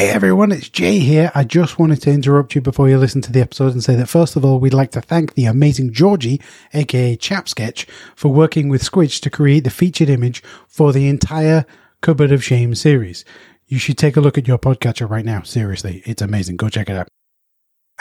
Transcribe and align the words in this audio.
Hey 0.00 0.08
everyone, 0.08 0.50
it's 0.50 0.70
Jay 0.70 0.98
here. 0.98 1.30
I 1.34 1.44
just 1.44 1.78
wanted 1.78 2.00
to 2.00 2.10
interrupt 2.10 2.54
you 2.54 2.62
before 2.62 2.88
you 2.88 2.96
listen 2.96 3.20
to 3.20 3.30
the 3.30 3.42
episode 3.42 3.74
and 3.74 3.84
say 3.84 3.96
that 3.96 4.08
first 4.08 4.34
of 4.34 4.46
all, 4.46 4.58
we'd 4.58 4.72
like 4.72 4.92
to 4.92 5.02
thank 5.02 5.34
the 5.34 5.44
amazing 5.44 5.92
Georgie, 5.92 6.40
aka 6.72 7.18
Chapsketch, 7.18 7.86
for 8.16 8.32
working 8.32 8.70
with 8.70 8.82
Squidge 8.82 9.20
to 9.20 9.28
create 9.28 9.64
the 9.64 9.68
featured 9.68 10.08
image 10.08 10.42
for 10.66 10.94
the 10.94 11.06
entire 11.06 11.66
Cupboard 12.00 12.32
of 12.32 12.42
Shame 12.42 12.74
series. 12.74 13.26
You 13.66 13.78
should 13.78 13.98
take 13.98 14.16
a 14.16 14.22
look 14.22 14.38
at 14.38 14.48
your 14.48 14.58
podcatcher 14.58 15.06
right 15.06 15.22
now. 15.22 15.42
Seriously, 15.42 16.02
it's 16.06 16.22
amazing. 16.22 16.56
Go 16.56 16.70
check 16.70 16.88
it 16.88 16.96
out. 16.96 17.08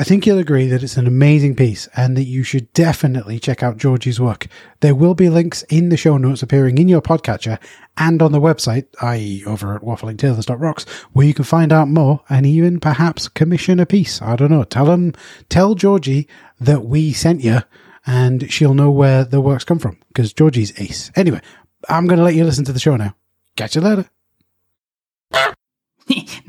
I 0.02 0.06
think 0.06 0.26
you'll 0.26 0.40
agree 0.40 0.68
that 0.68 0.82
it's 0.82 0.96
an 0.96 1.08
amazing 1.08 1.58
piece 1.58 1.90
and 1.94 2.16
that 2.16 2.24
you 2.24 2.42
should 2.42 2.72
definitely 2.72 3.38
check 3.38 3.62
out 3.62 3.76
Georgie's 3.76 4.18
work. 4.18 4.48
There 4.80 4.96
will 4.96 5.14
be 5.14 5.28
links 5.28 5.64
in 5.64 5.90
the 5.90 5.98
show 5.98 6.18
notes 6.18 6.42
appearing 6.42 6.78
in 6.78 6.88
your 6.88 7.02
podcatcher 7.02 7.60
and 7.98 8.22
on 8.22 8.32
the 8.32 8.40
website, 8.40 8.86
i.e., 9.02 9.44
over 9.46 9.76
at 9.76 9.82
wafflingtailors.rocks, 9.82 10.86
where 11.12 11.28
you 11.28 11.34
can 11.34 11.44
find 11.44 11.74
out 11.74 11.90
more 11.90 12.24
and 12.30 12.46
even 12.46 12.80
perhaps 12.80 13.28
commission 13.28 13.78
a 13.78 13.86
piece. 13.86 14.22
I 14.22 14.38
don't 14.38 14.52
know. 14.52 14.64
Tell 14.64 14.86
them, 14.86 15.16
tell 15.50 15.76
Georgie 15.76 16.30
that 16.62 16.86
we 16.86 17.12
sent 17.12 17.44
you 17.44 17.60
and 18.06 18.50
she'll 18.50 18.74
know 18.74 18.92
where 18.92 19.26
the 19.26 19.42
work's 19.42 19.66
come 19.66 19.80
from 19.80 19.98
because 20.08 20.32
Georgie's 20.32 20.80
ace. 20.80 21.12
Anyway, 21.18 21.42
I'm 21.90 22.08
going 22.08 22.20
to 22.20 22.24
let 22.24 22.36
you 22.36 22.46
listen 22.46 22.64
to 22.64 22.74
the 22.74 22.80
show 22.80 22.96
now. 22.96 23.18
Catch 23.58 23.76
you 23.76 23.82
later. 23.82 24.10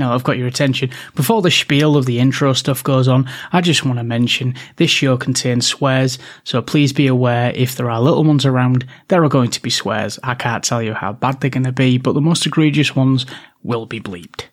Now 0.00 0.12
I've 0.12 0.24
got 0.24 0.38
your 0.38 0.48
attention. 0.48 0.90
Before 1.14 1.42
the 1.42 1.50
spiel 1.50 1.96
of 1.96 2.06
the 2.06 2.18
intro 2.18 2.52
stuff 2.54 2.82
goes 2.82 3.06
on, 3.06 3.30
I 3.52 3.60
just 3.60 3.84
want 3.84 3.98
to 3.98 4.02
mention 4.02 4.54
this 4.76 4.90
show 4.90 5.16
contains 5.16 5.66
swears, 5.66 6.18
so 6.42 6.60
please 6.60 6.92
be 6.92 7.06
aware 7.06 7.52
if 7.54 7.76
there 7.76 7.90
are 7.90 8.00
little 8.00 8.24
ones 8.24 8.44
around, 8.44 8.86
there 9.08 9.22
are 9.22 9.28
going 9.28 9.50
to 9.50 9.62
be 9.62 9.70
swears. 9.70 10.18
I 10.24 10.34
can't 10.34 10.64
tell 10.64 10.82
you 10.82 10.94
how 10.94 11.12
bad 11.12 11.40
they're 11.40 11.50
going 11.50 11.64
to 11.64 11.72
be, 11.72 11.98
but 11.98 12.14
the 12.14 12.20
most 12.20 12.44
egregious 12.46 12.96
ones 12.96 13.26
will 13.62 13.86
be 13.86 14.00
bleeped. 14.00 14.46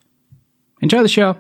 Enjoy 0.82 1.02
the 1.02 1.08
show. 1.08 1.38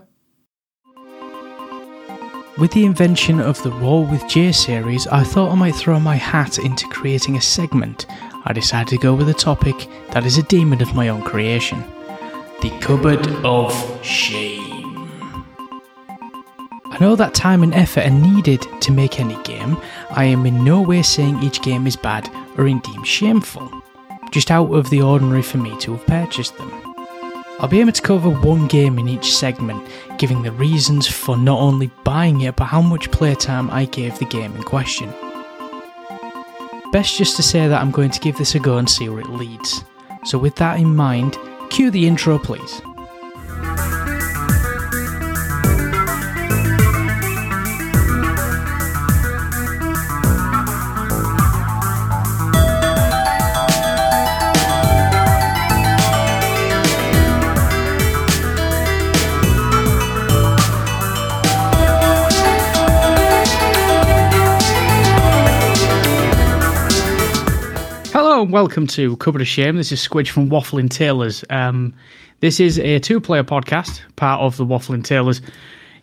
With 2.57 2.71
the 2.71 2.85
invention 2.85 3.39
of 3.39 3.61
the 3.61 3.71
Roll 3.71 4.05
with 4.05 4.27
J 4.27 4.51
series, 4.51 5.05
I 5.05 5.23
thought 5.23 5.51
I 5.51 5.55
might 5.55 5.75
throw 5.75 5.99
my 5.99 6.15
hat 6.15 6.57
into 6.57 6.87
creating 6.87 7.35
a 7.35 7.41
segment. 7.41 8.07
I 8.45 8.53
decided 8.53 8.87
to 8.87 8.97
go 8.97 9.13
with 9.13 9.29
a 9.29 9.33
topic 9.33 9.87
that 10.11 10.25
is 10.25 10.39
a 10.39 10.43
demon 10.43 10.81
of 10.81 10.95
my 10.95 11.09
own 11.09 11.21
creation 11.21 11.83
the 12.61 12.71
Cupboard 12.79 13.27
of 13.45 13.71
Shame. 14.03 14.63
I 16.85 16.97
know 16.99 17.15
that 17.15 17.35
time 17.35 17.61
and 17.61 17.73
effort 17.75 18.07
are 18.07 18.09
needed 18.09 18.65
to 18.81 18.91
make 18.91 19.19
any 19.19 19.41
game. 19.43 19.77
I 20.09 20.23
am 20.25 20.45
in 20.47 20.63
no 20.63 20.81
way 20.81 21.03
saying 21.03 21.43
each 21.43 21.61
game 21.61 21.85
is 21.85 21.95
bad 21.95 22.27
or 22.57 22.67
indeed 22.67 23.05
shameful, 23.05 23.69
just 24.31 24.49
out 24.49 24.73
of 24.73 24.89
the 24.89 25.03
ordinary 25.03 25.43
for 25.43 25.59
me 25.59 25.77
to 25.81 25.95
have 25.95 26.07
purchased 26.07 26.57
them. 26.57 26.71
I'll 27.59 27.67
be 27.67 27.79
able 27.79 27.91
to 27.91 28.01
cover 28.01 28.29
one 28.29 28.65
game 28.67 28.97
in 28.97 29.07
each 29.07 29.35
segment, 29.35 29.87
giving 30.17 30.41
the 30.41 30.51
reasons 30.51 31.07
for 31.07 31.37
not 31.37 31.59
only 31.59 31.91
buying 32.03 32.41
it 32.41 32.55
but 32.55 32.65
how 32.65 32.81
much 32.81 33.11
playtime 33.11 33.69
I 33.69 33.85
gave 33.85 34.17
the 34.17 34.25
game 34.25 34.55
in 34.55 34.63
question. 34.63 35.13
Best 36.91 37.17
just 37.17 37.35
to 37.35 37.43
say 37.43 37.67
that 37.67 37.81
I'm 37.81 37.91
going 37.91 38.11
to 38.11 38.19
give 38.19 38.37
this 38.37 38.55
a 38.55 38.59
go 38.59 38.77
and 38.77 38.89
see 38.89 39.09
where 39.09 39.19
it 39.19 39.29
leads. 39.29 39.83
So, 40.23 40.39
with 40.39 40.55
that 40.55 40.79
in 40.79 40.95
mind, 40.95 41.37
Cue 41.69 41.91
the 41.91 42.07
intro, 42.07 42.39
please. 42.39 42.81
And 68.37 68.51
welcome 68.51 68.85
to 68.85 69.17
Cupboard 69.17 69.41
of 69.41 69.47
Shame. 69.47 69.77
This 69.77 69.91
is 69.91 70.07
Squidge 70.07 70.29
from 70.29 70.47
Waffling 70.47 70.91
Tailors. 70.91 71.43
Um, 71.49 71.95
this 72.39 72.59
is 72.59 72.77
a 72.77 72.99
two 72.99 73.19
player 73.19 73.43
podcast, 73.43 74.01
part 74.15 74.41
of 74.41 74.57
the 74.57 74.65
Waffling 74.65 75.03
Tailors 75.03 75.41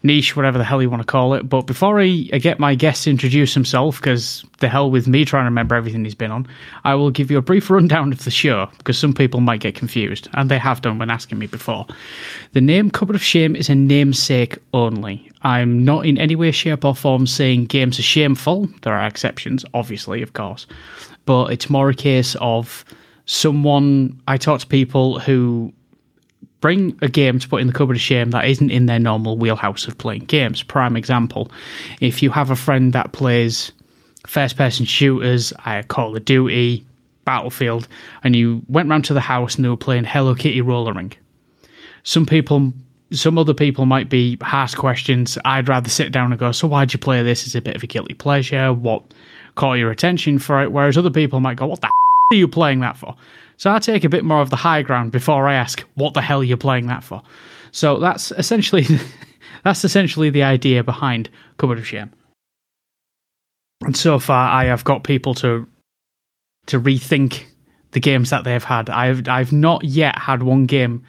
niche, 0.02 0.34
whatever 0.34 0.58
the 0.58 0.64
hell 0.64 0.82
you 0.82 0.90
want 0.90 1.00
to 1.00 1.06
call 1.06 1.34
it. 1.34 1.48
But 1.48 1.62
before 1.62 2.00
I, 2.00 2.28
I 2.32 2.38
get 2.38 2.58
my 2.58 2.74
guest 2.74 3.04
to 3.04 3.10
introduce 3.10 3.54
himself, 3.54 4.00
because 4.00 4.44
the 4.58 4.68
hell 4.68 4.90
with 4.90 5.06
me 5.06 5.24
trying 5.24 5.44
to 5.44 5.46
remember 5.46 5.76
everything 5.76 6.04
he's 6.04 6.16
been 6.16 6.32
on, 6.32 6.48
I 6.82 6.96
will 6.96 7.10
give 7.10 7.30
you 7.30 7.38
a 7.38 7.42
brief 7.42 7.70
rundown 7.70 8.10
of 8.10 8.24
the 8.24 8.32
show, 8.32 8.68
because 8.78 8.98
some 8.98 9.14
people 9.14 9.38
might 9.38 9.60
get 9.60 9.76
confused, 9.76 10.28
and 10.32 10.50
they 10.50 10.58
have 10.58 10.82
done 10.82 10.98
when 10.98 11.10
asking 11.10 11.38
me 11.38 11.46
before. 11.46 11.86
The 12.52 12.60
name 12.60 12.90
Cupboard 12.90 13.14
of 13.14 13.22
Shame 13.22 13.54
is 13.54 13.70
a 13.70 13.76
namesake 13.76 14.58
only. 14.72 15.30
I'm 15.42 15.84
not 15.84 16.04
in 16.04 16.18
any 16.18 16.34
way, 16.34 16.50
shape, 16.50 16.84
or 16.84 16.96
form 16.96 17.28
saying 17.28 17.66
games 17.66 18.00
are 18.00 18.02
shameful. 18.02 18.68
There 18.82 18.92
are 18.92 19.06
exceptions, 19.06 19.64
obviously, 19.72 20.20
of 20.20 20.32
course 20.32 20.66
but 21.24 21.52
it's 21.52 21.70
more 21.70 21.90
a 21.90 21.94
case 21.94 22.36
of 22.40 22.84
someone. 23.26 24.20
I 24.28 24.36
talk 24.36 24.60
to 24.60 24.66
people 24.66 25.18
who 25.18 25.72
bring 26.60 26.98
a 27.02 27.08
game 27.08 27.38
to 27.38 27.48
put 27.48 27.60
in 27.60 27.66
the 27.66 27.72
cupboard 27.72 27.96
of 27.96 28.00
shame 28.00 28.30
that 28.30 28.46
isn't 28.46 28.70
in 28.70 28.86
their 28.86 28.98
normal 28.98 29.36
wheelhouse 29.36 29.86
of 29.86 29.98
playing 29.98 30.24
games. 30.24 30.62
Prime 30.62 30.96
example, 30.96 31.50
if 32.00 32.22
you 32.22 32.30
have 32.30 32.50
a 32.50 32.56
friend 32.56 32.92
that 32.94 33.12
plays 33.12 33.70
first 34.26 34.56
person 34.56 34.86
shooters, 34.86 35.52
I 35.66 35.82
Call 35.82 36.16
of 36.16 36.24
Duty, 36.24 36.84
Battlefield, 37.24 37.86
and 38.22 38.34
you 38.34 38.62
went 38.68 38.88
round 38.88 39.04
to 39.06 39.14
the 39.14 39.20
house 39.20 39.56
and 39.56 39.64
they 39.64 39.68
were 39.68 39.76
playing 39.76 40.04
Hello 40.04 40.34
Kitty 40.34 40.62
Roller 40.62 40.94
Ring. 40.94 41.12
Some 42.02 42.26
people 42.26 42.72
some 43.10 43.38
other 43.38 43.54
people 43.54 43.86
might 43.86 44.08
be 44.08 44.38
asked 44.40 44.76
questions. 44.76 45.38
I'd 45.44 45.68
rather 45.68 45.88
sit 45.88 46.12
down 46.12 46.32
and 46.32 46.38
go, 46.38 46.52
So 46.52 46.66
why'd 46.66 46.92
you 46.92 46.98
play 46.98 47.22
this? 47.22 47.46
Is 47.46 47.54
a 47.54 47.60
bit 47.60 47.76
of 47.76 47.82
a 47.82 47.86
guilty 47.86 48.14
pleasure? 48.14 48.72
What 48.72 49.02
call 49.54 49.76
your 49.76 49.90
attention 49.90 50.38
for 50.38 50.62
it, 50.62 50.72
whereas 50.72 50.96
other 50.96 51.10
people 51.10 51.40
might 51.40 51.56
go, 51.56 51.66
What 51.66 51.80
the 51.80 51.90
are 52.32 52.36
you 52.36 52.48
playing 52.48 52.80
that 52.80 52.96
for? 52.96 53.14
So 53.56 53.70
I 53.70 53.78
take 53.78 54.04
a 54.04 54.08
bit 54.08 54.24
more 54.24 54.40
of 54.40 54.50
the 54.50 54.56
high 54.56 54.82
ground 54.82 55.12
before 55.12 55.48
I 55.48 55.54
ask, 55.54 55.80
What 55.94 56.14
the 56.14 56.22
hell 56.22 56.40
are 56.40 56.44
you 56.44 56.56
playing 56.56 56.86
that 56.86 57.04
for? 57.04 57.22
So 57.70 57.98
that's 57.98 58.30
essentially 58.32 58.86
that's 59.64 59.84
essentially 59.84 60.30
the 60.30 60.42
idea 60.42 60.84
behind 60.84 61.28
Cupboard 61.58 61.78
of 61.78 61.86
Shame. 61.86 62.12
And 63.82 63.96
so 63.96 64.18
far 64.18 64.50
I 64.50 64.64
have 64.66 64.84
got 64.84 65.04
people 65.04 65.34
to 65.34 65.66
to 66.66 66.80
rethink 66.80 67.44
the 67.90 68.00
games 68.00 68.30
that 68.30 68.44
they've 68.44 68.62
had. 68.62 68.90
I've 68.90 69.28
I've 69.28 69.52
not 69.52 69.84
yet 69.84 70.18
had 70.18 70.42
one 70.42 70.66
game 70.66 71.04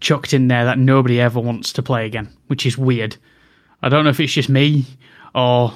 chucked 0.00 0.34
in 0.34 0.48
there 0.48 0.64
that 0.66 0.78
nobody 0.78 1.20
ever 1.20 1.40
wants 1.40 1.72
to 1.74 1.82
play 1.82 2.06
again, 2.06 2.28
which 2.48 2.66
is 2.66 2.76
weird. 2.76 3.16
I 3.82 3.88
don't 3.88 4.04
know 4.04 4.10
if 4.10 4.20
it's 4.20 4.32
just 4.32 4.48
me 4.48 4.86
or 5.34 5.72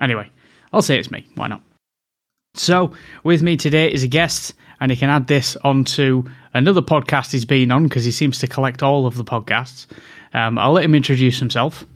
anyway. 0.00 0.30
I'll 0.72 0.82
say 0.82 0.98
it's 0.98 1.10
me. 1.10 1.26
Why 1.34 1.48
not? 1.48 1.62
So, 2.54 2.92
with 3.24 3.42
me 3.42 3.56
today 3.56 3.90
is 3.90 4.02
a 4.02 4.08
guest, 4.08 4.52
and 4.80 4.90
he 4.90 4.96
can 4.96 5.10
add 5.10 5.26
this 5.26 5.56
onto 5.64 6.24
another 6.54 6.82
podcast 6.82 7.32
he's 7.32 7.46
been 7.46 7.70
on 7.70 7.84
because 7.84 8.04
he 8.04 8.10
seems 8.10 8.38
to 8.40 8.46
collect 8.46 8.82
all 8.82 9.06
of 9.06 9.16
the 9.16 9.24
podcasts. 9.24 9.86
Um, 10.34 10.58
I'll 10.58 10.72
let 10.72 10.84
him 10.84 10.94
introduce 10.94 11.38
himself. 11.38 11.86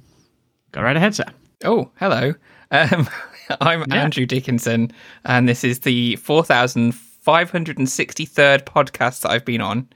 Go 0.73 0.81
right 0.83 0.97
ahead, 0.97 1.15
sir. 1.15 1.27
Oh, 1.65 1.91
hello. 1.97 2.35
Um, 2.71 3.09
I'm 3.61 3.85
yeah. 3.89 3.97
Andrew 3.97 4.25
Dickinson, 4.27 4.91
and 5.25 5.49
this 5.49 5.63
is 5.63 5.79
the 5.81 6.17
4,563rd 6.17 8.65
podcast 8.65 9.21
that 9.21 9.31
I've 9.31 9.45
been 9.45 9.61
on. 9.61 9.89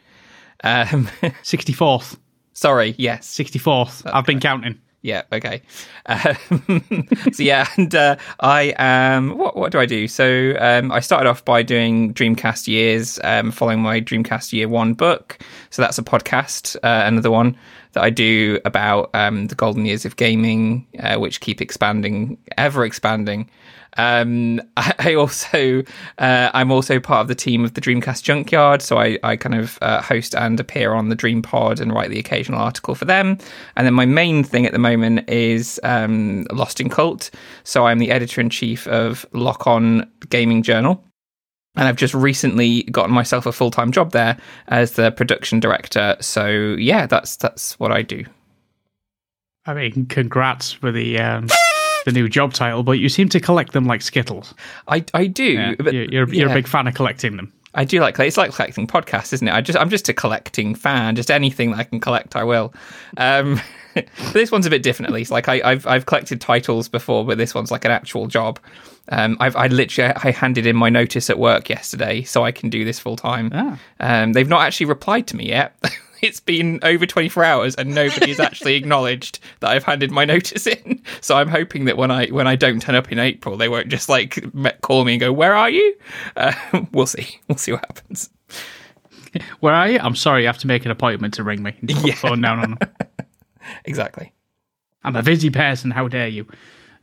Um, 0.63 1.07
64th. 1.43 2.19
Sorry, 2.53 2.95
yes. 2.99 3.35
64th. 3.35 4.03
I've 4.13 4.27
been 4.27 4.41
counting. 4.41 4.79
Yeah. 5.03 5.23
Okay. 5.33 5.63
Um, 6.07 6.83
so 7.33 7.43
yeah, 7.43 7.67
and 7.77 7.95
uh, 7.95 8.17
I 8.41 8.75
am. 8.77 9.39
What 9.39 9.57
What 9.57 9.73
do 9.73 9.79
I 9.79 9.87
do? 9.87 10.07
So 10.07 10.55
um, 10.59 10.93
I 10.93 11.01
started 11.01 11.29
off 11.29 11.45
by 11.45 11.63
doing 11.63 12.13
Dreamcast 12.13 12.69
years, 12.69 13.19
um, 13.25 13.51
following 13.51 13.81
my 13.81 14.01
Dreamcast 14.01 14.53
year 14.53 14.69
one 14.69 14.93
book. 14.93 15.39
So 15.71 15.81
that's 15.81 15.99
a 15.99 16.03
podcast. 16.03 16.77
Uh, 16.77 17.07
another 17.07 17.31
one 17.31 17.57
that 17.93 18.05
I 18.05 18.11
do 18.11 18.61
about 18.65 19.11
um, 19.15 19.47
the 19.47 19.55
golden 19.55 19.87
years 19.87 20.05
of 20.05 20.17
gaming, 20.17 20.87
uh, 21.01 21.17
which 21.17 21.41
keep 21.41 21.61
expanding, 21.63 22.37
ever 22.59 22.85
expanding. 22.85 23.49
Um, 23.97 24.61
I, 24.77 25.15
also 25.15 25.83
uh, 26.19 26.51
I'm 26.55 26.71
also 26.71 27.01
part 27.01 27.23
of 27.23 27.29
the 27.29 27.35
team 27.35 27.65
of 27.65 27.75
the 27.75 27.81
Dreamcast 27.81 28.23
Junkyard, 28.23 28.83
so 28.83 28.99
I, 28.99 29.19
I 29.23 29.37
kind 29.37 29.55
of 29.55 29.79
uh, 29.83 30.03
host 30.03 30.35
and 30.35 30.59
appear 30.59 30.93
on 30.93 31.09
the 31.09 31.15
Dream 31.15 31.43
Pod 31.43 31.81
and 31.81 31.93
write 31.93 32.11
the 32.11 32.19
occasional 32.19 32.61
article 32.61 32.95
for 32.95 33.05
them. 33.05 33.39
And 33.77 33.87
then 33.87 33.95
my 33.95 34.07
main 34.07 34.45
thing 34.45 34.67
at 34.67 34.73
the 34.73 34.79
moment 34.79 35.29
is 35.29 35.81
um, 35.83 36.47
Lost 36.53 36.81
in 36.81 36.89
Cult, 36.89 37.31
so 37.65 37.87
I'm 37.87 37.99
the 37.99 38.11
editor 38.11 38.41
in 38.41 38.51
chief 38.51 38.87
of 38.89 39.27
Lock 39.33 39.67
On 39.67 40.09
Gaming 40.29 40.63
Journal. 40.63 41.05
And 41.77 41.87
I've 41.87 41.97
just 41.97 42.15
recently 42.15 42.83
gotten 42.85 43.15
myself 43.15 43.47
a 43.47 43.53
full 43.53 43.71
time 43.71 43.93
job 43.93 44.11
there 44.11 44.37
as 44.69 44.93
the 44.93 45.13
production 45.13 45.61
director. 45.61 46.17
So 46.21 46.49
yeah, 46.49 47.07
that's 47.07 47.37
that's 47.37 47.79
what 47.79 47.93
I 47.93 48.03
do. 48.03 48.25
I 49.67 49.75
mean, 49.75 50.07
congrats 50.07 50.73
for 50.73 50.91
the 50.91 51.19
um, 51.19 51.47
the 52.05 52.13
new 52.13 52.29
job 52.29 52.53
title, 52.53 52.83
but 52.83 52.93
you 52.93 53.09
seem 53.09 53.29
to 53.31 53.41
collect 53.41 53.73
them 53.73 53.87
like 53.87 54.03
Skittles. 54.03 54.55
I, 54.89 55.05
I 55.15 55.27
do. 55.27 55.45
Yeah, 55.45 55.75
but, 55.79 55.93
you're, 55.93 56.05
you're, 56.05 56.35
you're 56.35 56.51
a 56.51 56.55
big 56.55 56.69
fan 56.69 56.87
of 56.87 56.95
collecting 56.95 57.37
them. 57.37 57.53
I 57.75 57.85
do 57.85 58.01
like 58.01 58.19
it's 58.19 58.37
like 58.37 58.53
collecting 58.53 58.87
podcasts, 58.87 59.33
isn't 59.33 59.47
it? 59.47 59.55
I 59.55 59.61
just 59.61 59.79
I'm 59.79 59.91
just 59.91 60.09
a 60.09 60.13
collecting 60.13 60.75
fan. 60.75 61.15
Just 61.15 61.31
anything 61.31 61.71
that 61.71 61.79
I 61.79 61.85
can 61.85 62.01
collect, 62.01 62.35
I 62.35 62.43
will. 62.43 62.75
Um, 63.17 63.61
this 64.33 64.51
one's 64.51 64.67
a 64.67 64.71
bit 64.71 64.83
different, 64.83 65.09
at 65.09 65.15
least. 65.15 65.31
Like 65.31 65.49
I, 65.49 65.59
have 65.71 65.87
I've 65.87 66.07
collected 66.07 66.41
titles 66.41 66.89
before, 66.89 67.25
but 67.25 67.39
this 67.39 67.55
one's 67.55 67.71
like 67.71 67.85
an 67.85 67.93
actual 67.93 68.27
job. 68.27 68.59
Um, 69.09 69.37
I've 69.39 69.55
I 69.55 69.69
literally 69.69 70.13
I 70.17 70.33
handed 70.33 70.67
in 70.67 70.75
my 70.75 70.89
notice 70.89 71.31
at 71.31 71.39
work 71.39 71.69
yesterday, 71.69 72.23
so 72.23 72.45
I 72.45 72.51
can 72.51 72.71
do 72.71 72.85
this 72.85 72.99
full 72.99 73.17
time. 73.17 73.51
Ah. 73.53 73.79
Um, 74.01 74.33
they've 74.33 74.49
not 74.49 74.63
actually 74.63 74.87
replied 74.87 75.29
to 75.29 75.37
me 75.37 75.49
yet. 75.49 75.77
it's 76.23 76.41
been 76.41 76.79
over 76.83 77.07
24 77.07 77.45
hours 77.45 77.75
and 77.75 77.95
nobody 77.95 78.29
has 78.29 78.41
actually 78.41 78.75
acknowledged 78.77 79.39
that 79.61 79.71
I've 79.71 79.85
handed 79.85 80.11
my 80.11 80.25
notice 80.25 80.67
in. 80.67 81.03
So 81.23 81.37
I'm 81.37 81.49
hoping 81.49 81.85
that 81.85 81.97
when 81.97 82.11
I 82.11 82.27
when 82.29 82.47
I 82.47 82.57
don't 82.57 82.81
turn 82.81 82.95
up 82.95 83.11
in 83.13 83.19
April, 83.19 83.57
they 83.57 83.69
won't 83.69 83.89
just 83.89 84.09
like 84.09 84.43
call 84.81 85.05
me 85.05 85.15
and 85.15 85.21
go, 85.21 85.33
"Where 85.33 85.55
are 85.55 85.69
you?" 85.69 85.95
Uh, 86.37 86.53
we'll 86.93 87.07
see. 87.07 87.39
We'll 87.49 87.59
see 87.59 87.73
what 87.73 87.85
happens. 87.87 88.31
Where 89.61 89.75
are 89.75 89.89
you? 89.89 89.99
I'm 90.01 90.17
sorry, 90.17 90.43
you 90.43 90.47
have 90.47 90.59
to 90.59 90.67
make 90.67 90.85
an 90.85 90.91
appointment 90.91 91.35
to 91.35 91.43
ring 91.45 91.63
me. 91.63 91.73
Put 91.73 91.91
Yeah. 91.91 92.01
the 92.03 92.13
phone 92.13 92.41
down 92.41 92.59
on 92.61 92.71
them. 92.71 92.79
Exactly. 93.85 94.33
I'm 95.05 95.15
a 95.17 95.23
busy 95.23 95.51
person. 95.51 95.91
How 95.91 96.09
dare 96.09 96.29
you? 96.29 96.47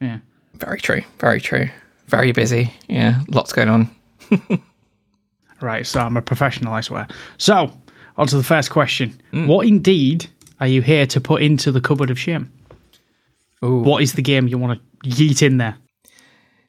Yeah. 0.02 0.20
Very 0.56 0.80
true. 0.82 1.04
Very 1.20 1.40
true. 1.40 1.70
Very 2.08 2.32
busy. 2.32 2.74
Yeah, 2.88 3.22
lots 3.28 3.54
going 3.54 3.70
on. 3.70 3.90
Right. 5.62 5.86
So 5.88 6.00
I'm 6.02 6.18
a 6.18 6.22
professional, 6.22 6.74
I 6.74 6.82
swear. 6.82 7.08
So 7.38 7.72
on 8.18 8.28
to 8.28 8.38
the 8.38 8.44
first 8.44 8.72
question. 8.72 9.20
What 9.32 9.68
indeed 9.68 10.28
are 10.60 10.68
you 10.68 10.82
here 10.82 11.06
to 11.08 11.22
put 11.22 11.42
into 11.42 11.72
the 11.72 11.82
cupboard 11.82 12.10
of 12.10 12.20
shame? 12.20 12.52
Ooh. 13.64 13.80
What 13.80 14.02
is 14.02 14.14
the 14.14 14.22
game 14.22 14.48
you 14.48 14.58
want 14.58 14.80
to 15.04 15.10
yeet 15.10 15.42
in 15.42 15.58
there? 15.58 15.78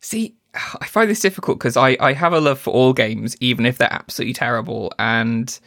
See, 0.01 0.37
I 0.55 0.87
find 0.87 1.11
this 1.11 1.21
difficult 1.21 1.59
because 1.59 1.77
I, 1.77 1.97
I 2.01 2.13
have 2.13 2.33
a 2.33 2.41
love 2.41 2.59
for 2.59 2.73
all 2.73 2.93
games, 2.93 3.37
even 3.41 3.67
if 3.67 3.79
they're 3.79 3.93
absolutely 3.93 4.35
terrible. 4.35 4.93
And 4.99 5.59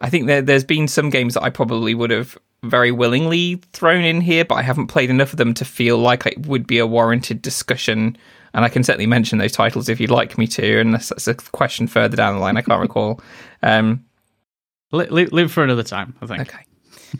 I 0.00 0.10
think 0.10 0.26
there, 0.26 0.42
there's 0.42 0.64
been 0.64 0.88
some 0.88 1.10
games 1.10 1.34
that 1.34 1.42
I 1.42 1.50
probably 1.50 1.94
would 1.94 2.10
have 2.10 2.36
very 2.62 2.90
willingly 2.90 3.56
thrown 3.72 4.04
in 4.04 4.20
here, 4.20 4.44
but 4.44 4.56
I 4.56 4.62
haven't 4.62 4.88
played 4.88 5.10
enough 5.10 5.32
of 5.32 5.38
them 5.38 5.54
to 5.54 5.64
feel 5.64 5.98
like 5.98 6.26
it 6.26 6.46
would 6.46 6.66
be 6.66 6.78
a 6.78 6.86
warranted 6.86 7.40
discussion. 7.40 8.16
And 8.52 8.64
I 8.64 8.68
can 8.68 8.82
certainly 8.82 9.06
mention 9.06 9.38
those 9.38 9.52
titles 9.52 9.88
if 9.88 10.00
you'd 10.00 10.10
like 10.10 10.36
me 10.36 10.46
to, 10.48 10.80
unless 10.80 11.10
that's 11.10 11.28
a 11.28 11.34
question 11.34 11.86
further 11.86 12.16
down 12.16 12.34
the 12.34 12.40
line. 12.40 12.56
I 12.56 12.62
can't 12.62 12.80
recall. 12.82 13.20
Um, 13.62 14.04
Li- 14.92 15.26
live 15.26 15.52
for 15.52 15.62
another 15.62 15.82
time, 15.82 16.14
I 16.22 16.26
think. 16.26 16.40
okay. 16.42 16.64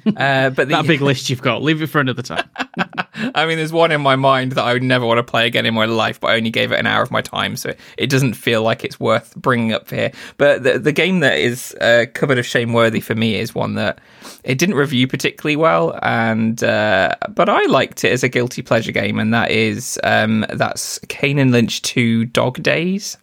Uh, 0.06 0.50
but 0.50 0.68
the, 0.68 0.76
That 0.76 0.86
big 0.86 1.00
list 1.00 1.30
you've 1.30 1.40
got, 1.40 1.62
leave 1.62 1.80
it 1.80 1.86
for 1.86 1.98
another 1.98 2.22
time. 2.22 2.48
I 3.34 3.46
mean, 3.46 3.56
there's 3.56 3.72
one 3.72 3.90
in 3.90 4.02
my 4.02 4.16
mind 4.16 4.52
that 4.52 4.64
I 4.64 4.74
would 4.74 4.82
never 4.82 5.06
want 5.06 5.16
to 5.18 5.22
play 5.22 5.46
again 5.46 5.64
in 5.64 5.72
my 5.72 5.86
life, 5.86 6.20
but 6.20 6.28
I 6.28 6.36
only 6.36 6.50
gave 6.50 6.72
it 6.72 6.78
an 6.78 6.86
hour 6.86 7.02
of 7.02 7.10
my 7.10 7.22
time, 7.22 7.56
so 7.56 7.74
it 7.96 8.10
doesn't 8.10 8.34
feel 8.34 8.62
like 8.62 8.84
it's 8.84 9.00
worth 9.00 9.34
bringing 9.36 9.72
up 9.72 9.88
here. 9.88 10.12
But 10.36 10.62
the 10.62 10.78
the 10.78 10.92
game 10.92 11.20
that 11.20 11.38
is 11.38 11.74
uh, 11.80 12.04
cupboard 12.12 12.38
of 12.38 12.44
shame 12.46 12.74
worthy 12.74 13.00
for 13.00 13.14
me 13.14 13.36
is 13.36 13.54
one 13.54 13.74
that 13.76 13.98
it 14.44 14.58
didn't 14.58 14.74
review 14.74 15.06
particularly 15.08 15.56
well, 15.56 15.98
and 16.02 16.62
uh, 16.62 17.14
but 17.30 17.48
I 17.48 17.64
liked 17.64 18.04
it 18.04 18.12
as 18.12 18.22
a 18.22 18.28
guilty 18.28 18.60
pleasure 18.60 18.92
game, 18.92 19.18
and 19.18 19.32
that 19.32 19.50
is 19.50 19.98
um, 20.04 20.44
that's 20.52 20.98
Kane 21.08 21.38
and 21.38 21.50
Lynch 21.50 21.80
Two 21.80 22.26
Dog 22.26 22.62
Days. 22.62 23.16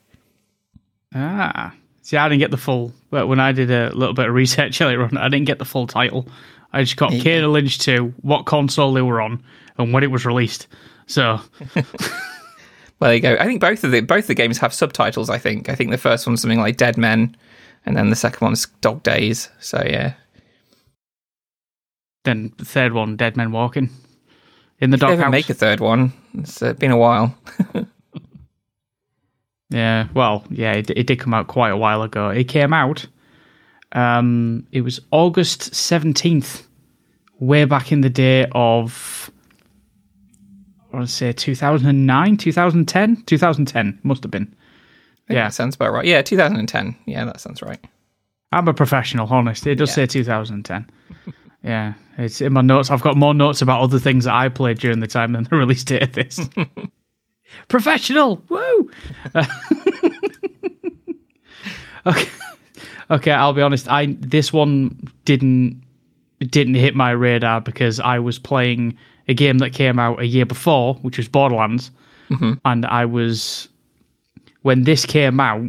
ah. 1.13 1.73
See, 2.05 2.17
I 2.17 2.29
didn't 2.29 2.39
get 2.39 2.51
the 2.51 2.57
full. 2.57 2.93
But 3.09 3.25
when 3.25 3.39
I 3.39 3.51
did 3.51 3.71
a 3.71 3.89
little 3.95 4.13
bit 4.13 4.27
of 4.27 4.35
research 4.35 4.79
earlier 4.81 5.01
on, 5.01 5.17
I 5.17 5.27
didn't 5.27 5.47
get 5.47 5.57
the 5.57 5.65
full 5.65 5.87
title. 5.87 6.27
I 6.71 6.83
just 6.83 6.97
got 6.97 7.11
Kane 7.11 7.43
and 7.43 7.51
Lynch 7.51 7.79
2, 7.79 8.13
what 8.21 8.45
console 8.45 8.93
they 8.93 9.01
were 9.01 9.21
on, 9.21 9.43
and 9.79 9.91
when 9.91 10.03
it 10.03 10.11
was 10.11 10.23
released. 10.23 10.67
So, 11.07 11.39
Well, 12.99 13.09
there 13.09 13.15
you 13.15 13.21
go. 13.21 13.35
I 13.39 13.45
think 13.45 13.59
both 13.59 13.83
of 13.83 13.91
the 13.91 14.01
both 14.01 14.27
the 14.27 14.35
games 14.35 14.57
have 14.59 14.73
subtitles. 14.73 15.29
I 15.29 15.37
think. 15.37 15.67
I 15.67 15.75
think 15.75 15.91
the 15.91 15.97
first 15.97 16.25
one's 16.25 16.41
something 16.41 16.59
like 16.59 16.77
Dead 16.77 16.95
Men, 16.95 17.35
and 17.85 17.97
then 17.97 18.09
the 18.09 18.15
second 18.15 18.45
one's 18.45 18.67
Dog 18.81 19.03
Days. 19.03 19.49
So 19.59 19.83
yeah, 19.85 20.13
then 22.23 22.53
the 22.57 22.65
third 22.65 22.93
one, 22.93 23.17
Dead 23.17 23.35
Men 23.35 23.51
Walking. 23.51 23.89
In 24.79 24.91
the 24.91 24.97
never 24.97 25.15
doghouse. 25.15 25.31
make 25.31 25.49
a 25.49 25.53
third 25.53 25.79
one. 25.79 26.13
It's 26.35 26.61
uh, 26.61 26.73
been 26.73 26.91
a 26.91 26.97
while. 26.97 27.35
Yeah, 29.69 30.07
well, 30.13 30.43
yeah, 30.49 30.73
it, 30.73 30.89
it 30.91 31.07
did 31.07 31.19
come 31.19 31.33
out 31.33 31.47
quite 31.47 31.71
a 31.71 31.77
while 31.77 32.03
ago. 32.03 32.29
It 32.29 32.45
came 32.45 32.71
out, 32.73 33.05
um, 33.93 34.67
it 34.71 34.81
was 34.81 34.99
August 35.11 35.71
17th, 35.71 36.65
way 37.39 37.65
back 37.65 37.91
in 37.91 38.01
the 38.01 38.09
day 38.09 38.45
of, 38.51 39.31
I 40.91 40.97
want 40.97 41.07
to 41.07 41.13
say 41.13 41.31
2009, 41.31 42.37
2010, 42.37 43.23
2010, 43.23 43.99
must 44.03 44.23
have 44.23 44.31
been. 44.31 44.55
Yeah, 45.29 45.45
That 45.45 45.53
sounds 45.53 45.75
about 45.75 45.91
right. 45.91 46.05
Yeah, 46.05 46.21
2010. 46.21 46.95
Yeah, 47.07 47.25
that 47.25 47.39
sounds 47.41 47.61
right. 47.63 47.83
I'm 48.51 48.67
a 48.67 48.73
professional, 48.73 49.27
honest. 49.27 49.65
It 49.65 49.75
does 49.75 49.91
say 49.91 50.05
2010. 50.05 50.87
yeah, 51.63 51.93
it's 52.17 52.41
in 52.41 52.53
my 52.53 52.61
notes. 52.61 52.91
I've 52.91 53.01
got 53.01 53.17
more 53.17 53.33
notes 53.33 53.61
about 53.61 53.81
other 53.81 53.97
things 53.97 54.25
that 54.25 54.35
I 54.35 54.49
played 54.49 54.77
during 54.77 54.99
the 54.99 55.07
time 55.07 55.33
than 55.33 55.45
the 55.45 55.55
release 55.55 55.83
date 55.83 56.03
of 56.03 56.13
this. 56.13 56.39
professional, 57.67 58.41
woo! 58.49 58.91
okay, 62.05 62.29
okay. 63.09 63.31
I'll 63.31 63.53
be 63.53 63.61
honest. 63.61 63.89
I 63.89 64.15
this 64.19 64.51
one 64.53 65.07
didn't 65.25 65.81
didn't 66.39 66.75
hit 66.75 66.95
my 66.95 67.11
radar 67.11 67.61
because 67.61 67.99
I 67.99 68.19
was 68.19 68.39
playing 68.39 68.97
a 69.27 69.33
game 69.33 69.57
that 69.59 69.73
came 69.73 69.99
out 69.99 70.19
a 70.19 70.25
year 70.25 70.45
before, 70.45 70.95
which 70.95 71.17
was 71.17 71.27
Borderlands, 71.27 71.91
and 72.65 72.85
I 72.85 73.05
was 73.05 73.67
when 74.61 74.83
this 74.83 75.05
came 75.05 75.39
out, 75.39 75.63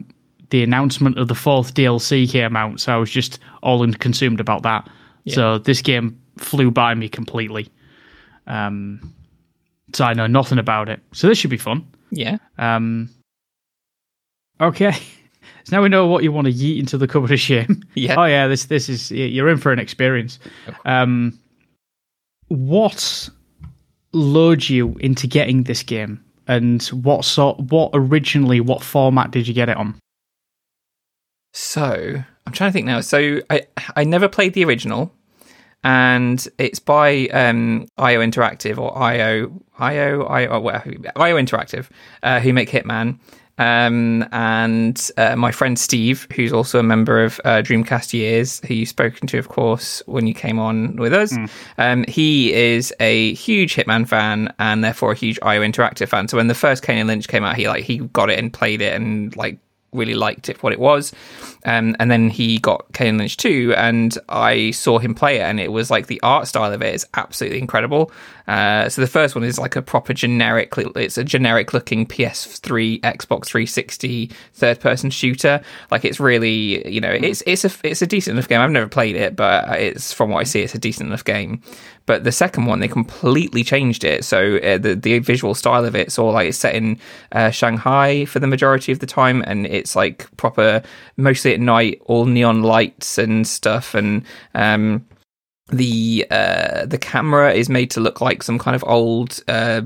the 0.51 0.63
announcement 0.63 1.19
of 1.19 1.29
the 1.29 1.35
fourth 1.35 1.75
DLC 1.75 2.31
came 2.31 2.57
out, 2.57 2.81
so 2.81 2.95
I 2.95 2.97
was 2.97 3.11
just 3.11 3.39
all 3.63 3.87
consumed 3.93 4.41
about 4.41 4.63
that. 4.63 4.89
So 5.29 5.59
this 5.59 5.83
game 5.83 6.19
flew 6.39 6.71
by 6.71 6.95
me 6.95 7.09
completely. 7.09 7.69
Um, 8.47 9.13
so 9.95 10.05
I 10.05 10.15
know 10.15 10.27
nothing 10.27 10.59
about 10.59 10.89
it. 10.89 11.01
So 11.13 11.29
this 11.29 11.39
should 11.39 11.51
be 11.51 11.57
fun. 11.57 11.87
Yeah. 12.11 12.39
Um, 12.59 13.11
okay. 14.61 14.93
So 14.93 15.01
now 15.77 15.83
we 15.83 15.89
know 15.89 16.07
what 16.07 16.23
you 16.23 16.33
want 16.33 16.47
to 16.47 16.53
yeet 16.53 16.79
into 16.79 16.99
the 16.99 17.07
cupboard 17.07 17.33
of 17.33 17.41
shame. 17.41 17.83
Yeah. 17.95 18.17
Oh 18.19 18.25
yeah, 18.25 18.47
this 18.47 18.67
this 18.67 18.89
is 18.89 19.11
you're 19.11 19.49
in 19.49 19.59
for 19.59 19.73
an 19.73 19.79
experience. 19.79 20.39
Um, 20.85 21.39
what 22.49 23.29
lured 24.13 24.69
you 24.69 24.97
into 25.01 25.27
getting 25.27 25.63
this 25.63 25.83
game, 25.83 26.23
and 26.47 26.83
what 26.89 27.25
sort, 27.25 27.59
what 27.59 27.91
originally, 27.95 28.61
what 28.61 28.83
format 28.83 29.31
did 29.31 29.49
you 29.49 29.55
get 29.55 29.69
it 29.69 29.77
on? 29.79 29.99
So 31.55 32.23
I'm 32.47 32.53
trying 32.53 32.69
to 32.69 32.73
think 32.73 32.87
now. 32.87 33.01
So 33.01 33.41
I 33.49 33.63
I 33.97 34.05
never 34.05 34.29
played 34.29 34.53
the 34.53 34.65
original, 34.65 35.11
and 35.87 36.49
it's 36.59 36.81
by 36.81 37.29
um, 37.29 37.87
IO 37.97 38.21
Interactive 38.21 38.77
or 38.77 38.99
IO 38.99 39.53
IO 39.79 40.25
IO 40.25 40.61
well, 40.61 40.83
IO 41.15 41.37
Interactive, 41.37 41.89
uh, 42.25 42.41
who 42.41 42.53
make 42.53 42.69
Hitman. 42.69 43.21
Um, 43.59 44.27
and 44.33 45.11
uh, 45.17 45.37
my 45.37 45.53
friend 45.53 45.79
Steve, 45.79 46.27
who's 46.35 46.53
also 46.53 46.81
a 46.81 46.83
member 46.83 47.23
of 47.23 47.41
uh, 47.45 47.63
Dreamcast 47.63 48.13
Years, 48.13 48.61
who 48.67 48.75
you've 48.75 48.89
spoken 48.89 49.29
to, 49.29 49.39
of 49.39 49.49
course, 49.49 50.03
when 50.07 50.27
you 50.27 50.35
came 50.35 50.59
on 50.59 50.97
with 50.97 51.15
us, 51.15 51.35
um, 51.79 52.05
he 52.09 52.53
is 52.53 52.93
a 52.99 53.33
huge 53.35 53.77
Hitman 53.77 54.09
fan 54.09 54.53
and 54.59 54.83
therefore 54.83 55.13
a 55.13 55.15
huge 55.15 55.39
IO 55.41 55.63
Interactive 55.63 56.09
fan. 56.09 56.27
So 56.27 56.37
when 56.37 56.49
the 56.49 56.55
first 56.55 56.83
Kane 56.83 56.99
and 56.99 57.07
Lynch 57.07 57.29
came 57.29 57.45
out, 57.45 57.57
he 57.57 57.69
like 57.69 57.85
he 57.85 57.99
got 57.99 58.29
it 58.29 58.41
and 58.41 58.53
played 58.53 58.83
it 58.83 58.93
and 58.93 59.35
like 59.37 59.59
really 59.93 60.15
liked 60.15 60.49
it 60.49 60.59
for 60.59 60.63
what 60.63 60.73
it 60.73 60.79
was. 60.79 61.13
Um, 61.65 61.97
and 61.99 62.11
then 62.11 62.31
he 62.31 62.59
got 62.59 62.87
Kane 62.93 63.19
Lynch 63.19 63.37
2, 63.37 63.75
and 63.77 64.17
I 64.29 64.71
saw 64.71 64.99
him 64.99 65.15
play 65.15 65.39
it, 65.39 65.43
and 65.43 65.59
it 65.59 65.73
was 65.73 65.91
like 65.91 66.07
the 66.07 66.21
art 66.23 66.47
style 66.49 66.73
of 66.73 66.83
it 66.83 66.95
is 66.95 67.07
absolutely 67.15 67.59
incredible. 67.59 68.13
Uh, 68.47 68.89
so 68.89 69.01
the 69.01 69.09
first 69.09 69.35
one 69.35 69.43
is 69.43 69.59
like 69.59 69.75
a 69.75 69.83
proper 69.83 70.13
generic, 70.13 70.73
it's 70.77 71.19
a 71.19 71.25
generic 71.25 71.73
looking 71.73 72.07
PS3, 72.07 73.01
Xbox 73.01 73.47
360 73.47 74.31
third 74.55 74.81
person 74.81 75.11
shooter. 75.11 75.61
Like 75.91 76.05
it's 76.05 76.21
really, 76.21 76.89
you 76.89 77.01
know, 77.01 77.11
it's 77.11 77.43
it's 77.47 77.65
a 77.65 77.71
it's 77.83 78.03
a 78.03 78.07
decent 78.07 78.37
enough 78.37 78.49
game. 78.49 78.61
I've 78.61 78.71
never 78.71 78.89
played 78.89 79.17
it, 79.17 79.35
but 79.35 79.69
it's 79.81 80.13
from 80.13 80.31
what 80.31 80.41
I 80.41 80.45
see, 80.45 80.63
it's 80.63 80.75
a 80.75 80.79
decent 80.79 81.09
enough 81.09 81.25
game. 81.25 81.61
But 82.07 82.23
the 82.23 82.33
second 82.33 82.67
one, 82.67 82.79
they 82.79 82.89
completely 82.89 83.65
changed 83.65 84.05
it. 84.05 84.25
So 84.25 84.57
uh, 84.59 84.79
the 84.79 84.95
the 84.95 85.19
visual 85.19 85.55
style 85.55 85.85
of 85.85 85.95
it's 85.95 86.19
all 86.19 86.33
like 86.33 86.49
it's 86.49 86.59
set 86.59 86.75
in 86.75 86.99
uh, 87.33 87.51
Shanghai 87.51 88.25
for 88.25 88.39
the 88.39 88.47
majority 88.47 88.93
of 88.93 89.01
the 89.01 89.07
time, 89.07 89.43
and 89.47 89.67
it's 89.67 89.97
like 89.97 90.35
proper, 90.37 90.83
mostly 91.17 91.53
at 91.53 91.61
night, 91.61 92.01
all 92.07 92.25
neon 92.25 92.63
lights 92.63 93.19
and 93.19 93.47
stuff, 93.47 93.95
and 93.95 94.25
um, 94.55 95.05
the 95.69 96.27
uh, 96.31 96.87
the 96.87 96.99
camera 96.99 97.53
is 97.53 97.69
made 97.69 97.91
to 97.91 98.01
look 98.01 98.21
like 98.21 98.43
some 98.43 98.59
kind 98.59 98.77
of 98.77 98.85
old 98.87 99.43
uh, 99.49 99.83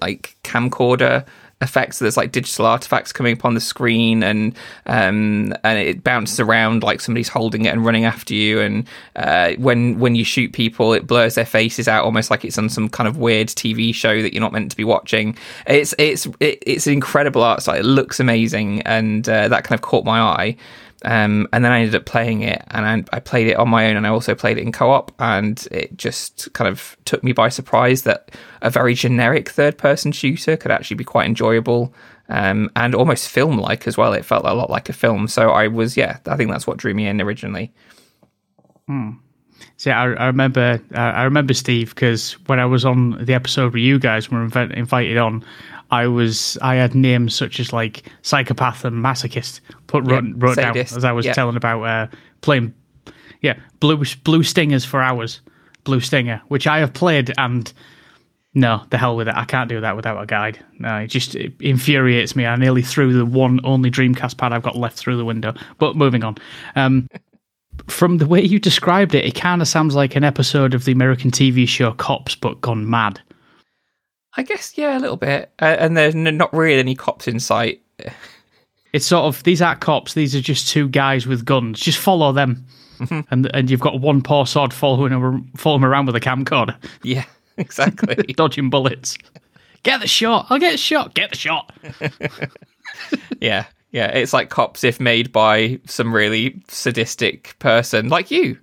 like 0.00 0.36
camcorder 0.44 1.24
effects. 1.62 1.98
So 1.98 2.04
there's 2.04 2.16
like 2.16 2.32
digital 2.32 2.66
artifacts 2.66 3.12
coming 3.12 3.36
up 3.36 3.44
on 3.44 3.54
the 3.54 3.60
screen, 3.60 4.22
and 4.22 4.54
um, 4.86 5.54
and 5.64 5.78
it 5.78 6.04
bounces 6.04 6.40
around 6.40 6.82
like 6.82 7.00
somebody's 7.00 7.28
holding 7.28 7.64
it 7.64 7.72
and 7.72 7.84
running 7.84 8.04
after 8.04 8.34
you. 8.34 8.60
And 8.60 8.88
uh, 9.16 9.52
when 9.52 9.98
when 9.98 10.14
you 10.14 10.24
shoot 10.24 10.52
people, 10.52 10.92
it 10.92 11.06
blurs 11.06 11.34
their 11.34 11.46
faces 11.46 11.88
out 11.88 12.04
almost 12.04 12.30
like 12.30 12.44
it's 12.44 12.58
on 12.58 12.68
some 12.68 12.88
kind 12.88 13.08
of 13.08 13.16
weird 13.16 13.48
TV 13.48 13.94
show 13.94 14.22
that 14.22 14.32
you're 14.32 14.40
not 14.40 14.52
meant 14.52 14.70
to 14.70 14.76
be 14.76 14.84
watching. 14.84 15.36
It's 15.66 15.94
it's 15.98 16.26
it, 16.40 16.62
it's 16.66 16.86
an 16.86 16.92
incredible 16.92 17.42
art 17.42 17.62
style. 17.62 17.76
It 17.76 17.84
looks 17.84 18.20
amazing, 18.20 18.82
and 18.82 19.28
uh, 19.28 19.48
that 19.48 19.64
kind 19.64 19.78
of 19.78 19.82
caught 19.82 20.04
my 20.04 20.20
eye. 20.20 20.56
Um, 21.04 21.48
and 21.52 21.64
then 21.64 21.72
I 21.72 21.80
ended 21.80 21.96
up 21.96 22.06
playing 22.06 22.42
it, 22.42 22.62
and 22.70 22.86
I, 22.86 23.16
I, 23.16 23.20
played 23.20 23.48
it 23.48 23.56
on 23.56 23.68
my 23.68 23.88
own, 23.88 23.96
and 23.96 24.06
I 24.06 24.10
also 24.10 24.34
played 24.34 24.58
it 24.58 24.62
in 24.62 24.70
co-op, 24.70 25.12
and 25.18 25.66
it 25.72 25.96
just 25.96 26.52
kind 26.52 26.68
of 26.68 26.96
took 27.04 27.24
me 27.24 27.32
by 27.32 27.48
surprise 27.48 28.02
that 28.02 28.30
a 28.60 28.70
very 28.70 28.94
generic 28.94 29.48
third-person 29.48 30.12
shooter 30.12 30.56
could 30.56 30.70
actually 30.70 30.96
be 30.96 31.04
quite 31.04 31.26
enjoyable 31.26 31.92
um, 32.28 32.70
and 32.76 32.94
almost 32.94 33.28
film-like 33.28 33.88
as 33.88 33.96
well. 33.96 34.12
It 34.12 34.24
felt 34.24 34.44
a 34.44 34.54
lot 34.54 34.70
like 34.70 34.88
a 34.88 34.92
film, 34.92 35.26
so 35.26 35.50
I 35.50 35.66
was, 35.66 35.96
yeah, 35.96 36.18
I 36.26 36.36
think 36.36 36.50
that's 36.50 36.66
what 36.66 36.78
drew 36.78 36.94
me 36.94 37.08
in 37.08 37.20
originally. 37.20 37.72
Hmm. 38.86 39.12
See, 39.76 39.90
I, 39.90 40.04
I 40.04 40.26
remember, 40.26 40.80
I 40.94 41.24
remember 41.24 41.54
Steve 41.54 41.94
because 41.94 42.34
when 42.46 42.60
I 42.60 42.66
was 42.66 42.84
on 42.84 43.24
the 43.24 43.34
episode 43.34 43.72
where 43.72 43.82
you 43.82 43.98
guys 43.98 44.30
were 44.30 44.42
invited 44.42 45.18
on, 45.18 45.44
I 45.92 46.06
was 46.06 46.58
I 46.62 46.74
had 46.76 46.94
names 46.94 47.34
such 47.34 47.60
as 47.60 47.72
like 47.72 48.10
psychopath 48.22 48.84
and 48.84 48.96
masochist 48.96 49.60
put 49.86 50.04
wrote, 50.04 50.24
yep, 50.24 50.34
wrote 50.36 50.56
down 50.56 50.76
as 50.76 51.04
I 51.04 51.12
was 51.12 51.26
yep. 51.26 51.34
telling 51.34 51.54
about 51.54 51.82
uh, 51.82 52.06
playing 52.40 52.74
yeah 53.42 53.58
blue 53.78 54.02
blue 54.24 54.42
stingers 54.42 54.86
for 54.86 55.02
hours 55.02 55.42
blue 55.84 56.00
stinger 56.00 56.40
which 56.48 56.66
I 56.66 56.78
have 56.78 56.94
played 56.94 57.32
and 57.36 57.70
no 58.54 58.82
the 58.88 58.96
hell 58.96 59.16
with 59.16 59.28
it. 59.28 59.34
I 59.34 59.44
can't 59.44 59.68
do 59.68 59.82
that 59.82 59.94
without 59.94 60.20
a 60.20 60.26
guide. 60.26 60.58
No 60.78 60.96
it 60.96 61.08
just 61.08 61.34
it 61.34 61.52
infuriates 61.60 62.34
me. 62.34 62.46
I 62.46 62.56
nearly 62.56 62.82
threw 62.82 63.12
the 63.12 63.26
one 63.26 63.60
only 63.62 63.90
Dreamcast 63.90 64.38
pad 64.38 64.52
I've 64.52 64.62
got 64.62 64.76
left 64.76 64.96
through 64.96 65.18
the 65.18 65.24
window. 65.26 65.52
But 65.78 65.94
moving 65.94 66.24
on. 66.24 66.36
Um, 66.74 67.08
from 67.88 68.18
the 68.18 68.26
way 68.26 68.42
you 68.42 68.58
described 68.58 69.14
it 69.14 69.24
it 69.24 69.34
kind 69.34 69.62
of 69.62 69.68
sounds 69.68 69.94
like 69.94 70.14
an 70.14 70.24
episode 70.24 70.74
of 70.74 70.84
the 70.84 70.92
American 70.92 71.30
TV 71.30 71.66
show 71.66 71.92
Cops 71.92 72.34
but 72.34 72.60
gone 72.60 72.88
mad 72.88 73.20
I 74.36 74.42
guess 74.42 74.76
yeah, 74.76 74.96
a 74.96 75.00
little 75.00 75.16
bit. 75.16 75.52
Uh, 75.60 75.76
and 75.78 75.96
there's 75.96 76.14
n- 76.14 76.36
not 76.36 76.52
really 76.52 76.78
any 76.78 76.94
cops 76.94 77.28
in 77.28 77.40
sight. 77.40 77.82
It's 78.92 79.06
sort 79.06 79.24
of 79.24 79.42
these 79.44 79.62
aren't 79.62 79.80
cops; 79.80 80.12
these 80.12 80.36
are 80.36 80.40
just 80.42 80.68
two 80.68 80.86
guys 80.86 81.26
with 81.26 81.46
guns. 81.46 81.80
Just 81.80 81.98
follow 81.98 82.30
them, 82.30 82.66
mm-hmm. 82.98 83.20
and 83.30 83.50
and 83.54 83.70
you've 83.70 83.80
got 83.80 84.00
one 84.00 84.20
poor 84.20 84.46
sod 84.46 84.74
following 84.74 85.50
following 85.56 85.84
around 85.84 86.04
with 86.04 86.16
a 86.16 86.20
camcorder. 86.20 86.76
Yeah, 87.02 87.24
exactly. 87.56 88.16
Dodging 88.34 88.68
bullets. 88.68 89.16
Get 89.82 90.02
the 90.02 90.06
shot. 90.06 90.44
I'll 90.50 90.58
get 90.58 90.74
a 90.74 90.76
shot. 90.76 91.14
Get 91.14 91.30
the 91.30 91.38
shot. 91.38 91.72
yeah, 93.40 93.64
yeah. 93.92 94.08
It's 94.08 94.34
like 94.34 94.50
cops 94.50 94.84
if 94.84 95.00
made 95.00 95.32
by 95.32 95.80
some 95.86 96.14
really 96.14 96.62
sadistic 96.68 97.58
person 97.60 98.10
like 98.10 98.30
you. 98.30 98.58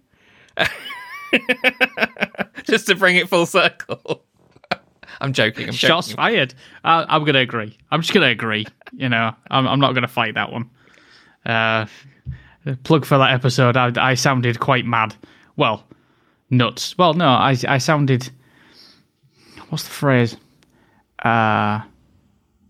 Just 2.65 2.85
to 2.85 2.95
bring 2.95 3.15
it 3.15 3.27
full 3.29 3.47
circle. 3.47 4.23
I'm 5.21 5.33
joking. 5.33 5.67
I'm 5.67 5.73
Shots 5.73 6.07
joking. 6.07 6.17
fired. 6.17 6.53
Uh, 6.83 7.05
I'm 7.07 7.21
going 7.23 7.33
to 7.33 7.41
agree. 7.41 7.77
I'm 7.91 8.01
just 8.01 8.13
going 8.13 8.25
to 8.25 8.31
agree. 8.31 8.65
You 8.93 9.09
know, 9.09 9.33
I'm, 9.51 9.67
I'm 9.67 9.79
not 9.79 9.93
going 9.93 10.03
to 10.03 10.07
fight 10.07 10.35
that 10.35 10.51
one. 10.51 10.69
Uh, 11.45 11.85
plug 12.83 13.05
for 13.05 13.17
that 13.17 13.31
episode. 13.31 13.77
I, 13.77 13.91
I 13.97 14.13
sounded 14.13 14.59
quite 14.59 14.85
mad. 14.85 15.15
Well, 15.55 15.83
nuts. 16.49 16.97
Well, 16.97 17.13
no, 17.13 17.27
I 17.27 17.55
I 17.67 17.77
sounded. 17.77 18.29
What's 19.69 19.83
the 19.83 19.89
phrase? 19.89 20.38
Uh, 21.23 21.81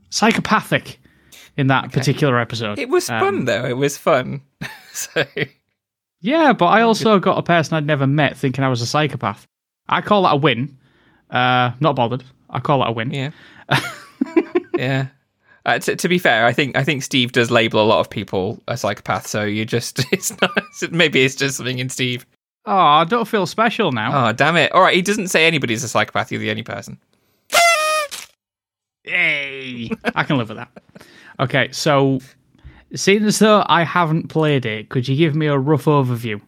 psychopathic 0.10 1.00
in 1.58 1.68
that 1.68 1.86
okay. 1.86 2.00
particular 2.00 2.40
episode. 2.40 2.80
It 2.80 2.90
was 2.90 3.10
um, 3.10 3.20
fun 3.20 3.46
though. 3.46 3.66
It 3.66 3.78
was 3.78 3.98
fun. 3.98 4.42
so. 4.94 5.24
Yeah, 6.22 6.54
but 6.54 6.66
I 6.66 6.82
also 6.82 7.20
got 7.20 7.38
a 7.38 7.44
person 7.44 7.76
I'd 7.76 7.86
never 7.86 8.08
met 8.08 8.36
thinking 8.36 8.64
I 8.64 8.70
was 8.70 8.82
a 8.82 8.86
psychopath. 8.86 9.48
I 9.88 10.02
call 10.02 10.24
that 10.24 10.34
a 10.34 10.38
win. 10.38 10.78
Uh, 11.30 11.72
not 11.80 11.96
bothered. 11.96 12.24
I 12.50 12.60
call 12.60 12.84
it 12.84 12.90
a 12.90 12.92
win. 12.92 13.12
Yeah. 13.12 13.32
yeah. 14.78 15.08
Uh, 15.66 15.78
to, 15.78 15.96
to, 15.96 16.08
be 16.08 16.18
fair, 16.18 16.46
I 16.46 16.54
think 16.54 16.76
I 16.76 16.84
think 16.84 17.04
Steve 17.04 17.32
does 17.32 17.52
label 17.52 17.84
a 17.84 17.86
lot 17.86 18.00
of 18.00 18.10
people 18.10 18.62
a 18.68 18.78
psychopath. 18.78 19.28
So 19.28 19.44
you 19.44 19.66
just 19.66 20.00
it's 20.12 20.40
not 20.42 20.52
maybe 20.92 21.24
it's 21.24 21.36
just 21.36 21.58
something 21.58 21.80
in 21.80 21.90
Steve. 21.90 22.26
Oh, 22.66 22.76
I 22.76 23.04
don't 23.04 23.28
feel 23.28 23.46
special 23.46 23.92
now. 23.92 24.30
Oh, 24.30 24.34
damn 24.34 24.58
it! 24.58 24.72
All 24.72 24.82
right, 24.82 24.96
he 24.96 25.02
doesn't 25.02 25.30
say 25.30 25.46
anybody's 25.46 25.84
a 25.84 25.88
psychopath. 25.88 26.32
You're 26.32 26.42
the 26.42 26.50
only 26.50 26.64
person. 26.64 26.98
Hey, 29.06 29.90
I 30.14 30.24
can 30.24 30.38
live 30.38 30.50
with 30.50 30.58
that. 30.58 30.70
Okay, 31.40 31.72
so 31.72 32.20
seeing 32.94 33.24
as 33.24 33.40
though 33.40 33.64
I 33.66 33.84
haven't 33.84 34.28
played 34.28 34.68
it, 34.68 34.90
could 34.90 35.08
you 35.08 35.16
give 35.16 35.36
me 35.36 35.48
a 35.48 35.58
rough 35.58 35.86
overview 35.86 36.40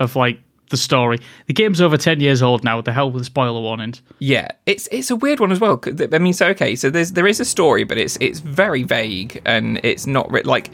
of 0.00 0.14
like 0.14 0.38
the 0.70 0.76
story. 0.76 1.18
The 1.46 1.52
game's 1.52 1.80
over 1.80 1.96
ten 1.96 2.20
years 2.20 2.42
old 2.42 2.64
now. 2.64 2.76
With 2.76 2.86
the 2.86 2.92
hell 2.92 3.10
with 3.10 3.22
the 3.22 3.26
spoiler 3.26 3.60
warnings? 3.60 4.02
Yeah, 4.18 4.48
it's 4.66 4.88
it's 4.90 5.10
a 5.10 5.16
weird 5.16 5.40
one 5.40 5.52
as 5.52 5.60
well. 5.60 5.80
I 6.12 6.18
mean, 6.18 6.32
so 6.32 6.46
okay, 6.48 6.76
so 6.76 6.90
there's 6.90 7.12
there 7.12 7.26
is 7.26 7.40
a 7.40 7.44
story, 7.44 7.84
but 7.84 7.98
it's 7.98 8.16
it's 8.20 8.40
very 8.40 8.82
vague 8.82 9.40
and 9.44 9.80
it's 9.82 10.06
not 10.06 10.32
like. 10.46 10.70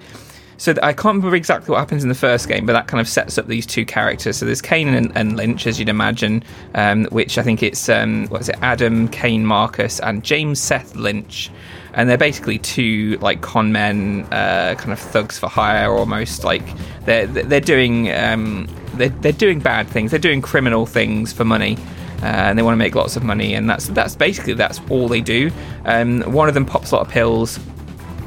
So 0.56 0.74
I 0.82 0.92
can't 0.92 1.16
remember 1.16 1.36
exactly 1.36 1.72
what 1.72 1.78
happens 1.78 2.02
in 2.02 2.10
the 2.10 2.14
first 2.14 2.46
game, 2.46 2.66
but 2.66 2.74
that 2.74 2.86
kind 2.86 3.00
of 3.00 3.08
sets 3.08 3.38
up 3.38 3.46
these 3.46 3.64
two 3.64 3.86
characters. 3.86 4.36
So 4.36 4.44
there's 4.44 4.60
Kane 4.60 4.88
and, 4.88 5.10
and 5.14 5.34
Lynch, 5.34 5.66
as 5.66 5.78
you'd 5.78 5.88
imagine, 5.88 6.44
um, 6.74 7.06
which 7.06 7.38
I 7.38 7.42
think 7.42 7.62
it's 7.62 7.88
um, 7.88 8.26
what 8.26 8.42
is 8.42 8.50
it? 8.50 8.56
Adam 8.60 9.08
Kane 9.08 9.46
Marcus 9.46 10.00
and 10.00 10.22
James 10.22 10.60
Seth 10.60 10.94
Lynch, 10.94 11.50
and 11.94 12.08
they're 12.08 12.18
basically 12.18 12.58
two 12.58 13.18
like 13.20 13.40
con 13.40 13.72
men, 13.72 14.26
uh, 14.32 14.74
kind 14.78 14.92
of 14.92 14.98
thugs 14.98 15.38
for 15.38 15.48
hire, 15.48 15.92
almost 15.92 16.44
like 16.44 16.62
they're 17.04 17.26
they're 17.26 17.60
doing 17.60 18.12
um, 18.12 18.68
they're, 18.94 19.08
they're 19.08 19.32
doing 19.32 19.60
bad 19.60 19.88
things. 19.88 20.10
They're 20.10 20.20
doing 20.20 20.42
criminal 20.42 20.86
things 20.86 21.32
for 21.32 21.44
money. 21.44 21.76
Uh, 22.22 22.26
and 22.26 22.58
they 22.58 22.62
want 22.62 22.74
to 22.74 22.78
make 22.78 22.94
lots 22.94 23.16
of 23.16 23.24
money, 23.24 23.54
and 23.54 23.68
that's 23.68 23.88
that's 23.88 24.14
basically 24.14 24.52
that's 24.52 24.78
all 24.90 25.08
they 25.08 25.22
do. 25.22 25.50
Um, 25.86 26.20
one 26.22 26.48
of 26.48 26.54
them 26.54 26.66
pops 26.66 26.90
a 26.90 26.96
lot 26.96 27.06
of 27.06 27.10
pills. 27.10 27.58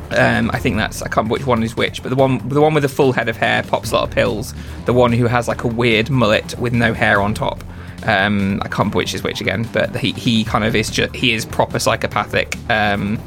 Um, 0.10 0.50
I 0.51 0.58
think 0.58 0.77
that's 0.77 1.03
I 1.03 1.05
can't 1.05 1.17
remember 1.17 1.34
which 1.34 1.46
one 1.46 1.62
is 1.62 1.75
which, 1.75 2.01
but 2.01 2.10
the 2.10 2.15
one 2.15 2.48
the 2.50 2.60
one 2.60 2.74
with 2.74 2.82
the 2.82 2.89
full 2.89 3.12
head 3.12 3.29
of 3.29 3.38
hair 3.38 3.62
pops 3.62 3.91
a 3.91 3.96
lot 3.96 4.08
of 4.08 4.12
pills. 4.12 4.55
The 4.86 4.93
one 4.93 5.12
who 5.12 5.27
has 5.27 5.48
like 5.48 5.63
a 5.63 5.67
weird 5.67 6.10
mullet 6.10 6.58
with 6.58 6.74
no 6.74 6.93
hair 6.93 7.22
on 7.22 7.36
top. 7.36 7.63
Um, 8.05 8.60
I 8.62 8.67
can't 8.67 8.79
remember 8.79 8.98
which 8.98 9.13
is 9.13 9.22
which 9.22 9.41
again, 9.41 9.70
but 9.72 9.96
he 9.96 10.12
he 10.13 10.43
kind 10.43 10.63
of 10.63 10.75
is 10.75 10.89
just 10.89 11.15
he 11.15 11.34
is 11.34 11.46
proper 11.46 11.77
psychopathic. 11.77 12.58
Um, 12.70 13.20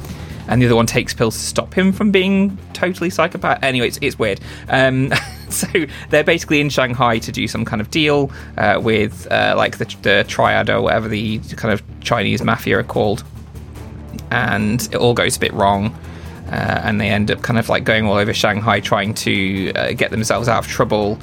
and 0.49 0.61
the 0.61 0.67
other 0.67 0.77
one 0.77 0.87
takes 0.87 1.13
pills 1.15 1.37
to 1.37 1.43
stop 1.43 1.75
him 1.75 1.93
from 1.93 2.11
being 2.11 2.57
totally 2.73 3.11
psychopath. 3.11 3.63
Anyway, 3.63 3.89
it's, 3.89 3.99
it's 4.01 4.19
weird. 4.19 4.41
Um, 4.69 5.13
so 5.49 5.67
they're 6.11 6.25
basically 6.25 6.61
in 6.61 6.69
Shanghai 6.69 7.19
to 7.19 7.33
do 7.33 7.49
some 7.49 7.65
kind 7.65 7.81
of 7.81 7.91
deal 7.91 8.31
uh, 8.59 8.81
with 8.83 9.27
uh, 9.31 9.55
like 9.57 9.79
the, 9.79 9.85
the 10.03 10.25
triad 10.29 10.71
or 10.71 10.83
whatever 10.83 11.09
the 11.09 11.39
kind 11.57 11.73
of 11.73 11.83
Chinese 12.01 12.43
mafia 12.43 12.79
are 12.79 12.85
called, 12.85 13.25
and 14.31 14.83
it 14.83 14.97
all 14.97 15.15
goes 15.15 15.37
a 15.37 15.41
bit 15.41 15.53
wrong. 15.53 15.97
Uh, 16.47 16.81
and 16.85 17.01
they 17.01 17.09
end 17.09 17.29
up 17.29 17.43
kind 17.43 17.59
of 17.59 17.69
like 17.69 17.83
going 17.83 18.07
all 18.07 18.15
over 18.15 18.33
Shanghai 18.33 18.79
trying 18.79 19.13
to 19.13 19.73
uh, 19.73 19.93
get 19.93 20.13
themselves 20.13 20.49
out 20.49 20.65
of 20.65 20.71
trouble 20.71 21.19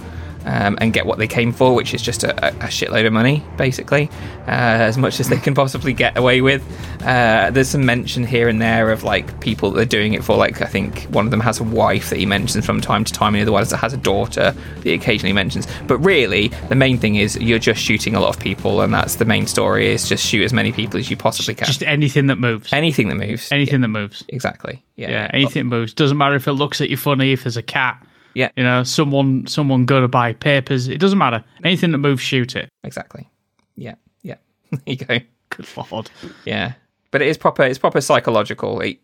um, 0.45 0.77
and 0.81 0.93
get 0.93 1.05
what 1.05 1.17
they 1.17 1.27
came 1.27 1.51
for, 1.51 1.73
which 1.73 1.93
is 1.93 2.01
just 2.01 2.23
a, 2.23 2.47
a 2.47 2.67
shitload 2.67 3.05
of 3.05 3.13
money, 3.13 3.43
basically, 3.57 4.09
uh, 4.47 4.51
as 4.87 4.97
much 4.97 5.19
as 5.19 5.29
they 5.29 5.37
can 5.37 5.53
possibly 5.53 5.93
get 5.93 6.17
away 6.17 6.41
with. 6.41 6.63
Uh, 7.03 7.49
there's 7.51 7.69
some 7.69 7.85
mention 7.85 8.25
here 8.25 8.47
and 8.47 8.61
there 8.61 8.91
of 8.91 9.03
like 9.03 9.39
people 9.39 9.71
that 9.71 9.81
are 9.81 9.85
doing 9.85 10.13
it 10.13 10.23
for. 10.23 10.35
Like 10.35 10.61
I 10.61 10.65
think 10.65 11.03
one 11.03 11.25
of 11.25 11.31
them 11.31 11.39
has 11.39 11.59
a 11.59 11.63
wife 11.63 12.09
that 12.09 12.19
he 12.19 12.25
mentions 12.25 12.65
from 12.65 12.81
time 12.81 13.03
to 13.03 13.13
time, 13.13 13.35
and 13.35 13.39
the 13.39 13.43
other 13.43 13.51
one 13.51 13.65
has 13.65 13.93
a 13.93 13.97
daughter 13.97 14.51
that 14.51 14.83
he 14.83 14.93
occasionally 14.93 15.33
mentions. 15.33 15.67
But 15.87 15.97
really, 15.99 16.49
the 16.69 16.75
main 16.75 16.97
thing 16.97 17.15
is 17.15 17.37
you're 17.37 17.59
just 17.59 17.81
shooting 17.81 18.15
a 18.15 18.19
lot 18.19 18.35
of 18.35 18.41
people, 18.41 18.81
and 18.81 18.93
that's 18.93 19.15
the 19.15 19.25
main 19.25 19.47
story. 19.47 19.87
Is 19.93 20.07
just 20.07 20.25
shoot 20.25 20.43
as 20.43 20.53
many 20.53 20.71
people 20.71 20.99
as 20.99 21.09
you 21.09 21.17
possibly 21.17 21.55
can. 21.55 21.65
Just 21.65 21.83
anything 21.83 22.27
that 22.27 22.37
moves. 22.37 22.71
Anything 22.73 23.09
that 23.09 23.15
moves. 23.15 23.51
Anything 23.51 23.81
yeah. 23.81 23.87
that 23.87 23.89
moves. 23.89 24.23
Exactly. 24.29 24.83
Yeah. 24.95 25.09
Yeah. 25.09 25.31
Anything 25.33 25.69
that 25.69 25.75
moves. 25.75 25.93
Doesn't 25.93 26.17
matter 26.17 26.35
if 26.35 26.47
it 26.47 26.53
looks 26.53 26.81
at 26.81 26.89
you 26.89 26.97
funny. 26.97 27.31
If 27.31 27.43
there's 27.43 27.57
a 27.57 27.63
cat 27.63 28.05
yeah. 28.33 28.49
You 28.55 28.63
know, 28.63 28.83
someone 28.83 29.47
someone 29.47 29.85
go 29.85 30.01
to 30.01 30.07
buy 30.07 30.33
papers. 30.33 30.87
It 30.87 30.99
doesn't 30.99 31.17
matter. 31.17 31.43
Anything 31.63 31.91
that 31.91 31.99
moves, 31.99 32.21
shoot 32.21 32.55
it. 32.55 32.69
Exactly. 32.83 33.29
Yeah. 33.75 33.95
Yeah. 34.21 34.35
there 34.71 34.79
you 34.85 34.95
go. 34.97 35.19
Good 35.49 35.67
lord. 35.91 36.09
Yeah. 36.45 36.73
But 37.11 37.21
it 37.21 37.27
is 37.27 37.37
proper. 37.37 37.63
It's 37.63 37.79
proper 37.79 38.01
psychological. 38.01 38.81
It 38.81 38.99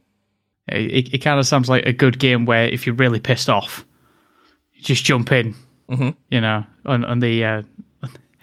it, 0.68 1.14
it 1.14 1.18
kind 1.20 1.40
of 1.40 1.48
sounds 1.48 1.70
like 1.70 1.86
a 1.86 1.94
good 1.94 2.20
game 2.20 2.46
where 2.46 2.68
if 2.68 2.86
you're 2.86 2.96
really 2.96 3.20
pissed 3.20 3.50
off, 3.50 3.86
you 4.74 4.84
just 4.84 5.04
jump 5.04 5.32
in. 5.32 5.56
Mm-hmm. 5.90 6.10
You 6.30 6.42
know, 6.42 6.66
on, 6.86 7.04
on 7.06 7.20
the 7.20 7.44
uh, 7.44 7.62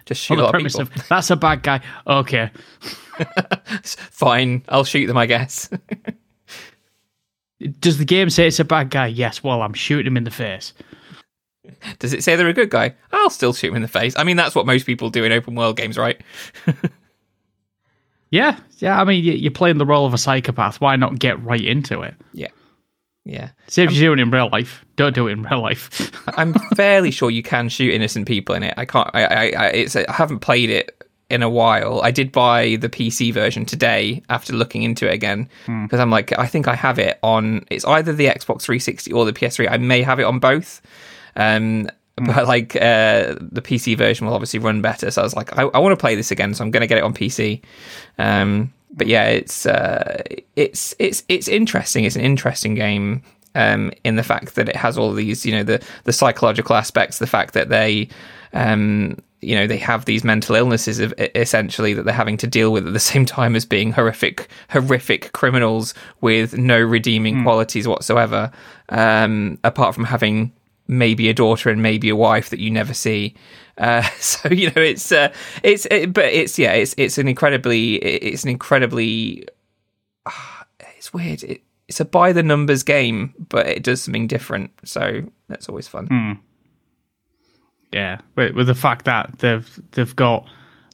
just 0.05 0.23
shoot 0.23 0.39
on 0.39 0.45
the 0.45 0.51
premise 0.51 0.79
of, 0.79 0.95
of 0.95 1.09
that's 1.09 1.31
a 1.31 1.37
bad 1.37 1.63
guy. 1.63 1.81
Okay, 2.07 2.51
fine. 3.83 4.65
I'll 4.69 4.85
shoot 4.85 5.07
them. 5.07 5.17
I 5.17 5.27
guess. 5.27 5.69
Does 7.81 7.99
the 7.99 8.05
game 8.05 8.31
say 8.31 8.47
it's 8.47 8.61
a 8.61 8.65
bad 8.65 8.91
guy? 8.91 9.07
Yes. 9.07 9.43
Well, 9.43 9.63
I'm 9.63 9.75
shooting 9.75 10.07
him 10.07 10.17
in 10.17 10.25
the 10.25 10.31
face. 10.31 10.73
Does 11.99 12.13
it 12.13 12.23
say 12.23 12.37
they're 12.37 12.49
a 12.49 12.53
good 12.53 12.71
guy? 12.71 12.95
I'll 13.13 13.31
still 13.31 13.53
shoot 13.53 13.69
him 13.69 13.77
in 13.77 13.83
the 13.83 13.89
face. 13.89 14.15
I 14.17 14.25
mean, 14.25 14.37
that's 14.37 14.55
what 14.55 14.67
most 14.67 14.87
people 14.87 15.11
do 15.11 15.25
in 15.25 15.33
open 15.33 15.55
world 15.55 15.77
games, 15.77 15.97
right? 15.97 16.21
yeah. 18.31 18.59
Yeah. 18.79 19.01
I 19.01 19.05
mean, 19.05 19.25
you're 19.25 19.51
playing 19.51 19.79
the 19.79 19.87
role 19.87 20.07
of 20.07 20.15
a 20.15 20.19
psychopath. 20.19 20.81
Why 20.81 20.97
not 20.97 21.19
get 21.19 21.43
right 21.43 21.65
into 21.65 22.03
it? 22.03 22.15
Yeah. 22.33 22.49
Yeah. 23.25 23.51
See 23.67 23.83
if 23.83 23.91
you're 23.91 24.11
doing 24.11 24.21
it 24.21 24.23
in 24.23 24.31
real 24.31 24.49
life. 24.51 24.85
Don't 24.95 25.15
do 25.15 25.27
it 25.27 25.33
in 25.33 25.43
real 25.43 25.61
life. 25.61 26.13
I'm 26.39 26.55
fairly 26.77 27.11
sure 27.11 27.31
you 27.31 27.43
can 27.43 27.69
shoot 27.69 27.93
innocent 27.93 28.29
people 28.29 28.55
in 28.55 28.63
it. 28.63 28.75
I 28.77 28.85
can't. 28.85 29.11
I. 29.15 29.25
I. 29.25 29.53
I 29.57 29.67
it's. 29.69 29.97
I 29.97 30.05
haven't 30.09 30.41
played 30.41 30.71
it 30.71 31.03
in 31.29 31.43
a 31.43 31.51
while. 31.51 32.01
I 32.03 32.11
did 32.11 32.31
buy 32.33 32.77
the 32.77 32.89
PC 32.89 33.33
version 33.33 33.65
today 33.65 34.23
after 34.29 34.53
looking 34.53 34.83
into 34.83 35.09
it 35.09 35.15
again 35.15 35.49
because 35.67 35.99
hmm. 35.99 36.01
I'm 36.01 36.11
like, 36.11 36.37
I 36.39 36.47
think 36.47 36.69
I 36.69 36.75
have 36.75 36.99
it 36.99 37.19
on. 37.23 37.65
It's 37.71 37.85
either 37.85 38.13
the 38.13 38.27
Xbox 38.27 38.63
360 38.63 39.13
or 39.13 39.25
the 39.25 39.33
PS3. 39.33 39.71
I 39.71 39.77
may 39.79 40.03
have 40.03 40.21
it 40.21 40.25
on 40.25 40.39
both. 40.39 40.81
Um, 41.35 41.89
but 42.17 42.47
like 42.47 42.77
uh, 42.77 43.37
the 43.41 43.63
PC 43.63 43.97
version 43.97 44.27
will 44.27 44.35
obviously 44.35 44.59
run 44.59 44.81
better. 44.81 45.11
So 45.11 45.21
I 45.21 45.25
was 45.25 45.37
like, 45.37 45.57
I, 45.59 45.63
I 45.63 45.79
want 45.79 45.93
to 45.93 46.01
play 46.01 46.15
this 46.15 46.31
again, 46.31 46.55
so 46.55 46.65
I'm 46.65 46.71
going 46.71 46.81
to 46.81 46.87
get 46.87 46.99
it 46.99 47.05
on 47.05 47.13
PC. 47.13 47.63
Um, 48.19 48.73
but 48.93 49.07
yeah, 49.07 49.25
it's 49.25 49.67
uh, 49.67 50.23
it's 50.55 50.95
it's 50.99 51.23
it's 51.29 51.49
interesting. 51.49 52.05
It's 52.05 52.17
an 52.17 52.23
interesting 52.23 52.75
game 52.75 53.23
um, 53.55 53.93
in 54.05 54.17
the 54.17 54.23
fact 54.23 54.55
that 54.55 54.69
it 54.69 54.77
has 54.77 54.97
all 54.97 55.13
these, 55.13 55.45
you 55.45 55.53
know, 55.53 55.63
the 55.63 55.85
the 56.05 56.13
psychological 56.13 56.75
aspects, 56.75 57.19
the 57.19 57.27
fact 57.27 57.53
that 57.53 57.69
they, 57.69 58.09
um, 58.55 59.19
you 59.47 59.55
know, 59.55 59.69
they 59.69 59.77
have 59.77 60.07
these 60.07 60.25
mental 60.25 60.57
illnesses 60.57 60.99
of, 60.99 61.15
essentially 61.37 61.95
that 61.95 62.05
they're 62.05 62.13
having 62.13 62.37
to 62.39 62.49
deal 62.49 62.73
with 62.73 62.85
at 62.85 62.93
the 62.93 63.01
same 63.13 63.25
time 63.25 63.55
as 63.55 63.65
being 63.65 63.93
horrific, 63.93 64.49
horrific 64.71 65.33
criminals 65.33 65.95
with 66.21 66.59
no 66.59 66.81
redeeming 66.81 67.37
mm. 67.37 67.43
qualities 67.45 67.87
whatsoever, 67.87 68.51
um, 68.89 69.57
apart 69.63 69.95
from 69.95 70.05
having 70.05 70.53
maybe 70.89 71.29
a 71.29 71.35
daughter 71.35 71.71
and 71.71 71.81
maybe 71.81 72.09
a 72.09 72.17
wife 72.17 72.51
that 72.51 72.59
you 72.59 72.73
never 72.73 72.93
see. 72.93 73.35
Uh, 73.79 74.03
so 74.19 74.49
you 74.49 74.67
know, 74.67 74.83
it's 74.83 75.13
uh, 75.13 75.33
it's 75.63 75.87
it, 75.93 76.13
but 76.13 76.25
it's 76.25 76.59
yeah, 76.59 76.73
it's 76.73 76.95
it's 76.99 77.17
an 77.17 77.29
incredibly 77.29 77.97
it's 77.97 78.43
an 78.43 78.51
incredibly 78.51 79.47
uh, 80.27 80.65
it's 80.97 81.15
weird. 81.15 81.45
It, 81.45 81.63
it's 81.87 82.01
a 82.01 82.05
by 82.05 82.33
the 82.33 82.43
numbers 82.43 82.83
game, 82.83 83.33
but 83.49 83.69
it 83.69 83.85
does 83.85 84.03
something 84.03 84.27
different. 84.27 84.73
So 84.83 85.23
that's 85.49 85.69
always 85.69 85.87
fun. 85.87 86.09
Mm. 86.09 86.39
Yeah, 87.97 88.21
with, 88.35 88.55
with 88.55 88.67
the 88.67 88.75
fact 88.75 89.07
that 89.07 89.39
they've 89.39 89.81
they've 89.93 90.15
got 90.15 90.47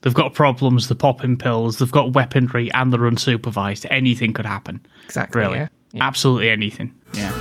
they've 0.02 0.14
got 0.14 0.34
problems, 0.34 0.86
they're 0.86 0.96
popping 0.96 1.36
pills, 1.36 1.78
they've 1.78 1.90
got 1.90 2.12
weaponry, 2.12 2.70
and 2.74 2.92
they're 2.92 3.00
unsupervised. 3.00 3.88
Anything 3.90 4.32
could 4.32 4.46
happen. 4.46 4.86
Exactly. 5.04 5.40
Really, 5.40 5.58
yeah. 5.58 5.68
Yeah. 5.90 6.06
absolutely 6.06 6.50
anything. 6.50 6.94
Yeah. 7.14 7.32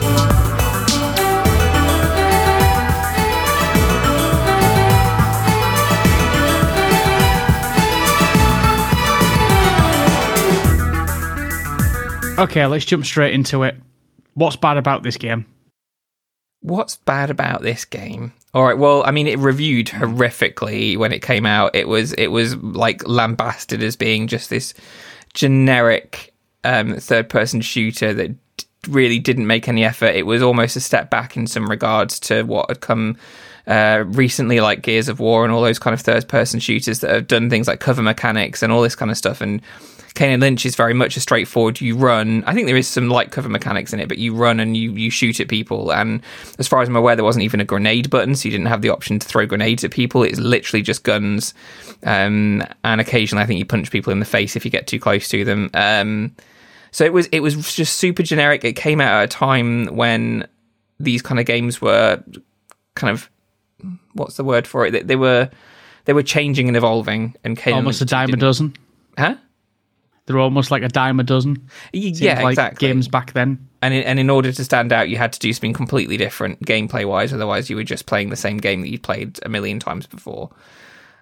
Okay, 12.40 12.66
let's 12.66 12.86
jump 12.86 13.06
straight 13.06 13.36
into 13.36 13.62
it. 13.62 13.76
What's 14.34 14.56
bad 14.56 14.78
about 14.78 15.04
this 15.04 15.18
game? 15.18 15.46
What's 16.62 16.96
bad 16.98 17.30
about 17.30 17.62
this 17.62 17.86
game? 17.86 18.34
All 18.54 18.66
right, 18.66 18.78
well, 18.78 19.04
I 19.06 19.12
mean, 19.12 19.28
it 19.28 19.40
reviewed 19.40 19.88
horrifically 19.88 20.98
when 20.98 21.12
it 21.12 21.22
came 21.22 21.46
out. 21.46 21.76
It 21.76 21.88
was 21.88 22.14
it 22.14 22.28
was 22.28 22.56
like 22.58 23.08
lambasted 23.08 23.82
as 23.82 23.96
being 23.96 24.28
just 24.28 24.50
this 24.50 24.74
generic 25.34 26.34
um, 26.64 26.96
third 26.98 27.30
person 27.30 27.62
shooter 27.62 28.14
that 28.14 28.36
really 28.90 29.20
didn't 29.20 29.48
make 29.48 29.68
any 29.68 29.84
effort. 29.84 30.16
It 30.16 30.26
was 30.26 30.42
almost 30.42 30.76
a 30.76 30.82
step 30.82 31.10
back 31.10 31.38
in 31.38 31.48
some 31.48 31.70
regards 31.70 32.20
to 32.22 32.44
what 32.44 32.70
had 32.70 32.82
come 32.82 33.18
uh, 33.68 34.04
recently, 34.08 34.60
like 34.60 34.82
Gears 34.82 35.08
of 35.08 35.20
War 35.20 35.44
and 35.44 35.54
all 35.54 35.62
those 35.62 35.80
kind 35.80 35.94
of 35.94 36.02
third 36.02 36.28
person 36.28 36.60
shooters 36.60 37.00
that 37.00 37.12
have 37.12 37.28
done 37.28 37.50
things 37.50 37.68
like 37.68 37.80
cover 37.80 38.02
mechanics 38.02 38.64
and 38.64 38.72
all 38.74 38.82
this 38.82 38.96
kind 38.96 39.12
of 39.12 39.18
stuff. 39.18 39.40
And 39.42 39.62
Kane 40.14 40.34
and 40.34 40.42
Lynch 40.42 40.66
is 40.66 40.76
very 40.76 40.94
much 40.94 41.16
a 41.16 41.22
straightforward. 41.22 41.80
You 41.80 41.96
run. 41.96 42.44
I 42.46 42.54
think 42.54 42.68
there 42.68 42.76
is 42.76 42.88
some 42.88 43.10
light 43.10 43.32
cover 43.32 43.48
mechanics 43.48 43.94
in 43.94 44.00
it, 44.00 44.10
but 44.10 44.18
you 44.18 44.36
run 44.36 44.60
and 44.60 44.76
you 44.76 44.92
you 44.92 45.10
shoot 45.10 45.40
at 45.40 45.48
people. 45.48 45.94
And 45.94 46.22
as 46.60 46.68
far 46.68 46.82
as 46.82 46.90
I'm 46.90 46.96
aware, 46.96 47.16
there 47.16 47.24
wasn't 47.24 47.44
even 47.44 47.62
a 47.62 47.66
grenade 47.66 48.10
button, 48.10 48.36
so 48.36 48.48
you 48.48 48.52
didn't 48.52 48.68
have 48.68 48.82
the 48.82 48.90
option 48.90 49.20
to 49.20 49.28
throw 49.28 49.46
grenades 49.46 49.84
at 49.84 49.92
people. 49.92 50.24
It's 50.24 50.40
literally 50.40 50.82
just 50.82 51.04
guns. 51.04 51.54
Um, 52.04 52.64
and 52.84 53.00
occasionally, 53.00 53.44
I 53.44 53.48
think 53.48 53.60
you 53.60 53.66
punch 53.66 53.90
people 53.90 54.12
in 54.12 54.20
the 54.20 54.26
face 54.26 54.56
if 54.56 54.66
you 54.66 54.72
get 54.72 54.88
too 54.88 55.00
close 55.00 55.30
to 55.30 55.46
them. 55.46 55.70
Um, 55.74 56.36
so 56.92 57.06
it 57.06 57.14
was 57.14 57.28
it 57.28 57.40
was 57.40 57.74
just 57.74 57.98
super 57.98 58.22
generic. 58.22 58.66
It 58.66 58.74
came 58.74 59.00
out 59.00 59.22
at 59.22 59.24
a 59.24 59.28
time 59.28 59.88
when 59.96 60.46
these 61.00 61.22
kind 61.22 61.40
of 61.40 61.46
games 61.46 61.82
were 61.82 62.22
kind 62.96 63.12
of 63.12 63.30
what's 64.14 64.36
the 64.36 64.44
word 64.44 64.68
for 64.68 64.86
it? 64.86 64.92
They, 64.92 65.02
they 65.04 65.16
were 65.16 65.50
they 66.06 66.14
were 66.14 66.24
changing 66.24 66.68
and 66.68 66.76
evolving 66.76 67.36
and 67.44 67.58
came 67.58 67.76
almost 67.76 68.02
a 68.02 68.06
dime 68.06 68.34
a 68.34 68.38
dozen. 68.38 68.76
Huh? 69.18 69.36
They're 70.26 70.40
almost 70.40 70.72
like 70.72 70.84
a 70.84 70.88
dime 70.88 71.20
a 71.20 71.24
dozen. 71.24 71.68
yeah, 71.94 72.44
like 72.44 72.54
exactly. 72.54 72.88
Games 72.88 73.08
back 73.08 73.34
then. 73.34 73.68
And 73.82 73.94
in, 73.94 74.04
and 74.04 74.20
in 74.20 74.30
order 74.30 74.52
to 74.52 74.64
stand 74.64 74.94
out, 74.94 75.10
you 75.10 75.18
had 75.18 75.34
to 75.34 75.40
do 75.40 75.52
something 75.52 75.74
completely 75.74 76.18
different 76.18 76.60
gameplay 76.62 77.08
wise. 77.08 77.34
Otherwise, 77.34 77.70
you 77.70 77.76
were 77.76 77.84
just 77.84 78.06
playing 78.06 78.30
the 78.30 78.36
same 78.36 78.58
game 78.58 78.82
that 78.82 78.90
you'd 78.90 79.04
played 79.04 79.40
a 79.44 79.50
million 79.50 79.80
times 79.80 80.06
before. 80.06 80.52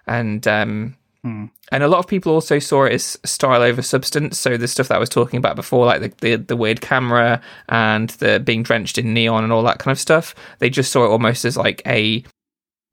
And 0.06 0.46
um, 0.46 0.96
hmm. 1.22 1.46
and 1.72 1.82
a 1.82 1.88
lot 1.88 1.98
of 1.98 2.06
people 2.06 2.32
also 2.32 2.58
saw 2.58 2.84
it 2.84 2.92
as 2.92 3.18
style 3.24 3.62
over 3.62 3.80
substance. 3.80 4.38
So 4.38 4.58
the 4.58 4.68
stuff 4.68 4.88
that 4.88 4.96
I 4.96 4.98
was 4.98 5.08
talking 5.08 5.38
about 5.38 5.56
before, 5.56 5.86
like 5.86 6.00
the, 6.00 6.12
the, 6.20 6.36
the 6.36 6.56
weird 6.56 6.82
camera 6.82 7.40
and 7.70 8.10
the 8.10 8.40
being 8.40 8.62
drenched 8.62 8.98
in 8.98 9.14
neon 9.14 9.44
and 9.44 9.52
all 9.52 9.62
that 9.62 9.78
kind 9.78 9.92
of 9.92 9.98
stuff, 9.98 10.34
they 10.58 10.68
just 10.68 10.92
saw 10.92 11.04
it 11.04 11.08
almost 11.08 11.46
as 11.46 11.56
like 11.56 11.80
a 11.86 12.22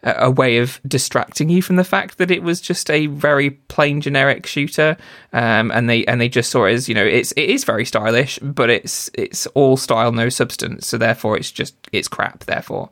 a 0.04 0.30
way 0.30 0.58
of 0.58 0.80
distracting 0.88 1.50
you 1.50 1.62
from 1.62 1.76
the 1.76 1.84
fact 1.84 2.18
that 2.18 2.30
it 2.30 2.44
was 2.44 2.62
just 2.62 2.90
a 2.90 3.08
very 3.08 3.50
plain 3.50 4.00
generic 4.00 4.46
shooter 4.46 4.96
um, 5.34 5.72
and 5.72 5.90
they 5.90 6.06
and 6.06 6.22
they 6.22 6.30
just 6.30 6.52
saw 6.52 6.66
it 6.66 6.74
as 6.74 6.88
you 6.88 6.94
know 6.94 7.04
it's 7.04 7.32
it 7.32 7.50
is 7.50 7.64
very 7.64 7.84
stylish 7.84 8.38
but 8.40 8.70
it's 8.70 9.10
it's 9.16 9.48
all 9.48 9.76
style 9.76 10.12
no 10.12 10.30
substance 10.30 10.86
so 10.86 10.98
therefore 10.98 11.36
it's 11.36 11.52
just 11.52 11.76
it's 11.92 12.08
crap 12.08 12.46
therefore. 12.46 12.90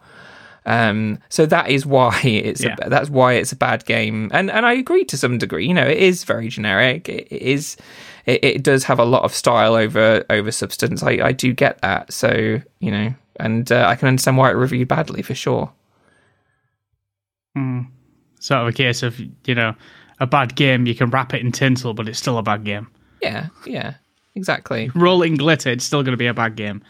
Um, 0.67 1.19
so 1.29 1.45
that 1.45 1.69
is 1.69 1.85
why 1.85 2.19
it's 2.23 2.63
yeah. 2.63 2.75
a, 2.81 2.89
that's 2.89 3.09
why 3.09 3.33
it's 3.33 3.51
a 3.51 3.55
bad 3.55 3.85
game. 3.85 4.31
And 4.33 4.49
and 4.49 4.65
I 4.65 4.73
agree 4.73 5.05
to 5.05 5.17
some 5.17 5.37
degree 5.37 5.67
you 5.67 5.75
know 5.75 5.85
it 5.85 5.99
is 5.99 6.23
very 6.23 6.47
generic 6.47 7.07
it, 7.07 7.27
it 7.31 7.41
is 7.41 7.77
it, 8.25 8.43
it, 8.43 8.63
does 8.63 8.83
have 8.85 8.97
a 8.97 9.05
lot 9.05 9.21
of 9.21 9.31
style 9.31 9.75
over 9.75 10.25
over 10.31 10.51
substance 10.51 11.03
I, 11.03 11.19
I 11.23 11.31
do 11.31 11.53
get 11.53 11.79
that 11.81 12.11
so 12.11 12.59
you 12.79 12.91
know 12.91 13.13
and 13.39 13.71
uh, 13.71 13.85
I 13.87 13.95
can 13.95 14.07
understand 14.07 14.37
why 14.37 14.49
it 14.49 14.53
reviewed 14.53 14.87
badly 14.87 15.21
for 15.21 15.35
sure 15.35 15.71
Mm. 17.55 17.87
Sort 18.39 18.61
of 18.61 18.67
a 18.67 18.73
case 18.73 19.03
of, 19.03 19.19
you 19.19 19.55
know, 19.55 19.75
a 20.19 20.27
bad 20.27 20.55
game, 20.55 20.85
you 20.85 20.95
can 20.95 21.09
wrap 21.09 21.33
it 21.33 21.41
in 21.41 21.51
tinsel, 21.51 21.93
but 21.93 22.07
it's 22.07 22.19
still 22.19 22.37
a 22.37 22.43
bad 22.43 22.63
game. 22.63 22.87
Yeah, 23.21 23.47
yeah, 23.65 23.95
exactly. 24.35 24.91
Rolling 24.93 25.35
glitter, 25.35 25.69
it's 25.69 25.85
still 25.85 26.03
going 26.03 26.11
to 26.11 26.17
be 26.17 26.27
a 26.27 26.33
bad 26.33 26.55
game. 26.55 26.83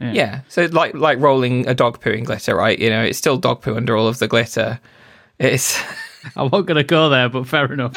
Yeah. 0.00 0.12
yeah. 0.12 0.40
so 0.48 0.64
like 0.72 0.94
like 0.94 1.18
rolling 1.20 1.68
a 1.68 1.74
dog 1.74 2.00
poo 2.00 2.10
in 2.10 2.24
glitter, 2.24 2.56
right? 2.56 2.78
You 2.78 2.90
know, 2.90 3.02
it's 3.02 3.18
still 3.18 3.38
dog 3.38 3.62
poo 3.62 3.76
under 3.76 3.96
all 3.96 4.08
of 4.08 4.18
the 4.18 4.28
glitter. 4.28 4.80
It's. 5.38 5.80
I 6.36 6.44
wasn't 6.44 6.66
going 6.66 6.76
to 6.76 6.84
go 6.84 7.08
there, 7.08 7.28
but 7.28 7.48
fair 7.48 7.72
enough. 7.72 7.94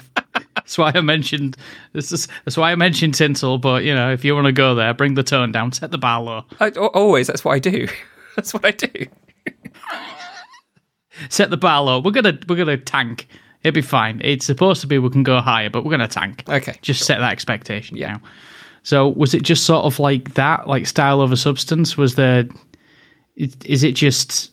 that's 0.56 0.80
why 0.80 0.92
I 0.96 1.02
mentioned 1.02 1.58
this 1.94 2.12
is 2.12 2.28
that's 2.44 2.58
why 2.58 2.72
I 2.72 2.76
mentioned 2.76 3.14
tinsel. 3.14 3.60
But 3.60 3.84
you 3.84 3.94
know, 3.94 4.12
if 4.12 4.26
you 4.26 4.34
want 4.34 4.46
to 4.46 4.52
go 4.52 4.74
there, 4.74 4.94
bring 4.96 5.14
the 5.14 5.24
tone 5.24 5.52
down, 5.52 5.72
set 5.72 5.92
the 5.92 6.00
bar 6.00 6.22
low. 6.22 6.46
I, 6.60 6.70
always, 6.72 7.28
that's 7.28 7.46
what 7.46 7.54
I 7.54 7.60
do. 7.60 7.88
That's 8.36 8.54
what 8.54 8.66
I 8.66 8.72
do 8.72 8.90
set 11.30 11.50
the 11.50 11.58
bar 11.58 11.82
low. 11.84 12.00
We're 12.00 12.12
gonna 12.12 12.38
we're 12.48 12.56
gonna 12.56 12.78
tank. 12.78 13.28
It'll 13.64 13.74
be 13.74 13.82
fine. 13.82 14.22
It's 14.24 14.46
supposed 14.46 14.82
to 14.82 14.88
be 14.88 15.00
we 15.00 15.10
can 15.10 15.24
go 15.24 15.40
higher, 15.42 15.70
but 15.70 15.84
we're 15.84 15.92
gonna 15.92 16.08
tank. 16.08 16.44
Okay. 16.48 16.76
Just 16.82 17.04
set 17.06 17.20
that 17.20 17.32
expectation. 17.32 17.98
Yeah. 17.98 18.14
Now. 18.14 18.22
So 18.84 19.10
was 19.10 19.34
it 19.34 19.42
just 19.42 19.66
sort 19.66 19.86
of 19.86 20.00
like 20.00 20.36
that, 20.36 20.68
like 20.68 20.86
style 20.86 21.20
over 21.22 21.36
substance? 21.36 21.98
Was 21.98 22.16
there? 22.16 22.46
Is 23.36 23.84
it 23.84 23.94
just? 23.94 24.52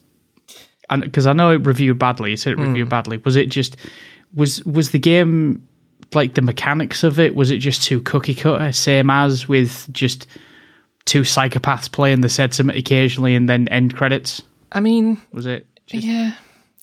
Because 0.88 1.26
I 1.26 1.32
know 1.32 1.52
it 1.52 1.66
reviewed 1.66 1.98
badly. 1.98 2.30
You 2.30 2.36
said 2.36 2.54
it 2.54 2.58
reviewed 2.58 2.86
mm. 2.86 2.90
badly. 2.90 3.18
Was 3.18 3.36
it 3.36 3.50
just? 3.50 3.76
Was 4.34 4.64
was 4.64 4.90
the 4.90 4.98
game 4.98 5.66
like 6.14 6.34
the 6.34 6.42
mechanics 6.42 7.04
of 7.04 7.20
it? 7.20 7.34
Was 7.34 7.50
it 7.50 7.58
just 7.58 7.82
too 7.82 8.00
cookie 8.00 8.34
cutter, 8.34 8.72
same 8.72 9.10
as 9.10 9.48
with 9.48 9.86
just 9.92 10.26
two 11.04 11.22
psychopaths 11.22 11.90
playing 11.90 12.20
the 12.22 12.28
said 12.28 12.54
something 12.54 12.76
occasionally 12.76 13.34
and 13.34 13.48
then 13.48 13.68
end 13.68 13.94
credits? 13.94 14.42
I 14.72 14.80
mean, 14.80 15.20
was 15.32 15.44
it? 15.44 15.66
Just... 15.86 16.04
Yeah, 16.04 16.34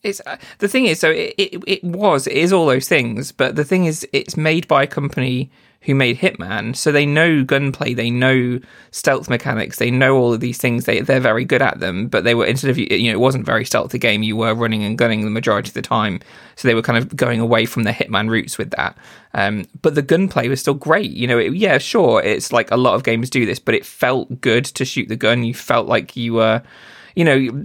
it's 0.03 0.21
uh, 0.25 0.37
the 0.59 0.67
thing 0.67 0.85
is, 0.85 0.99
so 0.99 1.09
it, 1.09 1.33
it 1.37 1.63
it 1.67 1.83
was 1.83 2.27
it 2.27 2.33
is 2.33 2.53
all 2.53 2.65
those 2.65 2.87
things, 2.87 3.31
but 3.31 3.55
the 3.55 3.65
thing 3.65 3.85
is, 3.85 4.07
it's 4.13 4.37
made 4.37 4.67
by 4.67 4.83
a 4.83 4.87
company 4.87 5.51
who 5.83 5.95
made 5.95 6.19
Hitman, 6.19 6.75
so 6.75 6.91
they 6.91 7.05
know 7.05 7.43
gunplay, 7.43 7.93
they 7.93 8.09
know 8.09 8.59
stealth 8.91 9.29
mechanics, 9.29 9.77
they 9.77 9.89
know 9.89 10.17
all 10.17 10.33
of 10.33 10.41
these 10.41 10.57
things. 10.57 10.85
They 10.85 11.01
they're 11.01 11.19
very 11.19 11.45
good 11.45 11.61
at 11.61 11.79
them, 11.79 12.07
but 12.07 12.23
they 12.23 12.35
were 12.35 12.45
instead 12.45 12.69
of 12.69 12.77
you 12.77 13.11
know 13.11 13.17
it 13.17 13.19
wasn't 13.19 13.45
very 13.45 13.65
stealthy 13.65 13.97
game. 13.97 14.23
You 14.23 14.35
were 14.35 14.53
running 14.53 14.83
and 14.83 14.97
gunning 14.97 15.23
the 15.23 15.29
majority 15.29 15.69
of 15.69 15.73
the 15.73 15.81
time, 15.81 16.19
so 16.55 16.67
they 16.67 16.75
were 16.75 16.81
kind 16.81 16.97
of 16.97 17.15
going 17.15 17.39
away 17.39 17.65
from 17.65 17.83
the 17.83 17.91
Hitman 17.91 18.29
roots 18.29 18.57
with 18.57 18.71
that. 18.71 18.97
Um, 19.33 19.65
but 19.81 19.95
the 19.95 20.01
gunplay 20.01 20.47
was 20.47 20.59
still 20.59 20.73
great. 20.73 21.11
You 21.11 21.27
know, 21.27 21.37
it, 21.37 21.53
yeah, 21.53 21.77
sure, 21.77 22.21
it's 22.21 22.51
like 22.51 22.71
a 22.71 22.77
lot 22.77 22.95
of 22.95 23.03
games 23.03 23.29
do 23.29 23.45
this, 23.45 23.59
but 23.59 23.75
it 23.75 23.85
felt 23.85 24.41
good 24.41 24.65
to 24.65 24.85
shoot 24.85 25.07
the 25.07 25.15
gun. 25.15 25.43
You 25.43 25.53
felt 25.53 25.87
like 25.87 26.15
you 26.17 26.33
were 26.33 26.61
you 27.15 27.25
know, 27.25 27.63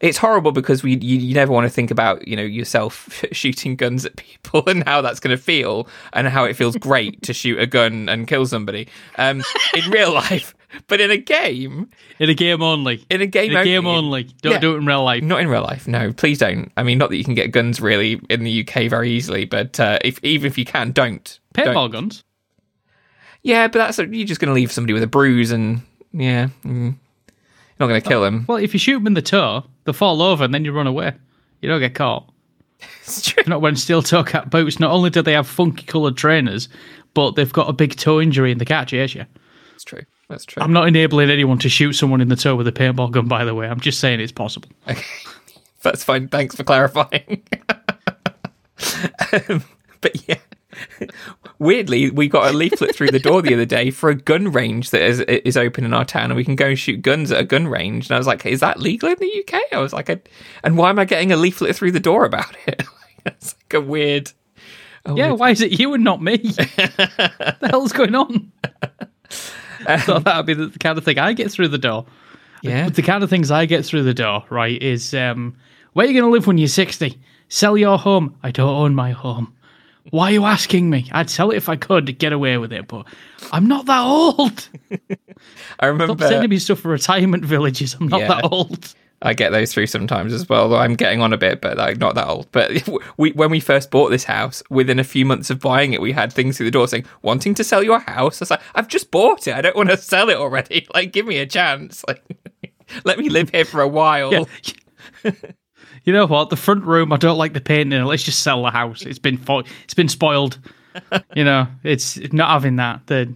it's 0.00 0.18
horrible 0.18 0.52
because 0.52 0.82
we 0.82 0.96
you, 0.96 1.18
you, 1.18 1.34
never 1.34 1.52
want 1.52 1.66
to 1.66 1.70
think 1.70 1.90
about 1.90 2.26
you 2.26 2.36
know 2.36 2.42
yourself 2.42 3.24
shooting 3.32 3.76
guns 3.76 4.04
at 4.04 4.16
people 4.16 4.62
and 4.66 4.86
how 4.86 5.00
that's 5.00 5.20
going 5.20 5.36
to 5.36 5.42
feel 5.42 5.88
and 6.12 6.28
how 6.28 6.44
it 6.44 6.54
feels 6.54 6.76
great 6.76 7.22
to 7.22 7.32
shoot 7.32 7.58
a 7.58 7.66
gun 7.66 8.08
and 8.08 8.26
kill 8.26 8.46
somebody 8.46 8.88
um, 9.16 9.42
in 9.74 9.90
real 9.90 10.12
life. 10.12 10.54
But 10.86 11.00
in 11.00 11.10
a 11.10 11.16
game, 11.16 11.88
in 12.18 12.28
a 12.28 12.34
game 12.34 12.62
only, 12.62 13.04
in 13.08 13.22
a 13.22 13.26
game, 13.26 13.52
in 13.52 13.56
a 13.56 13.64
game 13.64 13.86
only, 13.86 14.24
don't 14.42 14.52
yeah, 14.52 14.58
do 14.58 14.74
it 14.74 14.78
in 14.78 14.86
real 14.86 15.02
life. 15.02 15.22
Not 15.22 15.40
in 15.40 15.48
real 15.48 15.62
life, 15.62 15.88
no. 15.88 16.12
Please 16.12 16.38
don't. 16.38 16.70
I 16.76 16.82
mean, 16.82 16.98
not 16.98 17.08
that 17.08 17.16
you 17.16 17.24
can 17.24 17.34
get 17.34 17.52
guns 17.52 17.80
really 17.80 18.20
in 18.28 18.44
the 18.44 18.60
UK 18.60 18.90
very 18.90 19.10
easily, 19.10 19.46
but 19.46 19.80
uh, 19.80 19.98
if 20.04 20.22
even 20.22 20.46
if 20.46 20.58
you 20.58 20.66
can, 20.66 20.92
don't. 20.92 21.40
Paintball 21.54 21.74
don't. 21.74 21.90
guns. 21.92 22.24
Yeah, 23.42 23.68
but 23.68 23.78
that's 23.78 23.98
you're 23.98 24.26
just 24.26 24.40
going 24.40 24.48
to 24.48 24.54
leave 24.54 24.70
somebody 24.70 24.92
with 24.92 25.02
a 25.02 25.06
bruise 25.06 25.52
and 25.52 25.80
yeah. 26.12 26.48
Mm. 26.64 26.96
You're 27.78 27.86
not 27.86 27.92
going 27.92 28.02
to 28.02 28.08
kill 28.08 28.24
him. 28.24 28.44
Well, 28.48 28.58
if 28.58 28.72
you 28.72 28.78
shoot 28.78 28.94
them 28.94 29.06
in 29.06 29.14
the 29.14 29.22
toe, 29.22 29.64
they 29.84 29.92
fall 29.92 30.20
over 30.20 30.44
and 30.44 30.52
then 30.52 30.64
you 30.64 30.72
run 30.72 30.86
away. 30.86 31.12
You 31.60 31.68
don't 31.68 31.80
get 31.80 31.94
caught. 31.94 32.32
It's 33.02 33.22
true. 33.30 33.42
Not 33.46 33.62
when 33.62 33.74
steel 33.74 34.02
toe 34.02 34.22
cap 34.22 34.50
boots. 34.50 34.78
Not 34.78 34.92
only 34.92 35.10
do 35.10 35.22
they 35.22 35.32
have 35.32 35.48
funky 35.48 35.84
coloured 35.84 36.16
trainers, 36.16 36.68
but 37.14 37.32
they've 37.32 37.52
got 37.52 37.68
a 37.68 37.72
big 37.72 37.96
toe 37.96 38.20
injury 38.20 38.52
and 38.52 38.60
they 38.60 38.64
can't 38.64 38.88
chase 38.88 39.14
you. 39.14 39.24
That's 39.72 39.84
true. 39.84 40.02
That's 40.28 40.44
true. 40.44 40.62
I'm 40.62 40.72
not 40.72 40.86
enabling 40.86 41.30
anyone 41.30 41.58
to 41.60 41.68
shoot 41.68 41.94
someone 41.94 42.20
in 42.20 42.28
the 42.28 42.36
toe 42.36 42.54
with 42.54 42.68
a 42.68 42.72
paintball 42.72 43.10
gun, 43.10 43.26
by 43.26 43.44
the 43.44 43.54
way. 43.54 43.66
I'm 43.66 43.80
just 43.80 43.98
saying 43.98 44.20
it's 44.20 44.32
possible. 44.32 44.68
Okay. 44.88 45.02
That's 45.82 46.04
fine. 46.04 46.28
Thanks 46.28 46.54
for 46.54 46.64
clarifying. 46.64 47.42
um, 49.48 49.64
but 50.00 50.28
yeah, 50.28 50.38
weirdly, 51.58 52.10
we 52.10 52.28
got 52.28 52.52
a 52.52 52.56
leaflet 52.56 52.94
through 52.94 53.10
the 53.10 53.18
door 53.18 53.42
the 53.42 53.54
other 53.54 53.64
day 53.64 53.90
for 53.90 54.10
a 54.10 54.14
gun 54.14 54.52
range 54.52 54.90
that 54.90 55.02
is 55.02 55.20
is 55.20 55.56
open 55.56 55.84
in 55.84 55.92
our 55.94 56.04
town, 56.04 56.24
and 56.30 56.36
we 56.36 56.44
can 56.44 56.56
go 56.56 56.66
and 56.68 56.78
shoot 56.78 57.02
guns 57.02 57.30
at 57.32 57.40
a 57.40 57.44
gun 57.44 57.66
range. 57.68 58.06
And 58.08 58.14
I 58.14 58.18
was 58.18 58.26
like, 58.26 58.44
"Is 58.46 58.60
that 58.60 58.80
legal 58.80 59.08
in 59.08 59.16
the 59.18 59.44
UK?" 59.46 59.60
I 59.72 59.78
was 59.78 59.92
like, 59.92 60.08
"And 60.64 60.76
why 60.76 60.90
am 60.90 60.98
I 60.98 61.04
getting 61.04 61.32
a 61.32 61.36
leaflet 61.36 61.74
through 61.76 61.92
the 61.92 62.00
door 62.00 62.24
about 62.24 62.56
it?" 62.66 62.82
it's 63.26 63.54
like 63.64 63.74
a 63.74 63.80
weird. 63.80 64.32
a 65.04 65.14
Yeah, 65.14 65.28
weird- 65.28 65.40
why 65.40 65.50
is 65.50 65.60
it 65.60 65.78
you 65.78 65.94
and 65.94 66.04
not 66.04 66.22
me? 66.22 66.36
the 66.38 67.68
hell's 67.70 67.92
going 67.92 68.14
on? 68.14 68.52
I 69.86 69.98
thought 69.98 70.24
that 70.24 70.36
would 70.36 70.46
be 70.46 70.54
the 70.54 70.78
kind 70.78 70.98
of 70.98 71.04
thing 71.04 71.18
I 71.18 71.32
get 71.32 71.50
through 71.50 71.68
the 71.68 71.78
door. 71.78 72.06
yeah. 72.62 72.84
But 72.84 72.94
the 72.96 73.02
kind 73.02 73.22
of 73.22 73.30
things 73.30 73.50
I 73.50 73.64
get 73.66 73.84
through 73.84 74.02
the 74.02 74.14
door, 74.14 74.44
right, 74.50 74.80
is 74.82 75.14
um, 75.14 75.56
where 75.92 76.04
are 76.04 76.08
you 76.08 76.14
going 76.20 76.28
to 76.28 76.32
live 76.32 76.46
when 76.46 76.58
you're 76.58 76.68
60? 76.68 77.18
Sell 77.48 77.76
your 77.78 77.96
home. 77.98 78.36
I 78.42 78.50
don't 78.50 78.68
own 78.74 78.94
my 78.94 79.12
home. 79.12 79.54
Why 80.10 80.30
are 80.30 80.32
you 80.32 80.44
asking 80.44 80.88
me? 80.90 81.08
I'd 81.12 81.30
sell 81.30 81.50
it 81.50 81.56
if 81.56 81.68
I 81.68 81.76
could 81.76 82.18
get 82.18 82.32
away 82.32 82.56
with 82.58 82.72
it, 82.72 82.88
but 82.88 83.06
I'm 83.52 83.66
not 83.66 83.86
that 83.86 84.00
old. 84.04 84.68
I 84.90 84.96
Stop 84.96 85.82
remember. 85.82 86.28
sending 86.28 86.50
me 86.50 86.58
stuff 86.58 86.80
for 86.80 86.88
retirement 86.88 87.44
villages. 87.44 87.94
I'm 88.00 88.08
not 88.08 88.20
Yeah. 88.20 88.28
that 88.28 88.44
old. 88.50 88.94
I 89.20 89.34
get 89.34 89.50
those 89.50 89.72
through 89.74 89.88
sometimes 89.88 90.32
as 90.32 90.48
well. 90.48 90.68
Though 90.68 90.76
I'm 90.78 90.94
getting 90.94 91.20
on 91.20 91.32
a 91.32 91.36
bit, 91.36 91.60
but 91.60 91.76
like 91.76 91.98
not 91.98 92.14
that 92.14 92.28
old. 92.28 92.46
But 92.52 92.88
we, 93.16 93.32
when 93.32 93.50
we 93.50 93.58
first 93.58 93.90
bought 93.90 94.10
this 94.10 94.22
house, 94.24 94.62
within 94.70 94.98
a 95.00 95.04
few 95.04 95.26
months 95.26 95.50
of 95.50 95.58
buying 95.58 95.92
it, 95.92 96.00
we 96.00 96.12
had 96.12 96.32
things 96.32 96.56
through 96.56 96.66
the 96.66 96.70
door 96.70 96.86
saying, 96.86 97.04
"Wanting 97.22 97.54
to 97.54 97.64
sell 97.64 97.82
your 97.82 97.98
house?" 97.98 98.40
I 98.40 98.44
was 98.44 98.50
like, 98.52 98.60
"I've 98.76 98.86
just 98.86 99.10
bought 99.10 99.48
it. 99.48 99.54
I 99.56 99.60
don't 99.60 99.74
want 99.74 99.88
to 99.90 99.96
sell 99.96 100.28
it 100.30 100.36
already. 100.36 100.86
Like, 100.94 101.12
give 101.12 101.26
me 101.26 101.38
a 101.38 101.46
chance. 101.46 102.04
Like, 102.06 102.22
let 103.04 103.18
me 103.18 103.28
live 103.28 103.50
here 103.50 103.64
for 103.64 103.80
a 103.80 103.88
while." 103.88 104.32
Yeah. 105.24 105.32
You 106.04 106.12
know 106.12 106.26
what? 106.26 106.50
The 106.50 106.56
front 106.56 106.84
room, 106.84 107.12
I 107.12 107.16
don't 107.16 107.38
like 107.38 107.52
the 107.52 107.60
painting. 107.60 108.04
Let's 108.04 108.22
just 108.22 108.42
sell 108.42 108.62
the 108.62 108.70
house. 108.70 109.02
It's 109.02 109.18
been 109.18 109.36
fo- 109.36 109.64
it's 109.84 109.94
been 109.94 110.08
spoiled. 110.08 110.58
you 111.34 111.44
know, 111.44 111.66
it's 111.82 112.16
not 112.32 112.50
having 112.50 112.76
that. 112.76 113.06
The 113.06 113.32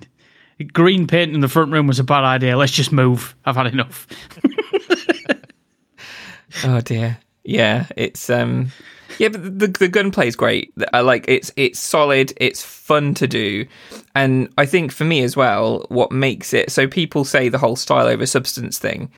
green 0.73 1.07
paint 1.07 1.35
in 1.35 1.41
the 1.41 1.49
front 1.49 1.73
room 1.73 1.87
was 1.87 1.99
a 1.99 2.05
bad 2.05 2.25
idea. 2.25 2.57
Let's 2.57 2.73
just 2.73 2.93
move. 2.93 3.35
I've 3.45 3.57
had 3.57 3.67
enough. 3.67 4.07
Oh 6.65 6.81
dear. 6.81 7.19
Yeah, 7.45 7.87
it's 7.97 8.31
um 8.31 8.69
yeah, 9.19 9.29
but 9.29 9.59
the 9.59 9.67
the 9.69 9.89
gunplay 9.89 10.29
is 10.29 10.37
great. 10.37 10.73
I 10.93 11.01
like 11.01 11.25
it's 11.29 11.51
it's 11.57 11.79
solid, 11.81 12.33
it's 12.37 12.63
fun 12.63 13.15
to 13.15 13.27
do. 13.27 13.67
And 14.15 14.53
I 14.59 14.67
think 14.67 14.93
for 14.93 15.05
me 15.05 15.23
as 15.23 15.37
well, 15.37 15.87
what 15.89 16.13
makes 16.13 16.53
it 16.53 16.71
so 16.71 16.87
people 16.87 17.25
say 17.25 17.49
the 17.49 17.59
whole 17.59 17.77
style 17.77 18.07
over 18.07 18.27
substance 18.27 18.79
thing. 18.79 19.11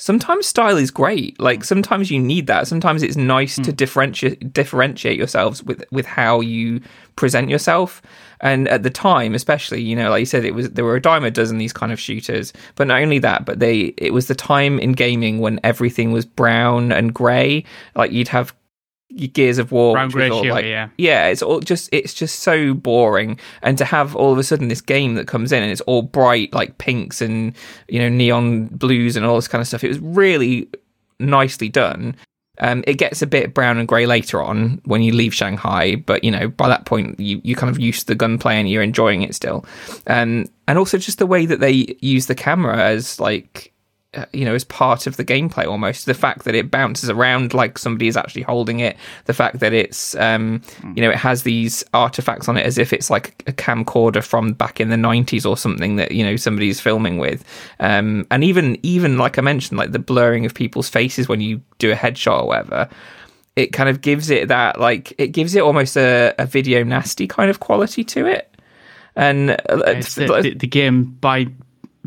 Sometimes 0.00 0.46
style 0.46 0.78
is 0.78 0.90
great. 0.90 1.38
Like 1.38 1.62
sometimes 1.62 2.10
you 2.10 2.18
need 2.18 2.46
that. 2.46 2.66
Sometimes 2.66 3.02
it's 3.02 3.16
nice 3.16 3.56
to 3.56 3.64
hmm. 3.64 3.72
differentiate 3.72 4.50
differentiate 4.50 5.18
yourselves 5.18 5.62
with 5.62 5.84
with 5.92 6.06
how 6.06 6.40
you 6.40 6.80
present 7.16 7.50
yourself. 7.50 8.00
And 8.40 8.66
at 8.68 8.82
the 8.82 8.88
time, 8.88 9.34
especially, 9.34 9.82
you 9.82 9.94
know, 9.94 10.08
like 10.08 10.20
you 10.20 10.26
said, 10.26 10.46
it 10.46 10.54
was 10.54 10.70
there 10.70 10.86
were 10.86 10.96
a 10.96 11.02
dime 11.02 11.22
a 11.22 11.30
dozen 11.30 11.58
these 11.58 11.74
kind 11.74 11.92
of 11.92 12.00
shooters. 12.00 12.54
But 12.76 12.86
not 12.86 13.02
only 13.02 13.18
that, 13.18 13.44
but 13.44 13.60
they 13.60 13.92
it 13.98 14.14
was 14.14 14.26
the 14.26 14.34
time 14.34 14.78
in 14.78 14.92
gaming 14.92 15.38
when 15.38 15.60
everything 15.64 16.12
was 16.12 16.24
brown 16.24 16.92
and 16.92 17.12
grey. 17.12 17.62
Like 17.94 18.10
you'd 18.10 18.28
have 18.28 18.54
Gears 19.10 19.58
of 19.58 19.72
War, 19.72 19.94
Brown, 19.94 20.06
which 20.06 20.14
grey 20.14 20.30
all 20.30 20.46
like, 20.46 20.64
yeah. 20.64 20.88
yeah, 20.96 21.26
it's 21.26 21.42
all 21.42 21.60
just 21.60 21.88
it's 21.92 22.14
just 22.14 22.40
so 22.40 22.74
boring. 22.74 23.38
And 23.62 23.76
to 23.78 23.84
have 23.84 24.14
all 24.14 24.32
of 24.32 24.38
a 24.38 24.44
sudden 24.44 24.68
this 24.68 24.80
game 24.80 25.14
that 25.14 25.26
comes 25.26 25.52
in 25.52 25.62
and 25.62 25.72
it's 25.72 25.80
all 25.82 26.02
bright 26.02 26.52
like 26.52 26.78
pinks 26.78 27.20
and 27.20 27.54
you 27.88 27.98
know 27.98 28.08
neon 28.08 28.66
blues 28.66 29.16
and 29.16 29.26
all 29.26 29.36
this 29.36 29.48
kind 29.48 29.60
of 29.60 29.68
stuff, 29.68 29.84
it 29.84 29.88
was 29.88 29.98
really 30.00 30.68
nicely 31.18 31.68
done. 31.68 32.14
Um, 32.62 32.84
it 32.86 32.94
gets 32.94 33.22
a 33.22 33.26
bit 33.26 33.54
brown 33.54 33.78
and 33.78 33.88
grey 33.88 34.04
later 34.04 34.42
on 34.42 34.82
when 34.84 35.02
you 35.02 35.12
leave 35.12 35.34
Shanghai, 35.34 35.96
but 35.96 36.22
you 36.22 36.30
know 36.30 36.48
by 36.48 36.68
that 36.68 36.84
point 36.84 37.18
you 37.18 37.40
you 37.42 37.56
kind 37.56 37.70
of 37.70 37.80
used 37.80 38.00
to 38.00 38.06
the 38.06 38.14
gunplay 38.14 38.56
and 38.56 38.68
you're 38.68 38.82
enjoying 38.82 39.22
it 39.22 39.34
still. 39.34 39.64
Um, 40.06 40.46
and 40.68 40.78
also 40.78 40.98
just 40.98 41.18
the 41.18 41.26
way 41.26 41.46
that 41.46 41.60
they 41.60 41.96
use 42.00 42.26
the 42.26 42.34
camera 42.34 42.76
as 42.76 43.18
like 43.18 43.72
uh, 44.12 44.24
you 44.32 44.44
know, 44.44 44.56
as 44.56 44.64
part 44.64 45.06
of 45.06 45.16
the 45.16 45.24
gameplay 45.24 45.64
almost. 45.64 46.06
The 46.06 46.14
fact 46.14 46.42
that 46.42 46.56
it 46.56 46.68
bounces 46.68 47.08
around 47.08 47.54
like 47.54 47.78
somebody 47.78 48.08
is 48.08 48.16
actually 48.16 48.42
holding 48.42 48.80
it, 48.80 48.96
the 49.26 49.32
fact 49.32 49.60
that 49.60 49.72
it's, 49.72 50.16
um, 50.16 50.62
you 50.96 51.02
know, 51.02 51.10
it 51.10 51.16
has 51.16 51.44
these 51.44 51.84
artifacts 51.94 52.48
on 52.48 52.56
it 52.56 52.66
as 52.66 52.76
if 52.76 52.92
it's 52.92 53.08
like 53.08 53.40
a 53.46 53.52
camcorder 53.52 54.20
from 54.20 54.52
back 54.52 54.80
in 54.80 54.88
the 54.88 54.96
90s 54.96 55.48
or 55.48 55.56
something 55.56 55.94
that, 55.94 56.10
you 56.10 56.24
know, 56.24 56.34
somebody's 56.34 56.80
filming 56.80 57.18
with. 57.18 57.44
Um, 57.78 58.26
and 58.32 58.42
even, 58.42 58.78
even 58.82 59.16
like 59.16 59.38
I 59.38 59.42
mentioned, 59.42 59.78
like 59.78 59.92
the 59.92 60.00
blurring 60.00 60.44
of 60.44 60.54
people's 60.54 60.88
faces 60.88 61.28
when 61.28 61.40
you 61.40 61.62
do 61.78 61.92
a 61.92 61.96
headshot 61.96 62.42
or 62.42 62.46
whatever. 62.48 62.88
It 63.54 63.72
kind 63.72 63.88
of 63.88 64.00
gives 64.00 64.28
it 64.28 64.48
that, 64.48 64.80
like, 64.80 65.12
it 65.18 65.28
gives 65.28 65.54
it 65.54 65.62
almost 65.62 65.96
a, 65.96 66.34
a 66.36 66.46
video 66.46 66.82
nasty 66.82 67.28
kind 67.28 67.48
of 67.48 67.60
quality 67.60 68.02
to 68.04 68.26
it. 68.26 68.56
And 69.14 69.50
uh, 69.50 69.76
the, 70.00 70.54
the 70.58 70.66
game 70.66 71.04
by 71.04 71.46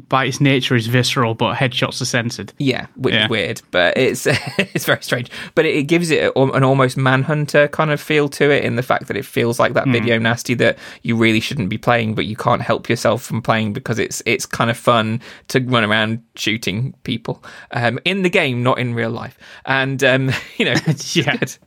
by 0.10 0.26
its 0.26 0.42
nature 0.42 0.76
is 0.76 0.88
visceral, 0.88 1.36
but 1.36 1.56
headshots 1.56 2.02
are 2.02 2.06
censored. 2.06 2.52
Yeah, 2.58 2.88
which 2.96 3.14
Yeah. 3.14 3.26
is 3.26 3.30
weird, 3.30 3.62
but 3.70 3.96
it's 3.96 4.26
it's 4.58 4.86
very 4.86 5.04
strange. 5.04 5.30
But 5.54 5.66
it, 5.66 5.76
it 5.76 5.84
gives 5.84 6.10
it 6.10 6.32
an 6.36 6.64
almost 6.64 6.98
manhunter 6.98 7.68
kind 7.68 7.92
of 7.92 8.02
feel 8.02 8.28
to 8.30 8.50
it, 8.50 8.64
in 8.66 8.76
the 8.76 8.82
fact 8.82 9.08
that 9.08 9.16
it 9.18 9.24
feels 9.26 9.60
like 9.60 9.74
that 9.74 9.88
video 9.88 10.18
nasty 10.18 10.56
that 10.56 10.80
you 11.04 11.16
really 11.16 11.40
shouldn't 11.40 11.70
be 11.70 11.78
playing, 11.78 12.16
but 12.16 12.26
you 12.26 12.36
can't 12.36 12.62
help 12.64 12.90
yourself 12.90 13.22
from 13.24 13.42
playing 13.44 13.74
because 13.74 14.00
it's 14.00 14.24
it's 14.26 14.48
kind 14.48 14.72
of 14.72 14.78
fun 14.78 15.22
to 15.50 15.60
run 15.60 15.84
around 15.84 16.24
shooting 16.36 16.96
people 17.04 17.44
um, 17.72 18.00
in 18.04 18.24
the 18.24 18.30
game, 18.32 18.64
not 18.64 18.80
in 18.80 18.96
real 18.96 19.12
life, 19.12 19.38
and 19.66 20.04
um, 20.04 20.32
you 20.58 20.66
know, 20.66 20.74
Yeah. 21.14 21.36
good, 21.38 21.58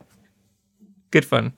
good 1.12 1.24
fun. 1.24 1.52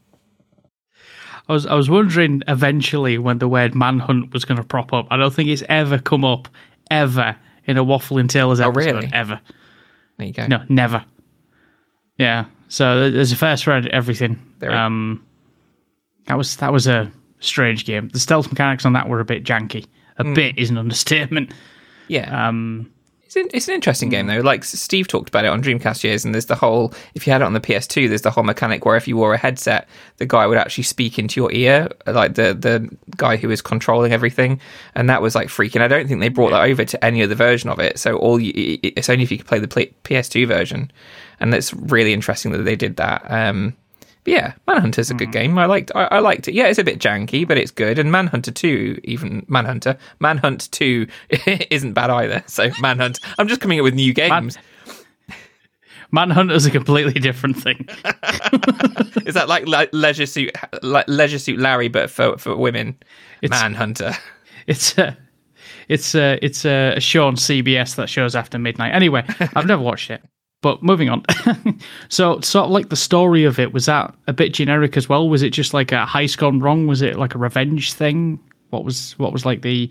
I 1.49 1.53
was 1.53 1.67
I 1.67 1.75
was 1.75 1.89
wondering 1.89 2.43
eventually 2.49 3.19
when 3.19 3.39
the 3.39 3.49
word 3.49 3.75
manhunt 3.75 4.33
was 4.33 4.45
going 4.45 4.59
to 4.59 4.65
prop 4.65 4.93
up. 4.93 5.07
I 5.11 5.17
don't 5.17 5.33
think 5.33 5.49
it's 5.49 5.63
ever 5.69 5.99
come 5.99 6.25
up 6.25 6.49
ever 6.91 7.37
in 7.65 7.77
a 7.79 7.85
waffling 7.85 8.21
and 8.21 8.31
Tailors 8.31 8.61
episode 8.61 8.77
really? 8.95 9.11
ever. 9.13 9.41
There 10.19 10.27
you 10.27 10.33
go. 10.33 10.47
No, 10.47 10.63
never. 10.69 11.05
Yeah. 12.17 12.47
So 12.69 13.11
there's 13.11 13.33
a 13.33 13.37
first 13.37 13.65
for 13.65 13.73
everything. 13.73 14.39
There 14.59 14.71
Um, 14.75 15.25
that 16.27 16.37
was 16.37 16.57
that 16.57 16.73
was 16.73 16.87
a 16.87 17.11
strange 17.41 17.85
game. 17.87 18.09
The 18.09 18.19
stealth 18.21 18.51
mechanics 18.51 18.85
on 18.85 18.93
that 18.95 19.09
were 19.09 19.21
a 19.21 19.25
bit 19.25 19.45
janky. 19.45 19.87
A 20.19 20.25
Hmm. 20.25 20.35
bit 20.35 20.59
is 20.59 20.69
an 20.71 20.77
understatement. 20.79 21.53
Yeah, 22.09 22.49
Um, 22.49 22.91
It's, 23.29 23.37
an, 23.37 23.49
it's 23.53 23.69
an 23.69 23.75
interesting 23.75 24.09
game 24.09 24.27
though. 24.27 24.41
Like 24.41 24.65
Steve 24.65 25.07
talked 25.07 25.29
about 25.29 25.45
it 25.45 25.49
on 25.49 25.63
Dreamcast 25.63 26.03
years, 26.03 26.25
and 26.25 26.33
there's 26.33 26.47
the 26.47 26.55
whole. 26.55 26.95
If 27.13 27.27
you 27.27 27.33
had 27.35 27.43
it 27.43 27.45
on 27.45 27.53
the 27.53 27.61
PS2, 27.61 28.09
there's 28.09 28.23
the 28.23 28.31
whole 28.31 28.43
mechanic 28.43 28.87
where 28.87 28.97
if 28.97 29.07
you 29.07 29.19
wore 29.19 29.35
a 29.35 29.37
headset, 29.37 29.87
the 30.17 30.25
guy 30.25 30.47
would 30.47 30.57
actually 30.57 30.85
speak 30.85 31.19
into 31.19 31.39
your 31.39 31.53
ear, 31.53 31.91
like 32.07 32.37
the 32.37 32.55
the 32.55 32.89
guy 33.19 33.37
who 33.37 33.51
is 33.51 33.61
controlling 33.61 34.15
everything, 34.15 34.59
and 34.95 35.11
that 35.11 35.21
was 35.21 35.35
like 35.35 35.49
freaking. 35.49 35.83
I 35.83 35.89
don't 35.89 36.09
think 36.09 36.21
they 36.21 36.31
brought 36.31 36.53
that 36.53 36.63
over 36.63 36.87
to 36.87 37.05
any 37.05 37.23
other 37.23 37.35
version 37.35 37.69
of 37.69 37.79
it. 37.81 37.99
So 37.99 38.17
all 38.17 38.41
you, 38.41 38.79
it's 38.83 39.11
only 39.11 39.25
if 39.25 39.31
you 39.31 39.37
could 39.37 39.47
play 39.47 39.59
the 39.59 39.69
PS2 39.69 40.49
version, 40.49 40.91
and 41.39 41.53
it's 41.53 41.75
really 41.75 42.15
interesting 42.15 42.53
that 42.53 42.63
they 42.63 42.77
did 42.77 42.97
that. 42.97 43.31
Um, 43.31 43.77
yeah, 44.29 44.53
Manhunter's 44.67 45.11
a 45.11 45.15
good 45.15 45.29
hmm. 45.29 45.33
game. 45.33 45.59
I 45.59 45.67
liked 45.67 45.91
I, 45.95 46.05
I 46.05 46.19
liked 46.19 46.49
it. 46.49 46.55
Yeah, 46.55 46.67
it's 46.67 46.79
a 46.79 46.85
bit 46.85 46.99
janky, 46.99 47.47
but 47.47 47.59
it's 47.59 47.71
good. 47.71 47.99
And 47.99 48.13
Manhunter 48.13 48.51
2, 48.51 49.01
even 49.05 49.45
Manhunter, 49.49 49.97
Manhunt 50.21 50.71
2 50.73 51.07
isn't 51.71 51.93
bad 51.95 52.11
either. 52.11 52.43
So 52.47 52.71
Manhunt. 52.81 53.19
I'm 53.39 53.49
just 53.49 53.61
coming 53.61 53.81
up 53.81 53.85
with 53.85 53.95
new 53.95 54.13
games. 54.13 54.59
Manhunter's 56.11 56.65
a 56.65 56.71
completely 56.71 57.21
different 57.21 57.57
thing. 57.57 57.87
Is 59.27 59.35
that 59.35 59.47
like 59.49 59.67
le- 59.67 59.89
Leisure 59.93 60.27
Suit 60.27 60.53
like 60.83 61.07
Leisure 61.09 61.39
Suit 61.39 61.59
Larry 61.59 61.89
but 61.89 62.11
for 62.11 62.39
for 62.39 62.57
women? 62.57 62.97
It's- 63.43 63.61
Manhunter. 63.61 64.15
It's 64.67 64.99
a, 64.99 65.17
it's 65.89 66.15
a, 66.15 66.39
it's 66.43 66.67
a, 66.67 67.01
show 67.01 67.27
on 67.27 67.37
CBS 67.37 67.97
that 67.97 68.11
shows 68.11 68.37
after 68.37 68.59
midnight. 68.59 68.95
Anyway, 68.95 69.25
I've 69.57 69.65
never 69.65 69.81
watched 69.81 70.11
it. 70.11 70.23
But 70.61 70.83
moving 70.83 71.09
on. 71.09 71.25
so, 72.09 72.41
sort 72.41 72.65
of 72.65 72.71
like 72.73 72.89
the 72.89 72.97
story 72.97 73.45
of 73.45 73.61
it 73.61 73.73
was 73.73 73.87
that 73.87 74.13
a 74.27 74.33
bit 74.33 74.53
generic 74.53 74.97
as 74.97 75.09
well. 75.09 75.29
Was 75.29 75.43
it 75.43 75.51
just 75.51 75.73
like 75.73 75.93
a 75.93 76.05
heist 76.05 76.39
gone 76.39 76.59
wrong? 76.59 76.87
Was 76.89 77.01
it 77.01 77.17
like 77.17 77.35
a 77.37 77.39
revenge 77.39 77.93
thing? 77.93 78.41
What 78.71 78.85
was 78.85 79.17
what 79.19 79.33
was 79.33 79.47
like 79.47 79.63
the 79.63 79.91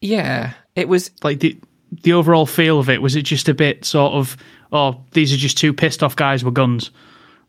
Yeah, 0.00 0.52
it 0.76 0.88
was 0.88 1.10
like 1.22 1.40
the 1.40 1.58
the 2.02 2.12
overall 2.12 2.46
feel 2.46 2.78
of 2.78 2.88
it? 2.88 3.02
Was 3.02 3.16
it 3.16 3.22
just 3.22 3.48
a 3.48 3.54
bit 3.54 3.84
sort 3.84 4.12
of 4.12 4.36
oh 4.72 5.00
these 5.12 5.32
are 5.32 5.36
just 5.36 5.58
two 5.58 5.72
pissed 5.72 6.02
off 6.02 6.14
guys 6.14 6.44
with 6.44 6.54
guns? 6.54 6.90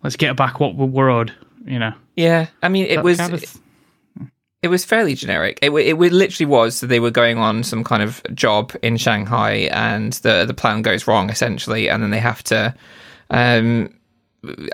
Let's 0.03 0.15
get 0.15 0.35
back 0.35 0.59
what 0.59 0.75
we're 0.75 1.09
owed. 1.09 1.33
You 1.65 1.77
know, 1.77 1.93
yeah, 2.15 2.47
I 2.63 2.69
mean 2.69 2.85
it 2.85 2.95
That 2.95 3.03
was 3.03 3.17
kind 3.17 3.33
of- 3.33 3.57
It 4.61 4.67
was 4.67 4.83
fairly 4.83 5.15
generic. 5.15 5.57
It, 5.61 5.71
it, 5.71 5.95
it 5.95 6.11
literally 6.11 6.45
was. 6.45 6.75
So 6.75 6.87
they 6.87 6.99
were 6.99 7.11
going 7.11 7.37
on 7.37 7.63
some 7.63 7.83
kind 7.83 8.03
of 8.03 8.21
job 8.33 8.73
in 8.81 8.97
Shanghai, 8.97 9.69
and 9.71 10.13
the 10.13 10.45
the 10.45 10.53
plan 10.53 10.81
goes 10.81 11.07
wrong 11.07 11.29
essentially, 11.29 11.89
and 11.89 12.03
then 12.03 12.09
they 12.09 12.19
have 12.19 12.43
to. 12.45 12.75
Um, 13.29 13.93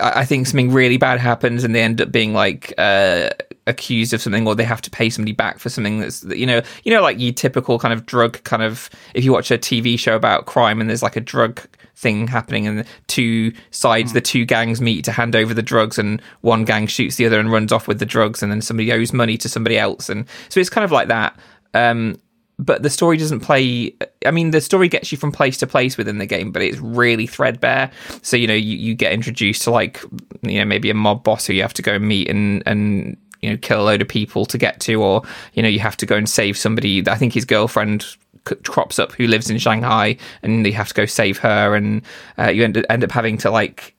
I 0.00 0.24
think 0.24 0.46
something 0.46 0.72
really 0.72 0.96
bad 0.96 1.20
happens, 1.20 1.62
and 1.64 1.74
they 1.74 1.82
end 1.82 2.00
up 2.00 2.10
being 2.10 2.32
like 2.32 2.72
uh, 2.78 3.30
accused 3.66 4.12
of 4.12 4.20
something, 4.20 4.46
or 4.46 4.54
they 4.54 4.64
have 4.64 4.82
to 4.82 4.90
pay 4.90 5.10
somebody 5.10 5.32
back 5.32 5.58
for 5.58 5.68
something 5.68 6.00
that's 6.00 6.24
you 6.24 6.46
know 6.46 6.62
you 6.84 6.92
know 6.92 7.02
like 7.02 7.18
your 7.18 7.32
typical 7.32 7.78
kind 7.78 7.94
of 7.94 8.06
drug 8.06 8.42
kind 8.44 8.62
of. 8.62 8.90
If 9.14 9.24
you 9.24 9.32
watch 9.32 9.50
a 9.50 9.58
TV 9.58 9.98
show 9.98 10.16
about 10.16 10.46
crime, 10.46 10.80
and 10.80 10.90
there's 10.90 11.02
like 11.02 11.16
a 11.16 11.20
drug 11.20 11.60
thing 11.96 12.28
happening 12.28 12.66
and 12.66 12.80
the 12.80 12.86
two 13.06 13.52
sides, 13.70 14.10
mm. 14.10 14.14
the 14.14 14.20
two 14.20 14.44
gangs 14.44 14.80
meet 14.80 15.04
to 15.06 15.12
hand 15.12 15.34
over 15.34 15.54
the 15.54 15.62
drugs 15.62 15.98
and 15.98 16.20
one 16.42 16.64
gang 16.64 16.86
shoots 16.86 17.16
the 17.16 17.26
other 17.26 17.40
and 17.40 17.50
runs 17.50 17.72
off 17.72 17.88
with 17.88 17.98
the 17.98 18.06
drugs 18.06 18.42
and 18.42 18.52
then 18.52 18.60
somebody 18.60 18.92
owes 18.92 19.12
money 19.12 19.36
to 19.38 19.48
somebody 19.48 19.78
else. 19.78 20.08
And 20.08 20.26
so 20.48 20.60
it's 20.60 20.70
kind 20.70 20.84
of 20.84 20.92
like 20.92 21.08
that. 21.08 21.38
Um, 21.74 22.20
but 22.58 22.82
the 22.82 22.90
story 22.90 23.16
doesn't 23.16 23.40
play 23.40 23.94
i 24.24 24.30
mean 24.30 24.50
the 24.50 24.60
story 24.60 24.88
gets 24.88 25.12
you 25.12 25.18
from 25.18 25.30
place 25.30 25.58
to 25.58 25.66
place 25.66 25.98
within 25.98 26.18
the 26.18 26.26
game 26.26 26.50
but 26.50 26.62
it's 26.62 26.78
really 26.78 27.26
threadbare 27.26 27.90
so 28.22 28.36
you 28.36 28.46
know 28.46 28.54
you, 28.54 28.76
you 28.76 28.94
get 28.94 29.12
introduced 29.12 29.62
to 29.62 29.70
like 29.70 30.02
you 30.42 30.58
know 30.58 30.64
maybe 30.64 30.88
a 30.88 30.94
mob 30.94 31.22
boss 31.22 31.46
who 31.46 31.52
you 31.52 31.60
have 31.62 31.74
to 31.74 31.82
go 31.82 31.92
and 31.94 32.08
meet 32.08 32.28
and 32.30 32.62
and 32.64 33.16
you 33.42 33.50
know 33.50 33.56
kill 33.58 33.82
a 33.82 33.84
load 33.84 34.00
of 34.00 34.08
people 34.08 34.46
to 34.46 34.56
get 34.56 34.80
to 34.80 35.02
or 35.02 35.22
you 35.52 35.62
know 35.62 35.68
you 35.68 35.80
have 35.80 35.96
to 35.96 36.06
go 36.06 36.16
and 36.16 36.28
save 36.28 36.56
somebody 36.56 37.06
i 37.08 37.16
think 37.16 37.34
his 37.34 37.44
girlfriend 37.44 38.16
crops 38.64 38.98
up 38.98 39.12
who 39.12 39.26
lives 39.26 39.50
in 39.50 39.58
Shanghai, 39.58 40.16
and 40.42 40.66
you 40.66 40.72
have 40.72 40.88
to 40.88 40.94
go 40.94 41.06
save 41.06 41.38
her, 41.38 41.74
and 41.74 42.02
uh, 42.38 42.48
you 42.48 42.64
end, 42.64 42.84
end 42.88 43.04
up 43.04 43.10
having 43.10 43.38
to 43.38 43.50
like 43.50 43.94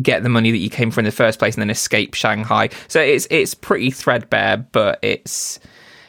get 0.00 0.22
the 0.22 0.28
money 0.28 0.50
that 0.50 0.58
you 0.58 0.70
came 0.70 0.90
for 0.90 1.00
in 1.00 1.04
the 1.04 1.12
first 1.12 1.38
place, 1.38 1.54
and 1.54 1.62
then 1.62 1.70
escape 1.70 2.14
Shanghai. 2.14 2.70
So 2.88 3.00
it's 3.00 3.26
it's 3.30 3.54
pretty 3.54 3.90
threadbare, 3.90 4.58
but 4.58 4.98
it's 5.02 5.58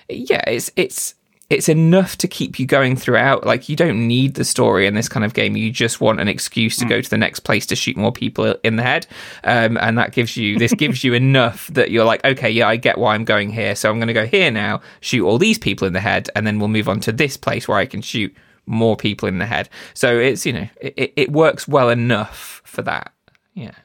yeah, 0.09 0.43
it's 0.47 0.71
it's 0.75 1.15
it's 1.51 1.67
enough 1.67 2.15
to 2.17 2.29
keep 2.29 2.59
you 2.59 2.65
going 2.65 2.95
throughout. 2.95 3.45
Like 3.45 3.67
you 3.67 3.75
don't 3.75 4.07
need 4.07 4.35
the 4.35 4.45
story 4.45 4.87
in 4.87 4.95
this 4.95 5.09
kind 5.09 5.25
of 5.25 5.33
game. 5.33 5.57
You 5.57 5.69
just 5.69 5.99
want 5.99 6.21
an 6.21 6.29
excuse 6.29 6.77
to 6.77 6.85
mm. 6.85 6.89
go 6.89 7.01
to 7.01 7.09
the 7.09 7.17
next 7.17 7.41
place 7.41 7.65
to 7.67 7.75
shoot 7.75 7.97
more 7.97 8.13
people 8.13 8.55
in 8.63 8.77
the 8.77 8.83
head, 8.83 9.05
um, 9.43 9.77
and 9.77 9.97
that 9.97 10.13
gives 10.13 10.37
you 10.37 10.57
this 10.57 10.73
gives 10.73 11.03
you 11.03 11.13
enough 11.25 11.67
that 11.67 11.91
you're 11.91 12.05
like, 12.05 12.23
okay, 12.23 12.49
yeah, 12.49 12.69
I 12.69 12.77
get 12.77 12.97
why 12.97 13.15
I'm 13.15 13.25
going 13.25 13.51
here. 13.51 13.75
So 13.75 13.89
I'm 13.89 13.97
going 13.97 14.07
to 14.07 14.13
go 14.13 14.25
here 14.25 14.49
now, 14.49 14.79
shoot 15.01 15.27
all 15.27 15.37
these 15.37 15.57
people 15.57 15.85
in 15.85 15.93
the 15.93 15.99
head, 15.99 16.29
and 16.35 16.47
then 16.47 16.57
we'll 16.57 16.69
move 16.69 16.87
on 16.87 17.01
to 17.01 17.11
this 17.11 17.35
place 17.35 17.67
where 17.67 17.77
I 17.77 17.85
can 17.85 18.01
shoot 18.01 18.33
more 18.65 18.95
people 18.95 19.27
in 19.27 19.39
the 19.39 19.45
head. 19.45 19.67
So 19.93 20.17
it's 20.17 20.45
you 20.45 20.53
know 20.53 20.69
it, 20.79 21.13
it 21.17 21.31
works 21.33 21.67
well 21.67 21.89
enough 21.89 22.61
for 22.63 22.81
that. 22.83 23.11
Yeah. 23.53 23.75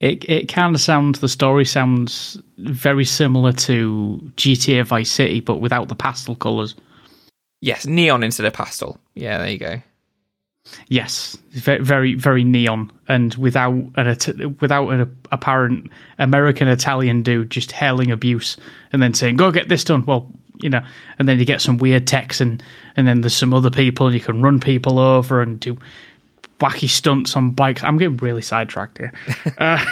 It 0.00 0.24
it 0.28 0.48
kind 0.48 0.74
of 0.74 0.80
sounds 0.80 1.20
the 1.20 1.28
story 1.28 1.64
sounds 1.64 2.40
very 2.58 3.04
similar 3.04 3.52
to 3.52 4.20
GTA 4.36 4.86
Vice 4.86 5.10
City, 5.10 5.40
but 5.40 5.60
without 5.60 5.88
the 5.88 5.96
pastel 5.96 6.36
colors. 6.36 6.76
Yes, 7.60 7.86
neon 7.86 8.22
instead 8.22 8.46
of 8.46 8.52
pastel. 8.52 8.98
Yeah, 9.14 9.38
there 9.38 9.50
you 9.50 9.58
go. 9.58 9.82
Yes, 10.88 11.36
very 11.50 11.82
very, 11.82 12.14
very 12.14 12.44
neon, 12.44 12.92
and 13.08 13.34
without 13.34 13.74
an 13.96 14.56
without 14.60 14.88
an 14.90 15.16
apparent 15.32 15.90
American 16.18 16.68
Italian 16.68 17.22
dude 17.22 17.50
just 17.50 17.72
hailing 17.72 18.10
abuse 18.12 18.56
and 18.92 19.02
then 19.02 19.14
saying 19.14 19.36
"Go 19.36 19.50
get 19.50 19.68
this 19.68 19.82
done." 19.82 20.04
Well, 20.06 20.30
you 20.60 20.70
know, 20.70 20.84
and 21.18 21.28
then 21.28 21.38
you 21.38 21.44
get 21.44 21.60
some 21.60 21.78
weird 21.78 22.06
text, 22.06 22.40
and 22.40 22.62
and 22.96 23.08
then 23.08 23.22
there's 23.22 23.34
some 23.34 23.54
other 23.54 23.70
people, 23.70 24.06
and 24.06 24.14
you 24.14 24.20
can 24.20 24.42
run 24.42 24.60
people 24.60 24.98
over 24.98 25.42
and 25.42 25.58
do 25.58 25.76
wacky 26.58 26.88
stunts 26.88 27.36
on 27.36 27.50
bikes. 27.50 27.82
I'm 27.82 27.98
getting 27.98 28.16
really 28.18 28.42
sidetracked 28.42 28.98
here. 28.98 29.12
Uh, 29.58 29.84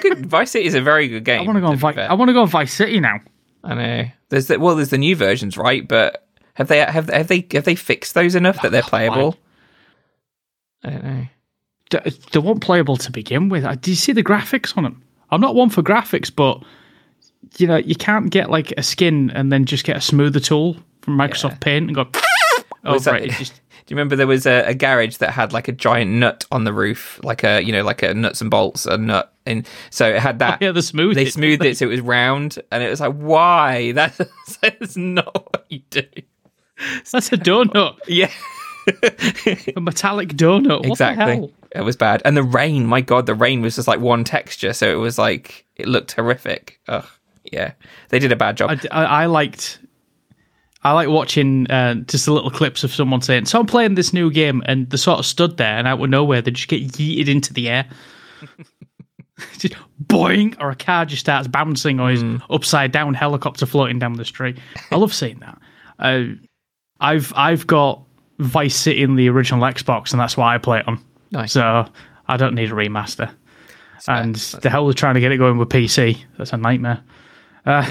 good, 0.00 0.26
Vice 0.26 0.50
City 0.50 0.66
is 0.66 0.74
a 0.74 0.82
very 0.82 1.08
good 1.08 1.24
game. 1.24 1.40
I 1.40 1.44
want 1.44 1.56
to 1.56 1.60
go 1.60 1.68
on 1.68 1.76
Vice. 1.76 1.96
I 1.96 2.12
want 2.14 2.28
to 2.28 2.32
go 2.32 2.42
on 2.42 2.48
Vice 2.48 2.72
City 2.72 3.00
now. 3.00 3.20
I 3.64 3.74
know. 3.74 4.04
There's 4.28 4.48
the, 4.48 4.58
well, 4.58 4.76
there's 4.76 4.90
the 4.90 4.98
new 4.98 5.16
versions, 5.16 5.56
right? 5.56 5.86
But 5.86 6.26
have 6.54 6.68
they 6.68 6.78
have 6.78 7.08
have 7.08 7.28
they 7.28 7.46
have 7.52 7.64
they 7.64 7.74
fixed 7.74 8.14
those 8.14 8.34
enough 8.34 8.60
that 8.62 8.72
they're 8.72 8.82
playable? 8.82 9.36
I 10.84 10.90
don't 10.90 11.04
know. 11.04 11.26
They, 11.90 12.10
they 12.32 12.38
weren't 12.38 12.62
playable 12.62 12.96
to 12.98 13.12
begin 13.12 13.48
with. 13.48 13.64
Uh, 13.64 13.74
do 13.76 13.90
you 13.90 13.96
see 13.96 14.12
the 14.12 14.24
graphics 14.24 14.76
on 14.76 14.84
them? 14.84 15.02
I'm 15.30 15.40
not 15.40 15.54
one 15.54 15.70
for 15.70 15.82
graphics, 15.82 16.34
but 16.34 16.62
you 17.58 17.66
know 17.66 17.76
you 17.76 17.94
can't 17.94 18.30
get 18.30 18.50
like 18.50 18.72
a 18.76 18.82
skin 18.82 19.30
and 19.30 19.52
then 19.52 19.64
just 19.64 19.84
get 19.84 19.96
a 19.96 20.00
smoother 20.00 20.40
tool 20.40 20.76
from 21.02 21.16
Microsoft 21.16 21.52
yeah. 21.52 21.58
Paint 21.60 21.86
and 21.86 21.94
go. 21.94 22.08
Oh, 22.88 23.00
right. 23.00 23.24
It 23.24 23.32
just 23.32 23.60
do 23.86 23.94
you 23.94 23.96
remember 23.96 24.16
there 24.16 24.26
was 24.26 24.46
a, 24.46 24.64
a, 24.66 24.74
garage 24.74 25.18
that 25.18 25.30
had 25.30 25.52
like 25.52 25.68
a 25.68 25.72
giant 25.72 26.10
nut 26.10 26.44
on 26.50 26.64
the 26.64 26.72
roof, 26.72 27.20
like 27.22 27.44
a 27.44 27.62
you 27.62 27.70
know 27.70 27.84
like 27.84 28.02
a 28.02 28.12
nuts 28.14 28.40
and 28.40 28.50
bolts 28.50 28.84
a 28.84 28.98
nut, 28.98 29.32
and 29.46 29.66
so 29.90 30.08
it 30.08 30.20
had 30.20 30.40
that. 30.40 30.58
Oh, 30.60 30.64
yeah, 30.66 30.72
the 30.72 30.82
smooth. 30.82 31.14
They 31.14 31.26
smoothed 31.26 31.64
it 31.64 31.78
so 31.78 31.86
it 31.86 31.90
was 31.90 32.00
round, 32.00 32.58
and 32.72 32.82
it 32.82 32.90
was 32.90 33.00
like, 33.00 33.14
why? 33.14 33.92
That's, 33.96 34.20
that's 34.60 34.96
not 34.96 35.32
what 35.34 35.66
you 35.68 35.80
do. 35.90 36.02
That's 37.10 37.32
a 37.32 37.38
donut. 37.38 37.98
Yeah. 38.08 38.30
a 39.76 39.80
metallic 39.80 40.28
donut. 40.30 40.80
What 40.80 40.86
exactly. 40.86 41.52
It 41.74 41.80
was 41.80 41.96
bad. 41.96 42.22
And 42.24 42.36
the 42.36 42.44
rain, 42.44 42.86
my 42.86 43.00
god, 43.00 43.26
the 43.26 43.34
rain 43.34 43.60
was 43.60 43.76
just 43.76 43.88
like 43.88 43.98
one 43.98 44.22
texture, 44.22 44.72
so 44.72 44.90
it 44.92 44.96
was 44.96 45.18
like 45.18 45.64
it 45.76 45.88
looked 45.88 46.12
horrific. 46.12 46.80
Ugh. 46.88 47.06
Yeah. 47.44 47.72
They 48.10 48.18
did 48.18 48.32
a 48.32 48.36
bad 48.36 48.56
job. 48.56 48.70
I, 48.70 49.02
I, 49.02 49.04
I 49.22 49.26
liked 49.26 49.78
I 50.86 50.92
like 50.92 51.08
watching 51.08 51.68
uh, 51.68 51.94
just 51.94 52.26
the 52.26 52.32
little 52.32 52.50
clips 52.50 52.84
of 52.84 52.94
someone 52.94 53.20
saying, 53.20 53.46
"So 53.46 53.58
I'm 53.58 53.66
playing 53.66 53.96
this 53.96 54.12
new 54.12 54.30
game," 54.30 54.62
and 54.66 54.88
they 54.88 54.96
sort 54.96 55.18
of 55.18 55.26
stood 55.26 55.56
there, 55.56 55.76
and 55.76 55.88
out 55.88 56.00
of 56.00 56.08
nowhere, 56.08 56.40
they 56.40 56.52
just 56.52 56.68
get 56.68 56.86
yeeted 56.92 57.26
into 57.26 57.52
the 57.52 57.68
air, 57.68 57.88
just 59.58 59.74
boing, 60.00 60.56
or 60.60 60.70
a 60.70 60.76
car 60.76 61.04
just 61.04 61.18
starts 61.18 61.48
bouncing, 61.48 61.98
or 61.98 62.12
is 62.12 62.22
mm. 62.22 62.40
upside 62.50 62.92
down 62.92 63.14
helicopter 63.14 63.66
floating 63.66 63.98
down 63.98 64.12
the 64.12 64.24
street. 64.24 64.58
I 64.92 64.96
love 64.96 65.12
seeing 65.12 65.40
that. 65.40 65.58
Uh, 65.98 66.36
I've 67.00 67.32
I've 67.34 67.66
got 67.66 68.04
Vice 68.38 68.76
City 68.76 69.02
in 69.02 69.16
the 69.16 69.28
original 69.28 69.62
Xbox, 69.62 70.12
and 70.12 70.20
that's 70.20 70.36
why 70.36 70.54
I 70.54 70.58
play 70.58 70.78
it 70.78 70.86
on. 70.86 71.04
Nice. 71.32 71.50
So 71.50 71.84
I 72.28 72.36
don't 72.36 72.54
need 72.54 72.70
a 72.70 72.74
remaster. 72.74 73.34
That's 73.94 74.08
and 74.08 74.36
the 74.62 74.70
hell 74.70 74.86
was 74.86 74.94
trying 74.94 75.14
to 75.14 75.20
get 75.20 75.32
it 75.32 75.38
going 75.38 75.58
with 75.58 75.68
PC. 75.68 76.22
That's 76.38 76.52
a 76.52 76.56
nightmare. 76.56 77.02
Uh, 77.64 77.84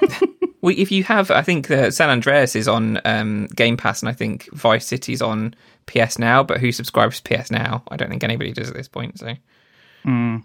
yeah. 0.00 0.18
If 0.70 0.90
you 0.92 1.04
have, 1.04 1.30
I 1.30 1.42
think 1.42 1.70
uh, 1.70 1.90
San 1.90 2.10
Andreas 2.10 2.56
is 2.56 2.68
on 2.68 3.00
um, 3.04 3.46
Game 3.54 3.76
Pass, 3.76 4.02
and 4.02 4.08
I 4.08 4.12
think 4.12 4.52
Vice 4.52 4.86
City's 4.86 5.22
on 5.22 5.54
PS 5.86 6.18
Now. 6.18 6.42
But 6.42 6.60
who 6.60 6.72
subscribes 6.72 7.20
to 7.20 7.36
PS 7.38 7.50
Now? 7.50 7.82
I 7.88 7.96
don't 7.96 8.08
think 8.08 8.24
anybody 8.24 8.52
does 8.52 8.68
at 8.68 8.74
this 8.74 8.88
point. 8.88 9.18
So, 9.18 9.34
mm. 10.04 10.42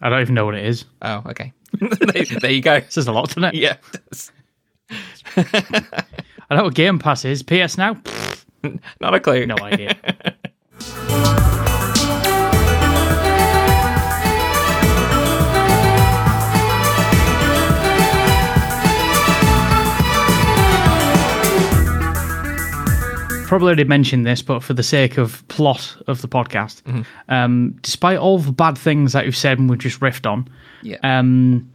I 0.00 0.08
don't 0.08 0.20
even 0.20 0.34
know 0.34 0.44
what 0.44 0.54
it 0.54 0.64
is. 0.64 0.84
Oh, 1.02 1.22
okay. 1.26 1.52
there 2.40 2.50
you 2.50 2.62
go. 2.62 2.80
Says 2.88 3.06
a 3.06 3.12
lot, 3.12 3.28
doesn't 3.28 3.44
it? 3.44 3.54
Yeah. 3.54 3.76
It 3.92 4.30
I 6.50 6.56
know 6.56 6.64
what 6.64 6.74
Game 6.74 6.98
Pass 6.98 7.24
is. 7.24 7.42
PS 7.42 7.78
Now. 7.78 8.00
Not 9.00 9.14
a 9.14 9.20
clue. 9.20 9.46
No 9.46 9.56
idea. 9.58 9.96
Probably 23.50 23.66
already 23.66 23.82
mentioned 23.82 24.24
this, 24.24 24.42
but 24.42 24.62
for 24.62 24.74
the 24.74 24.82
sake 24.84 25.18
of 25.18 25.46
plot 25.48 25.96
of 26.06 26.22
the 26.22 26.28
podcast, 26.28 26.82
mm-hmm. 26.82 27.02
um, 27.28 27.76
despite 27.82 28.16
all 28.16 28.38
the 28.38 28.52
bad 28.52 28.78
things 28.78 29.12
that 29.12 29.26
you've 29.26 29.36
said 29.36 29.58
and 29.58 29.68
we've 29.68 29.80
just 29.80 29.98
riffed 29.98 30.24
on, 30.24 30.48
yeah. 30.82 30.98
um, 31.02 31.68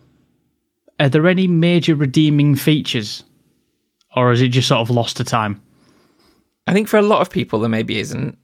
are 1.02 1.10
there 1.10 1.28
any 1.28 1.48
major 1.48 1.94
redeeming 1.94 2.56
features, 2.56 3.26
or 4.16 4.32
is 4.32 4.42
it 4.42 4.48
just 4.48 4.70
sort 4.70 4.80
of 4.80 4.90
lost 4.90 5.18
to 5.18 5.26
time? 5.26 5.62
I 6.66 6.72
think 6.72 6.88
for 6.88 6.96
a 6.96 7.02
lot 7.02 7.20
of 7.20 7.30
people 7.30 7.60
there 7.60 7.68
maybe 7.68 8.00
isn't. 8.00 8.38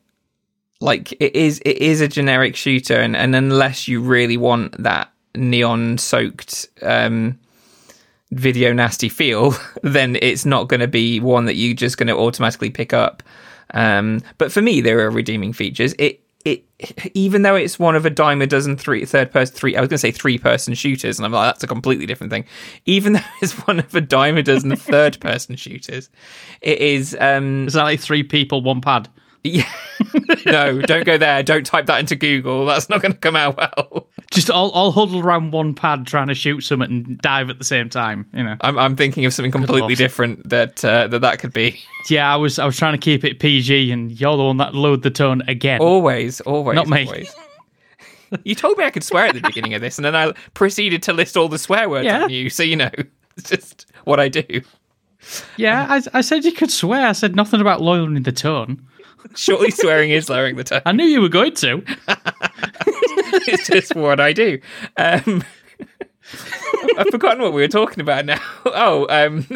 Like 0.82 1.14
it 1.14 1.34
is, 1.34 1.62
it 1.64 1.78
is 1.78 2.02
a 2.02 2.10
generic 2.10 2.58
shooter, 2.58 3.00
and, 3.00 3.16
and 3.16 3.34
unless 3.34 3.88
you 3.88 4.02
really 4.02 4.36
want 4.36 4.84
that 4.84 5.10
neon 5.36 5.98
soaked 5.98 6.68
um, 6.82 7.40
video 8.32 8.74
nasty 8.74 9.10
feel, 9.10 9.56
then 9.84 10.18
it's 10.22 10.46
not 10.46 10.68
going 10.68 10.80
to 10.80 10.88
be 10.88 11.20
one 11.20 11.46
that 11.46 11.56
you're 11.56 11.76
just 11.76 11.98
going 11.98 12.08
to 12.08 12.18
automatically 12.18 12.70
pick 12.70 12.94
up. 12.94 13.24
Um, 13.74 14.22
but 14.38 14.52
for 14.52 14.62
me, 14.62 14.82
there 14.82 15.00
are 15.00 15.12
redeeming 15.12 15.54
features. 15.54 15.94
It 15.98 16.22
it 16.46 16.66
even 17.14 17.44
though 17.44 17.56
it's 17.56 17.78
one 17.78 17.96
of 17.96 18.06
a 18.06 18.10
dime 18.10 18.42
a 18.42 18.48
dozen 18.48 18.76
three 18.76 19.06
third 19.06 19.32
person 19.32 19.56
three 19.56 19.76
I 19.76 19.82
was 19.82 19.90
going 19.90 19.96
to 19.96 20.00
say 20.00 20.12
three 20.12 20.38
person 20.38 20.74
shooters, 20.74 21.20
and 21.20 21.26
I'm 21.26 21.32
like 21.32 21.54
that's 21.54 21.64
a 21.64 21.68
completely 21.68 22.06
different 22.06 22.32
thing. 22.32 22.46
Even 22.86 23.14
though 23.14 23.20
it's 23.42 23.54
one 23.68 23.80
of 23.80 23.94
a 23.96 24.02
dime 24.02 24.38
a 24.38 24.44
dozen 24.44 24.76
third 24.76 25.20
person 25.20 25.56
shooters, 25.56 26.10
it 26.62 26.80
is. 26.80 27.16
Um, 27.20 27.68
is 27.68 27.74
that 27.74 27.84
like 27.84 28.00
three 28.00 28.24
people, 28.24 28.62
one 28.62 28.82
pad? 28.82 29.10
Yeah. 29.44 29.70
no, 30.46 30.82
don't 30.82 31.06
go 31.06 31.18
there. 31.18 31.42
Don't 31.44 31.66
type 31.66 31.88
that 31.88 32.00
into 32.00 32.16
Google. 32.16 32.66
That's 32.66 32.90
not 32.90 33.02
going 33.02 33.14
to 33.14 33.18
come 33.18 33.36
out 33.36 33.58
well. 33.58 34.08
Just 34.30 34.50
all, 34.50 34.72
all 34.72 34.92
huddled 34.92 35.24
around 35.24 35.52
one 35.52 35.74
pad 35.74 36.06
trying 36.08 36.28
to 36.28 36.36
shoot 36.36 36.62
something 36.62 36.90
and 36.92 37.18
dive 37.20 37.50
at 37.50 37.58
the 37.58 37.64
same 37.64 37.90
time. 37.90 38.30
You 38.34 38.44
know, 38.44 38.56
I'm 38.62 38.78
I'm 38.78 38.96
thinking 38.96 39.26
of 39.26 39.34
something 39.34 39.52
completely 39.52 39.96
different 39.96 40.48
that 40.50 40.86
uh, 40.86 41.08
that 41.08 41.20
that 41.20 41.40
could 41.40 41.54
be. 41.54 41.80
Yeah, 42.10 42.32
I 42.32 42.38
was 42.38 42.60
I 42.60 42.66
was 42.66 42.78
trying 42.78 42.94
to 42.94 42.98
keep 42.98 43.24
it 43.24 43.40
PG, 43.40 43.92
and 43.92 44.12
you're 44.12 44.38
the 44.38 44.44
one 44.44 44.58
that 44.58 44.74
lowered 44.74 45.02
the 45.02 45.12
tone 45.12 45.42
again. 45.48 45.82
Always, 45.82 46.40
always, 46.42 46.76
not 46.76 46.88
me. 46.88 47.06
Always. 47.06 47.34
you 48.44 48.56
told 48.56 48.78
me 48.78 48.86
I 48.86 48.90
could 48.90 49.04
swear 49.04 49.26
at 49.26 49.36
the 49.36 49.42
beginning 49.42 49.74
of 49.74 49.82
this, 49.82 49.98
and 49.98 50.06
then 50.06 50.16
I 50.16 50.34
proceeded 50.54 51.04
to 51.04 51.14
list 51.14 51.36
all 51.36 51.50
the 51.50 51.60
swear 51.60 51.90
words 51.90 52.06
yeah. 52.06 52.24
on 52.24 52.30
you. 52.30 52.50
So 52.50 52.64
you 52.64 52.76
know. 52.76 52.92
it's 53.38 53.50
just 53.50 53.86
what 54.06 54.20
I 54.20 54.30
do. 54.30 54.62
Yeah, 55.58 55.86
I, 55.90 56.18
I 56.18 56.22
said 56.22 56.44
you 56.46 56.52
could 56.52 56.72
swear. 56.72 57.08
I 57.08 57.12
said 57.12 57.36
nothing 57.36 57.62
about 57.62 57.82
lowering 57.82 58.22
the 58.24 58.32
tone. 58.32 58.86
Surely 59.36 59.72
swearing 59.72 60.12
is 60.12 60.30
lowering 60.30 60.56
the 60.56 60.64
tone. 60.64 60.82
I 60.86 60.92
knew 60.92 61.06
you 61.06 61.22
were 61.22 61.30
going 61.30 61.54
to. 61.56 61.84
it's 63.48 63.68
just 63.68 63.96
what 63.96 64.20
I 64.20 64.34
do. 64.34 64.60
Um, 64.98 65.44
I've 66.98 67.10
forgotten 67.10 67.42
what 67.42 67.54
we 67.54 67.62
were 67.62 67.68
talking 67.68 68.02
about 68.02 68.26
now. 68.26 68.42
Oh, 68.66 69.08
um, 69.10 69.48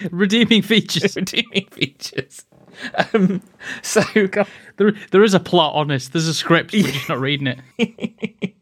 Redeeming 0.10 0.62
features. 0.62 1.16
redeeming 1.16 1.66
features. 1.70 2.44
Um, 3.14 3.42
so 3.82 4.02
There, 4.76 4.92
there 5.10 5.22
is 5.22 5.34
a 5.34 5.40
plot, 5.40 5.74
honest. 5.74 6.12
There's 6.12 6.28
a 6.28 6.34
script. 6.34 6.72
We're 6.72 6.82
just 6.82 7.08
not 7.08 7.20
reading 7.20 7.58
it. 7.78 8.54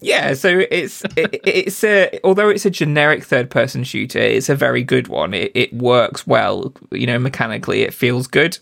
yeah, 0.00 0.34
so 0.34 0.62
it's 0.70 1.02
it, 1.16 1.40
it's 1.44 1.82
a 1.82 2.20
although 2.22 2.48
it's 2.48 2.64
a 2.64 2.70
generic 2.70 3.24
third 3.24 3.50
person 3.50 3.82
shooter, 3.82 4.20
it's 4.20 4.48
a 4.48 4.54
very 4.54 4.84
good 4.84 5.08
one. 5.08 5.34
It 5.34 5.50
it 5.54 5.72
works 5.74 6.26
well, 6.26 6.72
you 6.92 7.06
know, 7.06 7.18
mechanically. 7.18 7.82
It 7.82 7.92
feels 7.92 8.28
good 8.28 8.58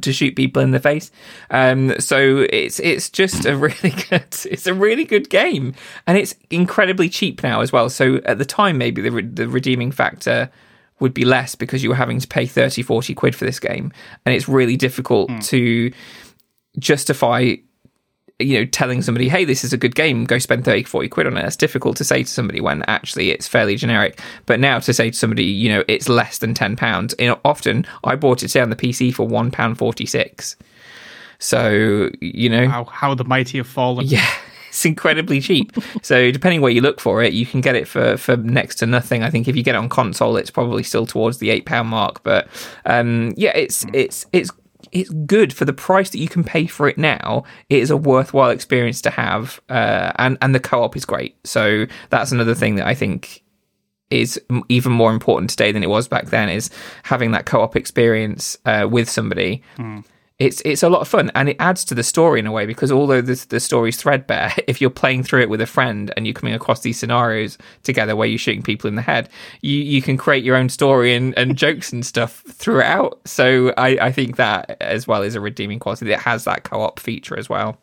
to 0.00 0.12
shoot 0.12 0.34
people 0.34 0.62
in 0.62 0.70
the 0.70 0.80
face. 0.80 1.10
Um, 1.50 1.98
so 2.00 2.46
it's 2.50 2.80
it's 2.80 3.10
just 3.10 3.44
a 3.44 3.56
really 3.56 3.94
good 4.08 4.26
it's 4.44 4.66
a 4.66 4.74
really 4.74 5.04
good 5.04 5.28
game, 5.28 5.74
and 6.06 6.16
it's 6.16 6.34
incredibly 6.50 7.08
cheap 7.08 7.42
now 7.42 7.60
as 7.60 7.72
well. 7.72 7.90
So 7.90 8.16
at 8.24 8.38
the 8.38 8.44
time, 8.44 8.78
maybe 8.78 9.02
the 9.02 9.10
re- 9.10 9.22
the 9.22 9.48
redeeming 9.48 9.92
factor 9.92 10.50
would 11.00 11.12
be 11.12 11.24
less 11.24 11.54
because 11.54 11.82
you 11.82 11.88
were 11.88 11.96
having 11.96 12.20
to 12.20 12.28
pay 12.28 12.46
30 12.46 12.80
40 12.82 13.14
quid 13.14 13.34
for 13.34 13.44
this 13.44 13.58
game 13.58 13.90
and 14.24 14.36
it's 14.36 14.48
really 14.48 14.76
difficult 14.76 15.28
to 15.42 15.90
justify 16.78 17.56
you 18.44 18.58
know 18.58 18.64
telling 18.66 19.02
somebody 19.02 19.28
hey 19.28 19.44
this 19.44 19.64
is 19.64 19.72
a 19.72 19.76
good 19.76 19.94
game 19.94 20.24
go 20.24 20.38
spend 20.38 20.64
30 20.64 20.84
40 20.84 21.08
quid 21.08 21.26
on 21.26 21.36
it 21.36 21.44
it's 21.44 21.56
difficult 21.56 21.96
to 21.96 22.04
say 22.04 22.22
to 22.22 22.28
somebody 22.28 22.60
when 22.60 22.82
actually 22.84 23.30
it's 23.30 23.46
fairly 23.48 23.76
generic 23.76 24.20
but 24.46 24.60
now 24.60 24.78
to 24.78 24.92
say 24.92 25.10
to 25.10 25.16
somebody 25.16 25.44
you 25.44 25.68
know 25.68 25.84
it's 25.88 26.08
less 26.08 26.38
than 26.38 26.54
10 26.54 26.76
pounds 26.76 27.14
you 27.18 27.26
know 27.26 27.40
often 27.44 27.86
i 28.04 28.14
bought 28.16 28.42
it 28.42 28.48
say 28.50 28.60
on 28.60 28.70
the 28.70 28.76
pc 28.76 29.12
for 29.14 29.26
1 29.26 29.50
pound 29.50 29.78
46 29.78 30.56
so 31.38 32.08
you 32.20 32.48
know 32.48 32.68
How, 32.68 32.84
how 32.84 33.14
the 33.14 33.24
mighty 33.24 33.58
have 33.58 33.66
fallen. 33.66 34.06
yeah, 34.06 34.24
it's 34.68 34.84
incredibly 34.84 35.40
cheap. 35.40 35.72
so 36.00 36.30
depending 36.30 36.60
where 36.60 36.70
you 36.70 36.80
look 36.80 37.00
for 37.00 37.20
it, 37.22 37.32
you 37.32 37.44
can 37.44 37.60
get 37.60 37.74
it 37.74 37.88
for 37.88 38.16
for 38.16 38.36
next 38.36 38.76
to 38.76 38.86
nothing. 38.86 39.24
I 39.24 39.30
think 39.30 39.48
if 39.48 39.56
you 39.56 39.64
get 39.64 39.74
it 39.74 39.78
on 39.78 39.88
console, 39.88 40.36
it's 40.36 40.52
probably 40.52 40.84
still 40.84 41.04
towards 41.04 41.38
the 41.38 41.50
eight 41.50 41.66
pound 41.66 41.88
mark. 41.88 42.22
But 42.22 42.46
um, 42.86 43.32
yeah, 43.36 43.50
it's 43.56 43.84
it's 43.92 44.24
it's 44.32 44.52
it's 44.92 45.10
good 45.10 45.52
for 45.52 45.64
the 45.64 45.72
price 45.72 46.10
that 46.10 46.18
you 46.18 46.28
can 46.28 46.44
pay 46.44 46.66
for 46.66 46.88
it 46.88 46.98
now. 46.98 47.44
It 47.68 47.80
is 47.80 47.90
a 47.90 47.96
worthwhile 47.96 48.50
experience 48.50 49.00
to 49.02 49.10
have, 49.10 49.60
uh, 49.68 50.12
and 50.16 50.38
and 50.40 50.54
the 50.54 50.60
co 50.60 50.82
op 50.82 50.96
is 50.96 51.04
great. 51.04 51.36
So 51.44 51.86
that's 52.10 52.32
another 52.32 52.54
thing 52.54 52.76
that 52.76 52.86
I 52.86 52.94
think 52.94 53.42
is 54.10 54.38
even 54.68 54.92
more 54.92 55.10
important 55.10 55.50
today 55.50 55.72
than 55.72 55.82
it 55.82 55.88
was 55.88 56.06
back 56.06 56.26
then. 56.26 56.50
Is 56.50 56.70
having 57.02 57.32
that 57.32 57.46
co 57.46 57.62
op 57.62 57.74
experience 57.74 58.58
uh, 58.66 58.86
with 58.90 59.08
somebody 59.08 59.62
it's 60.42 60.60
it's 60.64 60.82
a 60.82 60.88
lot 60.88 61.00
of 61.00 61.08
fun 61.08 61.30
and 61.34 61.48
it 61.48 61.56
adds 61.60 61.84
to 61.84 61.94
the 61.94 62.02
story 62.02 62.40
in 62.40 62.46
a 62.46 62.52
way 62.52 62.66
because 62.66 62.90
although 62.90 63.20
the 63.20 63.44
the 63.48 63.60
story's 63.60 63.96
threadbare, 63.96 64.52
if 64.66 64.80
you're 64.80 64.90
playing 64.90 65.22
through 65.22 65.42
it 65.42 65.48
with 65.48 65.60
a 65.60 65.66
friend 65.66 66.12
and 66.16 66.26
you're 66.26 66.34
coming 66.34 66.54
across 66.54 66.80
these 66.80 66.98
scenarios 66.98 67.58
together 67.82 68.16
where 68.16 68.26
you're 68.26 68.38
shooting 68.38 68.62
people 68.62 68.88
in 68.88 68.96
the 68.96 69.02
head, 69.02 69.28
you 69.60 69.78
you 69.78 70.02
can 70.02 70.16
create 70.16 70.44
your 70.44 70.56
own 70.56 70.68
story 70.68 71.14
and, 71.14 71.36
and 71.38 71.56
jokes 71.64 71.92
and 71.92 72.04
stuff 72.04 72.42
throughout. 72.48 73.20
So 73.24 73.72
I, 73.76 73.96
I 74.00 74.12
think 74.12 74.36
that 74.36 74.76
as 74.80 75.06
well 75.06 75.22
is 75.22 75.34
a 75.34 75.40
redeeming 75.40 75.78
quality. 75.78 76.10
It 76.10 76.18
has 76.18 76.44
that 76.44 76.64
co-op 76.64 76.98
feature 76.98 77.38
as 77.38 77.48
well. 77.48 77.78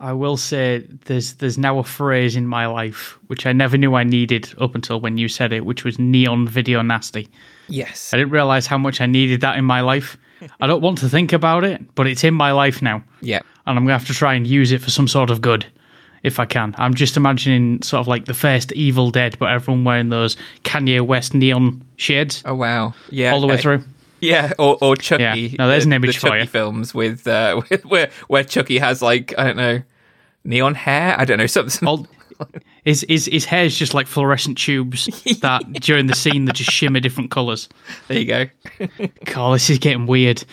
I 0.00 0.12
will 0.12 0.36
say 0.36 0.86
there's 1.04 1.34
there's 1.34 1.58
now 1.58 1.78
a 1.78 1.84
phrase 1.84 2.34
in 2.34 2.46
my 2.46 2.66
life 2.66 3.18
which 3.28 3.46
I 3.46 3.52
never 3.52 3.76
knew 3.76 3.94
I 3.94 4.04
needed 4.04 4.52
up 4.58 4.74
until 4.74 5.00
when 5.00 5.18
you 5.18 5.28
said 5.28 5.52
it, 5.52 5.64
which 5.64 5.84
was 5.84 5.98
neon 5.98 6.48
video 6.48 6.82
nasty. 6.82 7.28
Yes. 7.68 8.12
I 8.12 8.18
didn't 8.18 8.32
realize 8.32 8.66
how 8.66 8.78
much 8.78 9.00
I 9.00 9.06
needed 9.06 9.40
that 9.42 9.56
in 9.56 9.64
my 9.64 9.80
life. 9.80 10.18
I 10.60 10.66
don't 10.66 10.80
want 10.82 10.98
to 10.98 11.08
think 11.08 11.32
about 11.32 11.64
it, 11.64 11.94
but 11.94 12.06
it's 12.06 12.24
in 12.24 12.34
my 12.34 12.52
life 12.52 12.82
now. 12.82 13.02
Yeah. 13.20 13.40
and 13.66 13.78
I'm 13.78 13.84
gonna 13.84 13.98
have 13.98 14.06
to 14.08 14.14
try 14.14 14.34
and 14.34 14.46
use 14.46 14.72
it 14.72 14.80
for 14.82 14.90
some 14.90 15.08
sort 15.08 15.30
of 15.30 15.40
good 15.40 15.64
if 16.22 16.38
I 16.40 16.46
can. 16.46 16.74
I'm 16.78 16.94
just 16.94 17.16
imagining 17.16 17.82
sort 17.82 18.00
of 18.00 18.08
like 18.08 18.24
the 18.26 18.34
first 18.34 18.72
Evil 18.72 19.10
Dead, 19.10 19.36
but 19.38 19.50
everyone 19.50 19.84
wearing 19.84 20.08
those 20.10 20.36
Kanye 20.64 21.00
West 21.06 21.34
neon 21.34 21.82
shades 21.96 22.42
Oh 22.46 22.54
wow. 22.54 22.94
Yeah. 23.10 23.32
all 23.32 23.40
the 23.40 23.46
way 23.46 23.56
through. 23.58 23.82
Yeah, 24.20 24.52
or 24.58 24.78
or 24.80 24.96
Chucky. 24.96 25.22
Yeah. 25.22 25.56
No, 25.58 25.68
there's 25.68 25.84
an 25.84 25.90
the- 25.90 25.96
image 25.96 26.14
the 26.14 26.20
for 26.20 26.28
Chucky 26.28 26.40
you. 26.40 26.46
films 26.46 26.94
with 26.94 27.26
uh, 27.26 27.60
with- 27.68 27.84
where 27.92 28.10
where 28.28 28.44
Chucky 28.44 28.78
has 28.78 29.02
like 29.02 29.34
I 29.38 29.44
don't 29.44 29.56
know 29.56 29.82
neon 30.44 30.74
hair. 30.74 31.14
I 31.18 31.24
don't 31.26 31.36
know 31.38 31.46
something. 31.46 31.86
All, 31.88 32.06
his, 32.84 33.04
his 33.08 33.26
his 33.26 33.44
hair's 33.44 33.76
just 33.76 33.94
like 33.94 34.06
fluorescent 34.06 34.58
tubes 34.58 35.06
that 35.40 35.62
during 35.80 36.06
the 36.06 36.14
scene 36.14 36.44
that 36.46 36.54
just 36.56 36.70
shimmer 36.70 37.00
different 37.00 37.30
colours. 37.30 37.68
There 38.08 38.18
you 38.18 38.26
go. 38.26 38.46
God, 39.24 39.54
this 39.54 39.70
is 39.70 39.78
getting 39.78 40.06
weird. 40.06 40.44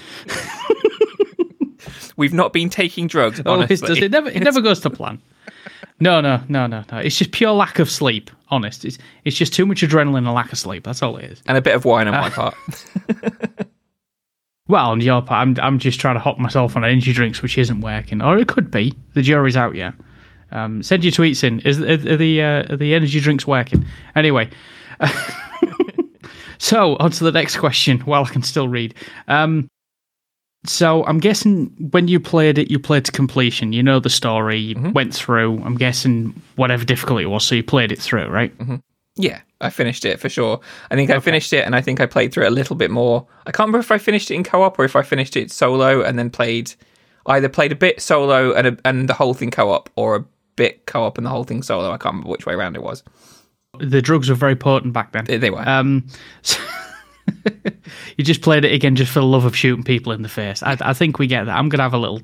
We've 2.18 2.34
not 2.34 2.54
been 2.54 2.70
taking 2.70 3.08
drugs. 3.08 3.42
Oh, 3.46 3.54
honestly. 3.54 3.76
it 3.76 3.88
does. 3.88 3.98
It 4.00 4.12
never 4.12 4.30
it 4.30 4.44
never 4.44 4.62
goes 4.62 4.80
to 4.82 4.90
plan. 4.90 5.20
No, 6.00 6.20
no, 6.22 6.42
no, 6.50 6.68
no, 6.68 6.84
no. 6.92 6.98
It's 6.98 7.18
just 7.18 7.32
pure 7.32 7.52
lack 7.52 7.80
of 7.80 7.90
sleep. 7.90 8.30
Honest, 8.50 8.86
it's 8.86 8.98
it's 9.24 9.36
just 9.38 9.54
too 9.54 9.66
much 9.66 9.82
adrenaline 9.82 10.18
and 10.20 10.34
lack 10.34 10.52
of 10.52 10.58
sleep. 10.60 10.84
That's 10.84 11.02
all 11.02 11.18
it 11.18 11.26
is. 11.32 11.42
and 11.48 11.58
a 11.58 11.62
bit 11.62 11.76
of 11.76 11.86
wine 11.86 12.08
on 12.08 12.14
Ah. 12.16 12.22
my 12.22 12.30
part. 12.30 12.56
Well, 14.68 14.92
on 14.92 15.02
your 15.02 15.22
part, 15.22 15.42
I'm 15.48 15.58
I'm 15.62 15.80
just 15.80 16.00
trying 16.00 16.16
to 16.16 16.20
hop 16.20 16.38
myself 16.38 16.76
on 16.76 16.86
energy 16.86 17.12
drinks, 17.14 17.42
which 17.42 17.58
isn't 17.58 17.82
working, 17.82 18.22
or 18.22 18.38
it 18.38 18.48
could 18.48 18.72
be. 18.72 18.94
The 19.16 19.22
jury's 19.22 19.58
out 19.58 19.76
yet. 19.76 19.94
Um, 20.52 20.84
send 20.84 21.04
your 21.04 21.12
tweets 21.12 21.44
in. 21.44 21.60
Is 21.62 21.82
are, 21.82 22.14
are 22.14 22.18
the 22.18 22.42
uh, 22.42 22.74
are 22.74 22.78
the 22.78 22.94
energy 22.94 23.20
drinks 23.20 23.48
working? 23.48 23.86
Anyway, 24.16 24.50
so 26.58 26.96
on 26.98 27.12
to 27.12 27.24
the 27.24 27.32
next 27.32 27.58
question. 27.58 28.00
While 28.02 28.26
I 28.26 28.30
can 28.30 28.44
still 28.44 28.68
read. 28.68 28.96
Um, 29.28 29.70
so 30.66 31.04
I'm 31.06 31.20
guessing 31.20 31.90
when 31.92 32.08
you 32.08 32.20
played 32.20 32.58
it, 32.58 32.70
you 32.70 32.78
played 32.78 33.06
to 33.06 33.12
completion. 33.12 33.74
You 33.74 33.82
know 33.82 34.00
the 34.00 34.10
story. 34.10 34.60
You 34.60 34.92
went 34.92 35.16
through. 35.16 35.62
I'm 35.64 35.76
guessing 35.76 36.40
whatever 36.56 36.86
difficulty 36.86 37.24
it 37.24 37.28
was, 37.28 37.44
so 37.44 37.56
you 37.56 37.64
played 37.64 37.92
it 37.92 38.00
through, 38.00 38.28
right? 38.28 38.54
yeah, 39.16 39.42
I 39.60 39.70
finished 39.70 40.06
it 40.06 40.20
for 40.20 40.30
sure. 40.30 40.60
I 40.90 40.96
think 40.96 41.10
I 41.10 41.20
finished 41.20 41.52
it, 41.54 41.66
and 41.66 41.76
I 41.76 41.82
think 41.82 42.00
I 42.00 42.06
played 42.06 42.34
through 42.34 42.46
it 42.46 42.52
a 42.52 42.56
little 42.56 42.76
bit 42.76 42.92
more. 42.92 43.28
I 43.46 43.52
can't 43.52 43.68
remember 43.68 43.80
if 43.80 43.92
I 43.92 43.98
finished 43.98 44.30
it 44.32 44.36
in 44.36 44.44
co-op 44.44 44.78
or 44.78 44.86
if 44.86 44.96
I 44.96 45.02
finished 45.02 45.36
it 45.36 45.52
solo 45.52 46.02
and 46.02 46.18
then 46.20 46.30
played 46.30 46.74
either 47.28 47.50
played 47.50 47.72
a 47.72 47.76
bit 47.76 48.02
solo 48.02 48.54
and 48.54 48.68
a, 48.68 48.78
and 48.86 49.08
the 49.08 49.14
whole 49.14 49.34
thing 49.34 49.52
co-op, 49.52 49.90
or 49.96 50.16
a 50.16 50.26
bit 50.56 50.86
co-op 50.86 51.18
and 51.18 51.26
the 51.26 51.30
whole 51.30 51.44
thing 51.44 51.64
solo. 51.64 51.92
I 51.92 51.98
can't 51.98 52.14
remember 52.14 52.30
which 52.30 52.46
way 52.46 52.54
around 52.54 52.76
it 52.76 52.84
was. 52.84 53.04
The 53.80 54.02
drugs 54.02 54.30
were 54.30 54.36
very 54.36 54.56
potent 54.56 54.94
back 54.94 55.12
then. 55.12 55.26
They, 55.26 55.38
they 55.38 55.50
were. 55.50 55.68
Um, 55.68 56.08
so 56.42 56.62
you 58.18 58.24
just 58.24 58.42
played 58.42 58.66
it 58.66 58.74
again 58.74 58.96
just 58.96 59.12
for 59.12 59.20
the 59.20 59.26
love 59.26 59.46
of 59.46 59.56
shooting 59.56 59.84
people 59.84 60.12
in 60.12 60.22
the 60.22 60.30
face. 60.30 60.62
I, 60.64 60.78
I 60.82 60.94
think 60.94 61.20
we 61.20 61.28
get 61.28 61.46
that. 61.46 61.58
I'm 61.58 61.70
gonna 61.70 61.84
have 61.84 61.94
a 61.94 61.98
little, 61.98 62.22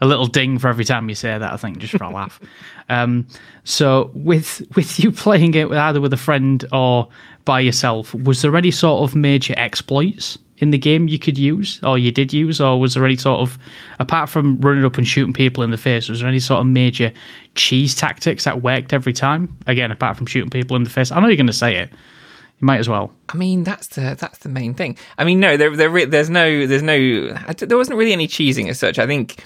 a 0.00 0.06
little 0.06 0.26
ding 0.26 0.58
for 0.58 0.68
every 0.68 0.84
time 0.84 1.08
you 1.08 1.14
say 1.14 1.36
that. 1.38 1.52
I 1.52 1.56
think 1.56 1.78
just 1.78 1.96
for 1.96 2.04
a 2.04 2.10
laugh. 2.10 2.40
Um, 2.90 3.26
so 3.64 4.10
with 4.12 4.60
with 4.76 5.02
you 5.02 5.10
playing 5.10 5.54
it 5.54 5.70
with 5.70 5.78
either 5.78 6.02
with 6.02 6.12
a 6.12 6.18
friend 6.18 6.62
or 6.70 7.08
by 7.46 7.60
yourself, 7.60 8.12
was 8.12 8.42
there 8.42 8.54
any 8.58 8.70
sort 8.70 9.08
of 9.08 9.16
major 9.16 9.54
exploits 9.56 10.36
in 10.58 10.70
the 10.70 10.78
game 10.78 11.08
you 11.08 11.18
could 11.18 11.36
use, 11.36 11.80
or 11.82 11.98
you 11.98 12.12
did 12.12 12.32
use, 12.32 12.60
or 12.60 12.78
was 12.78 12.94
there 12.94 13.04
any 13.04 13.16
sort 13.16 13.40
of, 13.40 13.58
apart 13.98 14.28
from 14.28 14.60
running 14.60 14.84
up 14.84 14.96
and 14.98 15.06
shooting 15.06 15.32
people 15.32 15.64
in 15.64 15.70
the 15.70 15.76
face, 15.76 16.08
was 16.08 16.20
there 16.20 16.28
any 16.28 16.38
sort 16.38 16.60
of 16.60 16.66
major 16.66 17.12
cheese 17.54 17.94
tactics 17.94 18.44
that 18.44 18.62
worked 18.62 18.92
every 18.92 19.12
time? 19.12 19.56
Again, 19.66 19.90
apart 19.90 20.16
from 20.16 20.26
shooting 20.26 20.50
people 20.50 20.76
in 20.76 20.84
the 20.84 20.90
face. 20.90 21.10
I 21.10 21.20
know 21.20 21.26
you're 21.26 21.36
going 21.36 21.46
to 21.48 21.52
say 21.52 21.76
it. 21.76 21.90
You 21.90 22.66
might 22.66 22.78
as 22.78 22.88
well. 22.88 23.12
I 23.30 23.36
mean, 23.36 23.64
that's 23.64 23.88
the 23.88 24.16
that's 24.18 24.38
the 24.38 24.48
main 24.48 24.74
thing. 24.74 24.96
I 25.18 25.24
mean, 25.24 25.40
no, 25.40 25.56
there, 25.56 25.76
there 25.76 26.06
there's 26.06 26.30
no 26.30 26.66
there's 26.66 26.82
no 26.82 27.34
there 27.58 27.76
wasn't 27.76 27.98
really 27.98 28.12
any 28.12 28.28
cheesing 28.28 28.68
as 28.68 28.78
such. 28.78 29.00
I 29.00 29.06
think 29.08 29.44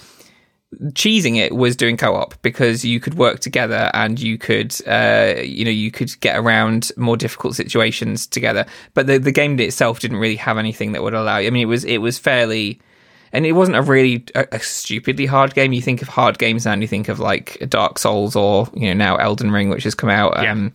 cheesing 0.91 1.37
it 1.37 1.55
was 1.55 1.75
doing 1.75 1.97
co-op 1.97 2.39
because 2.41 2.85
you 2.85 2.99
could 2.99 3.15
work 3.15 3.39
together 3.39 3.89
and 3.93 4.19
you 4.19 4.37
could 4.37 4.75
uh, 4.87 5.35
you 5.41 5.65
know 5.65 5.71
you 5.71 5.89
could 5.89 6.19
get 6.19 6.37
around 6.37 6.91
more 6.95 7.17
difficult 7.17 7.55
situations 7.55 8.27
together. 8.27 8.65
But 8.93 9.07
the 9.07 9.17
the 9.17 9.31
game 9.31 9.59
itself 9.59 9.99
didn't 9.99 10.17
really 10.17 10.35
have 10.35 10.57
anything 10.57 10.91
that 10.91 11.03
would 11.03 11.13
allow. 11.13 11.37
you. 11.37 11.47
I 11.47 11.49
mean, 11.49 11.63
it 11.63 11.65
was 11.71 11.83
it 11.85 11.99
was 11.99 12.19
fairly. 12.19 12.79
And 13.31 13.45
it 13.45 13.51
wasn't 13.51 13.77
a 13.77 13.83
really 13.83 14.25
a, 14.33 14.47
a 14.53 14.59
stupidly 14.59 15.27
hard 15.27 15.53
game. 15.53 15.71
You 15.71 15.83
think 15.83 16.01
of 16.01 16.07
hard 16.07 16.39
games 16.39 16.65
now, 16.65 16.71
and 16.71 16.81
you 16.81 16.87
think 16.87 17.09
of 17.09 17.19
like 17.19 17.63
Dark 17.69 17.99
Souls 17.99 18.35
or 18.35 18.67
you 18.73 18.87
know 18.87 18.93
now 18.93 19.17
Elden 19.17 19.51
Ring, 19.51 19.69
which 19.69 19.83
has 19.83 19.93
come 19.93 20.09
out. 20.09 20.33
Yeah. 20.41 20.51
Um, 20.51 20.71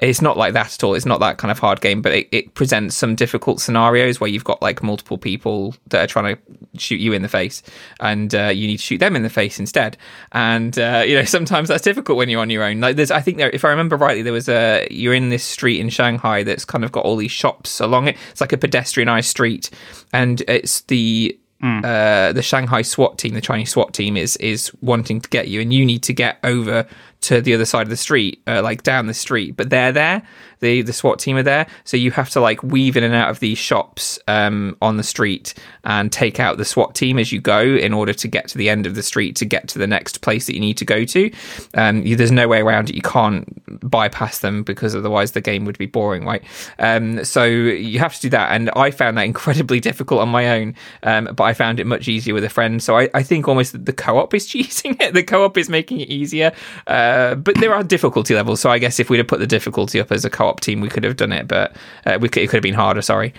it's 0.00 0.20
not 0.20 0.36
like 0.36 0.52
that 0.52 0.74
at 0.74 0.84
all. 0.84 0.94
It's 0.94 1.06
not 1.06 1.20
that 1.20 1.38
kind 1.38 1.50
of 1.50 1.58
hard 1.58 1.80
game, 1.80 2.02
but 2.02 2.12
it, 2.12 2.28
it 2.30 2.54
presents 2.54 2.94
some 2.94 3.14
difficult 3.14 3.60
scenarios 3.60 4.20
where 4.20 4.28
you've 4.28 4.44
got 4.44 4.60
like 4.60 4.82
multiple 4.82 5.16
people 5.16 5.74
that 5.88 6.04
are 6.04 6.06
trying 6.06 6.36
to 6.36 6.42
shoot 6.78 7.00
you 7.00 7.12
in 7.12 7.22
the 7.22 7.28
face, 7.28 7.62
and 8.00 8.34
uh, 8.34 8.48
you 8.48 8.66
need 8.66 8.76
to 8.76 8.82
shoot 8.82 8.98
them 8.98 9.16
in 9.16 9.22
the 9.22 9.30
face 9.30 9.58
instead. 9.58 9.96
And 10.32 10.78
uh, 10.78 11.04
you 11.06 11.16
know 11.16 11.24
sometimes 11.36 11.68
that's 11.68 11.82
difficult 11.82 12.18
when 12.18 12.28
you're 12.28 12.40
on 12.40 12.50
your 12.50 12.62
own. 12.62 12.80
Like 12.80 12.96
there's, 12.96 13.10
I 13.10 13.20
think 13.20 13.38
there, 13.38 13.50
if 13.50 13.64
I 13.64 13.70
remember 13.70 13.96
rightly, 13.96 14.22
there 14.22 14.32
was 14.32 14.48
a 14.48 14.86
you're 14.90 15.14
in 15.14 15.30
this 15.30 15.44
street 15.44 15.80
in 15.80 15.88
Shanghai 15.88 16.42
that's 16.42 16.64
kind 16.64 16.84
of 16.84 16.92
got 16.92 17.04
all 17.04 17.16
these 17.16 17.32
shops 17.32 17.80
along 17.80 18.08
it. 18.08 18.16
It's 18.30 18.40
like 18.40 18.52
a 18.52 18.58
pedestrianised 18.58 19.24
street, 19.24 19.70
and 20.12 20.42
it's 20.46 20.82
the 20.82 21.38
uh, 21.62 22.32
the 22.32 22.42
Shanghai 22.42 22.82
SWAT 22.82 23.18
team, 23.18 23.34
the 23.34 23.40
Chinese 23.40 23.70
SWAT 23.70 23.94
team, 23.94 24.16
is 24.16 24.36
is 24.36 24.72
wanting 24.82 25.20
to 25.20 25.28
get 25.30 25.48
you, 25.48 25.60
and 25.60 25.72
you 25.72 25.84
need 25.84 26.02
to 26.04 26.12
get 26.12 26.38
over 26.44 26.86
to 27.22 27.40
the 27.40 27.54
other 27.54 27.64
side 27.64 27.82
of 27.82 27.90
the 27.90 27.96
street, 27.96 28.42
uh, 28.46 28.62
like 28.62 28.82
down 28.82 29.06
the 29.06 29.14
street, 29.14 29.56
but 29.56 29.70
they're 29.70 29.92
there. 29.92 30.22
The 30.60 30.82
the 30.82 30.92
SWAT 30.92 31.18
team 31.18 31.36
are 31.36 31.42
there, 31.42 31.66
so 31.84 31.96
you 31.96 32.10
have 32.12 32.30
to 32.30 32.40
like 32.40 32.62
weave 32.62 32.96
in 32.96 33.04
and 33.04 33.14
out 33.14 33.28
of 33.28 33.40
these 33.40 33.58
shops 33.58 34.18
um, 34.26 34.76
on 34.80 34.96
the 34.96 35.02
street 35.02 35.52
and 35.84 36.10
take 36.10 36.40
out 36.40 36.56
the 36.56 36.64
SWAT 36.64 36.94
team 36.94 37.18
as 37.18 37.30
you 37.30 37.40
go 37.40 37.60
in 37.60 37.92
order 37.92 38.14
to 38.14 38.28
get 38.28 38.48
to 38.48 38.58
the 38.58 38.70
end 38.70 38.86
of 38.86 38.94
the 38.94 39.02
street 39.02 39.36
to 39.36 39.44
get 39.44 39.68
to 39.68 39.78
the 39.78 39.86
next 39.86 40.22
place 40.22 40.46
that 40.46 40.54
you 40.54 40.60
need 40.60 40.78
to 40.78 40.84
go 40.84 41.04
to. 41.04 41.30
Um, 41.74 42.02
you, 42.02 42.16
there's 42.16 42.32
no 42.32 42.48
way 42.48 42.60
around 42.60 42.88
it. 42.88 42.96
You 42.96 43.02
can't 43.02 43.46
bypass 43.88 44.38
them 44.38 44.62
because 44.62 44.96
otherwise 44.96 45.32
the 45.32 45.40
game 45.40 45.64
would 45.66 45.78
be 45.78 45.86
boring, 45.86 46.24
right? 46.24 46.42
Um, 46.78 47.24
so 47.24 47.44
you 47.44 47.98
have 47.98 48.14
to 48.14 48.20
do 48.22 48.30
that, 48.30 48.52
and 48.52 48.70
I 48.76 48.90
found 48.90 49.18
that 49.18 49.22
incredibly 49.26 49.80
difficult 49.80 50.20
on 50.20 50.28
my 50.28 50.48
own, 50.58 50.74
um, 51.02 51.28
but 51.36 51.44
I 51.44 51.52
found 51.52 51.80
it 51.80 51.86
much 51.86 52.08
easier 52.08 52.34
with 52.34 52.44
a 52.44 52.48
friend. 52.48 52.82
So 52.82 52.96
I, 52.96 53.08
I 53.14 53.22
think 53.22 53.46
almost 53.46 53.84
the 53.84 53.92
co-op 53.92 54.32
is 54.34 54.46
cheating 54.52 54.96
it. 55.00 55.14
The 55.14 55.22
co-op 55.22 55.56
is 55.58 55.68
making 55.68 56.00
it 56.00 56.08
easier, 56.08 56.52
uh, 56.86 57.05
but 57.36 57.56
there 57.56 57.74
are 57.74 57.82
difficulty 57.82 58.34
levels. 58.34 58.60
So 58.60 58.70
I 58.70 58.78
guess 58.78 58.98
if 59.00 59.10
we'd 59.10 59.18
have 59.18 59.28
put 59.28 59.40
the 59.40 59.46
difficulty 59.46 60.00
up 60.00 60.12
as 60.12 60.24
a 60.24 60.30
co-op 60.30 60.60
team, 60.60 60.80
we 60.80 60.88
could 60.88 61.04
have 61.04 61.16
done 61.16 61.32
it, 61.32 61.48
but 61.48 61.76
uh, 62.04 62.18
we 62.20 62.28
could, 62.28 62.42
it 62.42 62.48
could 62.48 62.56
have 62.56 62.62
been 62.62 62.74
harder. 62.74 63.02
Sorry. 63.02 63.34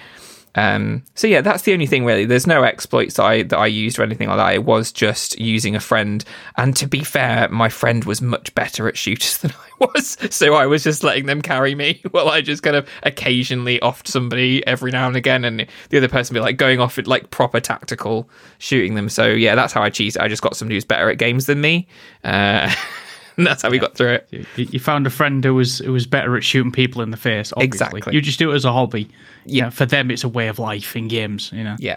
Um, 0.58 1.04
so 1.14 1.28
yeah, 1.28 1.42
that's 1.42 1.62
the 1.64 1.74
only 1.74 1.86
thing 1.86 2.04
really. 2.04 2.26
There's 2.26 2.48
no 2.48 2.64
exploits 2.64 3.16
that 3.16 3.24
I 3.24 3.44
that 3.44 3.58
I 3.58 3.68
used 3.68 4.00
or 4.00 4.04
anything 4.04 4.28
like 4.28 4.38
that. 4.38 4.56
It 4.56 4.64
was 4.64 4.92
just 4.92 5.40
using 5.40 5.76
a 5.76 5.80
friend. 5.80 6.26
And 6.58 6.76
to 6.78 6.88
be 6.88 7.04
fair, 7.04 7.48
my 7.50 7.70
friend 7.70 8.04
was 8.06 8.24
much 8.24 8.54
better 8.56 8.88
at 8.88 8.98
shooters 8.98 9.38
than 9.38 9.52
I 9.52 9.86
was, 9.86 10.18
so 10.32 10.56
I 10.56 10.66
was 10.66 10.84
just 10.84 11.04
letting 11.04 11.28
them 11.28 11.44
carry 11.44 11.76
me 11.76 12.02
while 12.12 12.30
I 12.30 12.42
just 12.42 12.64
kind 12.64 12.76
of 12.76 12.90
occasionally 13.04 13.80
offed 13.80 14.08
somebody 14.08 14.66
every 14.66 14.92
now 14.92 15.08
and 15.08 15.16
again, 15.16 15.46
and 15.46 15.68
the 15.90 15.98
other 15.98 16.10
person 16.10 16.34
be 16.34 16.40
like 16.40 16.58
going 16.58 16.80
off 16.80 16.98
at 16.98 17.06
like 17.06 17.30
proper 17.30 17.60
tactical 17.60 18.28
shooting 18.58 18.96
them. 18.96 19.10
So 19.10 19.28
yeah, 19.28 19.54
that's 19.54 19.74
how 19.74 19.84
I 19.84 19.92
cheated. 19.92 20.20
I 20.20 20.28
just 20.28 20.42
got 20.42 20.58
somebody 20.58 20.76
who's 20.76 20.86
better 20.86 21.12
at 21.12 21.20
games 21.20 21.46
than 21.46 21.62
me. 21.62 21.88
Uh, 22.24 22.74
and 23.38 23.46
that's 23.48 23.62
how 23.62 23.70
we 23.70 23.80
got 23.80 23.96
through 23.96 24.14
it. 24.14 24.28
You, 24.32 24.46
you 24.72 24.80
found 24.80 25.08
a 25.08 25.10
friend 25.10 25.44
who 25.44 25.56
was 25.56 25.80
who 25.80 25.94
was 25.94 26.06
better 26.08 26.36
at 26.36 26.44
shooting 26.44 26.72
people 26.72 27.02
in 27.02 27.12
the 27.12 27.18
face. 27.18 27.54
Obviously. 27.54 27.66
Exactly. 27.68 28.14
You 28.14 28.22
just 28.22 28.40
do 28.40 28.52
it 28.52 28.56
as 28.56 28.66
a 28.66 28.72
hobby. 28.74 29.04
Yeah. 29.46 29.66
Yeah. 29.66 29.70
For 29.70 29.86
them, 29.86 30.12
it's 30.12 30.24
a 30.24 30.30
way 30.30 30.48
of 30.48 30.60
life 30.60 30.96
in 30.96 31.08
games. 31.08 31.52
You 31.54 31.64
know. 31.64 31.76
Yeah, 31.80 31.96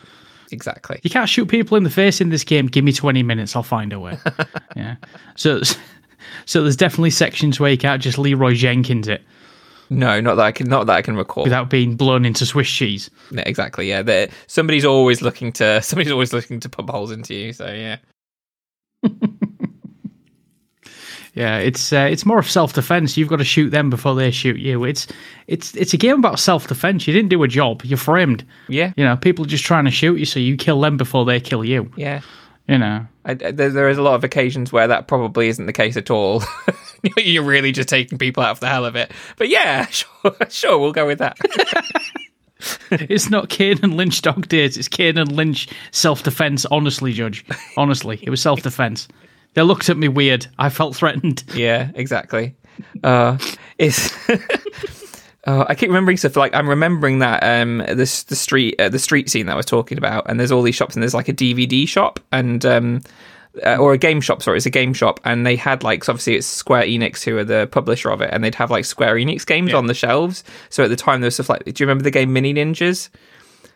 exactly. 0.53 1.01
You 1.03 1.11
can't 1.11 1.29
shoot 1.29 1.47
people 1.47 1.77
in 1.77 1.83
the 1.85 1.91
face 1.91 2.21
in 2.21 2.29
this 2.29 2.45
game. 2.45 2.67
Give 2.67 2.85
me 2.85 2.93
twenty 2.93 3.23
minutes. 3.23 3.57
I'll 3.57 3.63
find 3.63 3.93
a 3.93 3.99
way. 4.01 4.19
yeah. 4.77 4.97
So, 5.37 5.63
so 6.45 6.63
there's 6.63 6.77
definitely 6.77 7.11
sections 7.11 7.59
where 7.59 7.71
you 7.71 7.79
can't 7.79 8.03
just 8.03 8.19
Leeroy 8.19 8.55
Jenkins 8.55 9.09
it 9.09 9.23
No, 9.89 10.21
not 10.21 10.37
that 10.37 10.45
I 10.47 10.53
can. 10.53 10.69
Not 10.69 10.87
that 10.87 10.95
I 10.97 11.03
can 11.03 11.17
recall. 11.17 11.43
without 11.45 11.69
being 11.71 11.97
blown 11.97 12.25
into 12.25 12.47
Swiss 12.47 12.69
cheese. 12.71 13.11
Yeah, 13.33 13.43
exactly. 13.47 13.89
Yeah, 13.89 14.03
They're- 14.03 14.29
somebody's 14.47 14.85
always 14.85 15.23
looking 15.23 15.53
to. 15.55 15.81
Somebody's 15.83 16.13
always 16.13 16.33
looking 16.33 16.61
to 16.61 16.69
pump 16.69 16.91
holes 16.91 17.11
into 17.11 17.35
you. 17.35 17.53
So 17.53 17.67
yeah. 17.73 17.97
Yeah, 21.35 21.59
it's 21.59 21.93
uh, 21.93 22.09
it's 22.11 22.27
more 22.27 22.39
of 22.39 22.51
self 22.51 22.73
defense. 22.73 23.17
You've 23.17 23.29
got 23.29 23.37
to 23.37 23.45
shoot 23.45 23.71
them 23.71 23.89
before 23.89 24.15
they 24.15 24.31
shoot 24.31 24.59
you. 24.59 24.85
It's 24.85 25.07
it's 25.47 25.75
it's 25.77 25.95
a 25.95 25.97
game 25.97 26.19
about 26.19 26.39
self 26.39 26.67
defense. 26.67 27.07
You 27.07 27.13
didn't 27.13 27.29
do 27.29 27.43
a 27.43 27.49
job. 27.49 27.83
You're 27.85 27.99
framed. 27.99 28.45
Yeah. 28.69 28.93
You 28.97 29.05
know, 29.05 29.17
people 29.17 29.45
are 29.45 29.49
just 29.49 29.65
trying 29.65 29.85
to 29.85 29.91
shoot 29.91 30.19
you, 30.19 30.25
so 30.25 30.41
you 30.41 30.57
kill 30.57 30.81
them 30.81 30.97
before 30.97 31.25
they 31.25 31.41
kill 31.41 31.65
you. 31.65 31.91
Yeah. 31.97 32.23
You 32.67 32.79
know. 32.79 33.07
I, 33.25 33.35
there, 33.35 33.71
there 33.71 33.89
is 33.89 33.99
a 33.99 34.03
lot 34.03 34.15
of 34.15 34.25
occasions 34.25 34.73
where 34.73 34.89
that 34.89 35.07
probably 35.07 35.49
isn't 35.49 35.67
the 35.67 35.73
case 35.73 35.97
at 35.97 36.11
all. 36.11 36.43
You're 37.17 37.45
really 37.45 37.73
just 37.73 37.89
taking 37.89 38.19
people 38.19 38.43
out 38.43 38.57
for 38.57 38.61
the 38.63 38.69
hell 38.69 38.85
of 38.85 38.97
it. 38.97 39.13
But 39.37 39.49
yeah, 39.49 39.87
sure, 39.91 40.37
sure, 40.49 40.79
we'll 40.79 40.93
go 40.93 41.07
with 41.07 41.19
that. 41.19 41.39
It's 42.91 43.31
not 43.31 43.49
Kane 43.49 43.79
and 43.83 43.97
Lynch 43.97 44.21
dog 44.21 44.47
days. 44.49 44.77
It's 44.77 44.87
Kane 44.87 45.17
and 45.17 45.33
Lynch 45.33 45.67
self 45.93 46.23
defense. 46.23 46.67
Honestly, 46.67 47.15
Judge. 47.15 47.43
Honestly, 47.79 48.19
it 48.23 48.29
was 48.29 48.43
self 48.43 48.63
defense. 48.63 49.09
They 49.55 49.63
looked 49.63 49.89
at 49.89 49.97
me 49.97 50.09
weird. 50.09 50.47
I 50.59 50.69
felt 50.71 50.97
threatened. 50.97 51.45
yeah, 51.55 51.91
exactly. 51.95 52.55
Uh, 53.03 53.39
it's. 53.79 54.13
Uh, 55.47 55.65
I 55.71 55.75
keep 55.75 55.89
remembering 55.89 56.19
stuff 56.19 56.37
like 56.37 56.55
I'm 56.55 56.69
remembering 56.69 57.21
that 57.21 57.43
um 57.43 57.79
this 57.79 58.25
the 58.25 58.37
street 58.37 58.79
uh, 58.79 58.91
the 58.91 58.99
street 58.99 59.31
scene 59.31 59.47
that 59.47 59.55
I 59.55 59.57
was 59.57 59.65
talking 59.65 59.97
about, 59.97 60.29
and 60.29 60.39
there's 60.39 60.53
all 60.53 60.61
these 60.61 60.75
shops, 60.75 60.95
and 60.95 61.03
there's 61.03 61.15
like 61.15 61.29
a 61.29 61.33
DVD 61.33 61.89
shop 61.89 62.21
and 62.31 62.63
um 62.67 63.01
uh, 63.65 63.77
or 63.77 63.93
a 63.93 63.99
game 63.99 64.21
shop. 64.21 64.43
Sorry, 64.43 64.57
it's 64.57 64.67
a 64.67 64.71
game 64.71 64.93
shop, 64.93 65.19
and 65.25 65.47
they 65.47 65.57
had 65.57 65.83
like 65.83 66.05
so 66.05 66.13
obviously 66.13 66.37
it's 66.37 66.47
Square 66.47 66.85
Enix 66.85 67.25
who 67.25 67.39
are 67.39 67.45
the 67.45 67.69
publisher 67.73 68.11
of 68.11 68.21
it, 68.21 68.31
and 68.33 68.45
they'd 68.45 68.55
have 68.55 68.71
like 68.71 68.85
Square 68.85 69.17
Enix 69.17 69.47
games 69.47 69.73
on 69.75 69.87
the 69.87 69.95
shelves. 69.95 70.45
So 70.69 70.85
at 70.85 70.89
the 70.89 70.97
time 70.97 71.21
there 71.21 71.27
was 71.27 71.35
stuff 71.35 71.49
like, 71.49 71.65
do 71.65 71.73
you 71.73 71.87
remember 71.87 72.05
the 72.05 72.11
game 72.11 72.33
Mini 72.33 72.55
Ninjas? 72.55 73.09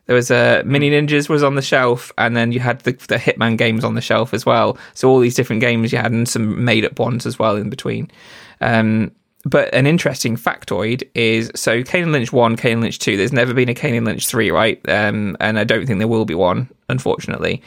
There 0.07 0.17
was 0.17 0.31
a 0.31 0.63
Mini 0.65 0.91
Ninjas 0.91 1.29
was 1.29 1.43
on 1.43 1.55
the 1.55 1.63
shelf, 1.63 2.13
and 2.19 2.37
then 2.37 2.53
you 2.53 2.61
had 2.61 2.81
the, 2.81 2.93
the 2.93 3.17
Hitman 3.17 3.57
games 3.57 3.85
on 3.85 3.95
the 3.95 4.01
shelf 4.01 4.35
as 4.35 4.45
well. 4.45 4.77
So 4.95 5.09
all 5.09 5.19
these 5.19 5.35
different 5.35 5.61
games 5.61 5.93
you 5.93 5.99
had, 5.99 6.13
and 6.13 6.29
some 6.29 6.65
made 6.65 6.85
up 6.85 6.99
ones 6.99 7.27
as 7.27 7.39
well 7.39 7.57
in 7.57 7.71
between. 7.71 8.11
Um, 8.61 9.13
but 9.45 9.73
an 9.75 9.87
interesting 9.87 10.37
factoid 10.37 11.09
is 11.15 11.51
so 11.55 11.83
Kane 11.83 12.13
Lynch 12.13 12.33
one, 12.33 12.57
Kane 12.57 12.73
and 12.73 12.83
Lynch 12.83 12.99
two. 12.99 13.17
There's 13.17 13.33
never 13.33 13.53
been 13.53 13.69
a 13.69 13.75
Kane 13.75 14.05
Lynch 14.05 14.27
three, 14.27 14.51
right? 14.51 14.81
Um, 14.89 15.37
and 15.41 15.59
I 15.59 15.65
don't 15.65 15.87
think 15.87 15.99
there 15.99 16.09
will 16.09 16.25
be 16.25 16.35
one, 16.35 16.69
unfortunately. 16.89 17.63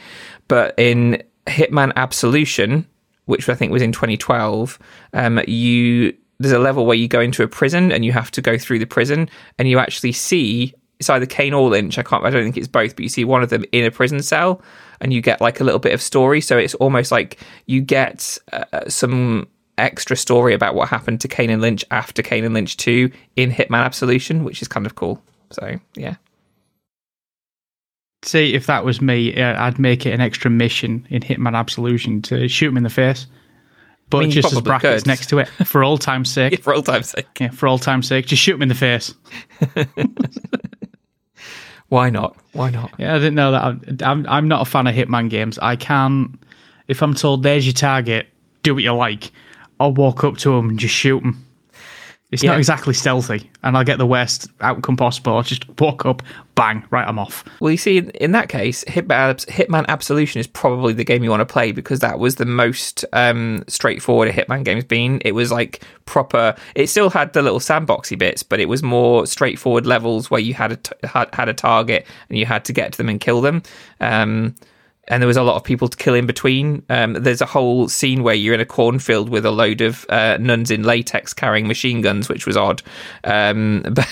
But 0.48 0.74
in 0.76 1.22
Hitman 1.46 1.92
Absolution, 1.94 2.86
which 3.26 3.48
I 3.48 3.54
think 3.54 3.72
was 3.72 3.82
in 3.82 3.92
2012, 3.92 4.78
um, 5.12 5.40
you 5.46 6.16
there's 6.40 6.52
a 6.52 6.58
level 6.58 6.86
where 6.86 6.96
you 6.96 7.08
go 7.08 7.20
into 7.20 7.42
a 7.42 7.48
prison 7.48 7.90
and 7.90 8.04
you 8.04 8.12
have 8.12 8.30
to 8.30 8.40
go 8.40 8.56
through 8.58 8.78
the 8.78 8.86
prison, 8.86 9.28
and 9.58 9.68
you 9.68 9.78
actually 9.78 10.12
see 10.12 10.74
it's 10.98 11.08
either 11.08 11.26
Kane 11.26 11.54
or 11.54 11.68
Lynch. 11.68 11.98
I 11.98 12.02
can't. 12.02 12.24
I 12.24 12.30
don't 12.30 12.42
think 12.42 12.56
it's 12.56 12.68
both, 12.68 12.96
but 12.96 13.02
you 13.02 13.08
see 13.08 13.24
one 13.24 13.42
of 13.42 13.50
them 13.50 13.64
in 13.72 13.84
a 13.84 13.90
prison 13.90 14.22
cell, 14.22 14.62
and 15.00 15.12
you 15.12 15.20
get 15.20 15.40
like 15.40 15.60
a 15.60 15.64
little 15.64 15.78
bit 15.78 15.94
of 15.94 16.02
story. 16.02 16.40
So 16.40 16.58
it's 16.58 16.74
almost 16.74 17.12
like 17.12 17.38
you 17.66 17.80
get 17.80 18.36
uh, 18.52 18.88
some 18.88 19.48
extra 19.78 20.16
story 20.16 20.54
about 20.54 20.74
what 20.74 20.88
happened 20.88 21.20
to 21.22 21.28
Kane 21.28 21.50
and 21.50 21.62
Lynch 21.62 21.84
after 21.90 22.22
Kane 22.22 22.44
and 22.44 22.52
Lynch 22.52 22.76
2 22.76 23.10
in 23.36 23.50
Hitman 23.50 23.84
Absolution, 23.84 24.44
which 24.44 24.60
is 24.60 24.68
kind 24.68 24.84
of 24.84 24.96
cool. 24.96 25.22
So, 25.50 25.78
yeah. 25.94 26.16
See, 28.24 28.54
if 28.54 28.66
that 28.66 28.84
was 28.84 29.00
me, 29.00 29.40
uh, 29.40 29.64
I'd 29.64 29.78
make 29.78 30.04
it 30.04 30.12
an 30.12 30.20
extra 30.20 30.50
mission 30.50 31.06
in 31.08 31.22
Hitman 31.22 31.54
Absolution 31.54 32.20
to 32.22 32.48
shoot 32.48 32.68
him 32.68 32.76
in 32.76 32.82
the 32.82 32.90
face. 32.90 33.26
But 34.10 34.20
mean, 34.20 34.30
just 34.30 34.52
as 34.52 34.60
brackets 34.60 35.02
could. 35.02 35.08
next 35.08 35.28
to 35.28 35.38
it, 35.38 35.48
for 35.66 35.84
all 35.84 35.98
time's 35.98 36.30
sake. 36.32 36.62
For 36.62 36.74
all 36.74 36.82
time's 36.82 37.10
sake. 37.10 37.26
Yeah, 37.38 37.50
for 37.50 37.68
all 37.68 37.78
time's 37.78 38.08
sake, 38.08 38.26
just 38.26 38.42
shoot 38.42 38.54
him 38.54 38.62
in 38.62 38.68
the 38.68 38.74
face. 38.74 39.14
Why 41.88 42.10
not? 42.10 42.36
Why 42.52 42.70
not? 42.70 42.92
Yeah, 42.98 43.14
I 43.14 43.18
didn't 43.18 43.34
know 43.34 43.52
that. 43.52 44.02
I'm, 44.06 44.26
I'm, 44.28 44.48
not 44.48 44.66
a 44.66 44.70
fan 44.70 44.86
of 44.86 44.94
Hitman 44.94 45.30
games. 45.30 45.58
I 45.58 45.76
can't, 45.76 46.38
if 46.86 47.02
I'm 47.02 47.14
told 47.14 47.42
there's 47.42 47.66
your 47.66 47.72
target, 47.72 48.28
do 48.62 48.74
what 48.74 48.84
you 48.84 48.92
like, 48.92 49.30
I'll 49.80 49.94
walk 49.94 50.24
up 50.24 50.36
to 50.38 50.54
him 50.54 50.68
and 50.68 50.78
just 50.78 50.94
shoot 50.94 51.22
him. 51.22 51.44
It's 52.30 52.42
Yeah. 52.42 52.50
not 52.50 52.58
exactly 52.58 52.92
stealthy, 52.92 53.50
and 53.62 53.74
I'll 53.74 53.84
get 53.84 53.96
the 53.96 54.06
worst 54.06 54.50
outcome 54.60 54.98
possible. 54.98 55.34
I'll 55.34 55.42
just 55.42 55.64
walk 55.80 56.04
up, 56.04 56.22
bang, 56.56 56.84
right, 56.90 57.08
I'm 57.08 57.18
off. 57.18 57.42
Well, 57.58 57.70
you 57.70 57.78
see, 57.78 57.96
in, 57.98 58.32
that 58.32 58.50
case, 58.50 58.84
Hitman, 58.84 59.46
Hitman 59.46 59.86
Absolution 59.88 60.38
is 60.38 60.46
probably 60.46 60.92
the 60.92 61.04
game 61.04 61.24
you 61.24 61.30
want 61.30 61.40
to 61.40 61.50
play 61.50 61.72
because 61.72 62.00
that 62.00 62.18
was 62.18 62.34
the 62.34 62.44
most 62.44 63.02
um, 63.14 63.64
straightforward 63.66 64.28
a 64.28 64.32
Hitman 64.32 64.62
game's 64.62 64.84
been. 64.84 65.22
It 65.24 65.32
was 65.32 65.50
like 65.50 65.82
proper. 66.04 66.54
It 66.74 66.88
still 66.88 67.08
had 67.08 67.32
the 67.32 67.40
little 67.40 67.60
sandboxy 67.60 68.18
bits, 68.18 68.42
but 68.42 68.60
it 68.60 68.68
was 68.68 68.82
more 68.82 69.26
straightforward 69.26 69.86
levels 69.86 70.30
where 70.30 70.40
you 70.40 70.52
had 70.52 70.72
a 70.72 70.76
t- 70.76 70.92
had, 71.04 71.34
had 71.34 71.48
a 71.48 71.54
target 71.54 72.06
and 72.28 72.38
you 72.38 72.44
had 72.44 72.62
to 72.66 72.74
get 72.74 72.92
to 72.92 72.98
them 72.98 73.08
and 73.08 73.20
kill 73.20 73.40
them. 73.40 73.62
Um, 74.00 74.54
and 75.08 75.22
there 75.22 75.26
was 75.26 75.36
a 75.36 75.42
lot 75.42 75.56
of 75.56 75.64
people 75.64 75.88
to 75.88 75.96
kill 75.96 76.14
in 76.14 76.26
between. 76.26 76.84
Um, 76.88 77.14
there's 77.14 77.40
a 77.40 77.46
whole 77.46 77.88
scene 77.88 78.22
where 78.22 78.34
you're 78.34 78.54
in 78.54 78.60
a 78.60 78.66
cornfield 78.66 79.28
with 79.28 79.44
a 79.44 79.50
load 79.50 79.80
of 79.80 80.06
uh, 80.08 80.36
nuns 80.38 80.70
in 80.70 80.82
latex 80.82 81.34
carrying 81.34 81.66
machine 81.66 82.00
guns, 82.00 82.28
which 82.28 82.46
was 82.46 82.56
odd. 82.56 82.82
Um, 83.24 83.82
but 83.92 84.06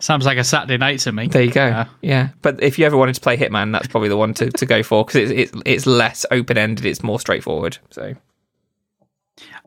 Sounds 0.00 0.24
like 0.24 0.38
a 0.38 0.44
Saturday 0.44 0.76
night 0.76 1.00
to 1.00 1.12
me. 1.12 1.26
There 1.26 1.42
you 1.42 1.50
go. 1.50 1.66
Yeah. 1.66 1.86
Yeah, 2.02 2.28
but 2.42 2.62
if 2.62 2.78
you 2.78 2.86
ever 2.86 2.96
wanted 2.96 3.16
to 3.16 3.20
play 3.20 3.36
Hitman, 3.36 3.72
that's 3.72 3.88
probably 3.88 4.08
the 4.08 4.16
one 4.16 4.32
to, 4.34 4.48
to 4.50 4.66
go 4.66 4.82
for 4.82 5.04
because 5.04 5.30
it's, 5.30 5.52
it's 5.52 5.62
it's 5.66 5.86
less 5.86 6.24
open 6.30 6.56
ended. 6.56 6.86
It's 6.86 7.02
more 7.02 7.18
straightforward. 7.18 7.78
So 7.90 8.14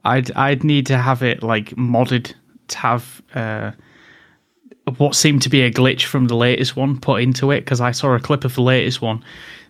I'd 0.06 0.32
I'd 0.32 0.64
need 0.64 0.86
to 0.88 0.98
have 0.98 1.22
it 1.22 1.44
like 1.44 1.72
modded 1.72 2.34
to 2.70 2.78
have 2.78 3.22
uh, 3.36 3.72
what 4.98 5.16
seemed 5.16 5.42
to 5.44 5.50
be 5.50 5.62
a 5.62 5.72
glitch 5.72 6.06
from 6.06 6.28
the 6.28 6.36
latest 6.36 6.76
one 6.76 7.00
put 7.00 7.22
into 7.22 7.52
it 7.52 7.62
because 7.62 7.82
I 7.82 7.92
saw 7.92 8.14
a 8.14 8.20
clip 8.20 8.44
of 8.44 8.56
the 8.56 8.62
latest 8.62 9.02
one. 9.02 9.24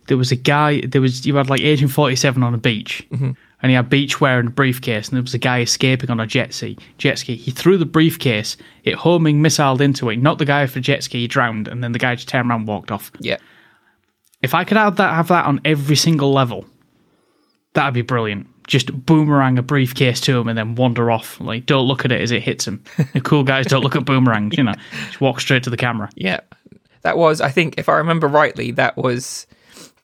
There 0.08 0.18
was 0.18 0.32
a 0.32 0.36
guy. 0.36 0.82
There 0.82 1.02
was 1.02 1.26
you 1.26 1.36
had 1.36 1.50
like 1.50 1.62
Agent 1.62 1.92
Forty 1.92 2.16
Seven 2.16 2.44
on 2.44 2.54
a 2.54 2.58
beach, 2.58 3.06
mm-hmm. 3.12 3.32
and 3.62 3.70
he 3.70 3.74
had 3.74 3.90
beachwear 3.90 4.40
and 4.40 4.48
a 4.48 4.52
briefcase, 4.52 5.10
and 5.10 5.16
there 5.16 5.22
was 5.22 5.34
a 5.34 5.38
guy 5.40 5.62
escaping 5.62 6.10
on 6.10 6.20
a 6.20 6.26
jet 6.26 6.54
ski. 6.54 6.78
Jet 6.98 7.20
ski. 7.20 7.36
He 7.36 7.52
threw 7.52 7.78
the 7.78 7.86
briefcase. 7.86 8.58
It 8.84 8.96
homing 8.96 9.42
missiled 9.42 9.80
into 9.80 10.10
it. 10.10 10.18
Not 10.18 10.38
the 10.40 10.46
guy 10.46 10.66
for 10.66 10.80
jet 10.80 11.04
ski. 11.04 11.22
He 11.22 11.28
drowned, 11.28 11.68
and 11.68 11.84
then 11.84 11.92
the 11.92 12.00
guy 12.00 12.16
just 12.16 12.28
turned 12.28 12.50
around 12.50 12.62
and 12.62 12.68
walked 12.68 12.92
off. 12.92 13.12
yeah, 13.20 13.38
If 14.42 14.56
I 14.56 14.64
could 14.64 14.78
have 14.78 14.96
that 14.96 15.14
have 15.14 15.28
that 15.28 15.46
on 15.46 15.62
every 15.66 15.96
single 15.96 16.34
level, 16.34 16.66
that'd 17.74 17.94
be 17.94 18.02
brilliant. 18.02 18.48
Just 18.72 19.06
boomerang 19.06 19.58
a 19.58 19.62
briefcase 19.62 20.22
to 20.22 20.40
him 20.40 20.48
and 20.48 20.58
then 20.58 20.76
wander 20.76 21.12
off. 21.12 21.42
Like, 21.42 21.66
don't 21.66 21.86
look 21.88 22.06
at 22.06 22.12
it 22.14 22.22
as 22.22 22.32
it 22.32 22.42
hits 22.42 22.66
him. 22.66 22.82
The 23.14 23.20
cool 23.20 23.44
guys 23.44 23.66
don't 23.66 23.84
look 23.84 23.98
at 23.98 24.06
boomerangs, 24.06 24.58
you 24.58 24.64
know. 24.64 24.74
Just 25.08 25.20
walk 25.20 25.42
straight 25.42 25.64
to 25.64 25.70
the 25.70 25.76
camera. 25.78 26.10
yeah. 26.16 26.40
That 27.02 27.18
was, 27.18 27.42
I 27.42 27.50
think, 27.50 27.76
if 27.78 27.90
I 27.90 27.96
remember 27.98 28.28
rightly, 28.28 28.72
that 28.72 28.96
was 28.96 29.46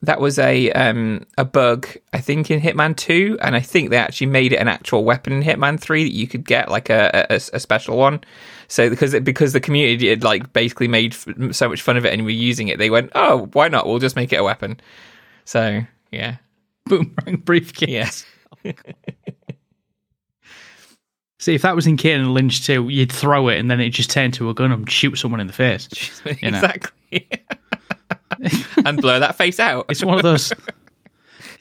that 0.01 0.19
was 0.19 0.37
a 0.37 0.71
um, 0.73 1.25
a 1.37 1.45
bug, 1.45 1.87
I 2.11 2.19
think, 2.19 2.51
in 2.51 2.59
Hitman 2.59 2.95
Two, 2.97 3.37
and 3.41 3.55
I 3.55 3.59
think 3.61 3.89
they 3.89 3.97
actually 3.97 4.27
made 4.27 4.51
it 4.51 4.57
an 4.57 4.67
actual 4.67 5.05
weapon 5.05 5.31
in 5.33 5.43
Hitman 5.43 5.79
Three 5.79 6.03
that 6.03 6.13
you 6.13 6.27
could 6.27 6.43
get 6.43 6.69
like 6.69 6.89
a, 6.89 7.27
a, 7.29 7.35
a 7.53 7.59
special 7.59 7.97
one. 7.97 8.19
So 8.67 8.89
because 8.89 9.13
it, 9.13 9.23
because 9.23 9.53
the 9.53 9.59
community 9.61 10.09
had 10.09 10.23
like 10.23 10.51
basically 10.53 10.87
made 10.87 11.13
f- 11.13 11.55
so 11.55 11.69
much 11.69 11.81
fun 11.81 11.97
of 11.97 12.05
it 12.05 12.13
and 12.13 12.23
were 12.25 12.31
using 12.31 12.67
it, 12.67 12.79
they 12.79 12.89
went, 12.89 13.11
"Oh, 13.15 13.47
why 13.53 13.69
not? 13.69 13.85
We'll 13.87 13.99
just 13.99 14.15
make 14.15 14.33
it 14.33 14.37
a 14.37 14.43
weapon." 14.43 14.79
So 15.45 15.81
yeah, 16.11 16.37
Boomerang 16.85 17.37
briefcase. 17.45 17.89
yes, 17.89 18.25
See, 21.39 21.53
if 21.53 21.61
that 21.61 21.75
was 21.75 21.85
in 21.85 21.97
Kane 21.97 22.19
and 22.21 22.33
Lynch 22.33 22.65
too, 22.65 22.89
you'd 22.89 23.11
throw 23.11 23.47
it 23.47 23.59
and 23.59 23.69
then 23.69 23.79
it 23.79 23.89
just 23.89 24.09
turn 24.09 24.31
to 24.31 24.49
a 24.49 24.53
gun 24.55 24.71
and 24.71 24.89
shoot 24.89 25.15
someone 25.17 25.39
in 25.39 25.47
the 25.47 25.53
face. 25.53 25.87
You 26.41 26.51
know? 26.51 26.57
exactly, 26.57 27.29
and 28.85 28.99
blur 29.01 29.19
that 29.19 29.35
face 29.37 29.59
out. 29.59 29.85
It's 29.89 30.03
one 30.03 30.17
of 30.17 30.23
those. 30.23 30.51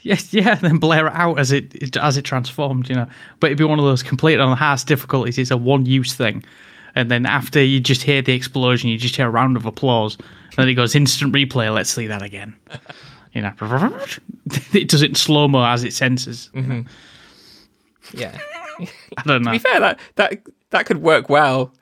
Yes, 0.02 0.32
yeah, 0.32 0.52
and 0.52 0.60
then 0.60 0.78
blare 0.78 1.06
it 1.08 1.12
out 1.14 1.38
as 1.38 1.52
it 1.52 1.74
it- 1.74 1.96
as 1.96 2.16
it 2.16 2.22
transformed, 2.22 2.88
you 2.88 2.94
know. 2.94 3.06
But 3.40 3.48
it'd 3.48 3.58
be 3.58 3.64
one 3.64 3.78
of 3.78 3.84
those 3.84 4.02
completed 4.02 4.40
on 4.40 4.50
the 4.50 4.56
highest 4.56 4.86
difficulties. 4.86 5.36
It's 5.38 5.50
a 5.50 5.56
one 5.56 5.84
use 5.86 6.14
thing, 6.14 6.42
and 6.94 7.10
then 7.10 7.26
after 7.26 7.62
you 7.62 7.78
just 7.80 8.02
hear 8.02 8.22
the 8.22 8.32
explosion, 8.32 8.88
you 8.90 8.98
just 8.98 9.14
hear 9.16 9.26
a 9.26 9.30
round 9.30 9.56
of 9.56 9.66
applause, 9.66 10.16
and 10.16 10.56
then 10.56 10.68
it 10.68 10.74
goes 10.74 10.94
instant 10.94 11.32
replay. 11.34 11.72
Let's 11.72 11.90
see 11.90 12.06
that 12.06 12.22
again. 12.22 12.56
You 13.32 13.42
know, 13.42 13.52
it 14.72 14.88
does 14.88 15.02
it 15.02 15.10
in 15.10 15.14
slow 15.14 15.48
mo 15.48 15.64
as 15.64 15.84
it 15.84 15.92
senses. 15.92 16.50
Mm-hmm. 16.54 16.70
know. 16.70 16.84
yeah. 18.14 18.38
I 19.16 19.22
don't 19.24 19.42
know. 19.42 19.52
To 19.52 19.58
be 19.58 19.58
fair, 19.58 19.80
that 19.80 20.00
that 20.16 20.42
that 20.70 20.86
could 20.86 21.02
work 21.02 21.28
well. 21.28 21.72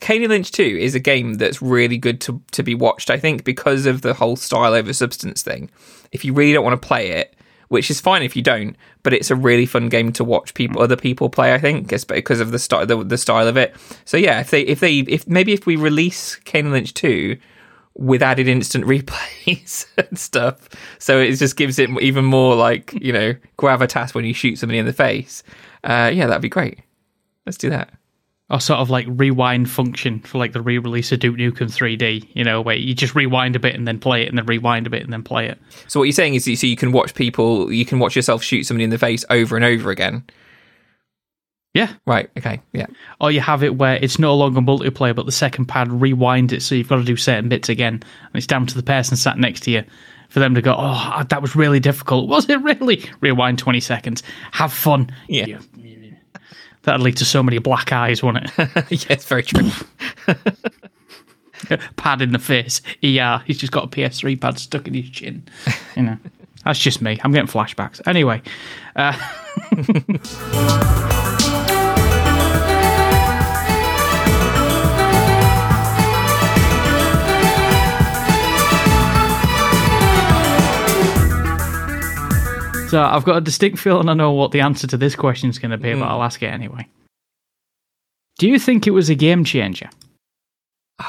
Kane 0.00 0.26
Lynch 0.28 0.52
2 0.52 0.62
is 0.62 0.94
a 0.94 1.00
game 1.00 1.34
that's 1.34 1.60
really 1.60 1.98
good 1.98 2.20
to, 2.22 2.40
to 2.52 2.62
be 2.62 2.74
watched, 2.74 3.10
I 3.10 3.18
think, 3.18 3.44
because 3.44 3.84
of 3.84 4.00
the 4.00 4.14
whole 4.14 4.36
style 4.36 4.72
over 4.72 4.92
substance 4.92 5.42
thing. 5.42 5.70
If 6.12 6.24
you 6.24 6.32
really 6.32 6.52
don't 6.52 6.64
want 6.64 6.80
to 6.80 6.86
play 6.86 7.10
it, 7.10 7.34
which 7.68 7.90
is 7.90 8.00
fine 8.00 8.22
if 8.22 8.36
you 8.36 8.42
don't, 8.42 8.76
but 9.02 9.12
it's 9.12 9.30
a 9.30 9.36
really 9.36 9.66
fun 9.66 9.88
game 9.88 10.12
to 10.12 10.24
watch 10.24 10.54
people 10.54 10.80
mm. 10.80 10.84
other 10.84 10.96
people 10.96 11.28
play, 11.28 11.52
I 11.52 11.58
think, 11.58 11.88
because 12.08 12.40
of 12.40 12.52
the 12.52 12.58
style 12.58 12.86
the, 12.86 13.02
the 13.02 13.18
style 13.18 13.48
of 13.48 13.56
it. 13.56 13.74
So 14.04 14.16
yeah, 14.16 14.40
if 14.40 14.50
they 14.50 14.62
if 14.62 14.80
they 14.80 14.98
if 15.00 15.26
maybe 15.26 15.52
if 15.52 15.66
we 15.66 15.76
release 15.76 16.36
Kane 16.36 16.66
and 16.66 16.74
Lynch 16.74 16.94
2 16.94 17.36
with 17.96 18.22
added 18.22 18.48
instant 18.48 18.84
replays 18.86 19.86
and 19.96 20.18
stuff. 20.18 20.68
So 20.98 21.20
it 21.20 21.36
just 21.36 21.56
gives 21.56 21.78
it 21.78 21.90
even 22.00 22.24
more 22.24 22.56
like, 22.56 22.92
you 22.94 23.12
know, 23.12 23.34
gravitas 23.58 24.14
when 24.14 24.24
you 24.24 24.34
shoot 24.34 24.56
somebody 24.56 24.78
in 24.78 24.86
the 24.86 24.92
face. 24.92 25.42
Uh, 25.84 26.10
yeah, 26.12 26.26
that'd 26.26 26.42
be 26.42 26.48
great. 26.48 26.80
Let's 27.46 27.58
do 27.58 27.70
that. 27.70 27.92
or 28.50 28.60
sort 28.60 28.80
of 28.80 28.90
like 28.90 29.06
rewind 29.08 29.70
function 29.70 30.20
for 30.20 30.38
like 30.38 30.52
the 30.52 30.60
re-release 30.62 31.12
of 31.12 31.20
Duke 31.20 31.36
Nukem 31.36 31.70
3D. 31.70 32.28
You 32.34 32.44
know, 32.44 32.60
where 32.60 32.76
you 32.76 32.94
just 32.94 33.14
rewind 33.14 33.56
a 33.56 33.58
bit 33.58 33.74
and 33.74 33.86
then 33.86 33.98
play 33.98 34.22
it, 34.22 34.28
and 34.28 34.36
then 34.38 34.46
rewind 34.46 34.86
a 34.86 34.90
bit 34.90 35.02
and 35.02 35.12
then 35.12 35.22
play 35.22 35.46
it. 35.48 35.58
So 35.88 36.00
what 36.00 36.04
you're 36.04 36.12
saying 36.12 36.34
is, 36.34 36.44
so 36.44 36.66
you 36.66 36.76
can 36.76 36.92
watch 36.92 37.14
people, 37.14 37.72
you 37.72 37.84
can 37.84 37.98
watch 37.98 38.16
yourself 38.16 38.42
shoot 38.42 38.64
somebody 38.64 38.84
in 38.84 38.90
the 38.90 38.98
face 38.98 39.24
over 39.30 39.56
and 39.56 39.64
over 39.64 39.90
again. 39.90 40.24
Yeah. 41.74 41.92
Right. 42.06 42.30
Okay. 42.38 42.60
Yeah. 42.72 42.86
Or 43.20 43.30
you 43.32 43.40
have 43.40 43.62
it 43.64 43.76
where 43.76 43.96
it's 43.96 44.18
no 44.18 44.34
longer 44.36 44.60
multiplayer, 44.60 45.14
but 45.14 45.26
the 45.26 45.32
second 45.32 45.66
pad 45.66 45.90
rewind 45.92 46.52
it, 46.52 46.62
so 46.62 46.74
you've 46.74 46.88
got 46.88 46.96
to 46.96 47.04
do 47.04 47.16
certain 47.16 47.48
bits 47.48 47.68
again, 47.68 47.94
and 47.94 48.34
it's 48.34 48.46
down 48.46 48.64
to 48.66 48.74
the 48.76 48.82
person 48.82 49.16
sat 49.16 49.36
next 49.38 49.62
to 49.64 49.72
you 49.72 49.84
for 50.28 50.38
them 50.40 50.54
to 50.54 50.62
go, 50.62 50.74
"Oh, 50.78 51.22
that 51.28 51.42
was 51.42 51.54
really 51.56 51.80
difficult. 51.80 52.28
Was 52.30 52.48
it 52.48 52.62
really?" 52.62 53.04
Rewind 53.20 53.58
twenty 53.58 53.80
seconds. 53.80 54.22
Have 54.52 54.72
fun. 54.72 55.10
Yeah. 55.28 55.46
You- 55.46 55.58
That'd 56.82 57.00
lead 57.00 57.16
to 57.16 57.24
so 57.24 57.42
many 57.42 57.56
black 57.58 57.92
eyes, 57.92 58.22
wouldn't 58.22 58.44
it? 58.46 58.52
yeah, 58.58 59.06
it's 59.08 59.24
Very 59.24 59.42
true. 59.42 59.70
pad 61.96 62.20
in 62.20 62.32
the 62.32 62.38
face. 62.38 62.82
ER. 63.02 63.42
He's 63.46 63.56
just 63.56 63.72
got 63.72 63.84
a 63.84 63.88
PS3 63.88 64.38
pad 64.38 64.58
stuck 64.58 64.86
in 64.86 64.92
his 64.92 65.08
chin. 65.08 65.44
You 65.96 66.02
know, 66.02 66.18
that's 66.62 66.78
just 66.78 67.00
me. 67.00 67.18
I'm 67.24 67.32
getting 67.32 67.48
flashbacks. 67.48 68.02
Anyway, 68.06 68.42
uh, 68.96 69.12
so 82.94 83.02
I've 83.02 83.24
got 83.24 83.38
a 83.38 83.40
distinct 83.40 83.80
feeling 83.80 84.08
I 84.08 84.14
know 84.14 84.30
what 84.30 84.52
the 84.52 84.60
answer 84.60 84.86
to 84.86 84.96
this 84.96 85.16
question 85.16 85.50
is 85.50 85.58
going 85.58 85.72
to 85.72 85.76
be, 85.76 85.90
but 85.94 85.98
hmm. 85.98 86.04
I'll 86.04 86.22
ask 86.22 86.40
it 86.44 86.46
anyway. 86.46 86.86
Do 88.38 88.48
you 88.48 88.56
think 88.56 88.86
it 88.86 88.92
was 88.92 89.10
a 89.10 89.16
game 89.16 89.44
changer? 89.44 89.90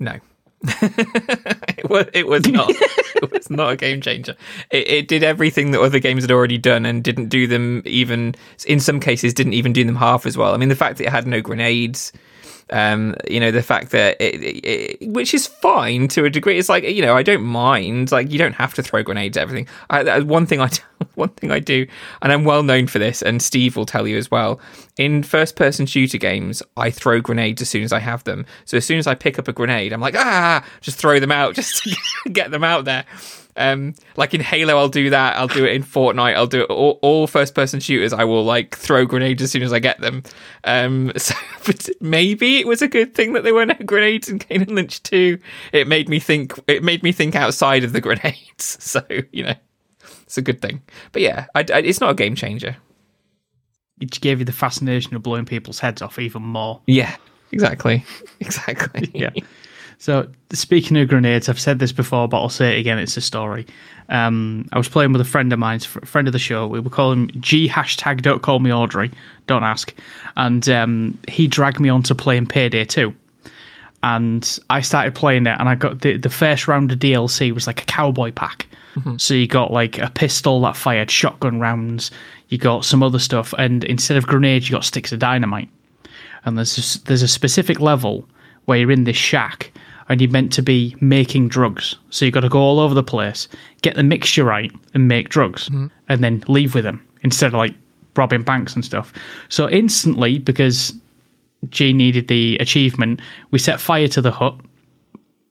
No. 0.00 0.18
it 0.64 1.88
was. 1.88 2.06
It 2.12 2.26
was 2.26 2.48
not. 2.48 2.68
it 2.74 3.30
was 3.30 3.48
not 3.48 3.74
a 3.74 3.76
game 3.76 4.00
changer. 4.00 4.34
It, 4.72 4.88
it 4.88 5.08
did 5.08 5.22
everything 5.22 5.70
that 5.70 5.80
other 5.80 6.00
games 6.00 6.24
had 6.24 6.32
already 6.32 6.58
done, 6.58 6.84
and 6.84 7.04
didn't 7.04 7.28
do 7.28 7.46
them 7.46 7.80
even. 7.86 8.34
In 8.66 8.80
some 8.80 8.98
cases, 8.98 9.32
didn't 9.32 9.52
even 9.52 9.72
do 9.72 9.84
them 9.84 9.94
half 9.94 10.26
as 10.26 10.36
well. 10.36 10.52
I 10.52 10.56
mean, 10.56 10.68
the 10.68 10.74
fact 10.74 10.98
that 10.98 11.06
it 11.06 11.10
had 11.10 11.28
no 11.28 11.40
grenades. 11.40 12.12
Um, 12.70 13.14
you 13.28 13.40
know, 13.40 13.50
the 13.50 13.62
fact 13.62 13.90
that 13.90 14.16
it, 14.20 14.42
it, 14.42 14.64
it- 14.66 15.08
which 15.10 15.34
is 15.34 15.46
fine 15.46 16.08
to 16.08 16.24
a 16.24 16.30
degree. 16.30 16.58
It's 16.58 16.68
like 16.68 16.84
you 16.84 17.02
know, 17.02 17.14
I 17.14 17.22
don't 17.22 17.42
mind. 17.44 18.10
Like 18.10 18.30
you 18.32 18.38
don't 18.38 18.54
have 18.54 18.74
to 18.74 18.82
throw 18.82 19.02
grenades 19.02 19.36
at 19.36 19.42
everything. 19.42 19.68
I, 19.90 20.20
one 20.20 20.46
thing 20.46 20.60
I, 20.60 20.70
one 21.14 21.28
thing 21.30 21.50
I 21.50 21.58
do, 21.58 21.86
and 22.22 22.32
I'm 22.32 22.44
well 22.44 22.62
known 22.62 22.86
for 22.86 22.98
this, 22.98 23.20
and 23.22 23.42
Steve 23.42 23.76
will 23.76 23.86
tell 23.86 24.06
you 24.08 24.16
as 24.16 24.30
well. 24.30 24.60
In 24.96 25.22
first-person 25.22 25.86
shooter 25.86 26.18
games, 26.18 26.62
I 26.76 26.90
throw 26.90 27.20
grenades 27.20 27.60
as 27.60 27.68
soon 27.68 27.82
as 27.82 27.92
I 27.92 27.98
have 27.98 28.24
them. 28.24 28.46
So 28.64 28.76
as 28.76 28.84
soon 28.86 28.98
as 28.98 29.06
I 29.06 29.14
pick 29.14 29.38
up 29.38 29.48
a 29.48 29.52
grenade, 29.52 29.92
I'm 29.92 30.00
like, 30.00 30.14
ah, 30.16 30.64
just 30.80 30.98
throw 30.98 31.18
them 31.20 31.32
out, 31.32 31.54
just 31.56 31.82
to 31.82 32.30
get 32.30 32.50
them 32.50 32.64
out 32.64 32.84
there. 32.84 33.04
Um, 33.56 33.94
like 34.16 34.34
in 34.34 34.40
Halo, 34.40 34.76
I'll 34.76 34.88
do 34.88 35.10
that. 35.10 35.36
I'll 35.36 35.48
do 35.48 35.64
it 35.64 35.74
in 35.74 35.82
Fortnite. 35.82 36.34
I'll 36.34 36.46
do 36.46 36.62
it 36.62 36.70
all, 36.70 36.98
all 37.02 37.26
first-person 37.26 37.80
shooters. 37.80 38.12
I 38.12 38.24
will 38.24 38.44
like 38.44 38.76
throw 38.76 39.06
grenades 39.06 39.42
as 39.42 39.50
soon 39.50 39.62
as 39.62 39.72
I 39.72 39.78
get 39.78 40.00
them. 40.00 40.22
Um, 40.64 41.12
so 41.16 41.34
but 41.66 41.88
maybe 42.00 42.58
it 42.58 42.66
was 42.66 42.82
a 42.82 42.88
good 42.88 43.14
thing 43.14 43.32
that 43.34 43.44
there 43.44 43.54
were 43.54 43.66
no 43.66 43.74
grenades 43.86 44.28
in 44.28 44.38
Kane 44.38 44.62
and 44.62 44.72
Lynch 44.72 45.02
2. 45.04 45.38
It 45.72 45.86
made 45.86 46.08
me 46.08 46.18
think. 46.18 46.58
It 46.66 46.82
made 46.82 47.02
me 47.02 47.12
think 47.12 47.34
outside 47.34 47.84
of 47.84 47.92
the 47.92 48.00
grenades. 48.02 48.82
So 48.82 49.02
you 49.32 49.44
know, 49.44 49.54
it's 50.22 50.38
a 50.38 50.42
good 50.42 50.60
thing. 50.60 50.82
But 51.12 51.22
yeah, 51.22 51.46
I, 51.54 51.60
I, 51.60 51.78
it's 51.78 52.00
not 52.00 52.10
a 52.10 52.14
game 52.14 52.34
changer. 52.34 52.76
It 54.00 54.20
gave 54.20 54.40
you 54.40 54.44
the 54.44 54.52
fascination 54.52 55.14
of 55.14 55.22
blowing 55.22 55.44
people's 55.44 55.78
heads 55.78 56.02
off 56.02 56.18
even 56.18 56.42
more. 56.42 56.82
Yeah, 56.86 57.16
exactly, 57.52 58.04
exactly. 58.40 59.10
yeah. 59.14 59.30
So 60.04 60.28
speaking 60.52 60.98
of 60.98 61.08
grenades, 61.08 61.48
I've 61.48 61.58
said 61.58 61.78
this 61.78 61.90
before, 61.90 62.28
but 62.28 62.38
I'll 62.38 62.50
say 62.50 62.76
it 62.76 62.80
again. 62.80 62.98
It's 62.98 63.16
a 63.16 63.22
story. 63.22 63.66
Um, 64.10 64.68
I 64.70 64.76
was 64.76 64.86
playing 64.86 65.12
with 65.12 65.22
a 65.22 65.24
friend 65.24 65.50
of 65.50 65.58
mine, 65.58 65.80
a 66.02 66.04
friend 66.04 66.28
of 66.28 66.34
the 66.34 66.38
show. 66.38 66.66
We 66.66 66.78
were 66.78 66.90
calling 66.90 67.30
him 67.30 67.40
G 67.40 67.66
hashtag. 67.66 68.20
Don't 68.20 68.42
call 68.42 68.58
me 68.58 68.70
Audrey. 68.70 69.10
Don't 69.46 69.62
ask. 69.64 69.94
And 70.36 70.68
um, 70.68 71.18
he 71.26 71.48
dragged 71.48 71.80
me 71.80 71.88
on 71.88 72.02
to 72.02 72.14
playing 72.14 72.48
Payday 72.48 72.84
Two. 72.84 73.14
And 74.02 74.58
I 74.68 74.82
started 74.82 75.14
playing 75.14 75.46
it, 75.46 75.56
and 75.58 75.70
I 75.70 75.74
got 75.74 76.02
the 76.02 76.18
the 76.18 76.28
first 76.28 76.68
round 76.68 76.92
of 76.92 76.98
DLC 76.98 77.54
was 77.54 77.66
like 77.66 77.80
a 77.80 77.86
cowboy 77.86 78.30
pack. 78.30 78.66
So 79.16 79.32
you 79.32 79.46
got 79.46 79.72
like 79.72 79.96
a 79.96 80.10
pistol 80.10 80.60
that 80.60 80.76
fired 80.76 81.10
shotgun 81.10 81.60
rounds. 81.60 82.10
You 82.50 82.58
got 82.58 82.84
some 82.84 83.02
other 83.02 83.18
stuff, 83.18 83.54
and 83.56 83.84
instead 83.84 84.18
of 84.18 84.26
grenades, 84.26 84.68
you 84.68 84.74
got 84.76 84.84
sticks 84.84 85.12
of 85.12 85.18
dynamite 85.18 85.70
and 86.44 86.58
there's 86.58 86.96
a, 86.96 87.04
there's 87.04 87.22
a 87.22 87.28
specific 87.28 87.80
level 87.80 88.28
where 88.66 88.76
you're 88.76 88.90
in 88.90 89.04
this 89.04 89.16
shack 89.16 89.72
and 90.08 90.20
you're 90.20 90.30
meant 90.30 90.52
to 90.52 90.62
be 90.62 90.96
making 91.00 91.48
drugs. 91.48 91.96
So 92.10 92.24
you've 92.24 92.34
got 92.34 92.40
to 92.40 92.48
go 92.48 92.58
all 92.58 92.80
over 92.80 92.94
the 92.94 93.02
place, 93.02 93.48
get 93.82 93.96
the 93.96 94.02
mixture 94.02 94.44
right, 94.44 94.72
and 94.92 95.08
make 95.08 95.28
drugs, 95.28 95.68
and 96.08 96.24
then 96.24 96.44
leave 96.48 96.74
with 96.74 96.84
them 96.84 97.06
instead 97.22 97.48
of 97.48 97.54
like 97.54 97.74
robbing 98.16 98.42
banks 98.42 98.74
and 98.74 98.84
stuff. 98.84 99.12
So 99.48 99.68
instantly, 99.68 100.38
because 100.38 100.94
G 101.70 101.92
needed 101.92 102.28
the 102.28 102.56
achievement, 102.58 103.20
we 103.50 103.58
set 103.58 103.80
fire 103.80 104.08
to 104.08 104.20
the 104.20 104.30
hut, 104.30 104.58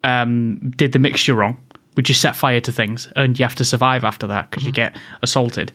um, 0.04 0.72
did 0.76 0.92
the 0.92 1.00
mixture 1.00 1.34
wrong. 1.34 1.58
We 1.96 2.04
just 2.04 2.22
set 2.22 2.36
fire 2.36 2.62
to 2.62 2.72
things, 2.72 3.08
and 3.16 3.38
you 3.38 3.46
have 3.46 3.56
to 3.56 3.66
survive 3.66 4.04
after 4.04 4.28
that 4.28 4.50
because 4.50 4.66
you 4.66 4.72
get 4.72 4.96
assaulted. 5.22 5.72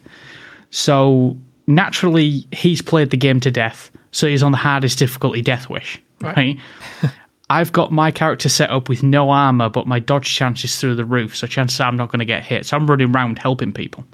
So 0.69 1.37
naturally, 1.67 2.45
he's 2.51 2.81
played 2.81 3.11
the 3.11 3.17
game 3.17 3.39
to 3.41 3.51
death. 3.51 3.91
So 4.11 4.27
he's 4.27 4.43
on 4.43 4.51
the 4.51 4.57
hardest 4.57 4.99
difficulty, 4.99 5.41
Death 5.41 5.69
Wish. 5.69 6.01
Right. 6.21 6.57
I've 7.49 7.71
got 7.71 7.91
my 7.91 8.11
character 8.11 8.47
set 8.49 8.69
up 8.69 8.89
with 8.89 9.01
no 9.01 9.31
armor, 9.31 9.69
but 9.69 9.87
my 9.87 9.99
dodge 9.99 10.33
chance 10.33 10.63
is 10.63 10.79
through 10.79 10.95
the 10.95 11.05
roof. 11.05 11.35
So 11.35 11.47
chances 11.47 11.79
I'm 11.79 11.97
not 11.97 12.11
going 12.11 12.19
to 12.19 12.25
get 12.25 12.43
hit. 12.43 12.65
So 12.65 12.77
I'm 12.77 12.87
running 12.87 13.13
around 13.13 13.39
helping 13.39 13.73
people. 13.73 14.05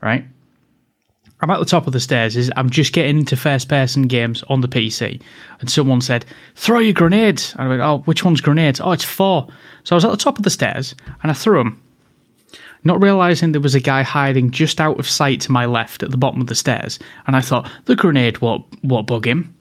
Right. 0.00 0.24
I'm 1.40 1.50
at 1.50 1.58
the 1.58 1.64
top 1.64 1.86
of 1.86 1.92
the 1.92 2.00
stairs. 2.00 2.36
Is 2.36 2.50
I'm 2.56 2.70
just 2.70 2.92
getting 2.92 3.18
into 3.18 3.36
first 3.36 3.68
person 3.68 4.02
games 4.08 4.42
on 4.48 4.60
the 4.60 4.68
PC, 4.68 5.20
and 5.60 5.70
someone 5.70 6.00
said, 6.00 6.24
"Throw 6.56 6.80
your 6.80 6.92
grenades." 6.92 7.54
And 7.54 7.62
I 7.62 7.68
went, 7.68 7.80
"Oh, 7.80 7.98
which 8.06 8.24
one's 8.24 8.40
grenades? 8.40 8.80
Oh, 8.80 8.92
it's 8.92 9.04
four. 9.04 9.46
So 9.84 9.94
I 9.94 9.96
was 9.96 10.04
at 10.04 10.10
the 10.10 10.16
top 10.16 10.38
of 10.38 10.44
the 10.44 10.50
stairs 10.50 10.94
and 11.22 11.30
I 11.30 11.34
threw 11.34 11.58
them, 11.58 11.80
not 12.84 13.00
realizing 13.00 13.52
there 13.52 13.60
was 13.60 13.76
a 13.76 13.80
guy 13.80 14.02
hiding 14.02 14.50
just 14.50 14.80
out 14.80 14.98
of 14.98 15.08
sight 15.08 15.40
to 15.42 15.52
my 15.52 15.64
left 15.66 16.02
at 16.02 16.10
the 16.10 16.16
bottom 16.16 16.40
of 16.40 16.48
the 16.48 16.54
stairs. 16.54 16.98
And 17.26 17.36
I 17.36 17.40
thought 17.40 17.70
the 17.84 17.96
grenade 17.96 18.40
won't 18.40 18.64
won't 18.82 19.06
bug 19.06 19.26
him. 19.26 19.54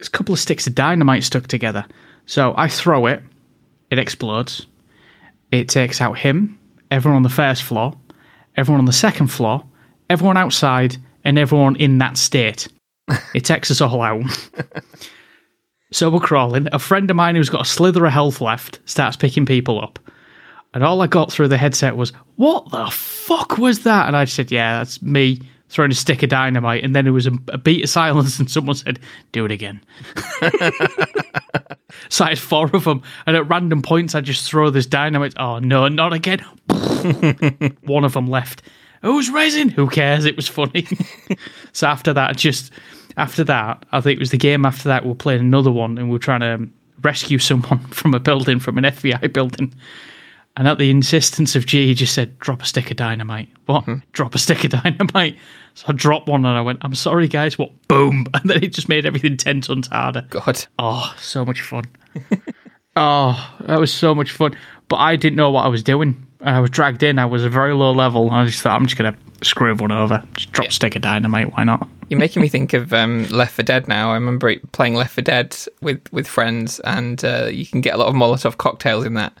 There's 0.00 0.08
a 0.08 0.12
couple 0.12 0.32
of 0.32 0.38
sticks 0.38 0.66
of 0.66 0.74
dynamite 0.74 1.24
stuck 1.24 1.46
together. 1.46 1.84
So 2.24 2.54
I 2.56 2.68
throw 2.68 3.04
it, 3.04 3.22
it 3.90 3.98
explodes. 3.98 4.66
It 5.52 5.68
takes 5.68 6.00
out 6.00 6.18
him 6.18 6.58
everyone 6.90 7.16
on 7.16 7.22
the 7.22 7.28
first 7.28 7.64
floor, 7.64 7.92
everyone 8.56 8.78
on 8.78 8.86
the 8.86 8.94
second 8.94 9.26
floor, 9.26 9.62
everyone 10.08 10.38
outside, 10.38 10.96
and 11.22 11.38
everyone 11.38 11.76
in 11.76 11.98
that 11.98 12.16
state. 12.16 12.66
it 13.34 13.44
takes 13.44 13.70
us 13.70 13.82
all 13.82 14.00
out. 14.00 14.22
so 15.92 16.08
we're 16.08 16.18
crawling. 16.18 16.66
A 16.72 16.78
friend 16.78 17.10
of 17.10 17.16
mine 17.16 17.34
who's 17.34 17.50
got 17.50 17.66
a 17.66 17.68
slither 17.68 18.06
of 18.06 18.12
health 18.12 18.40
left 18.40 18.80
starts 18.86 19.18
picking 19.18 19.44
people 19.44 19.82
up. 19.82 19.98
And 20.72 20.82
all 20.82 21.02
I 21.02 21.08
got 21.08 21.30
through 21.30 21.48
the 21.48 21.58
headset 21.58 21.98
was, 21.98 22.14
What 22.36 22.70
the 22.70 22.86
fuck 22.90 23.58
was 23.58 23.80
that? 23.80 24.06
And 24.06 24.16
I 24.16 24.24
said, 24.24 24.50
Yeah, 24.50 24.78
that's 24.78 25.02
me 25.02 25.40
throwing 25.70 25.90
a 25.90 25.94
stick 25.94 26.22
of 26.22 26.28
dynamite. 26.28 26.84
And 26.84 26.94
then 26.94 27.04
there 27.04 27.12
was 27.12 27.26
a, 27.26 27.32
a 27.48 27.58
beat 27.58 27.84
of 27.84 27.88
silence, 27.88 28.38
and 28.38 28.50
someone 28.50 28.76
said, 28.76 28.98
Do 29.32 29.44
it 29.46 29.52
again. 29.52 29.80
so 32.10 32.24
I 32.24 32.30
had 32.30 32.38
four 32.38 32.68
of 32.74 32.84
them. 32.84 33.02
And 33.26 33.36
at 33.36 33.48
random 33.48 33.80
points, 33.80 34.14
I 34.14 34.20
just 34.20 34.48
throw 34.48 34.68
this 34.70 34.86
dynamite. 34.86 35.34
Oh, 35.38 35.58
no, 35.60 35.88
not 35.88 36.12
again. 36.12 36.40
One 37.82 38.04
of 38.04 38.12
them 38.12 38.26
left. 38.26 38.62
Who's 39.02 39.30
raising? 39.30 39.70
Who 39.70 39.88
cares? 39.88 40.26
It 40.26 40.36
was 40.36 40.46
funny. 40.46 40.86
so 41.72 41.86
after 41.86 42.12
that, 42.12 42.36
just 42.36 42.70
after 43.16 43.44
that, 43.44 43.86
I 43.92 44.00
think 44.00 44.16
it 44.16 44.20
was 44.20 44.30
the 44.30 44.36
game 44.36 44.66
after 44.66 44.88
that, 44.88 45.04
we 45.04 45.12
are 45.12 45.14
playing 45.14 45.40
another 45.40 45.70
one 45.70 45.96
and 45.96 46.10
we 46.10 46.16
are 46.16 46.20
trying 46.20 46.40
to 46.40 46.68
rescue 47.00 47.38
someone 47.38 47.78
from 47.88 48.12
a 48.12 48.20
building, 48.20 48.58
from 48.58 48.76
an 48.76 48.84
FBI 48.84 49.32
building. 49.32 49.72
And 50.56 50.66
at 50.66 50.78
the 50.78 50.90
insistence 50.90 51.54
of 51.54 51.66
G, 51.66 51.86
he 51.86 51.94
just 51.94 52.14
said, 52.14 52.38
drop 52.38 52.62
a 52.62 52.66
stick 52.66 52.90
of 52.90 52.96
dynamite. 52.96 53.48
What? 53.66 53.84
Hmm. 53.84 53.96
Drop 54.12 54.34
a 54.34 54.38
stick 54.38 54.64
of 54.64 54.70
dynamite. 54.82 55.36
So 55.74 55.86
I 55.88 55.92
dropped 55.92 56.28
one 56.28 56.44
and 56.44 56.58
I 56.58 56.60
went, 56.60 56.80
I'm 56.82 56.94
sorry, 56.94 57.28
guys. 57.28 57.58
What? 57.58 57.70
Boom. 57.88 58.26
And 58.34 58.50
then 58.50 58.62
it 58.62 58.72
just 58.72 58.88
made 58.88 59.06
everything 59.06 59.36
10 59.36 59.60
tons 59.62 59.88
harder. 59.88 60.26
God. 60.28 60.64
Oh, 60.78 61.14
so 61.18 61.44
much 61.44 61.62
fun. 61.62 61.84
oh, 62.96 63.56
that 63.60 63.78
was 63.78 63.92
so 63.92 64.14
much 64.14 64.32
fun. 64.32 64.56
But 64.88 64.96
I 64.96 65.16
didn't 65.16 65.36
know 65.36 65.50
what 65.50 65.64
I 65.64 65.68
was 65.68 65.82
doing. 65.82 66.26
I 66.42 66.58
was 66.60 66.70
dragged 66.70 67.02
in. 67.02 67.18
I 67.18 67.26
was 67.26 67.44
a 67.44 67.50
very 67.50 67.74
low 67.74 67.92
level. 67.92 68.30
I 68.30 68.44
just 68.46 68.62
thought, 68.62 68.74
I'm 68.74 68.86
just 68.86 68.98
going 68.98 69.12
to 69.12 69.44
screw 69.44 69.70
everyone 69.70 69.92
over. 69.92 70.22
Just 70.34 70.52
drop 70.52 70.64
yeah. 70.64 70.70
a 70.70 70.72
stick 70.72 70.96
of 70.96 71.02
dynamite. 71.02 71.52
Why 71.52 71.64
not? 71.64 71.88
You're 72.08 72.18
making 72.18 72.42
me 72.42 72.48
think 72.48 72.72
of 72.72 72.92
um, 72.92 73.28
Left 73.28 73.54
4 73.54 73.62
Dead 73.62 73.88
now. 73.88 74.10
I 74.10 74.14
remember 74.14 74.56
playing 74.72 74.94
Left 74.94 75.14
4 75.14 75.22
Dead 75.22 75.56
with, 75.80 76.00
with 76.12 76.26
friends, 76.26 76.80
and 76.80 77.24
uh, 77.24 77.46
you 77.46 77.66
can 77.66 77.80
get 77.80 77.94
a 77.94 77.98
lot 77.98 78.08
of 78.08 78.14
Molotov 78.14 78.56
cocktails 78.56 79.04
in 79.04 79.14
that. 79.14 79.32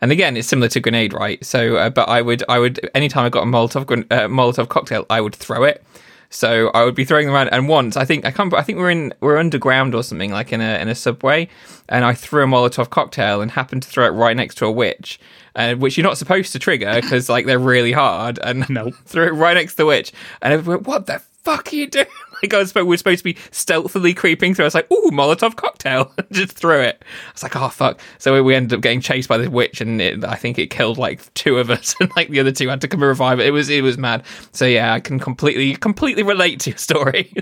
And 0.00 0.12
again, 0.12 0.36
it's 0.36 0.48
similar 0.48 0.68
to 0.68 0.80
grenade, 0.80 1.12
right? 1.12 1.44
So, 1.44 1.76
uh, 1.76 1.90
but 1.90 2.08
I 2.08 2.22
would, 2.22 2.42
I 2.48 2.58
would, 2.58 2.88
anytime 2.94 3.26
I 3.26 3.28
got 3.28 3.42
a 3.42 3.46
Molotov 3.46 3.82
uh, 4.10 4.28
Molotov 4.28 4.68
cocktail, 4.68 5.06
I 5.10 5.20
would 5.20 5.34
throw 5.34 5.64
it. 5.64 5.84
So 6.30 6.68
I 6.74 6.84
would 6.84 6.94
be 6.94 7.04
throwing 7.04 7.26
them 7.26 7.34
around. 7.34 7.48
And 7.48 7.68
once, 7.68 7.96
I 7.96 8.04
think 8.04 8.24
I 8.24 8.30
can't. 8.30 8.54
I 8.54 8.62
think 8.62 8.78
we're 8.78 8.90
in 8.90 9.12
we're 9.18 9.36
underground 9.36 9.96
or 9.96 10.04
something 10.04 10.30
like 10.30 10.52
in 10.52 10.60
a 10.60 10.78
in 10.80 10.88
a 10.88 10.94
subway, 10.94 11.48
and 11.88 12.04
I 12.04 12.14
threw 12.14 12.44
a 12.44 12.46
Molotov 12.46 12.88
cocktail 12.90 13.40
and 13.40 13.50
happened 13.50 13.82
to 13.82 13.88
throw 13.88 14.06
it 14.06 14.10
right 14.10 14.36
next 14.36 14.54
to 14.58 14.66
a 14.66 14.70
witch, 14.70 15.18
uh, 15.56 15.74
which 15.74 15.98
you're 15.98 16.06
not 16.06 16.18
supposed 16.18 16.52
to 16.52 16.60
trigger 16.60 16.92
because 16.94 17.28
like 17.28 17.46
they're 17.46 17.58
really 17.58 17.90
hard. 17.90 18.38
And 18.44 18.70
no, 18.70 18.90
threw 19.06 19.26
it 19.26 19.32
right 19.32 19.54
next 19.54 19.72
to 19.72 19.78
the 19.78 19.86
witch, 19.86 20.12
and 20.40 20.52
everyone, 20.52 20.84
what 20.84 21.06
the 21.06 21.18
fuck 21.42 21.72
are 21.72 21.76
you 21.76 21.88
doing? 21.88 22.06
Like 22.42 22.54
I 22.54 22.58
was, 22.58 22.74
we 22.74 22.82
were 22.82 22.96
supposed 22.96 23.18
to 23.18 23.24
be 23.24 23.36
stealthily 23.50 24.14
creeping 24.14 24.54
through. 24.54 24.64
I 24.64 24.66
was 24.66 24.74
like, 24.74 24.90
"Ooh, 24.90 25.10
Molotov 25.12 25.56
cocktail!" 25.56 26.12
Just 26.32 26.52
threw 26.52 26.80
it. 26.80 27.02
I 27.02 27.32
was 27.32 27.42
like, 27.42 27.54
"Oh 27.54 27.68
fuck!" 27.68 28.00
So 28.18 28.42
we 28.42 28.54
ended 28.54 28.76
up 28.76 28.80
getting 28.80 29.02
chased 29.02 29.28
by 29.28 29.36
this 29.36 29.48
witch, 29.48 29.80
and 29.82 30.00
it, 30.00 30.24
I 30.24 30.36
think 30.36 30.58
it 30.58 30.68
killed 30.70 30.96
like 30.96 31.32
two 31.34 31.58
of 31.58 31.68
us, 31.70 31.94
and 32.00 32.10
like 32.16 32.28
the 32.28 32.40
other 32.40 32.52
two 32.52 32.68
had 32.68 32.80
to 32.80 32.88
come 32.88 33.02
and 33.02 33.08
revive 33.08 33.40
it. 33.40 33.46
It 33.46 33.50
was 33.50 33.68
it 33.68 33.82
was 33.82 33.98
mad. 33.98 34.24
So 34.52 34.64
yeah, 34.64 34.94
I 34.94 35.00
can 35.00 35.18
completely 35.18 35.76
completely 35.76 36.22
relate 36.22 36.60
to 36.60 36.70
your 36.70 36.78
story. 36.78 37.32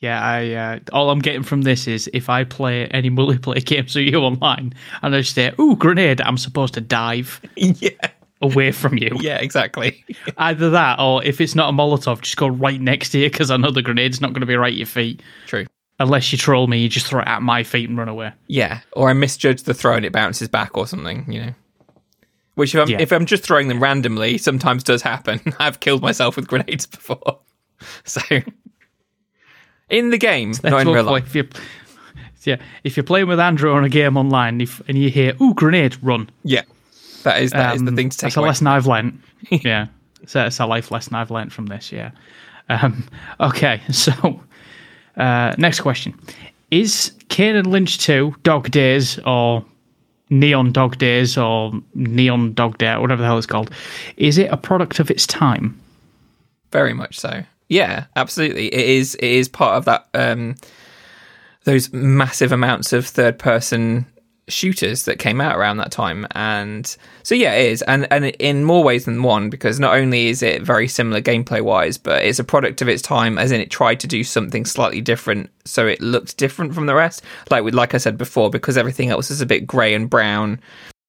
Yeah, 0.00 0.22
I 0.22 0.52
uh, 0.52 0.78
all 0.92 1.10
I'm 1.10 1.20
getting 1.20 1.42
from 1.42 1.62
this 1.62 1.88
is 1.88 2.10
if 2.12 2.28
I 2.28 2.44
play 2.44 2.86
any 2.88 3.10
multiplayer 3.10 3.64
games 3.64 3.96
with 3.96 4.06
you 4.06 4.18
online 4.18 4.74
and 5.02 5.14
I 5.14 5.20
just 5.20 5.34
say, 5.34 5.52
"Ooh, 5.58 5.74
grenade," 5.76 6.20
I'm 6.20 6.36
supposed 6.36 6.74
to 6.74 6.80
dive. 6.80 7.40
Yeah 7.56 7.90
away 8.42 8.72
from 8.72 8.98
you. 8.98 9.10
yeah, 9.20 9.38
exactly. 9.38 10.04
Either 10.36 10.70
that, 10.70 10.98
or 11.00 11.24
if 11.24 11.40
it's 11.40 11.54
not 11.54 11.70
a 11.70 11.72
Molotov, 11.72 12.20
just 12.20 12.36
go 12.36 12.48
right 12.48 12.80
next 12.80 13.10
to 13.10 13.18
you 13.18 13.30
because 13.30 13.50
I 13.50 13.56
know 13.56 13.70
the 13.70 13.82
grenade's 13.82 14.20
not 14.20 14.32
going 14.32 14.40
to 14.40 14.46
be 14.46 14.56
right 14.56 14.72
at 14.72 14.78
your 14.78 14.86
feet. 14.86 15.22
True. 15.46 15.66
Unless 15.98 16.30
you 16.30 16.38
troll 16.38 16.66
me, 16.66 16.78
you 16.78 16.88
just 16.88 17.06
throw 17.06 17.20
it 17.20 17.28
at 17.28 17.40
my 17.40 17.62
feet 17.62 17.88
and 17.88 17.96
run 17.96 18.08
away. 18.08 18.32
Yeah, 18.48 18.80
or 18.92 19.08
I 19.08 19.14
misjudge 19.14 19.62
the 19.62 19.72
throw 19.72 19.96
and 19.96 20.04
it 20.04 20.12
bounces 20.12 20.48
back 20.48 20.76
or 20.76 20.86
something, 20.86 21.30
you 21.32 21.40
know. 21.40 21.54
Which, 22.54 22.74
if 22.74 22.80
I'm, 22.80 22.88
yeah. 22.88 23.00
if 23.00 23.12
I'm 23.12 23.26
just 23.26 23.42
throwing 23.42 23.68
them 23.68 23.82
randomly, 23.82 24.38
sometimes 24.38 24.82
does 24.82 25.02
happen. 25.02 25.40
I've 25.58 25.80
killed 25.80 26.02
myself 26.02 26.36
with 26.36 26.48
grenades 26.48 26.86
before. 26.86 27.40
So, 28.04 28.22
in 29.90 30.10
the 30.10 30.16
game, 30.16 30.54
not 30.64 30.80
in 30.80 30.88
real 30.88 31.04
life. 31.04 31.26
If 31.26 31.34
you're, 31.34 31.48
yeah, 32.44 32.56
if 32.84 32.96
you're 32.96 33.04
playing 33.04 33.28
with 33.28 33.40
Andrew 33.40 33.72
on 33.72 33.84
a 33.84 33.90
game 33.90 34.16
online 34.16 34.62
if, 34.62 34.80
and 34.88 34.96
you 34.96 35.10
hear, 35.10 35.34
ooh, 35.40 35.52
grenade, 35.52 36.02
run. 36.02 36.30
Yeah, 36.44 36.62
that 37.26 37.42
is 37.42 37.50
that 37.50 37.70
um, 37.70 37.76
is 37.76 37.82
the 37.82 37.88
um, 37.88 37.96
thing 37.96 38.08
to 38.08 38.16
take. 38.16 38.22
That's 38.22 38.36
away. 38.36 38.46
a 38.46 38.48
lesson 38.48 38.66
I've 38.68 38.86
learned. 38.86 39.20
yeah, 39.50 39.88
so 40.26 40.46
it's 40.46 40.60
a 40.60 40.66
life 40.66 40.90
lesson 40.90 41.14
I've 41.14 41.30
learned 41.30 41.52
from 41.52 41.66
this. 41.66 41.92
Yeah. 41.92 42.12
Um, 42.68 43.06
okay, 43.40 43.82
so 43.90 44.40
uh, 45.16 45.54
next 45.58 45.80
question: 45.80 46.18
Is 46.70 47.12
Kane 47.28 47.56
and 47.56 47.66
Lynch 47.66 47.98
two 47.98 48.34
Dog 48.44 48.70
Days 48.70 49.18
or 49.26 49.64
Neon 50.30 50.70
Dog 50.72 50.98
Days 50.98 51.36
or 51.36 51.72
Neon 51.94 52.54
Dog 52.54 52.78
Day, 52.78 52.96
whatever 52.96 53.22
the 53.22 53.26
hell 53.26 53.38
it's 53.38 53.46
called? 53.46 53.70
Is 54.16 54.38
it 54.38 54.50
a 54.50 54.56
product 54.56 55.00
of 55.00 55.10
its 55.10 55.26
time? 55.26 55.78
Very 56.70 56.94
much 56.94 57.18
so. 57.18 57.42
Yeah, 57.68 58.04
absolutely. 58.14 58.68
It 58.68 58.88
is. 58.88 59.16
It 59.16 59.30
is 59.30 59.48
part 59.48 59.76
of 59.76 59.84
that. 59.86 60.06
Um, 60.14 60.54
those 61.64 61.92
massive 61.92 62.52
amounts 62.52 62.92
of 62.92 63.04
third 63.04 63.40
person 63.40 64.06
shooters 64.48 65.06
that 65.06 65.18
came 65.18 65.40
out 65.40 65.56
around 65.56 65.76
that 65.78 65.90
time 65.90 66.24
and 66.32 66.96
so 67.24 67.34
yeah 67.34 67.54
it 67.54 67.72
is 67.72 67.82
and 67.82 68.06
and 68.12 68.26
in 68.26 68.62
more 68.62 68.84
ways 68.84 69.04
than 69.04 69.22
one 69.22 69.50
because 69.50 69.80
not 69.80 69.96
only 69.96 70.28
is 70.28 70.40
it 70.40 70.62
very 70.62 70.86
similar 70.86 71.20
gameplay 71.20 71.60
wise 71.60 71.98
but 71.98 72.24
it's 72.24 72.38
a 72.38 72.44
product 72.44 72.80
of 72.80 72.88
its 72.88 73.02
time 73.02 73.38
as 73.38 73.50
in 73.50 73.60
it 73.60 73.70
tried 73.70 73.98
to 73.98 74.06
do 74.06 74.22
something 74.22 74.64
slightly 74.64 75.00
different 75.00 75.50
so 75.64 75.86
it 75.86 76.00
looked 76.00 76.36
different 76.36 76.72
from 76.74 76.86
the 76.86 76.94
rest. 76.94 77.22
Like 77.50 77.64
with 77.64 77.74
like 77.74 77.94
i 77.94 77.98
said 77.98 78.16
before 78.16 78.50
because 78.50 78.76
everything 78.76 79.10
else 79.10 79.32
is 79.32 79.40
a 79.40 79.46
bit 79.46 79.66
grey 79.66 79.94
and 79.94 80.08
brown 80.08 80.60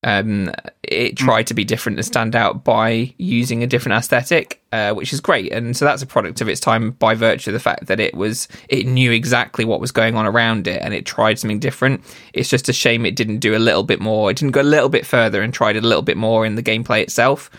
um, 0.03 0.51
it 0.83 1.13
mm. 1.13 1.17
tried 1.17 1.47
to 1.47 1.53
be 1.53 1.63
different 1.63 1.97
and 1.97 2.05
stand 2.05 2.35
out 2.35 2.63
by 2.63 3.13
using 3.17 3.63
a 3.63 3.67
different 3.67 3.97
aesthetic, 3.97 4.61
uh, 4.71 4.93
which 4.93 5.11
is 5.11 5.19
great. 5.19 5.51
And 5.51 5.75
so 5.75 5.85
that's 5.85 6.01
a 6.01 6.07
product 6.07 6.39
of 6.39 6.47
its 6.47 6.59
time 6.59 6.91
by 6.91 7.15
virtue 7.15 7.49
of 7.49 7.53
the 7.53 7.59
fact 7.59 7.87
that 7.87 7.99
it 7.99 8.15
was 8.15 8.47
it 8.69 8.85
knew 8.85 9.11
exactly 9.11 9.65
what 9.65 9.81
was 9.81 9.91
going 9.91 10.15
on 10.15 10.25
around 10.25 10.67
it 10.67 10.81
and 10.81 10.93
it 10.93 11.05
tried 11.05 11.39
something 11.39 11.59
different. 11.59 12.03
It's 12.33 12.49
just 12.49 12.69
a 12.69 12.73
shame 12.73 13.05
it 13.05 13.15
didn't 13.15 13.39
do 13.39 13.55
a 13.55 13.59
little 13.59 13.83
bit 13.83 13.99
more. 13.99 14.29
It 14.29 14.37
didn't 14.37 14.53
go 14.53 14.61
a 14.61 14.63
little 14.63 14.89
bit 14.89 15.05
further 15.05 15.41
and 15.41 15.53
tried 15.53 15.77
a 15.77 15.81
little 15.81 16.03
bit 16.03 16.17
more 16.17 16.45
in 16.45 16.55
the 16.55 16.63
gameplay 16.63 17.01
itself. 17.01 17.49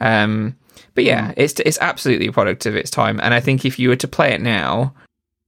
Um, 0.00 0.56
but 0.94 1.04
yeah, 1.04 1.28
mm. 1.28 1.34
it's 1.36 1.60
it's 1.60 1.78
absolutely 1.80 2.26
a 2.26 2.32
product 2.32 2.66
of 2.66 2.74
its 2.74 2.90
time. 2.90 3.20
And 3.22 3.32
I 3.32 3.40
think 3.40 3.64
if 3.64 3.78
you 3.78 3.88
were 3.88 3.96
to 3.96 4.08
play 4.08 4.32
it 4.32 4.40
now, 4.40 4.94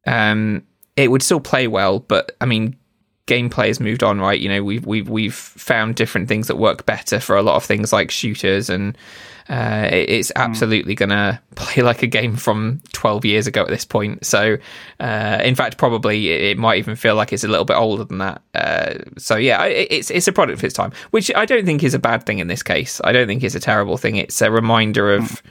um, 0.06 0.62
it 0.94 1.10
would 1.10 1.22
still 1.22 1.40
play 1.40 1.66
well. 1.66 1.98
But 1.98 2.36
I 2.40 2.46
mean, 2.46 2.76
gameplay 3.26 3.66
has 3.68 3.80
moved 3.80 4.02
on, 4.02 4.20
right? 4.20 4.40
You 4.40 4.48
know, 4.48 4.62
we've 4.62 4.86
we've 4.86 5.08
we've 5.08 5.34
found 5.34 5.96
different 5.96 6.28
things 6.28 6.46
that 6.46 6.56
work 6.56 6.86
better 6.86 7.20
for 7.20 7.36
a 7.36 7.42
lot 7.42 7.56
of 7.56 7.64
things 7.64 7.92
like 7.92 8.10
shooters, 8.10 8.70
and 8.70 8.96
uh, 9.48 9.88
it's 9.90 10.30
hmm. 10.34 10.40
absolutely 10.40 10.94
mm. 10.94 10.98
gonna 10.98 11.42
play 11.56 11.82
like 11.82 12.02
a 12.02 12.06
game 12.06 12.36
from 12.36 12.80
12 12.92 13.24
years 13.24 13.46
ago 13.46 13.62
at 13.62 13.68
this 13.68 13.84
point. 13.84 14.24
So, 14.24 14.56
uh, 15.00 15.40
in 15.42 15.54
fact, 15.54 15.76
probably 15.76 16.30
it 16.30 16.58
might 16.58 16.78
even 16.78 16.96
feel 16.96 17.16
like 17.16 17.32
it's 17.32 17.44
a 17.44 17.48
little 17.48 17.64
bit 17.64 17.76
older 17.76 18.04
than 18.04 18.18
that. 18.18 18.42
Uh, 18.54 18.94
so, 19.18 19.36
yeah, 19.36 19.64
it's 19.64 20.10
it's 20.10 20.28
a 20.28 20.32
product 20.32 20.58
of 20.58 20.64
its 20.64 20.74
time, 20.74 20.92
which 21.10 21.30
I 21.34 21.44
don't 21.44 21.66
think 21.66 21.82
is 21.82 21.94
a 21.94 21.98
bad 21.98 22.24
thing 22.24 22.38
in 22.38 22.46
this 22.46 22.62
case. 22.62 23.00
I 23.02 23.12
don't 23.12 23.26
think 23.26 23.42
it's 23.42 23.54
a 23.54 23.60
terrible 23.60 23.96
thing. 23.96 24.16
It's 24.16 24.40
a 24.40 24.50
reminder 24.50 25.14
of 25.14 25.42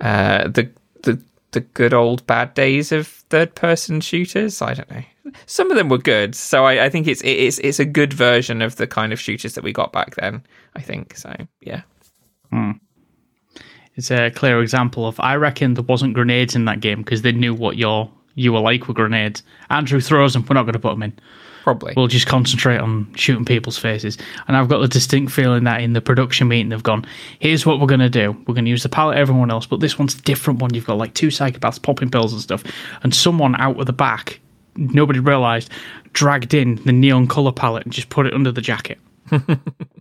uh, 0.00 0.48
the 0.48 0.70
the 1.02 1.20
the 1.52 1.60
good 1.60 1.92
old 1.92 2.24
bad 2.28 2.54
days 2.54 2.92
of 2.92 3.08
third 3.08 3.56
person 3.56 4.00
shooters. 4.00 4.62
I 4.62 4.74
don't 4.74 4.90
know 4.90 5.02
some 5.46 5.70
of 5.70 5.76
them 5.76 5.88
were 5.88 5.98
good. 5.98 6.34
So 6.34 6.64
I, 6.64 6.86
I 6.86 6.88
think 6.90 7.06
it's 7.06 7.22
it's 7.24 7.58
it's 7.58 7.78
a 7.78 7.84
good 7.84 8.12
version 8.12 8.62
of 8.62 8.76
the 8.76 8.86
kind 8.86 9.12
of 9.12 9.20
shooters 9.20 9.54
that 9.54 9.64
we 9.64 9.72
got 9.72 9.92
back 9.92 10.16
then. 10.16 10.42
I 10.74 10.80
think 10.80 11.16
so. 11.16 11.34
Yeah. 11.60 11.82
Hmm. 12.50 12.72
It's 13.96 14.10
a 14.10 14.30
clear 14.30 14.60
example 14.62 15.06
of 15.06 15.18
I 15.20 15.36
reckon 15.36 15.74
there 15.74 15.84
wasn't 15.84 16.14
grenades 16.14 16.54
in 16.54 16.64
that 16.66 16.80
game 16.80 17.02
because 17.02 17.22
they 17.22 17.32
knew 17.32 17.54
what 17.54 17.76
your 17.76 18.10
you 18.34 18.52
were 18.52 18.60
like 18.60 18.88
with 18.88 18.96
grenades. 18.96 19.42
Andrew 19.68 20.00
throws 20.00 20.32
them. 20.32 20.44
We're 20.48 20.54
not 20.54 20.62
going 20.62 20.74
to 20.74 20.78
put 20.78 20.90
them 20.90 21.02
in. 21.02 21.12
Probably. 21.62 21.92
We'll 21.96 22.06
just 22.06 22.26
concentrate 22.26 22.78
on 22.78 23.12
shooting 23.14 23.44
people's 23.44 23.76
faces. 23.76 24.16
And 24.48 24.56
I've 24.56 24.68
got 24.68 24.78
the 24.80 24.88
distinct 24.88 25.32
feeling 25.32 25.64
that 25.64 25.82
in 25.82 25.92
the 25.92 26.00
production 26.00 26.48
meeting 26.48 26.70
they've 26.70 26.82
gone, 26.82 27.06
here's 27.38 27.66
what 27.66 27.80
we're 27.80 27.86
going 27.86 28.00
to 28.00 28.08
do. 28.08 28.32
We're 28.46 28.54
going 28.54 28.64
to 28.64 28.70
use 28.70 28.82
the 28.82 28.88
palette 28.88 29.18
everyone 29.18 29.50
else, 29.50 29.66
but 29.66 29.80
this 29.80 29.98
one's 29.98 30.14
a 30.14 30.22
different 30.22 30.60
one. 30.60 30.72
You've 30.72 30.86
got 30.86 30.96
like 30.96 31.14
two 31.14 31.28
psychopaths 31.28 31.82
popping 31.82 32.10
pills 32.10 32.32
and 32.32 32.40
stuff, 32.40 32.64
and 33.02 33.14
someone 33.14 33.54
out 33.56 33.78
of 33.78 33.86
the 33.86 33.92
back 33.92 34.40
nobody 34.80 35.20
realised, 35.20 35.70
dragged 36.12 36.54
in 36.54 36.76
the 36.84 36.92
neon 36.92 37.26
colour 37.28 37.52
palette 37.52 37.84
and 37.84 37.92
just 37.92 38.08
put 38.08 38.26
it 38.26 38.34
under 38.34 38.50
the 38.50 38.60
jacket. 38.60 38.98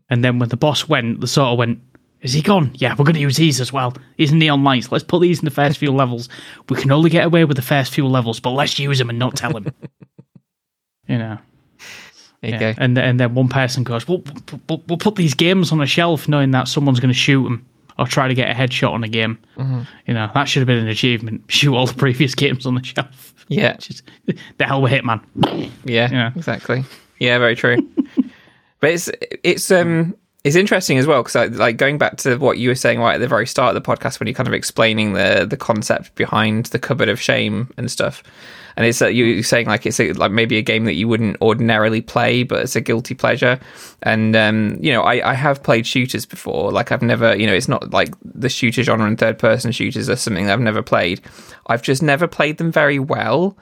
and 0.10 0.24
then 0.24 0.40
when 0.40 0.50
the 0.50 0.58
boss 0.58 0.88
went, 0.90 1.22
the 1.22 1.28
sort 1.28 1.50
of 1.50 1.58
went, 1.60 1.80
is 2.22 2.34
he 2.34 2.42
gone? 2.42 2.72
Yeah, 2.76 2.92
we're 2.98 3.06
going 3.06 3.14
to 3.16 3.22
use 3.22 3.38
these 3.38 3.62
as 3.62 3.72
well. 3.72 3.94
These 4.18 4.34
neon 4.34 4.64
lights. 4.64 4.92
Let's 4.92 5.04
put 5.04 5.22
these 5.22 5.40
in 5.40 5.46
the 5.46 5.52
first 5.52 5.78
few 5.78 5.92
levels. 5.92 6.28
We 6.68 6.76
can 6.78 6.92
only 6.92 7.10
get 7.10 7.26
away 7.26 7.46
with 7.46 7.56
the 7.56 7.62
first 7.64 7.94
few 7.94 8.08
levels, 8.08 8.40
but 8.40 8.50
let's 8.52 8.78
use 8.80 8.98
them 8.98 9.10
and 9.10 9.20
not 9.20 9.36
tell 9.38 9.56
him. 9.56 9.68
you 11.08 11.18
know. 11.18 11.38
There 12.42 12.52
you 12.52 12.58
Yeah. 12.58 12.74
go. 12.74 12.82
And 12.82 12.98
and 12.98 13.20
then 13.20 13.36
one 13.36 13.48
person 13.50 13.84
goes, 13.84 14.08
"We'll, 14.08 14.24
we'll, 14.68 14.84
we'll 14.88 14.98
put 14.98 15.16
these 15.16 15.34
games 15.34 15.72
on 15.72 15.82
a 15.82 15.86
shelf, 15.86 16.28
knowing 16.28 16.52
that 16.52 16.68
someone's 16.68 17.00
going 17.00 17.10
to 17.14 17.18
shoot 17.18 17.44
them 17.44 17.66
or 17.98 18.08
try 18.08 18.28
to 18.30 18.34
get 18.34 18.50
a 18.50 18.54
headshot 18.54 18.92
on 18.92 19.04
a 19.04 19.10
game." 19.10 19.38
Mm-hmm. 19.58 19.82
You 20.08 20.14
know, 20.14 20.30
that 20.34 20.46
should 20.46 20.62
have 20.62 20.68
been 20.68 20.78
an 20.78 20.88
achievement. 20.88 21.44
Shoot 21.50 21.76
all 21.76 21.86
the 21.86 21.94
previous 21.94 22.36
games 22.36 22.66
on 22.66 22.76
the 22.76 22.84
shelf. 22.84 23.29
Yeah. 23.50 23.76
Just, 23.78 24.04
the 24.58 24.66
hell 24.66 24.82
with 24.82 24.92
Hitman. 24.94 25.22
Yeah, 25.84 26.10
Yeah. 26.10 26.32
exactly. 26.36 26.86
Yeah, 27.20 27.38
very 27.40 27.56
true. 27.56 27.78
but 28.80 28.92
it's 28.92 29.10
it's 29.44 29.70
um 29.72 30.16
it's 30.46 30.56
interesting 30.56 30.98
as 30.98 31.06
well 31.06 31.22
because 31.22 31.58
like 31.58 31.76
going 31.76 31.98
back 31.98 32.16
to 32.18 32.38
what 32.38 32.58
you 32.58 32.70
were 32.70 32.76
saying 32.76 33.00
right 33.00 33.16
at 33.16 33.20
the 33.20 33.28
very 33.28 33.46
start 33.46 33.76
of 33.76 33.84
the 33.84 33.86
podcast 33.96 34.20
when 34.20 34.28
you're 34.28 34.34
kind 34.34 34.48
of 34.48 34.54
explaining 34.54 35.14
the 35.14 35.46
the 35.50 35.58
concept 35.58 36.16
behind 36.16 36.68
the 36.68 36.80
cupboard 36.80 37.10
of 37.10 37.20
shame 37.20 37.70
and 37.76 37.92
stuff. 37.92 38.24
And 38.80 38.88
it's 38.88 39.02
uh, 39.02 39.08
you 39.08 39.44
saying 39.44 39.68
like 39.68 39.86
it's 39.86 40.00
a, 40.00 40.14
like 40.14 40.32
maybe 40.32 40.58
a 40.58 40.62
game 40.62 40.86
that 40.86 40.94
you 40.94 41.10
wouldn't 41.10 41.36
ordinarily 41.42 42.00
play, 42.00 42.44
but 42.44 42.62
it's 42.62 42.78
a 42.78 42.82
guilty 42.82 43.14
pleasure. 43.14 43.60
And 44.04 44.38
um, 44.38 44.78
you 44.80 44.94
know, 44.94 45.02
I, 45.02 45.32
I 45.32 45.34
have 45.34 45.62
played 45.62 45.86
shooters 45.86 46.26
before. 46.26 46.72
Like 46.72 46.94
I've 46.94 47.02
never, 47.02 47.36
you 47.36 47.46
know, 47.46 47.54
it's 47.54 47.68
not 47.68 47.92
like 47.92 48.14
the 48.24 48.48
shooter 48.48 48.82
genre 48.82 49.06
and 49.06 49.20
third 49.20 49.38
person 49.38 49.74
shooters 49.74 50.10
are 50.10 50.16
something 50.16 50.46
that 50.46 50.54
I've 50.54 50.62
never 50.62 50.82
played. 50.82 51.20
I've 51.68 51.82
just 51.82 52.02
never 52.02 52.26
played 52.26 52.58
them 52.58 52.72
very 52.72 53.00
well 53.00 53.58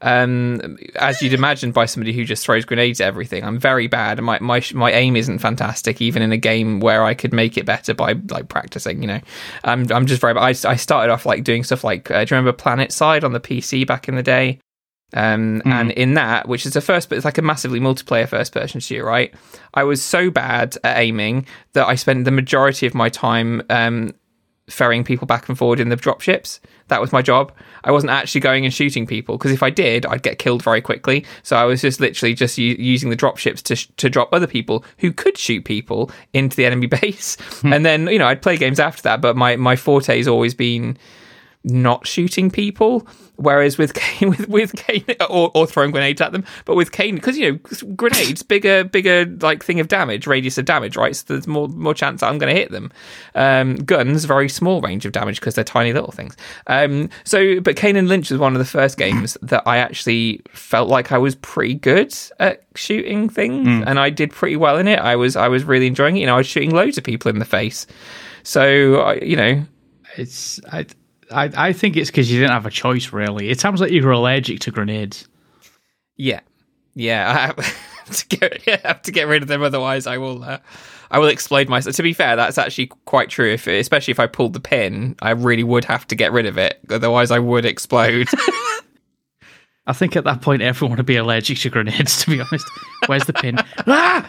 um, 0.00 0.78
as 0.96 1.22
you'd 1.22 1.32
imagine 1.32 1.72
by 1.72 1.86
somebody 1.86 2.12
who 2.12 2.24
just 2.24 2.44
throws 2.44 2.64
grenades 2.64 3.00
at 3.00 3.06
everything. 3.06 3.44
I'm 3.44 3.58
very 3.58 3.86
bad, 3.86 4.18
and 4.18 4.26
my, 4.26 4.38
my 4.40 4.62
my 4.72 4.92
aim 4.92 5.16
isn't 5.16 5.38
fantastic, 5.38 6.00
even 6.00 6.22
in 6.22 6.32
a 6.32 6.36
game 6.36 6.80
where 6.80 7.04
I 7.04 7.14
could 7.14 7.32
make 7.32 7.56
it 7.56 7.66
better 7.66 7.94
by 7.94 8.14
like 8.30 8.48
practicing. 8.48 9.02
You 9.02 9.08
know, 9.08 9.20
I'm 9.64 9.90
I'm 9.90 10.06
just 10.06 10.20
very. 10.20 10.38
I 10.38 10.48
I 10.48 10.76
started 10.76 11.12
off 11.12 11.26
like 11.26 11.44
doing 11.44 11.64
stuff 11.64 11.84
like 11.84 12.10
uh, 12.10 12.24
do 12.24 12.34
you 12.34 12.38
remember 12.38 12.56
PlanetSide 12.56 13.24
on 13.24 13.32
the 13.32 13.40
PC 13.40 13.86
back 13.86 14.08
in 14.08 14.16
the 14.16 14.22
day? 14.22 14.60
Um, 15.12 15.62
and 15.64 15.92
in 15.92 16.14
that, 16.14 16.48
which 16.48 16.66
is 16.66 16.74
a 16.74 16.80
first, 16.80 17.08
but 17.08 17.16
it's 17.16 17.24
like 17.24 17.38
a 17.38 17.42
massively 17.42 17.78
multiplayer 17.78 18.28
first 18.28 18.52
person 18.52 18.80
shooter, 18.80 19.04
right? 19.04 19.32
I 19.72 19.84
was 19.84 20.02
so 20.02 20.28
bad 20.28 20.76
at 20.82 20.98
aiming 20.98 21.46
that 21.74 21.86
I 21.86 21.94
spent 21.94 22.24
the 22.24 22.32
majority 22.32 22.86
of 22.86 22.94
my 22.94 23.08
time 23.08 23.62
um, 23.70 24.12
ferrying 24.68 25.04
people 25.04 25.26
back 25.26 25.48
and 25.48 25.58
forward 25.58 25.80
in 25.80 25.88
the 25.90 25.96
dropships. 25.96 26.60
That 26.88 27.00
was 27.00 27.12
my 27.12 27.22
job. 27.22 27.52
I 27.84 27.92
wasn't 27.92 28.10
actually 28.12 28.40
going 28.42 28.64
and 28.64 28.72
shooting 28.72 29.06
people 29.06 29.36
because 29.38 29.52
if 29.52 29.62
I 29.62 29.70
did, 29.70 30.04
I'd 30.06 30.22
get 30.22 30.38
killed 30.38 30.62
very 30.62 30.80
quickly. 30.80 31.24
So 31.42 31.56
I 31.56 31.64
was 31.64 31.80
just 31.80 31.98
literally 32.00 32.34
just 32.34 32.58
u- 32.58 32.76
using 32.78 33.10
the 33.10 33.16
dropships 33.16 33.62
to 33.62 33.76
sh- 33.76 33.88
to 33.96 34.10
drop 34.10 34.30
other 34.32 34.46
people 34.46 34.84
who 34.98 35.12
could 35.12 35.36
shoot 35.38 35.64
people 35.64 36.10
into 36.32 36.56
the 36.56 36.66
enemy 36.66 36.86
base. 37.00 37.36
Hmm. 37.60 37.72
and 37.72 37.86
then 37.86 38.06
you 38.08 38.18
know 38.18 38.26
I'd 38.26 38.42
play 38.42 38.56
games 38.56 38.80
after 38.80 39.02
that, 39.02 39.20
but 39.20 39.36
my 39.36 39.56
my 39.56 39.76
forte 39.76 40.16
has 40.16 40.28
always 40.28 40.54
been 40.54 40.96
not 41.64 42.06
shooting 42.06 42.50
people. 42.50 43.06
Whereas 43.36 43.78
with 43.78 43.94
Kane, 43.94 44.30
with 44.30 44.48
with 44.48 44.76
Kane, 44.76 45.04
or, 45.28 45.50
or 45.54 45.66
throwing 45.66 45.90
grenades 45.90 46.20
at 46.20 46.30
them, 46.30 46.44
but 46.66 46.76
with 46.76 46.92
Kane, 46.92 47.16
because 47.16 47.36
you 47.36 47.52
know 47.52 47.86
grenades, 47.96 48.44
bigger 48.44 48.84
bigger 48.84 49.26
like 49.40 49.64
thing 49.64 49.80
of 49.80 49.88
damage, 49.88 50.28
radius 50.28 50.56
of 50.56 50.66
damage, 50.66 50.96
right? 50.96 51.16
So 51.16 51.24
there's 51.28 51.48
more 51.48 51.66
more 51.66 51.94
chance 51.94 52.20
that 52.20 52.28
I'm 52.28 52.38
going 52.38 52.54
to 52.54 52.60
hit 52.60 52.70
them. 52.70 52.92
Um, 53.34 53.74
guns, 53.74 54.24
very 54.24 54.48
small 54.48 54.80
range 54.80 55.04
of 55.04 55.10
damage 55.10 55.40
because 55.40 55.56
they're 55.56 55.64
tiny 55.64 55.92
little 55.92 56.12
things. 56.12 56.36
Um, 56.68 57.10
so, 57.24 57.60
but 57.60 57.74
Kane 57.74 57.96
and 57.96 58.08
Lynch 58.08 58.30
was 58.30 58.38
one 58.38 58.52
of 58.54 58.60
the 58.60 58.64
first 58.64 58.96
games 58.96 59.36
that 59.42 59.64
I 59.66 59.78
actually 59.78 60.40
felt 60.52 60.88
like 60.88 61.10
I 61.10 61.18
was 61.18 61.34
pretty 61.34 61.74
good 61.74 62.14
at 62.38 62.62
shooting 62.76 63.28
things, 63.28 63.66
and 63.88 63.98
I 63.98 64.10
did 64.10 64.30
pretty 64.30 64.56
well 64.56 64.78
in 64.78 64.86
it. 64.86 65.00
I 65.00 65.16
was 65.16 65.34
I 65.34 65.48
was 65.48 65.64
really 65.64 65.88
enjoying 65.88 66.16
it. 66.16 66.20
You 66.20 66.26
know, 66.26 66.34
I 66.34 66.38
was 66.38 66.46
shooting 66.46 66.70
loads 66.70 66.98
of 66.98 67.04
people 67.04 67.30
in 67.30 67.40
the 67.40 67.44
face. 67.44 67.86
So, 68.44 69.00
I, 69.00 69.14
you 69.14 69.36
know, 69.36 69.64
It's 70.16 70.60
I 70.70 70.86
I, 71.30 71.50
I 71.68 71.72
think 71.72 71.96
it's 71.96 72.10
because 72.10 72.30
you 72.30 72.40
didn't 72.40 72.52
have 72.52 72.66
a 72.66 72.70
choice. 72.70 73.12
Really, 73.12 73.50
it 73.50 73.60
sounds 73.60 73.80
like 73.80 73.90
you 73.90 74.04
were 74.04 74.12
allergic 74.12 74.60
to 74.60 74.70
grenades. 74.70 75.28
Yeah, 76.16 76.40
yeah. 76.94 77.30
I 77.30 77.40
have 77.40 77.56
to 78.12 78.36
get 78.36 78.66
yeah, 78.66 78.80
I 78.84 78.88
have 78.88 79.02
to 79.02 79.12
get 79.12 79.28
rid 79.28 79.42
of 79.42 79.48
them. 79.48 79.62
Otherwise, 79.62 80.06
I 80.06 80.18
will. 80.18 80.42
Uh, 80.42 80.58
I 81.10 81.18
will 81.18 81.28
explode 81.28 81.68
myself. 81.68 81.94
To 81.96 82.02
be 82.02 82.12
fair, 82.12 82.34
that's 82.34 82.58
actually 82.58 82.86
quite 83.04 83.30
true. 83.30 83.52
If 83.52 83.66
especially 83.66 84.12
if 84.12 84.20
I 84.20 84.26
pulled 84.26 84.52
the 84.52 84.60
pin, 84.60 85.14
I 85.22 85.30
really 85.30 85.62
would 85.62 85.84
have 85.84 86.06
to 86.08 86.14
get 86.14 86.32
rid 86.32 86.46
of 86.46 86.58
it. 86.58 86.80
Otherwise, 86.90 87.30
I 87.30 87.38
would 87.38 87.64
explode. 87.64 88.28
I 89.86 89.92
think 89.92 90.16
at 90.16 90.24
that 90.24 90.40
point 90.40 90.62
everyone 90.62 90.96
would 90.96 91.06
be 91.06 91.16
allergic 91.16 91.58
to 91.58 91.70
grenades. 91.70 92.24
To 92.24 92.30
be 92.30 92.40
honest, 92.40 92.66
where's 93.06 93.24
the 93.24 93.32
pin? 93.32 93.58
ah! 93.86 94.28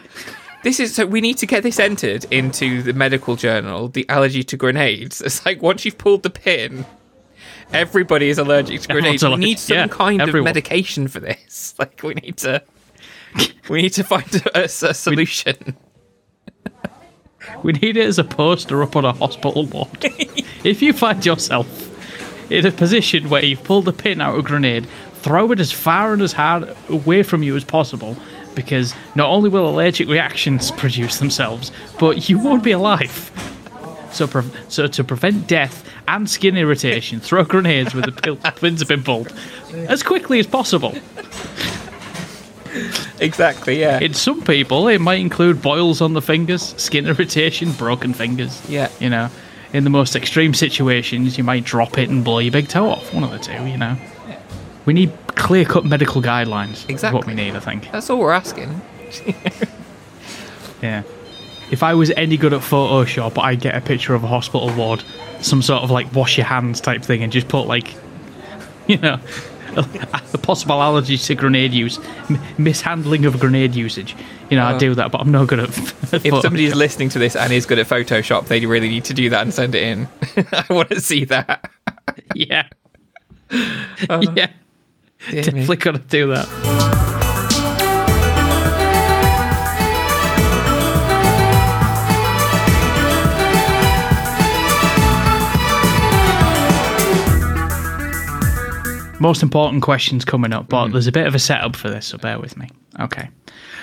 This 0.66 0.80
is 0.80 0.96
so. 0.96 1.06
We 1.06 1.22
need 1.22 1.38
to 1.38 1.46
get 1.46 1.62
this 1.62 1.80
entered 1.80 2.26
into 2.32 2.82
the 2.82 2.92
medical 2.92 3.36
journal. 3.36 3.88
The 3.88 4.10
allergy 4.10 4.44
to 4.46 4.58
grenades. 4.58 5.22
It's 5.22 5.46
like 5.46 5.62
once 5.62 5.86
you've 5.86 6.00
pulled 6.00 6.24
the 6.24 6.32
pin. 6.32 6.88
Everybody 7.72 8.30
is 8.30 8.40
allergic 8.40 8.82
to 8.82 8.88
grenades. 8.88 9.24
We 9.24 9.36
need 9.36 9.60
some 9.60 9.78
yeah, 9.78 9.88
kind 9.88 10.20
everyone. 10.20 10.48
of 10.48 10.56
medication 10.56 11.08
for 11.08 11.20
this. 11.20 11.76
Like 11.80 12.02
we 12.02 12.16
need 12.16 12.38
to, 12.38 12.64
we 13.70 13.84
need 13.84 13.94
to 13.94 14.04
find 14.04 14.26
a, 14.56 14.64
a 14.64 14.68
solution. 14.68 15.78
We 17.62 17.74
need 17.74 17.98
it 17.98 18.06
as 18.06 18.18
a 18.18 18.24
poster 18.24 18.82
up 18.82 18.96
on 18.96 19.06
a 19.06 19.14
hospital 19.14 19.68
ward. 19.68 20.00
if 20.64 20.82
you 20.82 20.94
find 20.94 21.24
yourself 21.24 21.68
in 22.52 22.66
a 22.66 22.72
position 22.72 23.30
where 23.30 23.46
you've 23.46 23.64
pulled 23.64 23.86
the 23.86 23.94
pin 23.94 24.20
out 24.20 24.34
of 24.34 24.46
a 24.46 24.48
grenade, 24.48 24.88
throw 25.16 25.52
it 25.52 25.60
as 25.60 25.72
far 25.72 26.14
and 26.14 26.24
as 26.24 26.34
hard 26.34 26.76
away 26.90 27.22
from 27.22 27.44
you 27.44 27.56
as 27.56 27.64
possible, 27.64 28.18
because 28.56 28.96
not 29.16 29.30
only 29.30 29.50
will 29.50 29.68
allergic 29.68 30.08
reactions 30.08 30.72
produce 30.72 31.20
themselves, 31.20 31.72
but 32.00 32.30
you 32.30 32.40
won't 32.40 32.64
be 32.64 32.72
alive. 32.72 33.32
So, 34.12 34.28
pre- 34.28 34.50
so 34.70 34.88
to 34.88 35.04
prevent 35.04 35.48
death 35.48 35.88
and 36.08 36.30
skin 36.30 36.56
irritation, 36.56 37.20
throw 37.20 37.44
grenades 37.44 37.94
with 37.94 38.06
the 38.06 38.12
pil- 38.14 38.38
pins 38.56 38.80
have 38.80 38.88
been 38.88 39.04
pulled 39.04 39.34
as 39.74 40.04
quickly 40.04 40.40
as 40.40 40.48
possible. 40.48 40.96
Exactly. 43.20 43.80
Yeah. 43.80 44.00
In 44.00 44.14
some 44.14 44.42
people, 44.42 44.88
it 44.88 45.00
might 45.00 45.20
include 45.20 45.62
boils 45.62 46.02
on 46.02 46.14
the 46.14 46.22
fingers, 46.22 46.76
skin 46.78 47.08
irritation, 47.08 47.72
broken 47.74 48.14
fingers. 48.14 48.62
Yeah. 48.70 48.90
You 49.00 49.10
know, 49.10 49.30
in 49.74 49.84
the 49.84 49.90
most 49.90 50.16
extreme 50.16 50.54
situations, 50.54 51.38
you 51.38 51.44
might 51.44 51.64
drop 51.64 51.98
it 51.98 52.10
and 52.10 52.24
blow 52.24 52.40
your 52.40 52.52
big 52.52 52.68
toe 52.68 52.90
off. 52.90 53.14
One 53.14 53.24
of 53.24 53.32
the 53.32 53.40
two, 53.40 53.66
you 53.66 53.78
know. 53.78 53.98
We 54.86 54.94
need 54.94 55.12
clear 55.28 55.66
cut 55.66 55.84
medical 55.86 56.22
guidelines. 56.22 56.88
Exactly. 56.90 57.18
what 57.18 57.28
we 57.28 57.34
need, 57.34 57.56
I 57.56 57.60
think. 57.60 57.92
That's 57.92 58.10
all 58.10 58.20
we're 58.20 58.32
asking. 58.34 58.82
Yeah. 60.82 61.04
If 61.72 61.82
I 61.82 61.94
was 61.96 62.12
any 62.12 62.38
good 62.38 62.54
at 62.54 62.62
Photoshop, 62.62 63.42
I'd 63.42 63.60
get 63.60 63.76
a 63.76 63.82
picture 63.82 64.14
of 64.14 64.24
a 64.24 64.28
hospital 64.28 64.72
ward, 64.76 65.04
some 65.42 65.62
sort 65.62 65.82
of 65.84 65.90
like 65.90 66.14
wash 66.14 66.38
your 66.38 66.46
hands 66.46 66.80
type 66.80 67.02
thing, 67.02 67.24
and 67.24 67.32
just 67.32 67.48
put 67.48 67.64
like, 67.64 67.96
you 68.88 68.98
know, 68.98 69.20
a 69.76 70.38
possible 70.38 70.82
allergy 70.82 71.18
to 71.18 71.34
grenade 71.34 71.74
use, 71.74 71.98
m- 72.30 72.40
mishandling 72.60 73.26
of 73.26 73.40
grenade 73.40 73.74
usage. 73.74 74.16
You 74.52 74.58
know, 74.58 74.66
I'd 74.66 74.80
do 74.80 74.94
that, 74.94 75.12
but 75.12 75.22
I'm 75.22 75.32
not 75.32 75.48
good 75.48 75.60
at. 75.62 75.70
If 76.26 76.42
somebody 76.44 76.66
is 76.66 76.76
listening 76.76 77.10
to 77.10 77.20
this 77.20 77.36
and 77.36 77.52
is 77.52 77.66
good 77.66 77.80
at 77.80 77.88
Photoshop, 77.88 78.48
they 78.48 78.64
really 78.68 78.88
need 78.88 79.06
to 79.06 79.14
do 79.16 79.30
that 79.32 79.42
and 79.42 79.52
send 79.54 79.74
it 79.74 79.82
in. 79.84 80.08
I 80.52 80.66
want 80.70 80.90
to 80.90 81.02
see 81.02 81.26
that. 81.26 81.72
yeah, 82.36 82.68
Uh, 84.08 84.22
yeah, 84.36 84.52
Definitely 85.32 85.78
got 85.78 85.94
to 85.94 86.00
do 86.00 86.28
that. 86.28 86.48
Most 99.20 99.42
important 99.42 99.82
questions 99.82 100.24
coming 100.24 100.54
up, 100.54 100.70
but 100.70 100.88
mm. 100.88 100.92
there's 100.92 101.08
a 101.08 101.12
bit 101.12 101.26
of 101.26 101.34
a 101.34 101.40
setup 101.40 101.76
for 101.76 101.90
this, 101.90 102.08
so 102.08 102.18
bear 102.18 102.40
with 102.40 102.58
me. 102.58 102.70
Okay. 103.00 103.30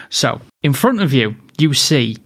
So, 0.08 0.40
in 0.62 0.72
front 0.72 1.00
of 1.00 1.12
you, 1.12 1.34
you 1.58 1.74
see 1.74 2.18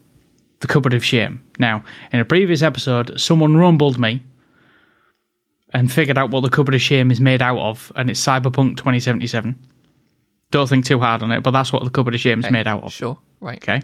the 0.60 0.66
cupboard 0.66 0.92
of 0.92 1.04
shame. 1.04 1.42
Now, 1.58 1.84
in 2.12 2.20
a 2.20 2.24
previous 2.24 2.62
episode, 2.62 3.18
someone 3.18 3.56
rumbled 3.56 3.98
me 3.98 4.22
and 5.76 5.92
figured 5.92 6.16
out 6.16 6.30
what 6.30 6.40
the 6.40 6.48
cupboard 6.48 6.74
of 6.74 6.80
shame 6.80 7.10
is 7.10 7.20
made 7.20 7.42
out 7.42 7.58
of, 7.58 7.92
and 7.96 8.08
it's 8.08 8.24
Cyberpunk 8.24 8.78
2077. 8.78 9.54
Don't 10.50 10.68
think 10.70 10.86
too 10.86 10.98
hard 10.98 11.22
on 11.22 11.30
it, 11.30 11.42
but 11.42 11.50
that's 11.50 11.70
what 11.70 11.84
the 11.84 11.90
cupboard 11.90 12.14
of 12.14 12.20
shame 12.20 12.42
is 12.42 12.50
made 12.50 12.66
out 12.66 12.82
of. 12.82 12.94
Sure. 12.94 13.18
Right. 13.40 13.58
Okay. 13.58 13.82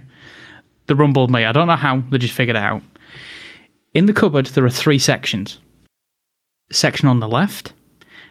They 0.87 0.95
rumbled 0.95 1.31
me. 1.31 1.45
I 1.45 1.53
don't 1.53 1.67
know 1.67 1.77
how, 1.77 2.03
they 2.11 2.17
just 2.17 2.33
figured 2.33 2.57
it 2.57 2.63
out. 2.63 2.81
In 3.93 4.07
the 4.07 4.15
cupboard, 4.15 4.47
there 4.47 4.65
are 4.65 4.71
three 4.71 4.99
sections. 4.99 5.59
Section 6.71 7.09
on 7.09 7.21
the 7.21 7.29
left, 7.29 7.75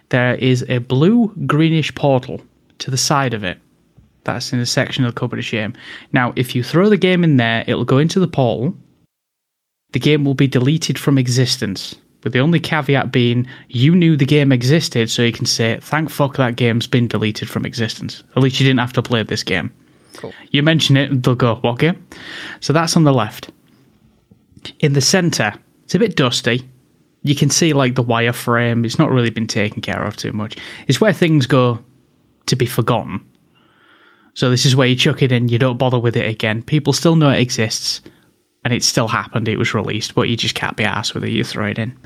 there 0.09 0.34
is 0.34 0.66
a 0.68 0.80
blue 0.80 1.32
greenish 1.45 1.93
portal 1.93 2.41
to 2.80 2.89
the 2.89 2.97
side 2.97 3.36
of 3.36 3.43
it. 3.43 3.59
That's 4.24 4.51
in 4.51 4.57
the 4.57 4.66
section 4.66 5.05
of 5.05 5.14
the 5.14 5.20
cupboard 5.20 5.38
of 5.38 5.45
shame. 5.45 5.74
Now, 6.14 6.34
if 6.36 6.55
you 6.55 6.64
throw 6.64 6.89
the 6.89 6.97
game 6.97 7.24
in 7.24 7.38
there, 7.38 7.64
it'll 7.68 7.86
go 7.86 7.99
into 7.99 8.20
the 8.20 8.28
portal. 8.28 8.76
The 9.91 9.99
game 9.99 10.26
will 10.26 10.34
be 10.34 10.47
deleted 10.47 10.97
from 10.97 11.20
existence, 11.20 11.95
with 12.24 12.34
the 12.34 12.39
only 12.39 12.59
caveat 12.59 13.11
being 13.11 13.47
you 13.69 13.95
knew 13.95 14.15
the 14.15 14.26
game 14.26 14.51
existed, 14.51 15.09
so 15.09 15.22
you 15.22 15.32
can 15.32 15.45
say, 15.45 15.80
thank 15.82 16.09
fuck 16.09 16.38
that 16.38 16.55
game's 16.55 16.88
been 16.88 17.07
deleted 17.07 17.49
from 17.49 17.65
existence. 17.65 18.24
At 18.36 18.43
least 18.43 18.59
you 18.59 18.65
didn't 18.65 18.80
have 18.80 18.93
to 18.93 19.01
play 19.01 19.24
this 19.24 19.43
game. 19.43 19.74
Cool. 20.15 20.34
You 20.51 20.61
mention 20.63 20.97
it, 20.97 21.24
they'll 21.24 21.36
go, 21.36 21.55
what 21.55 21.80
game? 21.80 22.05
So 22.59 22.74
that's 22.74 22.95
on 22.95 23.03
the 23.03 23.13
left. 23.13 23.49
In 24.80 24.93
the 24.93 25.01
centre, 25.01 25.53
it's 25.84 25.95
a 25.95 25.99
bit 25.99 26.15
dusty. 26.15 26.67
You 27.24 27.36
can 27.36 27.49
see 27.49 27.74
like 27.74 27.95
the 27.95 28.03
wireframe. 28.03 28.86
It's 28.86 28.99
not 28.99 29.11
really 29.11 29.30
been 29.30 29.47
taken 29.47 29.82
care 29.82 30.03
of 30.03 30.17
too 30.17 30.32
much. 30.32 30.57
It's 30.88 30.99
where 30.99 31.13
things 31.13 31.45
go 31.45 31.80
to 32.47 32.55
be 32.55 32.65
forgotten. 32.65 33.26
So 34.34 34.49
this 34.49 34.65
is 34.65 34.76
where 34.76 34.88
you 34.88 34.95
chuck 34.95 35.22
it 35.22 35.32
in, 35.32 35.49
you 35.49 35.59
don't 35.59 35.78
bother 35.78 35.99
with 35.99 36.15
it 36.15 36.28
again. 36.28 36.63
People 36.63 36.93
still 36.93 37.15
know 37.15 37.30
it 37.30 37.41
exists, 37.41 38.01
and 38.64 38.74
it 38.74 38.84
still 38.84 39.07
happened, 39.07 39.47
it 39.47 39.57
was 39.57 39.74
released, 39.74 40.16
but 40.16 40.30
you 40.30 40.38
just 40.38 40.55
can't 40.55 40.78
be 40.78 40.84
asked 40.84 41.14
with 41.14 41.24
it, 41.24 41.32
you 41.32 41.43
throw 41.43 41.68
it 41.68 41.80
in. 41.80 41.97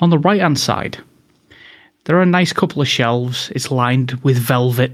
On 0.00 0.10
the 0.10 0.18
right 0.18 0.40
hand 0.40 0.58
side, 0.58 0.98
there 2.04 2.16
are 2.16 2.22
a 2.22 2.26
nice 2.26 2.52
couple 2.52 2.80
of 2.80 2.88
shelves. 2.88 3.52
It's 3.54 3.70
lined 3.70 4.12
with 4.22 4.38
velvet. 4.38 4.92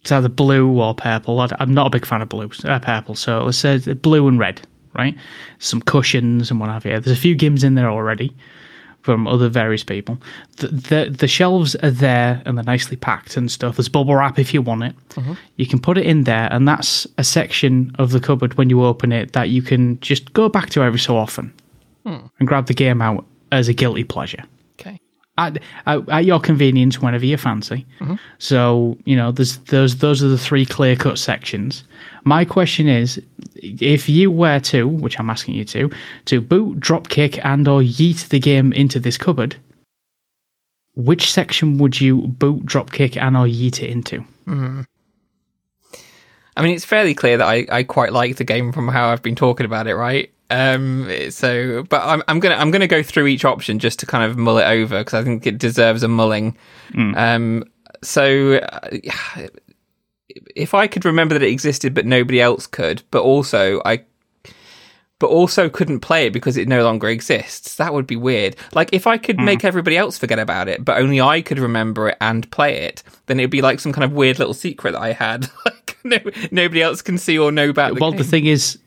It's 0.00 0.12
either 0.12 0.28
blue 0.28 0.80
or 0.80 0.94
purple. 0.94 1.40
I'm 1.40 1.74
not 1.74 1.86
a 1.86 1.90
big 1.90 2.06
fan 2.06 2.22
of 2.22 2.28
blue, 2.28 2.50
uh, 2.64 2.78
purple, 2.78 3.14
so 3.14 3.44
let's 3.44 3.62
blue 3.62 4.28
and 4.28 4.38
red, 4.38 4.66
right? 4.94 5.16
Some 5.58 5.82
cushions 5.82 6.50
and 6.50 6.60
what 6.60 6.70
have 6.70 6.84
you. 6.84 6.98
There's 7.00 7.16
a 7.16 7.20
few 7.20 7.34
games 7.34 7.64
in 7.64 7.74
there 7.74 7.90
already 7.90 8.34
from 9.04 9.28
other 9.28 9.50
various 9.50 9.84
people. 9.84 10.18
The, 10.56 10.68
the 10.68 11.16
the 11.18 11.28
shelves 11.28 11.76
are 11.76 11.90
there 11.90 12.42
and 12.46 12.56
they're 12.56 12.64
nicely 12.64 12.96
packed 12.96 13.36
and 13.36 13.50
stuff. 13.50 13.76
There's 13.76 13.90
bubble 13.90 14.14
wrap 14.14 14.38
if 14.38 14.54
you 14.54 14.62
want 14.62 14.82
it. 14.82 14.96
Mm-hmm. 15.10 15.34
You 15.56 15.66
can 15.66 15.78
put 15.78 15.98
it 15.98 16.06
in 16.06 16.24
there, 16.24 16.48
and 16.50 16.66
that's 16.66 17.06
a 17.18 17.24
section 17.24 17.94
of 17.98 18.12
the 18.12 18.20
cupboard 18.20 18.56
when 18.56 18.70
you 18.70 18.82
open 18.82 19.12
it 19.12 19.34
that 19.34 19.50
you 19.50 19.60
can 19.60 20.00
just 20.00 20.32
go 20.32 20.48
back 20.48 20.70
to 20.70 20.82
every 20.82 20.98
so 20.98 21.18
often 21.18 21.52
hmm. 22.06 22.26
and 22.38 22.48
grab 22.48 22.66
the 22.66 22.74
game 22.74 23.02
out 23.02 23.26
as 23.52 23.68
a 23.68 23.74
guilty 23.74 24.04
pleasure. 24.04 24.42
At, 25.36 25.58
at, 25.86 26.08
at 26.08 26.24
your 26.24 26.40
convenience 26.40 27.00
whenever 27.00 27.26
you 27.26 27.36
fancy. 27.36 27.86
Mm-hmm. 28.00 28.14
So 28.38 28.96
you 29.04 29.16
know, 29.16 29.32
there's 29.32 29.58
those 29.58 29.98
those 29.98 30.22
are 30.22 30.28
the 30.28 30.38
three 30.38 30.66
clear 30.66 30.96
cut 30.96 31.18
sections. 31.18 31.84
My 32.24 32.44
question 32.44 32.88
is, 32.88 33.20
if 33.56 34.08
you 34.08 34.30
were 34.30 34.60
to, 34.60 34.88
which 34.88 35.18
I'm 35.18 35.30
asking 35.30 35.54
you 35.54 35.64
to, 35.66 35.90
to 36.26 36.40
boot, 36.40 36.80
drop 36.80 37.08
kick, 37.08 37.44
and 37.44 37.66
or 37.68 37.80
yeet 37.80 38.28
the 38.28 38.40
game 38.40 38.72
into 38.72 38.98
this 38.98 39.18
cupboard, 39.18 39.56
which 40.94 41.32
section 41.32 41.78
would 41.78 42.00
you 42.00 42.22
boot, 42.22 42.64
drop 42.64 42.92
kick, 42.92 43.16
and 43.16 43.36
or 43.36 43.46
yeet 43.46 43.82
it 43.82 43.90
into? 43.90 44.20
Mm-hmm. 44.46 44.82
I 46.56 46.62
mean, 46.62 46.74
it's 46.74 46.84
fairly 46.84 47.14
clear 47.14 47.36
that 47.36 47.48
I, 47.48 47.66
I 47.70 47.82
quite 47.82 48.12
like 48.12 48.36
the 48.36 48.44
game 48.44 48.72
from 48.72 48.88
how 48.88 49.08
I've 49.08 49.22
been 49.22 49.34
talking 49.34 49.66
about 49.66 49.88
it, 49.88 49.96
right? 49.96 50.30
Um, 50.50 51.08
so, 51.30 51.82
but 51.84 52.02
I'm, 52.02 52.22
I'm 52.28 52.40
gonna 52.40 52.56
I'm 52.56 52.70
gonna 52.70 52.86
go 52.86 53.02
through 53.02 53.26
each 53.26 53.44
option 53.44 53.78
just 53.78 53.98
to 54.00 54.06
kind 54.06 54.30
of 54.30 54.36
mull 54.36 54.58
it 54.58 54.66
over 54.66 54.98
because 54.98 55.14
I 55.14 55.24
think 55.24 55.46
it 55.46 55.58
deserves 55.58 56.02
a 56.02 56.08
mulling. 56.08 56.56
Um, 57.16 57.64
so, 58.02 58.54
uh, 58.56 58.88
if 60.54 60.74
I 60.74 60.86
could 60.86 61.04
remember 61.04 61.34
that 61.34 61.42
it 61.42 61.50
existed 61.50 61.94
but 61.94 62.06
nobody 62.06 62.40
else 62.40 62.66
could, 62.66 63.02
but 63.10 63.22
also 63.22 63.80
I, 63.84 64.04
but 65.18 65.28
also 65.28 65.68
couldn't 65.68 66.00
play 66.00 66.26
it 66.26 66.32
because 66.32 66.56
it 66.56 66.68
no 66.68 66.82
longer 66.84 67.08
exists, 67.08 67.76
that 67.76 67.94
would 67.94 68.06
be 68.06 68.16
weird. 68.16 68.56
Like 68.74 68.90
if 68.92 69.06
I 69.06 69.16
could 69.16 69.38
make 69.38 69.64
everybody 69.64 69.96
else 69.96 70.18
forget 70.18 70.38
about 70.38 70.68
it, 70.68 70.84
but 70.84 70.98
only 70.98 71.20
I 71.20 71.40
could 71.40 71.58
remember 71.58 72.08
it 72.08 72.18
and 72.20 72.50
play 72.50 72.82
it, 72.82 73.02
then 73.26 73.38
it'd 73.40 73.50
be 73.50 73.62
like 73.62 73.80
some 73.80 73.92
kind 73.92 74.04
of 74.04 74.12
weird 74.12 74.38
little 74.38 74.54
secret 74.54 74.92
that 74.92 75.00
I 75.00 75.12
had. 75.12 75.48
like 75.64 75.98
no, 76.04 76.18
nobody 76.50 76.82
else 76.82 77.00
can 77.00 77.16
see 77.16 77.38
or 77.38 77.50
know 77.50 77.70
about. 77.70 77.94
The 77.94 78.00
well, 78.00 78.10
game. 78.10 78.18
the 78.18 78.24
thing 78.24 78.46
is, 78.46 78.78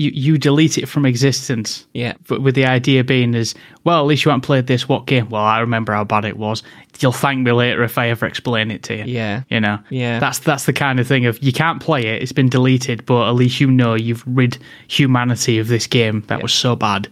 you 0.00 0.10
you 0.14 0.38
delete 0.38 0.78
it 0.78 0.86
from 0.86 1.04
existence. 1.04 1.86
Yeah. 1.92 2.14
But 2.26 2.40
with 2.40 2.54
the 2.54 2.64
idea 2.64 3.04
being 3.04 3.34
is, 3.34 3.54
well, 3.84 4.00
at 4.00 4.06
least 4.06 4.24
you 4.24 4.30
haven't 4.30 4.42
played 4.42 4.66
this. 4.66 4.88
What 4.88 5.06
game? 5.06 5.28
Well, 5.28 5.42
I 5.42 5.60
remember 5.60 5.92
how 5.92 6.04
bad 6.04 6.24
it 6.24 6.38
was. 6.38 6.62
You'll 7.00 7.12
thank 7.12 7.40
me 7.40 7.52
later 7.52 7.82
if 7.82 7.98
I 7.98 8.08
ever 8.08 8.26
explain 8.26 8.70
it 8.70 8.82
to 8.84 8.96
you. 8.96 9.04
Yeah. 9.04 9.42
You 9.50 9.60
know. 9.60 9.78
Yeah. 9.90 10.18
That's 10.18 10.38
that's 10.38 10.64
the 10.64 10.72
kind 10.72 10.98
of 11.00 11.06
thing 11.06 11.26
of 11.26 11.42
you 11.42 11.52
can't 11.52 11.80
play 11.82 12.06
it. 12.06 12.22
It's 12.22 12.32
been 12.32 12.48
deleted, 12.48 13.04
but 13.04 13.28
at 13.28 13.34
least 13.34 13.60
you 13.60 13.70
know 13.70 13.94
you've 13.94 14.24
rid 14.26 14.56
humanity 14.88 15.58
of 15.58 15.68
this 15.68 15.86
game 15.86 16.22
that 16.28 16.42
was 16.42 16.52
so 16.52 16.74
bad. 16.74 17.06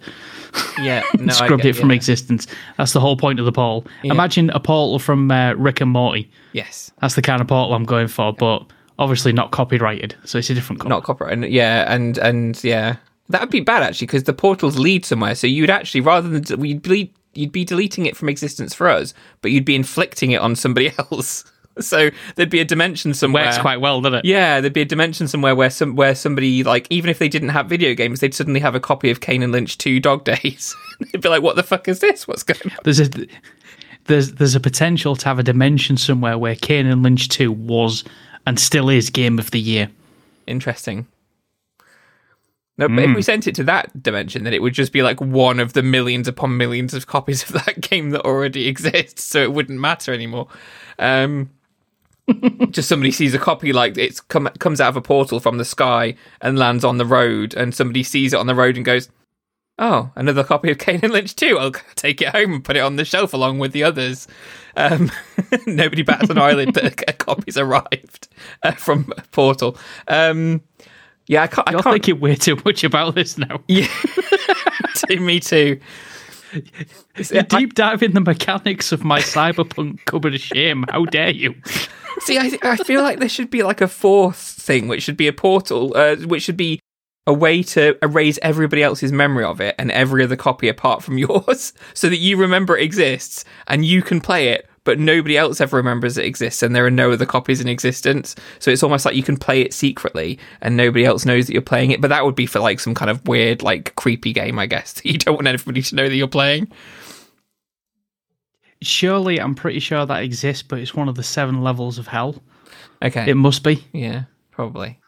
yeah, 0.81 1.03
no, 1.19 1.33
Scrubbed 1.35 1.63
get- 1.65 1.77
it 1.77 1.77
from 1.77 1.91
yeah. 1.91 1.97
existence. 1.97 2.47
That's 2.79 2.95
the 2.95 3.01
whole 3.01 3.17
point 3.19 3.39
of 3.39 3.45
the 3.45 3.53
portal. 3.53 3.87
Imagine 4.03 4.49
a 4.51 4.61
portal 4.61 4.99
from 4.99 5.31
uh, 5.31 5.53
Rick 5.55 5.83
and 5.83 5.91
Morty. 5.91 6.31
Yes, 6.53 6.91
That's 7.03 7.15
the 7.15 7.23
kind 7.23 7.43
of 7.43 7.49
portal 7.49 7.75
I'm 7.75 7.85
going 7.85 8.09
for, 8.09 8.33
but 8.33 8.65
obviously 8.99 9.33
not 9.33 9.51
copyrighted, 9.53 10.17
so 10.25 10.39
it's 10.39 10.51
a 10.51 10.55
different. 10.55 10.87
not 10.87 11.05
copyright. 11.05 11.33
And 11.33 11.45
yeah, 11.45 11.93
and 11.93 12.19
and 12.19 12.63
yeah, 12.65 12.97
that 13.29 13.41
would 13.41 13.51
be 13.51 13.61
bad 13.61 13.83
actually 13.83 14.07
because 14.07 14.25
the 14.25 14.33
portals 14.33 14.79
lead 14.79 15.05
somewhere. 15.05 15.35
So 15.35 15.47
you'd 15.47 15.71
actually 15.71 16.01
rather 16.01 16.29
than 16.29 16.65
you'd 16.65 16.83
be 16.83 17.13
you'd 17.35 17.53
be 17.53 17.65
deleting 17.65 18.07
it 18.07 18.17
from 18.17 18.29
existence 18.29 18.75
for 18.75 18.89
us, 18.89 19.15
but 19.43 19.51
you'd 19.51 19.65
be 19.65 19.75
inflicting 19.75 20.33
it 20.33 20.41
on 20.41 20.57
somebody 20.57 20.93
else. 20.99 21.45
So 21.81 22.11
there'd 22.35 22.51
be 22.51 22.59
a 22.59 22.65
dimension 22.65 23.15
somewhere. 23.15 23.45
works 23.45 23.59
quite 23.59 23.81
well, 23.81 24.01
doesn't 24.01 24.19
it? 24.21 24.25
Yeah, 24.25 24.61
there'd 24.61 24.73
be 24.73 24.81
a 24.81 24.85
dimension 24.85 25.29
somewhere 25.29 25.55
where 25.55 25.71
some 25.71 25.95
where 25.95 26.17
somebody 26.17 26.65
like 26.65 26.89
even 26.91 27.09
if 27.09 27.21
they 27.21 27.29
didn't 27.29 27.51
have 27.51 27.69
video 27.69 27.95
games, 27.95 28.19
they'd 28.19 28.35
suddenly 28.35 28.59
have 28.59 28.75
a 28.75 28.81
copy 28.81 29.11
of 29.11 29.21
Kane 29.21 29.45
and 29.45 29.53
Lynch 29.53 29.79
Two 29.79 30.01
Dog 30.01 30.25
Days. 30.43 30.75
they'd 31.13 31.21
be 31.21 31.29
like, 31.29 31.43
"What 31.43 31.55
the 31.55 31.63
fuck 31.63 31.87
is 31.87 32.01
this? 32.01 32.27
What's 32.27 32.43
going 32.43 32.61
on?" 32.73 32.79
There's 32.83 32.99
a 33.01 33.09
there's 34.07 34.33
there's 34.33 34.57
a 34.57 34.61
potential 34.61 35.15
to 35.15 35.25
have 35.27 35.39
a 35.39 35.45
dimension 35.45 35.97
somewhere 35.97 36.37
where 36.37 36.57
Kane 36.57 36.87
and 36.87 37.03
Lynch 37.05 37.29
2 37.29 37.53
was 37.53 38.03
and 38.49 38.59
still 38.59 38.89
is 38.89 39.11
game 39.11 39.39
of 39.39 39.51
the 39.51 39.61
year. 39.61 39.91
Interesting. 40.47 41.07
No, 42.79 42.89
but 42.89 43.01
if 43.01 43.15
we 43.15 43.23
sent 43.23 43.47
it 43.47 43.55
to 43.57 43.65
that 43.65 44.03
dimension, 44.03 44.45
then 44.45 44.55
it 44.55 44.63
would 44.63 44.73
just 44.73 44.91
be 44.91 45.03
like 45.03 45.21
one 45.21 45.61
of 45.61 45.75
the 45.75 45.83
millions 45.83 46.29
upon 46.29 46.57
millions 46.57 46.95
of 46.95 47.07
copies 47.07 47.43
of 47.43 47.65
that 47.65 47.81
game 47.91 48.11
that 48.11 48.23
already 48.23 48.67
exists, 48.69 49.25
so 49.25 49.43
it 49.43 49.53
wouldn't 49.53 49.79
matter 49.79 50.15
anymore. 50.15 50.49
Um, 50.99 51.51
just 52.71 52.89
somebody 52.89 53.11
sees 53.11 53.35
a 53.35 53.39
copy 53.39 53.73
like 53.73 53.99
it's 53.99 54.21
come 54.21 54.49
comes 54.59 54.81
out 54.81 54.91
of 54.91 54.97
a 54.97 55.03
portal 55.03 55.41
from 55.41 55.59
the 55.59 55.65
sky 55.65 56.15
and 56.41 56.59
lands 56.59 56.85
on 56.85 56.97
the 56.97 57.05
road, 57.05 57.53
and 57.55 57.75
somebody 57.75 58.03
sees 58.03 58.33
it 58.33 58.39
on 58.39 58.47
the 58.47 58.55
road 58.55 58.77
and 58.77 58.85
goes, 58.85 59.11
"Oh, 59.79 60.11
another 60.15 60.45
copy 60.45 60.71
of 60.71 60.79
Kane 60.79 61.01
and 61.03 61.13
Lynch 61.13 61.37
too. 61.37 61.59
I'll 61.59 61.73
take 61.97 62.23
it 62.23 62.29
home 62.29 62.55
and 62.55 62.65
put 62.65 62.77
it 62.77 62.81
on 62.81 62.97
the 62.97 63.05
shelf 63.05 63.35
along 63.35 63.59
with 63.59 63.73
the 63.73 63.85
others." 63.85 64.27
Um, 64.79 65.11
nobody 65.67 66.03
bats 66.03 66.31
an 66.31 66.39
eyelid 66.39 66.75
that 66.75 67.03
a 67.09 67.13
copy's 67.13 67.59
arrived 67.59 68.29
uh, 68.63 68.73
from 68.73 69.13
Portal. 69.33 69.77
Um, 70.07 70.63
yeah, 71.27 71.43
I 71.43 71.47
can't. 71.49 71.69
I 71.69 71.73
You're 71.73 71.83
can't. 71.83 71.95
thinking 71.95 72.21
way 72.21 72.37
too 72.37 72.57
much 72.65 72.85
about 72.85 73.17
this 73.17 73.37
now. 73.37 73.61
Yeah, 73.67 73.89
me 75.19 75.41
too. 75.41 75.81
You 76.53 77.43
deep 77.43 77.75
dive 77.75 78.03
in 78.03 78.13
the 78.15 78.21
mechanics 78.21 78.93
of 78.93 79.05
my 79.05 79.21
cyberpunk 79.21 80.05
cupboard 80.07 80.35
of 80.35 80.41
shame. 80.41 80.85
How 80.89 81.05
dare 81.05 81.31
you? 81.31 81.55
See, 82.21 82.39
I, 82.39 82.57
I 82.63 82.77
feel 82.77 83.03
like 83.03 83.19
there 83.19 83.29
should 83.29 83.51
be 83.51 83.63
like 83.63 83.81
a 83.81 83.89
fourth 83.89 84.39
thing, 84.39 84.89
which 84.89 85.03
should 85.03 85.17
be 85.17 85.27
a 85.29 85.33
portal, 85.33 85.93
uh, 85.95 86.17
which 86.17 86.45
should 86.45 86.57
be 86.57 86.81
a 87.29 87.33
way 87.33 87.63
to 87.63 87.97
erase 88.03 88.39
everybody 88.41 88.83
else's 88.83 89.13
memory 89.13 89.45
of 89.45 89.61
it 89.61 89.75
and 89.79 89.93
every 89.93 90.25
other 90.25 90.35
copy 90.35 90.67
apart 90.67 91.03
from 91.03 91.19
yours, 91.19 91.75
so 91.95 92.09
that 92.09 92.17
you 92.17 92.39
remember 92.39 92.77
it 92.77 92.83
exists 92.83 93.45
and 93.67 93.85
you 93.85 94.03
can 94.03 94.19
play 94.21 94.49
it, 94.49 94.67
but 94.85 94.99
nobody 94.99 95.37
else 95.37 95.61
ever 95.61 95.77
remembers 95.77 96.17
it 96.17 96.25
exists, 96.25 96.63
and 96.63 96.75
there 96.75 96.87
are 96.87 96.91
no 96.91 97.13
other 97.13 97.27
copies 97.27 97.61
in 97.61 97.69
existence. 97.69 98.35
So 98.61 98.71
it's 98.71 98.83
almost 98.83 99.05
like 99.05 99.15
you 99.15 99.23
can 99.23 99.37
play 99.37 99.61
it 99.61 99.75
secretly 99.75 100.39
and 100.63 100.75
nobody 100.75 101.05
else 101.05 101.27
knows 101.27 101.47
that 101.47 101.53
you're 101.53 101.61
playing 101.61 101.91
it. 101.91 102.01
But 102.01 102.09
that 102.09 102.25
would 102.25 102.35
be 102.35 102.47
for 102.47 102.61
like 102.61 102.81
some 102.81 102.95
kind 102.95 103.11
of 103.11 103.29
weird, 103.29 103.63
like 103.63 103.95
creepy 103.97 104.33
game, 104.33 104.59
I 104.59 104.67
guess. 104.67 104.95
That 104.95 105.05
you 105.05 105.19
don't 105.19 105.35
want 105.35 105.47
everybody 105.47 105.83
to 105.83 105.95
know 105.95 106.09
that 106.09 106.17
you're 106.17 106.27
playing. 106.27 106.73
Surely, 108.81 109.39
I'm 109.39 109.55
pretty 109.55 109.81
sure 109.81 110.07
that 110.07 110.23
exists, 110.23 110.63
but 110.63 110.79
it's 110.79 110.95
one 110.95 111.11
of 111.11 111.17
the 111.17 111.23
seven 111.23 111.63
levels 111.63 111.99
of 111.99 112.07
hell. 112.07 112.43
Okay. 113.03 113.29
It 113.29 113.35
must 113.35 113.63
be. 113.63 113.85
yeah, 113.93 114.23
probably. 114.51 114.99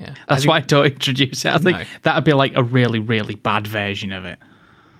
Yeah. 0.00 0.14
That's 0.28 0.46
why 0.46 0.56
I 0.56 0.60
don't 0.60 0.86
introduce 0.86 1.44
it. 1.44 1.52
I 1.52 1.58
think 1.58 1.78
No. 1.78 1.84
that'd 2.02 2.24
be 2.24 2.32
like 2.32 2.52
a 2.56 2.62
really, 2.62 2.98
really 2.98 3.34
bad 3.34 3.66
version 3.66 4.12
of 4.12 4.24
it. 4.24 4.38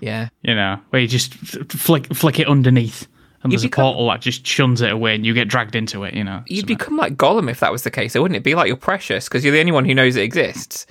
Yeah. 0.00 0.28
You 0.42 0.54
know, 0.54 0.78
where 0.90 1.00
you 1.00 1.08
just 1.08 1.34
flick 1.34 2.12
flick 2.14 2.38
it 2.40 2.46
underneath, 2.48 3.06
and 3.42 3.52
there's 3.52 3.62
become- 3.62 3.84
a 3.84 3.88
portal 3.92 4.08
that 4.10 4.20
just 4.20 4.46
shuns 4.46 4.80
it 4.82 4.90
away, 4.92 5.14
and 5.14 5.24
you 5.24 5.32
get 5.32 5.48
dragged 5.48 5.74
into 5.76 6.04
it. 6.04 6.14
You 6.14 6.24
know, 6.24 6.42
You'd 6.46 6.66
become 6.66 6.96
like 6.96 7.16
Gollum 7.16 7.50
if 7.50 7.60
that 7.60 7.72
was 7.72 7.82
the 7.84 7.90
case, 7.90 8.12
though, 8.12 8.22
wouldn't 8.22 8.36
it? 8.36 8.42
Be 8.44 8.54
like 8.54 8.66
you're 8.68 8.76
precious 8.76 9.28
because 9.28 9.44
you're 9.44 9.52
the 9.54 9.60
only 9.60 9.72
one 9.72 9.84
who 9.84 9.94
knows 9.94 10.16
it 10.16 10.22
exists. 10.22 10.86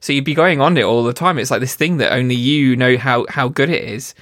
So 0.00 0.12
you'd 0.12 0.24
be 0.24 0.34
going 0.34 0.60
on 0.60 0.76
it 0.76 0.82
all 0.82 1.02
the 1.04 1.12
time. 1.14 1.38
It's 1.38 1.50
like 1.50 1.60
this 1.60 1.74
thing 1.74 1.96
that 1.96 2.12
only 2.12 2.34
you 2.34 2.76
know 2.76 2.96
how, 2.98 3.24
how 3.30 3.48
good 3.48 3.70
it 3.70 3.82
is. 3.84 4.14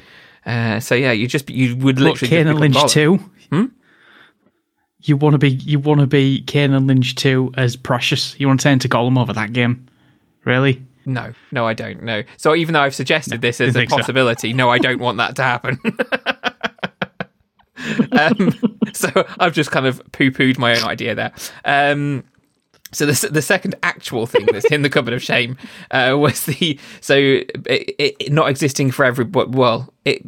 Uh, 0.47 0.79
so 0.79 0.95
yeah, 0.95 1.11
you 1.13 1.27
just 1.27 1.51
you 1.51 1.75
would 1.77 1.99
literally. 1.99 2.29
Kane 2.29 2.45
just 2.45 2.51
and 2.51 2.61
Lynch 2.61 2.77
Gollum. 2.77 2.91
two. 3.51 3.71
You 5.05 5.17
want 5.17 5.35
to 5.35 5.39
be 5.39 5.51
you 5.51 5.79
want 5.79 6.01
to 6.01 6.07
be 6.07 6.41
Kane 6.43 6.73
and 6.73 6.87
Lynch 6.87 7.15
two 7.15 7.53
as 7.57 7.77
precious. 7.77 8.39
You 8.41 8.49
want 8.49 8.61
to 8.61 8.65
turn 8.65 8.79
to 8.81 8.89
Gollum 8.89 9.19
over 9.19 9.35
that 9.35 9.53
game, 9.53 9.87
really? 10.45 10.83
No, 11.07 11.35
no, 11.53 11.67
I 11.67 11.75
don't. 11.75 12.03
No. 12.03 12.23
So 12.39 12.55
even 12.55 12.73
though 12.73 12.81
I've 12.81 12.95
suggested 12.95 13.43
this 13.43 13.61
as 13.61 13.71
a 13.71 13.73
think 13.81 13.91
so. 13.91 13.99
possibility, 13.99 14.55
no, 14.55 14.71
I 14.71 14.79
don't 14.79 15.01
want 15.01 15.19
that 15.19 15.37
to 15.37 15.43
happen. 15.43 15.79
um, 18.19 18.55
so 18.95 19.27
I've 19.39 19.53
just 19.53 19.71
kind 19.71 19.87
of 19.87 20.01
poo 20.13 20.31
pooed 20.31 20.59
my 20.59 20.75
own 20.75 20.85
idea 20.85 21.15
there. 21.15 21.33
Um, 21.67 22.25
so 22.93 23.05
the 23.07 23.29
the 23.29 23.43
second 23.43 23.75
actual 23.83 24.27
thing 24.27 24.47
that's 24.47 24.65
in 24.67 24.83
the 24.83 24.89
cupboard 24.89 25.15
of 25.15 25.23
shame 25.23 25.59
uh, 25.91 26.15
was 26.17 26.47
the 26.47 26.79
so 27.01 27.17
it, 27.17 27.51
it, 27.67 28.17
it 28.21 28.33
not 28.33 28.49
existing 28.49 28.91
for 28.91 29.05
everybody. 29.05 29.51
Well, 29.51 29.93
it 30.05 30.25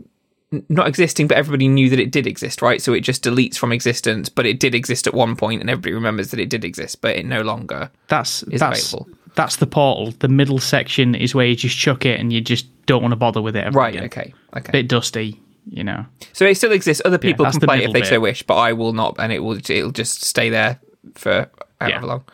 not 0.68 0.86
existing, 0.88 1.26
but 1.28 1.36
everybody 1.36 1.68
knew 1.68 1.88
that 1.90 1.98
it 2.00 2.10
did 2.10 2.26
exist, 2.26 2.62
right? 2.62 2.80
So 2.82 2.92
it 2.92 3.00
just 3.00 3.22
deletes 3.24 3.56
from 3.56 3.72
existence, 3.72 4.28
but 4.28 4.46
it 4.46 4.58
did 4.60 4.74
exist 4.74 5.06
at 5.06 5.14
one 5.14 5.36
point, 5.36 5.60
and 5.60 5.68
everybody 5.70 5.92
remembers 5.94 6.30
that 6.30 6.40
it 6.40 6.48
did 6.48 6.64
exist, 6.64 7.00
but 7.00 7.16
it 7.16 7.26
no 7.26 7.42
longer. 7.42 7.90
That's 8.08 8.42
Is 8.44 8.60
that's 8.60 8.92
available. 8.92 9.10
that's 9.34 9.56
the 9.56 9.66
portal. 9.66 10.12
The 10.18 10.28
middle 10.28 10.58
section 10.58 11.14
is 11.14 11.34
where 11.34 11.46
you 11.46 11.56
just 11.56 11.76
chuck 11.76 12.06
it, 12.06 12.18
and 12.20 12.32
you 12.32 12.40
just 12.40 12.66
don't 12.86 13.02
want 13.02 13.12
to 13.12 13.16
bother 13.16 13.42
with 13.42 13.56
it. 13.56 13.74
Right. 13.74 13.94
again. 13.94 14.04
Okay. 14.04 14.34
Okay. 14.56 14.72
Bit 14.72 14.88
dusty, 14.88 15.40
you 15.70 15.84
know. 15.84 16.06
So 16.32 16.44
it 16.46 16.56
still 16.56 16.72
exists. 16.72 17.02
Other 17.04 17.18
people 17.18 17.44
that's 17.44 17.58
can 17.58 17.66
play 17.66 17.78
it 17.82 17.88
if 17.88 17.92
they 17.92 18.00
bit. 18.00 18.08
so 18.08 18.20
wish, 18.20 18.42
but 18.42 18.56
I 18.56 18.72
will 18.72 18.92
not, 18.92 19.16
and 19.18 19.32
it 19.32 19.40
will 19.40 19.56
it'll 19.58 19.90
just 19.90 20.22
stay 20.24 20.50
there 20.50 20.78
for 21.14 21.48
however 21.80 22.00
Yeah. 22.00 22.04
long. 22.04 22.24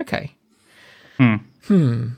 Okay. 0.00 0.32
Hmm. 1.18 1.34
Hmm. 1.66 2.08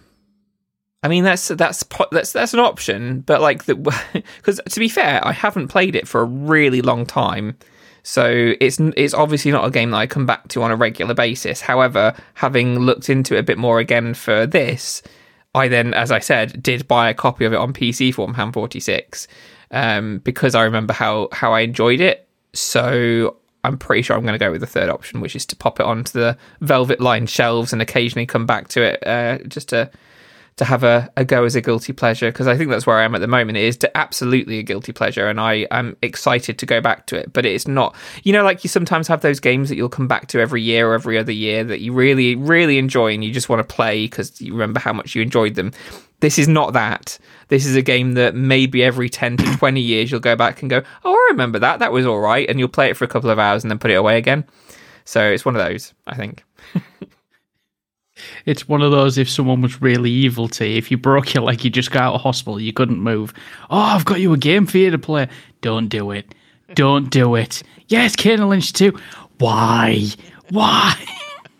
I 1.04 1.08
mean 1.08 1.22
that's 1.22 1.48
that's 1.48 1.84
that's 2.10 2.32
that's 2.32 2.54
an 2.54 2.60
option, 2.60 3.20
but 3.20 3.42
like 3.42 3.64
the 3.64 3.74
because 4.38 4.58
to 4.66 4.80
be 4.80 4.88
fair, 4.88 5.20
I 5.24 5.32
haven't 5.32 5.68
played 5.68 5.94
it 5.94 6.08
for 6.08 6.22
a 6.22 6.24
really 6.24 6.80
long 6.80 7.04
time, 7.04 7.58
so 8.02 8.54
it's 8.58 8.80
it's 8.80 9.12
obviously 9.12 9.52
not 9.52 9.66
a 9.66 9.70
game 9.70 9.90
that 9.90 9.98
I 9.98 10.06
come 10.06 10.24
back 10.24 10.48
to 10.48 10.62
on 10.62 10.70
a 10.70 10.76
regular 10.76 11.12
basis. 11.12 11.60
However, 11.60 12.14
having 12.32 12.78
looked 12.78 13.10
into 13.10 13.36
it 13.36 13.40
a 13.40 13.42
bit 13.42 13.58
more 13.58 13.80
again 13.80 14.14
for 14.14 14.46
this, 14.46 15.02
I 15.54 15.68
then, 15.68 15.92
as 15.92 16.10
I 16.10 16.20
said, 16.20 16.62
did 16.62 16.88
buy 16.88 17.10
a 17.10 17.14
copy 17.14 17.44
of 17.44 17.52
it 17.52 17.56
on 17.56 17.74
PC 17.74 18.14
for 18.14 18.32
Ham 18.32 18.50
Forty 18.50 18.80
Six, 18.80 19.28
um, 19.72 20.20
because 20.24 20.54
I 20.54 20.62
remember 20.62 20.94
how 20.94 21.28
how 21.32 21.52
I 21.52 21.60
enjoyed 21.60 22.00
it. 22.00 22.26
So 22.54 23.36
I'm 23.62 23.76
pretty 23.76 24.00
sure 24.00 24.16
I'm 24.16 24.22
going 24.22 24.38
to 24.38 24.42
go 24.42 24.50
with 24.50 24.62
the 24.62 24.66
third 24.66 24.88
option, 24.88 25.20
which 25.20 25.36
is 25.36 25.44
to 25.46 25.56
pop 25.56 25.80
it 25.80 25.86
onto 25.86 26.18
the 26.18 26.38
velvet 26.62 26.98
lined 26.98 27.28
shelves 27.28 27.74
and 27.74 27.82
occasionally 27.82 28.24
come 28.24 28.46
back 28.46 28.68
to 28.68 28.82
it, 28.82 29.06
uh, 29.06 29.36
just 29.48 29.68
to 29.68 29.90
to 30.56 30.64
have 30.64 30.84
a, 30.84 31.10
a 31.16 31.24
go 31.24 31.44
as 31.44 31.56
a 31.56 31.60
guilty 31.60 31.92
pleasure 31.92 32.30
because 32.30 32.46
I 32.46 32.56
think 32.56 32.70
that's 32.70 32.86
where 32.86 32.98
I 32.98 33.04
am 33.04 33.14
at 33.14 33.20
the 33.20 33.26
moment. 33.26 33.58
It 33.58 33.64
is 33.64 33.76
to 33.78 33.96
absolutely 33.96 34.58
a 34.58 34.62
guilty 34.62 34.92
pleasure, 34.92 35.28
and 35.28 35.40
I 35.40 35.66
am 35.70 35.96
excited 36.00 36.58
to 36.58 36.66
go 36.66 36.80
back 36.80 37.06
to 37.06 37.16
it. 37.16 37.32
But 37.32 37.44
it's 37.44 37.66
not, 37.66 37.94
you 38.22 38.32
know, 38.32 38.44
like 38.44 38.62
you 38.62 38.68
sometimes 38.68 39.08
have 39.08 39.20
those 39.20 39.40
games 39.40 39.68
that 39.68 39.76
you'll 39.76 39.88
come 39.88 40.06
back 40.06 40.28
to 40.28 40.40
every 40.40 40.62
year 40.62 40.88
or 40.88 40.94
every 40.94 41.18
other 41.18 41.32
year 41.32 41.64
that 41.64 41.80
you 41.80 41.92
really, 41.92 42.36
really 42.36 42.78
enjoy 42.78 43.12
and 43.12 43.24
you 43.24 43.32
just 43.32 43.48
want 43.48 43.66
to 43.66 43.74
play 43.74 44.04
because 44.04 44.40
you 44.40 44.52
remember 44.52 44.78
how 44.78 44.92
much 44.92 45.14
you 45.14 45.22
enjoyed 45.22 45.56
them. 45.56 45.72
This 46.20 46.38
is 46.38 46.46
not 46.46 46.72
that. 46.72 47.18
This 47.48 47.66
is 47.66 47.74
a 47.76 47.82
game 47.82 48.14
that 48.14 48.34
maybe 48.34 48.84
every 48.84 49.10
10 49.10 49.38
to 49.38 49.56
20 49.58 49.80
years 49.80 50.10
you'll 50.10 50.20
go 50.20 50.36
back 50.36 50.62
and 50.62 50.70
go, 50.70 50.82
oh, 51.04 51.12
I 51.12 51.28
remember 51.32 51.58
that. 51.58 51.80
That 51.80 51.92
was 51.92 52.06
all 52.06 52.20
right. 52.20 52.48
And 52.48 52.58
you'll 52.58 52.68
play 52.68 52.90
it 52.90 52.96
for 52.96 53.04
a 53.04 53.08
couple 53.08 53.30
of 53.30 53.38
hours 53.38 53.64
and 53.64 53.70
then 53.70 53.78
put 53.78 53.90
it 53.90 53.94
away 53.94 54.18
again. 54.18 54.44
So 55.04 55.22
it's 55.22 55.44
one 55.44 55.56
of 55.56 55.66
those, 55.66 55.92
I 56.06 56.14
think. 56.14 56.44
It's 58.46 58.68
one 58.68 58.82
of 58.82 58.90
those 58.92 59.18
if 59.18 59.28
someone 59.28 59.60
was 59.60 59.82
really 59.82 60.10
evil 60.10 60.48
to 60.48 60.66
you, 60.66 60.76
if 60.76 60.90
you 60.90 60.96
broke 60.96 61.34
your 61.34 61.42
leg, 61.42 61.64
you 61.64 61.70
just 61.70 61.90
got 61.90 62.02
out 62.04 62.14
of 62.14 62.20
hospital, 62.20 62.60
you 62.60 62.72
couldn't 62.72 63.00
move. 63.00 63.32
Oh, 63.70 63.78
I've 63.78 64.04
got 64.04 64.20
you 64.20 64.32
a 64.32 64.38
game 64.38 64.66
for 64.66 64.78
you 64.78 64.90
to 64.90 64.98
play. 64.98 65.28
Don't 65.60 65.88
do 65.88 66.10
it. 66.10 66.34
Don't 66.74 67.10
do 67.10 67.34
it. 67.34 67.62
Yes, 67.88 68.16
Kane 68.16 68.40
and 68.40 68.48
Lynch 68.48 68.72
2. 68.72 68.96
Why? 69.38 70.06
Why? 70.50 70.94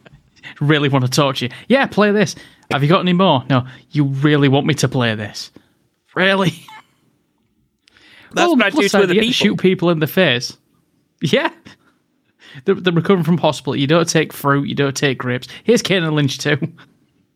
really 0.60 0.88
want 0.88 1.04
to 1.04 1.10
torture 1.10 1.46
you. 1.46 1.50
Yeah, 1.68 1.86
play 1.86 2.12
this. 2.12 2.34
Have 2.70 2.82
you 2.82 2.88
got 2.88 3.00
any 3.00 3.12
more? 3.12 3.44
No, 3.50 3.66
you 3.90 4.04
really 4.04 4.48
want 4.48 4.66
me 4.66 4.74
to 4.74 4.88
play 4.88 5.14
this? 5.14 5.50
Really? 6.14 6.54
That's 8.32 8.48
Well, 8.48 8.56
what 8.56 8.64
I 8.66 8.70
do 8.70 8.88
to 8.88 8.98
other 8.98 9.14
people. 9.14 9.30
Shoot 9.32 9.56
people 9.58 9.90
in 9.90 9.98
the 10.00 10.06
face. 10.06 10.56
Yeah. 11.20 11.50
They're, 12.64 12.74
they're 12.74 12.92
recovering 12.92 13.24
from 13.24 13.38
hospital. 13.38 13.76
You 13.76 13.86
don't 13.86 14.08
take 14.08 14.32
fruit. 14.32 14.68
You 14.68 14.74
don't 14.74 14.96
take 14.96 15.18
grapes. 15.18 15.48
Here's 15.64 15.82
Kane 15.82 16.02
and 16.02 16.14
Lynch 16.14 16.38
2. 16.38 16.56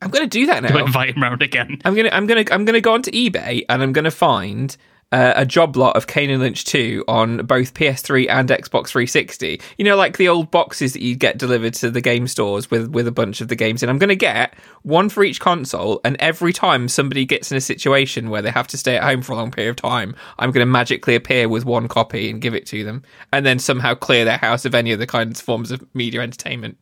I'm 0.01 0.11
to 0.11 0.27
do 0.27 0.47
that 0.47 0.62
now. 0.62 0.79
Invite 0.79 1.16
him 1.16 1.23
round 1.23 1.43
again. 1.43 1.81
I'm 1.85 1.95
gonna 1.95 2.11
I'm 2.12 2.27
gonna 2.27 2.45
I'm 2.51 2.64
gonna 2.64 2.81
go 2.81 2.95
onto 2.95 3.11
eBay 3.11 3.64
and 3.69 3.83
I'm 3.83 3.93
gonna 3.93 4.12
find 4.12 4.77
uh, 5.11 5.33
a 5.37 5.47
job 5.47 5.77
lot 5.77 5.97
of 5.97 6.07
Kane 6.07 6.29
and 6.31 6.41
Lynch 6.41 6.65
2 6.65 7.05
on 7.09 7.39
both 7.47 7.73
PS3 7.73 8.29
and 8.29 8.49
Xbox 8.49 8.89
360. 8.89 9.61
You 9.79 9.85
know, 9.85 9.97
like 9.97 10.19
the 10.19 10.29
old 10.29 10.51
boxes 10.51 10.93
that 10.93 11.03
you 11.03 11.17
get 11.17 11.39
delivered 11.39 11.75
to 11.75 11.91
the 11.91 12.01
game 12.01 12.27
stores 12.27 12.71
with 12.71 12.91
with 12.91 13.07
a 13.07 13.13
bunch 13.13 13.41
of 13.41 13.49
the 13.49 13.57
games 13.57 13.83
in. 13.83 13.89
I'm 13.89 13.99
gonna 13.99 14.15
get 14.15 14.55
one 14.83 15.09
for 15.09 15.25
each 15.25 15.41
console, 15.41 16.01
and 16.05 16.17
every 16.21 16.53
time 16.53 16.89
somebody 16.89 17.25
gets 17.25 17.51
in 17.51 17.57
a 17.57 17.63
situation 17.63 18.29
where 18.29 18.43
they 18.43 18.51
have 18.51 18.67
to 18.69 18.77
stay 18.77 18.97
at 18.97 19.03
home 19.03 19.23
for 19.23 19.33
a 19.33 19.37
long 19.37 19.51
period 19.51 19.71
of 19.71 19.77
time, 19.77 20.15
I'm 20.39 20.51
gonna 20.51 20.67
magically 20.67 21.15
appear 21.15 21.49
with 21.49 21.65
one 21.65 21.89
copy 21.89 22.29
and 22.29 22.41
give 22.41 22.55
it 22.55 22.67
to 22.67 22.85
them, 22.85 23.03
and 23.33 23.47
then 23.47 23.59
somehow 23.59 23.95
clear 23.95 24.25
their 24.25 24.39
house 24.39 24.65
of 24.65 24.75
any 24.75 24.93
other 24.93 25.07
kinds 25.07 25.41
forms 25.41 25.71
of 25.71 25.83
media 25.95 26.21
entertainment. 26.21 26.77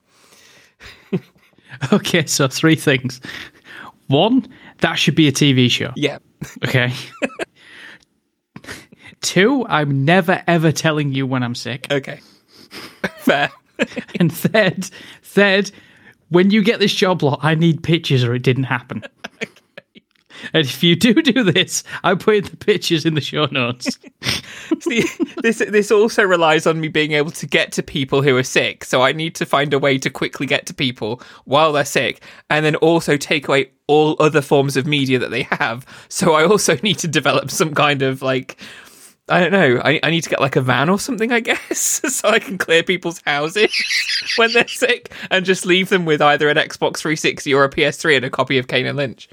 Okay, 1.92 2.24
so 2.26 2.48
three 2.48 2.76
things. 2.76 3.20
One, 4.06 4.46
that 4.78 4.94
should 4.94 5.14
be 5.14 5.28
a 5.28 5.32
TV 5.32 5.70
show. 5.70 5.92
Yeah. 5.96 6.18
Okay. 6.64 6.92
Two, 9.26 9.66
I'm 9.66 10.04
never 10.04 10.40
ever 10.46 10.70
telling 10.70 11.12
you 11.12 11.26
when 11.26 11.42
I'm 11.42 11.56
sick. 11.56 11.88
Okay. 11.90 12.20
Fair. 13.18 13.50
And 14.20 14.32
third, 14.32 14.88
third, 15.22 15.70
when 16.28 16.50
you 16.50 16.62
get 16.62 16.78
this 16.78 16.94
job 16.94 17.22
lot, 17.24 17.40
I 17.42 17.56
need 17.56 17.82
pictures 17.82 18.22
or 18.22 18.34
it 18.34 18.42
didn't 18.42 18.64
happen. 18.64 19.02
And 20.52 20.66
if 20.66 20.82
you 20.82 20.96
do 20.96 21.14
do 21.14 21.42
this, 21.42 21.82
I 22.04 22.14
put 22.14 22.44
the 22.44 22.56
pictures 22.56 23.04
in 23.06 23.14
the 23.14 23.20
show 23.20 23.46
notes. 23.46 23.98
See, 24.80 25.02
this 25.42 25.58
this 25.58 25.90
also 25.90 26.22
relies 26.24 26.66
on 26.66 26.80
me 26.80 26.88
being 26.88 27.12
able 27.12 27.30
to 27.32 27.46
get 27.46 27.72
to 27.72 27.82
people 27.82 28.22
who 28.22 28.36
are 28.36 28.42
sick. 28.42 28.84
So 28.84 29.02
I 29.02 29.12
need 29.12 29.34
to 29.36 29.46
find 29.46 29.72
a 29.72 29.78
way 29.78 29.98
to 29.98 30.10
quickly 30.10 30.46
get 30.46 30.66
to 30.66 30.74
people 30.74 31.22
while 31.46 31.72
they're 31.72 31.84
sick, 31.84 32.22
and 32.50 32.64
then 32.64 32.76
also 32.76 33.16
take 33.16 33.48
away 33.48 33.70
all 33.86 34.14
other 34.20 34.42
forms 34.42 34.76
of 34.76 34.86
media 34.86 35.18
that 35.18 35.30
they 35.30 35.44
have. 35.44 35.86
So 36.08 36.34
I 36.34 36.44
also 36.44 36.76
need 36.82 36.98
to 36.98 37.08
develop 37.08 37.50
some 37.50 37.74
kind 37.74 38.02
of 38.02 38.22
like. 38.22 38.60
I 39.28 39.40
don't 39.40 39.52
know. 39.52 39.80
I, 39.84 39.98
I 40.02 40.10
need 40.10 40.22
to 40.22 40.30
get 40.30 40.40
like 40.40 40.54
a 40.54 40.60
van 40.60 40.88
or 40.88 41.00
something, 41.00 41.32
I 41.32 41.40
guess, 41.40 41.78
so 42.14 42.28
I 42.28 42.38
can 42.38 42.58
clear 42.58 42.82
people's 42.82 43.20
houses 43.26 43.72
when 44.36 44.52
they're 44.52 44.68
sick 44.68 45.12
and 45.30 45.44
just 45.44 45.66
leave 45.66 45.88
them 45.88 46.04
with 46.04 46.22
either 46.22 46.48
an 46.48 46.56
Xbox 46.56 46.98
360 46.98 47.52
or 47.52 47.64
a 47.64 47.70
PS3 47.70 48.16
and 48.16 48.24
a 48.24 48.30
copy 48.30 48.58
of 48.58 48.68
Kane 48.68 48.86
and 48.86 48.96
Lynch. 48.96 49.28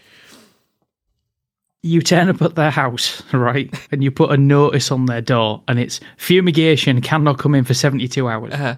You 1.83 2.01
turn 2.01 2.29
up 2.29 2.41
at 2.41 2.55
their 2.55 2.71
house, 2.71 3.21
right? 3.33 3.71
And 3.91 4.03
you 4.03 4.09
put 4.09 4.31
a 4.31 4.37
notice 4.37 4.89
on 4.89 5.05
their 5.05 5.21
door, 5.21 5.61
and 5.67 5.77
it's 5.77 5.99
fumigation 6.17 7.01
cannot 7.01 7.39
come 7.39 7.53
in 7.53 7.65
for 7.65 7.73
72 7.73 8.27
hours. 8.27 8.53
Uh-huh. 8.53 8.77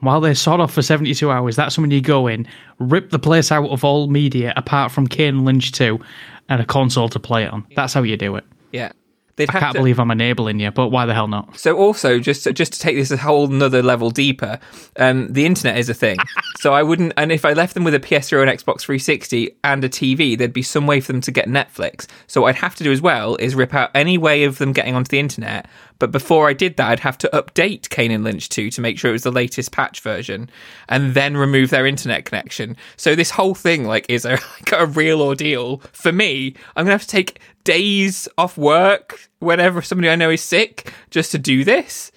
While 0.00 0.20
they're 0.20 0.34
sod 0.34 0.58
off 0.58 0.72
for 0.72 0.82
72 0.82 1.30
hours, 1.30 1.54
that's 1.54 1.78
when 1.78 1.90
you 1.92 2.00
go 2.00 2.26
in, 2.26 2.48
rip 2.80 3.10
the 3.10 3.18
place 3.20 3.52
out 3.52 3.68
of 3.68 3.84
all 3.84 4.08
media 4.08 4.52
apart 4.56 4.90
from 4.90 5.06
Kane 5.06 5.36
and 5.36 5.44
Lynch 5.44 5.70
2 5.72 6.00
and 6.48 6.60
a 6.60 6.64
console 6.64 7.08
to 7.10 7.20
play 7.20 7.44
it 7.44 7.52
on. 7.52 7.64
That's 7.76 7.92
how 7.92 8.02
you 8.02 8.16
do 8.16 8.34
it. 8.34 8.44
Yeah. 8.72 8.90
They'd 9.36 9.48
I 9.50 9.60
can't 9.60 9.72
to- 9.72 9.78
believe 9.78 9.98
I'm 9.98 10.10
enabling 10.10 10.60
you, 10.60 10.70
but 10.70 10.88
why 10.88 11.06
the 11.06 11.14
hell 11.14 11.28
not? 11.28 11.58
So 11.58 11.76
also 11.76 12.18
just 12.18 12.44
to, 12.44 12.52
just 12.52 12.74
to 12.74 12.78
take 12.78 12.96
this 12.96 13.10
a 13.10 13.16
whole 13.16 13.46
another 13.50 13.82
level 13.82 14.10
deeper, 14.10 14.58
um, 14.98 15.32
the 15.32 15.46
internet 15.46 15.78
is 15.78 15.88
a 15.88 15.94
thing. 15.94 16.18
so 16.60 16.74
I 16.74 16.82
wouldn't, 16.82 17.14
and 17.16 17.32
if 17.32 17.44
I 17.44 17.52
left 17.54 17.74
them 17.74 17.84
with 17.84 17.94
a 17.94 18.00
PS3 18.00 18.32
or 18.34 18.42
an 18.42 18.48
Xbox 18.48 18.80
360 18.82 19.56
and 19.64 19.82
a 19.84 19.88
TV, 19.88 20.36
there'd 20.36 20.52
be 20.52 20.62
some 20.62 20.86
way 20.86 21.00
for 21.00 21.12
them 21.12 21.22
to 21.22 21.30
get 21.30 21.48
Netflix. 21.48 22.06
So 22.26 22.42
what 22.42 22.48
I'd 22.48 22.56
have 22.56 22.74
to 22.76 22.84
do 22.84 22.92
as 22.92 23.00
well 23.00 23.36
is 23.36 23.54
rip 23.54 23.74
out 23.74 23.90
any 23.94 24.18
way 24.18 24.44
of 24.44 24.58
them 24.58 24.72
getting 24.72 24.94
onto 24.94 25.08
the 25.08 25.18
internet. 25.18 25.66
But 25.98 26.10
before 26.10 26.48
I 26.48 26.52
did 26.52 26.76
that, 26.78 26.90
I'd 26.90 27.00
have 27.00 27.16
to 27.18 27.30
update 27.32 27.88
Kane 27.88 28.10
and 28.10 28.24
Lynch 28.24 28.48
2 28.48 28.70
to 28.72 28.80
make 28.80 28.98
sure 28.98 29.10
it 29.10 29.12
was 29.12 29.22
the 29.22 29.30
latest 29.30 29.70
patch 29.70 30.00
version, 30.00 30.50
and 30.88 31.14
then 31.14 31.36
remove 31.36 31.70
their 31.70 31.86
internet 31.86 32.24
connection. 32.24 32.76
So 32.96 33.14
this 33.14 33.30
whole 33.30 33.54
thing 33.54 33.84
like 33.84 34.06
is 34.08 34.24
a 34.24 34.30
like 34.60 34.72
a 34.72 34.86
real 34.86 35.22
ordeal 35.22 35.78
for 35.92 36.10
me. 36.10 36.54
I'm 36.74 36.84
gonna 36.84 36.94
have 36.94 37.02
to 37.02 37.06
take 37.06 37.38
days 37.64 38.28
off 38.38 38.56
work 38.58 39.28
whenever 39.38 39.82
somebody 39.82 40.08
I 40.10 40.16
know 40.16 40.30
is 40.30 40.42
sick 40.42 40.92
just 41.10 41.30
to 41.32 41.38
do 41.38 41.64
this. 41.64 42.10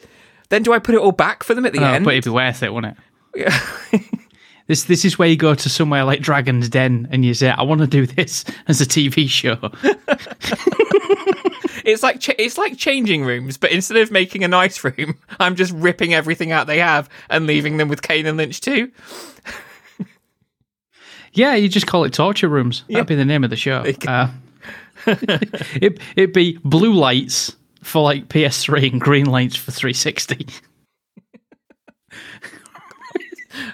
Then 0.50 0.64
do 0.64 0.74
I 0.74 0.80
put 0.80 0.96
it 0.96 1.02
all 1.02 1.12
back 1.12 1.44
for 1.44 1.54
them 1.54 1.66
at 1.66 1.74
the 1.74 1.80
Oh, 1.80 1.84
end? 1.94 2.06
but 2.06 2.14
it'd 2.14 2.24
be 2.26 2.30
worth 2.30 2.64
it, 2.64 2.74
wouldn't 2.74 2.98
it? 3.36 4.02
This 4.68 4.86
this 4.86 5.06
is 5.06 5.20
where 5.20 5.28
you 5.28 5.36
go 5.36 5.54
to 5.54 5.70
somewhere 5.70 6.04
like 6.06 6.22
Dragon's 6.22 6.70
Den 6.70 7.08
and 7.12 7.24
you 7.24 7.36
say, 7.36 7.52
"I 7.52 7.62
want 7.62 7.82
to 7.82 7.88
do 7.88 8.08
this 8.08 8.44
as 8.68 8.82
a 8.82 8.86
TV 8.88 9.30
show." 9.30 9.60
It's 11.86 12.02
like 12.02 12.20
ch- 12.20 12.32
it's 12.40 12.58
like 12.58 12.76
changing 12.76 13.26
rooms, 13.26 13.58
but 13.58 13.72
instead 13.72 13.98
of 13.98 14.10
making 14.10 14.44
a 14.44 14.48
nice 14.48 14.84
room, 14.84 15.20
I'm 15.40 15.56
just 15.56 15.72
ripping 15.72 16.16
everything 16.16 16.52
out 16.52 16.66
they 16.66 16.80
have 16.80 17.08
and 17.30 17.46
leaving 17.46 17.78
them 17.78 17.90
with 17.90 18.02
Kane 18.02 18.26
and 18.26 18.38
Lynch 18.38 18.60
2. 18.62 18.92
yeah, 21.34 21.54
you 21.54 21.70
just 21.70 21.86
call 21.86 22.04
it 22.04 22.12
torture 22.14 22.50
rooms. 22.50 22.86
That'd 22.90 23.06
be 23.06 23.14
the 23.14 23.24
name 23.24 23.44
of 23.44 23.52
the 23.52 23.56
show. 23.56 23.84
Uh, 24.08 24.30
it 25.08 26.00
it'd 26.16 26.34
be 26.34 26.60
blue 26.64 26.94
lights 26.94 27.56
for 27.84 28.02
like 28.02 28.28
PS3 28.28 28.94
and 28.94 29.02
green 29.02 29.26
lights 29.26 29.56
for 29.56 29.72
360. 29.72 30.48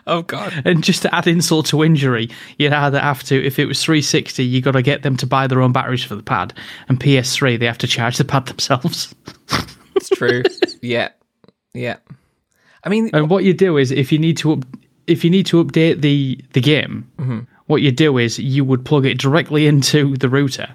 Oh 0.07 0.21
god. 0.21 0.61
And 0.65 0.83
just 0.83 1.01
to 1.03 1.15
add 1.15 1.27
insult 1.27 1.67
to 1.67 1.83
injury, 1.83 2.29
you'd 2.57 2.73
either 2.73 2.99
have 2.99 3.23
to, 3.23 3.43
if 3.43 3.59
it 3.59 3.65
was 3.65 3.83
360, 3.83 4.43
you 4.43 4.61
got 4.61 4.71
to 4.71 4.81
get 4.81 5.03
them 5.03 5.17
to 5.17 5.25
buy 5.25 5.47
their 5.47 5.61
own 5.61 5.71
batteries 5.71 6.03
for 6.03 6.15
the 6.15 6.23
pad, 6.23 6.53
and 6.87 6.99
PS3 6.99 7.59
they 7.59 7.65
have 7.65 7.77
to 7.79 7.87
charge 7.87 8.17
the 8.17 8.25
pad 8.25 8.45
themselves. 8.45 9.13
It's 9.95 10.09
true. 10.09 10.43
yeah. 10.81 11.09
Yeah. 11.73 11.97
I 12.83 12.89
mean 12.89 13.09
And 13.13 13.29
what 13.29 13.43
you 13.43 13.53
do 13.53 13.77
is, 13.77 13.91
if 13.91 14.11
you 14.11 14.19
need 14.19 14.37
to, 14.37 14.53
up, 14.53 14.65
if 15.07 15.23
you 15.23 15.29
need 15.29 15.45
to 15.47 15.63
update 15.63 16.01
the 16.01 16.39
the 16.53 16.61
game, 16.61 17.09
mm-hmm. 17.17 17.39
What 17.71 17.81
you 17.81 17.91
do 17.91 18.17
is 18.17 18.37
you 18.37 18.65
would 18.65 18.83
plug 18.83 19.05
it 19.05 19.17
directly 19.17 19.65
into 19.65 20.17
the 20.17 20.27
router, 20.27 20.67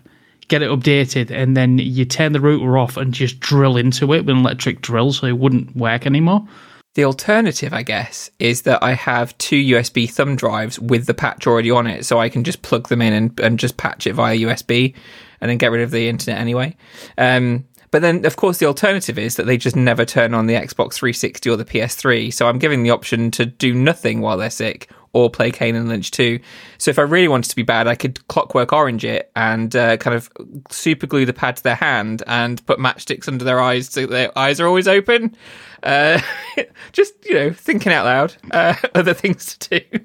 get 0.49 0.62
it 0.62 0.70
updated, 0.70 1.30
and 1.30 1.55
then 1.55 1.76
you 1.76 2.07
turn 2.07 2.32
the 2.32 2.40
router 2.40 2.78
off 2.78 2.97
and 2.97 3.12
just 3.12 3.38
drill 3.38 3.76
into 3.76 4.14
it 4.14 4.24
with 4.24 4.30
an 4.30 4.38
electric 4.38 4.80
drill, 4.80 5.12
so 5.12 5.26
it 5.26 5.38
wouldn't 5.38 5.76
work 5.76 6.07
anymore. 6.07 6.49
The 6.94 7.05
alternative, 7.05 7.74
I 7.74 7.82
guess, 7.82 8.30
is 8.38 8.62
that 8.62 8.82
I 8.82 8.94
have 8.94 9.36
two 9.36 9.62
USB 9.62 10.11
thumb 10.11 10.36
drives 10.36 10.78
with 10.78 11.05
the 11.05 11.12
patch 11.12 11.47
already 11.47 11.70
on 11.70 11.86
it, 11.86 12.07
so 12.07 12.18
I 12.18 12.30
can 12.30 12.44
just 12.44 12.62
plug 12.62 12.88
them 12.88 13.03
in 13.03 13.12
and, 13.12 13.40
and 13.40 13.59
just 13.59 13.76
patch 13.76 14.07
it 14.07 14.14
via 14.14 14.34
USB 14.34 14.94
and 15.42 15.51
then 15.51 15.59
get 15.59 15.72
rid 15.72 15.82
of 15.82 15.90
the 15.90 16.09
internet 16.09 16.40
anyway. 16.40 16.74
Um, 17.18 17.66
But 17.91 18.03
then, 18.03 18.24
of 18.26 18.37
course, 18.37 18.59
the 18.59 18.66
alternative 18.66 19.18
is 19.18 19.37
that 19.37 19.47
they 19.47 19.57
just 19.57 19.76
never 19.76 20.05
turn 20.05 20.34
on 20.34 20.47
the 20.47 20.55
Xbox 20.55 20.95
360 20.95 21.51
or 21.51 21.57
the 21.57 21.64
PS3. 21.64 22.32
So 22.32 22.49
I'm 22.49 22.59
giving 22.59 22.82
the 22.82 22.91
option 22.91 23.30
to 23.32 23.47
do 23.47 23.74
nothing 23.74 24.20
while 24.20 24.37
they're 24.37 24.51
sick 24.51 24.91
or 25.12 25.30
play 25.30 25.51
Kane 25.51 25.74
and 25.74 25.89
Lynch 25.89 26.11
2. 26.11 26.39
So 26.76 26.91
if 26.91 26.99
I 26.99 27.03
really 27.03 27.28
wanted 27.28 27.49
to 27.49 27.57
be 27.57 27.62
bad, 27.62 27.89
I 27.89 27.95
could 27.95 28.26
clockwork 28.28 28.72
orange 28.74 29.03
it 29.03 29.30
and 29.34 29.74
uh, 29.74 29.97
kind 29.97 30.14
of 30.14 30.30
super 30.70 31.07
glue 31.07 31.24
the 31.24 31.32
pad 31.32 31.57
to 31.57 31.62
their 31.62 31.74
hand 31.74 32.22
and 32.26 32.64
put 32.66 32.78
matchsticks 32.78 33.26
under 33.26 33.43
their 33.43 33.59
eyes 33.59 33.89
so 33.89 34.05
their 34.05 34.37
eyes 34.39 34.61
are 34.61 34.66
always 34.66 34.87
open. 34.87 35.34
Uh, 35.82 36.20
just, 36.93 37.14
you 37.24 37.32
know, 37.32 37.51
thinking 37.51 37.93
out 37.93 38.05
loud, 38.05 38.37
uh, 38.51 38.74
other 38.95 39.14
things 39.14 39.57
to 39.57 39.80
do. 39.80 40.01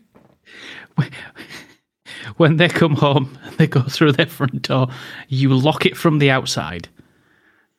When 2.38 2.58
they 2.58 2.70
come 2.70 2.96
home, 2.96 3.38
they 3.58 3.68
go 3.68 3.82
through 3.82 4.14
their 4.14 4.28
front 4.28 4.62
door. 4.62 4.88
You 5.28 5.54
lock 5.54 5.86
it 5.86 5.98
from 5.98 6.20
the 6.20 6.32
outside, 6.32 6.88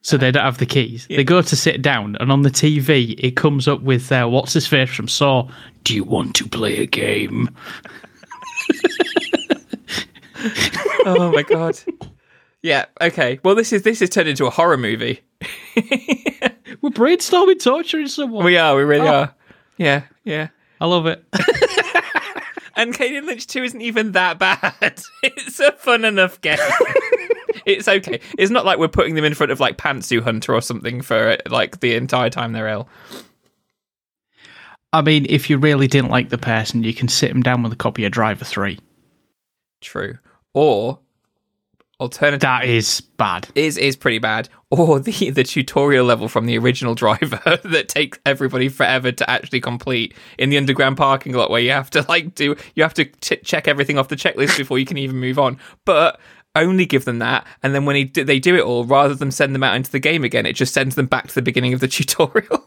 so 0.02 0.16
they 0.16 0.30
don't 0.30 0.44
have 0.44 0.58
the 0.58 0.66
keys. 0.66 1.06
They 1.08 1.24
go 1.24 1.40
to 1.42 1.56
sit 1.56 1.80
down, 1.82 2.16
and 2.20 2.30
on 2.30 2.42
the 2.42 2.50
TV, 2.50 3.14
it 3.18 3.36
comes 3.36 3.66
up 3.68 3.80
with 3.82 4.10
uh, 4.12 4.26
what's 4.26 4.52
his 4.52 4.66
face 4.66 4.90
from 4.90 5.08
Saw. 5.08 5.48
Do 5.84 5.94
you 5.94 6.04
want 6.04 6.34
to 6.36 6.48
play 6.48 6.78
a 6.78 6.86
game? 6.86 7.48
oh 11.06 11.32
my 11.34 11.42
god. 11.42 11.78
Yeah. 12.62 12.86
Okay. 13.00 13.40
Well, 13.42 13.54
this 13.54 13.72
is 13.72 13.82
this 13.82 14.00
is 14.02 14.10
turned 14.10 14.28
into 14.28 14.46
a 14.46 14.50
horror 14.50 14.76
movie. 14.76 15.20
We're 16.80 16.90
brainstorming 16.90 17.62
torturing 17.62 18.08
someone. 18.08 18.44
We 18.44 18.56
are. 18.56 18.76
We 18.76 18.82
really 18.82 19.08
Oh. 19.08 19.12
are. 19.14 19.34
Yeah. 19.76 20.02
Yeah. 20.24 20.48
I 20.80 20.86
love 20.86 21.06
it. 21.06 21.24
And 22.74 22.94
Kane 22.94 23.14
and 23.14 23.26
Lynch 23.26 23.46
2 23.48 23.64
isn't 23.64 23.82
even 23.82 24.12
that 24.12 24.38
bad. 24.38 24.72
It's 25.22 25.60
a 25.60 25.72
fun 25.72 26.06
enough 26.06 26.40
game. 26.40 26.56
It's 27.66 27.88
okay. 27.88 28.20
It's 28.38 28.50
not 28.50 28.64
like 28.64 28.78
we're 28.78 28.88
putting 28.88 29.14
them 29.14 29.24
in 29.24 29.34
front 29.34 29.52
of 29.52 29.60
like 29.60 29.76
Pantsu 29.78 30.20
Hunter 30.22 30.54
or 30.54 30.60
something 30.60 31.00
for 31.02 31.36
like 31.48 31.80
the 31.80 31.94
entire 31.94 32.30
time 32.30 32.52
they're 32.52 32.68
ill. 32.68 32.88
I 34.92 35.00
mean, 35.00 35.26
if 35.28 35.48
you 35.48 35.56
really 35.58 35.86
didn't 35.86 36.10
like 36.10 36.28
the 36.28 36.38
person, 36.38 36.84
you 36.84 36.92
can 36.92 37.08
sit 37.08 37.28
them 37.28 37.42
down 37.42 37.62
with 37.62 37.72
a 37.72 37.76
copy 37.76 38.04
of 38.04 38.12
Driver 38.12 38.44
Three. 38.44 38.78
True. 39.80 40.18
Or 40.54 40.98
alternative 41.98 42.40
That 42.40 42.64
is 42.64 43.00
bad. 43.00 43.48
is 43.54 43.78
is 43.78 43.96
pretty 43.96 44.18
bad. 44.18 44.48
Or 44.70 45.00
the 45.00 45.30
the 45.30 45.44
tutorial 45.44 46.04
level 46.04 46.28
from 46.28 46.46
the 46.46 46.58
original 46.58 46.94
driver 46.94 47.40
that 47.64 47.88
takes 47.88 48.18
everybody 48.26 48.68
forever 48.68 49.12
to 49.12 49.30
actually 49.30 49.60
complete 49.60 50.14
in 50.38 50.50
the 50.50 50.58
underground 50.58 50.96
parking 50.98 51.32
lot, 51.32 51.48
where 51.50 51.60
you 51.60 51.70
have 51.70 51.88
to 51.90 52.04
like 52.08 52.34
do 52.34 52.54
you 52.74 52.82
have 52.82 52.94
to 52.94 53.06
t- 53.06 53.36
check 53.36 53.66
everything 53.68 53.98
off 53.98 54.08
the 54.08 54.16
checklist 54.16 54.58
before 54.58 54.78
you 54.78 54.84
can 54.84 54.98
even 54.98 55.16
move 55.16 55.38
on. 55.38 55.58
But 55.86 56.20
only 56.54 56.84
give 56.86 57.04
them 57.04 57.18
that, 57.20 57.46
and 57.62 57.74
then 57.74 57.84
when 57.86 57.96
he 57.96 58.04
do, 58.04 58.24
they 58.24 58.38
do 58.38 58.54
it 58.56 58.62
all, 58.62 58.84
rather 58.84 59.14
than 59.14 59.30
send 59.30 59.54
them 59.54 59.62
out 59.62 59.76
into 59.76 59.90
the 59.90 59.98
game 59.98 60.24
again, 60.24 60.46
it 60.46 60.52
just 60.54 60.74
sends 60.74 60.94
them 60.94 61.06
back 61.06 61.28
to 61.28 61.34
the 61.34 61.42
beginning 61.42 61.72
of 61.74 61.80
the 61.80 61.88
tutorial. 61.88 62.64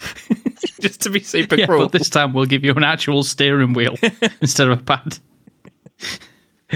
just 0.80 1.00
to 1.02 1.10
be 1.10 1.20
super 1.20 1.56
Yeah, 1.56 1.66
cruel. 1.66 1.82
but 1.88 1.92
this 1.92 2.10
time 2.10 2.32
we'll 2.32 2.46
give 2.46 2.64
you 2.64 2.72
an 2.72 2.84
actual 2.84 3.22
steering 3.22 3.72
wheel 3.72 3.96
instead 4.40 4.68
of 4.68 4.78
a 4.80 4.82
pad 4.82 5.18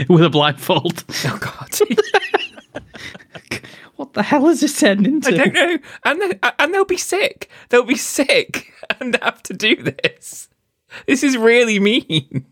with 0.08 0.24
a 0.24 0.30
blindfold. 0.30 1.04
oh 1.26 1.38
god. 1.40 1.78
What 3.96 4.14
the 4.14 4.22
hell 4.22 4.46
is 4.48 4.60
this 4.60 4.80
turned 4.80 5.06
into? 5.06 5.28
I 5.28 5.36
don't 5.36 5.52
know, 5.52 5.78
and 6.04 6.22
they, 6.22 6.38
and 6.58 6.72
they'll 6.72 6.86
be 6.86 6.96
sick. 6.96 7.50
They'll 7.68 7.82
be 7.84 7.96
sick 7.96 8.72
and 8.98 9.14
have 9.22 9.42
to 9.44 9.52
do 9.52 9.76
this. 9.76 10.48
This 11.06 11.22
is 11.22 11.36
really 11.36 11.78
mean. 11.78 12.46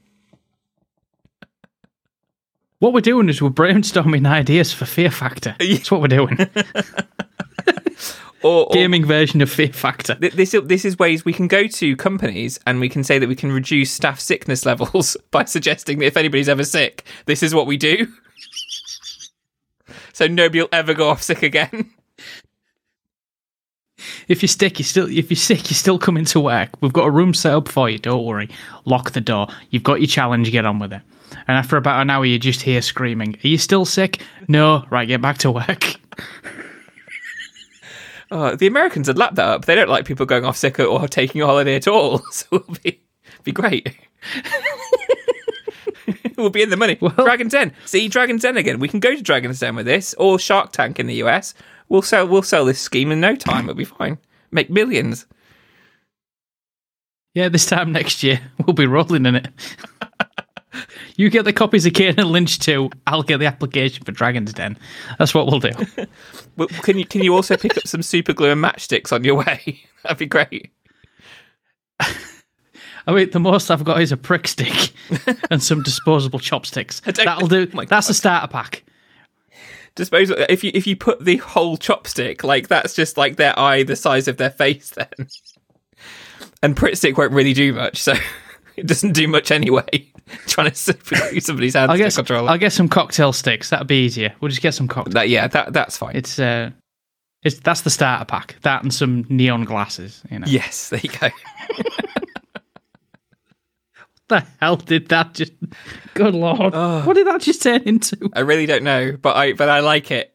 What 2.81 2.93
we're 2.93 3.01
doing 3.01 3.29
is 3.29 3.43
we're 3.43 3.51
brainstorming 3.51 4.27
ideas 4.27 4.73
for 4.73 4.85
Fear 4.85 5.11
Factor. 5.11 5.57
That's 5.59 5.91
what 5.91 6.01
we're 6.01 6.09
doing. 6.09 6.39
Or, 8.41 8.67
or 8.67 8.73
Gaming 8.73 9.05
version 9.05 9.41
of 9.41 9.51
Fear 9.51 9.73
Factor. 9.73 10.15
th- 10.15 10.35
this 10.35 10.55
this 10.65 10.85
is 10.85 10.97
ways 10.97 11.25
we 11.25 11.33
can 11.33 11.49
go 11.49 11.67
to 11.67 11.97
companies 11.97 12.61
and 12.69 12.79
we 12.79 12.89
can 12.89 13.03
say 13.03 13.19
that 13.19 13.29
we 13.29 13.35
can 13.35 13.51
reduce 13.51 13.91
staff 13.91 14.21
sickness 14.21 14.65
levels 14.65 15.17
by 15.33 15.45
suggesting 15.45 15.99
that 15.99 16.07
if 16.07 16.17
anybody's 16.17 16.49
ever 16.49 16.63
sick, 16.63 17.05
this 17.27 17.43
is 17.43 17.53
what 17.53 17.67
we 17.67 17.77
do. 17.77 18.07
So 20.13 20.27
nobody 20.27 20.61
will 20.61 20.69
ever 20.73 20.95
go 20.95 21.09
off 21.09 21.23
sick 21.23 21.43
again. 21.45 21.91
If 24.27 24.43
you're 24.43 24.49
sick, 24.49 24.79
you 24.79 24.85
still 24.85 25.09
if 25.09 25.31
you're 25.31 25.37
sick, 25.37 25.71
you 25.71 25.75
still 25.75 25.99
come 25.99 26.17
into 26.17 26.41
work. 26.41 26.71
We've 26.81 26.93
got 26.93 27.07
a 27.07 27.11
room 27.11 27.35
set 27.35 27.55
up 27.55 27.69
for 27.69 27.89
you. 27.89 27.99
Don't 27.99 28.25
worry. 28.25 28.49
Lock 28.85 29.13
the 29.13 29.21
door. 29.21 29.47
You've 29.71 29.85
got 29.85 30.01
your 30.01 30.09
challenge. 30.09 30.51
Get 30.51 30.67
on 30.67 30.79
with 30.81 30.93
it. 30.93 31.03
And 31.33 31.57
after 31.57 31.77
about 31.77 32.01
an 32.01 32.11
hour, 32.11 32.25
you 32.25 32.39
just 32.39 32.63
hear 32.63 32.83
screaming. 32.83 33.37
Are 33.45 33.49
you 33.49 33.59
still 33.59 33.85
sick? 33.85 34.23
No. 34.49 34.85
Right. 34.91 35.09
Get 35.09 35.23
back 35.23 35.39
to 35.39 35.51
work. 35.51 35.95
Oh, 38.31 38.57
the 38.57 38.67
Americans 38.67 39.09
would 39.09 39.19
lap 39.19 39.35
that 39.37 39.49
up. 39.49 39.65
They 39.65 39.75
don't 39.75 39.89
like 39.89 40.05
people 40.05 40.27
going 40.27 40.45
off 40.45 40.57
sick 40.57 40.79
or 40.79 41.09
taking 41.09 41.41
a 41.41 41.47
holiday 41.47 41.77
at 41.77 41.89
all. 41.89 42.23
So 42.31 42.47
it'll 42.53 42.75
be 42.83 43.01
be 43.45 43.53
great. 43.53 43.97
we'll 46.37 46.51
be 46.51 46.63
in 46.63 46.71
the 46.71 46.77
money. 46.77 46.97
Dragon's 46.97 47.53
Den. 47.53 47.73
See 47.87 48.09
Dragon's 48.09 48.43
Den 48.43 48.57
again. 48.57 48.81
We 48.81 48.89
can 48.89 49.01
go 49.01 49.15
to 49.15 49.23
Dragon's 49.23 49.61
Den 49.61 49.77
with 49.77 49.87
this, 49.87 50.15
or 50.19 50.39
Shark 50.39 50.73
Tank 50.73 50.99
in 50.99 51.07
the 51.07 51.23
US. 51.25 51.55
We'll 51.89 52.03
sell 52.03 52.29
we'll 52.29 52.43
sell 52.43 52.65
this 52.65 52.81
scheme 52.81 53.11
in 53.11 53.21
no 53.21 53.35
time. 53.35 53.65
It'll 53.65 53.75
be 53.75 53.85
fine. 53.85 54.19
Make 54.51 54.69
millions. 54.69 55.27
Yeah. 57.35 57.49
This 57.49 57.67
time 57.67 57.93
next 57.93 58.23
year, 58.23 58.41
we'll 58.67 58.75
be 58.75 58.87
rolling 58.87 59.25
in 59.25 59.37
it. 59.37 59.49
You 61.17 61.31
get 61.31 61.45
the 61.45 61.53
copies 61.53 61.87
of 61.87 61.95
Kane 61.95 62.15
and 62.19 62.31
Lynch 62.31 62.59
2. 62.59 62.91
I'll 63.07 63.23
get 63.23 63.39
the 63.39 63.47
application 63.47 64.05
for 64.05 64.13
Dragon's 64.13 64.53
Den. 64.53 64.77
That's 65.19 65.35
what 65.35 65.47
we'll 65.47 65.61
do. 65.61 65.71
Well, 66.57 66.67
Can 66.69 66.99
you 66.99 67.07
can 67.07 67.23
you 67.23 67.37
also 67.37 67.57
pick 67.57 67.77
up 67.77 67.87
some 67.87 68.03
super 68.03 68.33
glue 68.33 68.51
and 68.51 68.61
matchsticks 68.61 69.13
on 69.13 69.23
your 69.23 69.37
way? 69.37 69.81
That'd 70.03 70.19
be 70.19 70.27
great. 70.27 70.73
I 72.01 73.13
mean, 73.15 73.31
the 73.31 73.39
most 73.39 73.71
I've 73.71 73.85
got 73.85 74.01
is 74.01 74.11
a 74.11 74.17
Pritt 74.17 74.49
stick 74.49 74.93
and 75.53 75.63
some 75.63 75.85
disposable 75.85 76.41
chopsticks. 76.41 76.99
That'll 76.99 77.47
do. 77.47 77.69
Oh 77.73 77.85
That's 77.85 78.09
a 78.09 78.15
starter 78.15 78.49
pack. 78.49 78.83
Dispose 79.95 80.31
if 80.31 80.65
you 80.65 80.73
if 80.75 80.85
you 80.87 80.97
put 80.97 81.25
the 81.25 81.37
whole 81.37 81.79
chopstick 81.79 82.43
like 82.43 82.67
that's 82.67 82.95
just 82.95 83.17
like 83.17 83.37
their 83.37 83.57
eye 83.59 83.85
the 83.85 83.95
size 83.97 84.27
of 84.27 84.37
their 84.37 84.51
face 84.51 84.91
then. 84.91 85.29
And 86.61 86.77
Pritt 86.77 86.97
stick 86.97 87.17
won't 87.17 87.33
really 87.33 87.53
do 87.53 87.73
much, 87.73 88.03
so 88.03 88.15
it 88.79 88.87
doesn't 88.87 89.13
do 89.13 89.29
much 89.29 89.51
anyway. 89.51 89.85
Trying 90.47 90.71
to 90.71 90.93
glue 91.05 91.41
somebody's 91.41 91.75
hand 91.75 91.91
I'll 91.91 91.97
to 91.97 92.03
get, 92.05 92.13
a 92.13 92.17
controller. 92.17 92.51
I'll 92.51 92.59
get 92.59 92.73
some 92.73 92.89
cocktail 92.89 93.33
sticks. 93.33 93.71
That'd 93.71 93.87
be 93.87 94.05
easier. 94.05 94.35
We'll 94.41 94.51
just 94.51 94.61
get 94.63 94.75
some 94.75 94.89
cocktails. 94.89 95.15
that 95.15 95.29
yeah, 95.29 95.47
that 95.49 95.73
that's 95.73 95.97
fine. 95.97 96.17
It's 96.17 96.39
uh, 96.39 96.71
it's 97.43 97.59
that's 97.61 97.81
the 97.83 97.91
starter 97.91 98.25
pack. 98.25 98.57
That 98.63 98.83
and 98.83 98.93
some 98.93 99.25
neon 99.29 99.65
glasses. 99.65 100.23
You 100.31 100.41
know, 100.41 100.47
yes, 100.49 100.91
there 100.91 101.01
you 101.03 101.11
go. 101.11 101.29
What 104.27 104.43
the 104.43 104.47
hell 104.61 104.77
did 104.77 105.09
that 105.09 105.33
just? 105.35 105.53
Good 106.15 106.35
lord, 106.35 106.75
Oh. 106.75 107.03
what 107.07 107.15
did 107.15 107.27
that 107.27 107.41
just 107.41 107.63
turn 107.63 107.83
into? 107.85 108.29
I 108.35 108.41
really 108.41 108.67
don't 108.67 108.83
know, 108.85 109.17
but 109.21 109.37
I 109.37 109.55
but 109.55 109.69
I 109.71 109.81
like 109.81 110.11
it. 110.11 110.35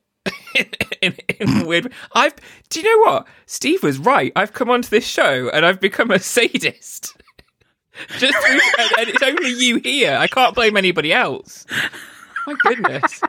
in, 1.02 1.16
in 1.40 1.62
a 1.62 1.66
weird. 1.68 1.92
I've. 2.14 2.34
Do 2.70 2.80
you 2.82 2.86
know 3.06 3.12
what? 3.12 3.28
Steve 3.46 3.84
was 3.84 4.00
right. 4.00 4.32
I've 4.36 4.54
come 4.54 4.70
onto 4.72 4.90
this 4.90 5.06
show 5.06 5.50
and 5.50 5.66
I've 5.66 5.80
become 5.80 6.10
a 6.10 6.18
sadist. 6.20 7.16
Just 8.18 8.38
through, 8.38 8.60
and, 9.00 9.10
it's 9.10 9.24
only 9.24 9.50
you 9.50 9.78
here. 9.78 10.16
I 10.16 10.28
can't 10.28 10.56
blame 10.56 10.78
anybody 10.78 11.14
else. 11.14 11.66
My 12.48 12.56
goodness. 12.64 13.22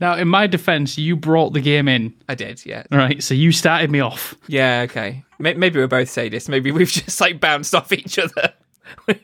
Now, 0.00 0.16
in 0.16 0.26
my 0.26 0.46
defense, 0.48 0.98
you 0.98 1.14
brought 1.14 1.52
the 1.52 1.60
game 1.60 1.86
in, 1.86 2.12
I 2.28 2.34
did. 2.34 2.64
Yeah. 2.66 2.84
right? 2.90 3.22
So 3.22 3.34
you 3.34 3.52
started 3.52 3.90
me 3.90 4.00
off. 4.00 4.34
Yeah. 4.48 4.80
Okay. 4.90 5.24
Maybe 5.38 5.78
we're 5.78 5.86
both 5.86 6.08
sadists. 6.08 6.48
Maybe 6.48 6.72
we've 6.72 6.88
just 6.88 7.20
like 7.20 7.40
bounced 7.40 7.74
off 7.74 7.92
each 7.92 8.18
other. 8.18 8.52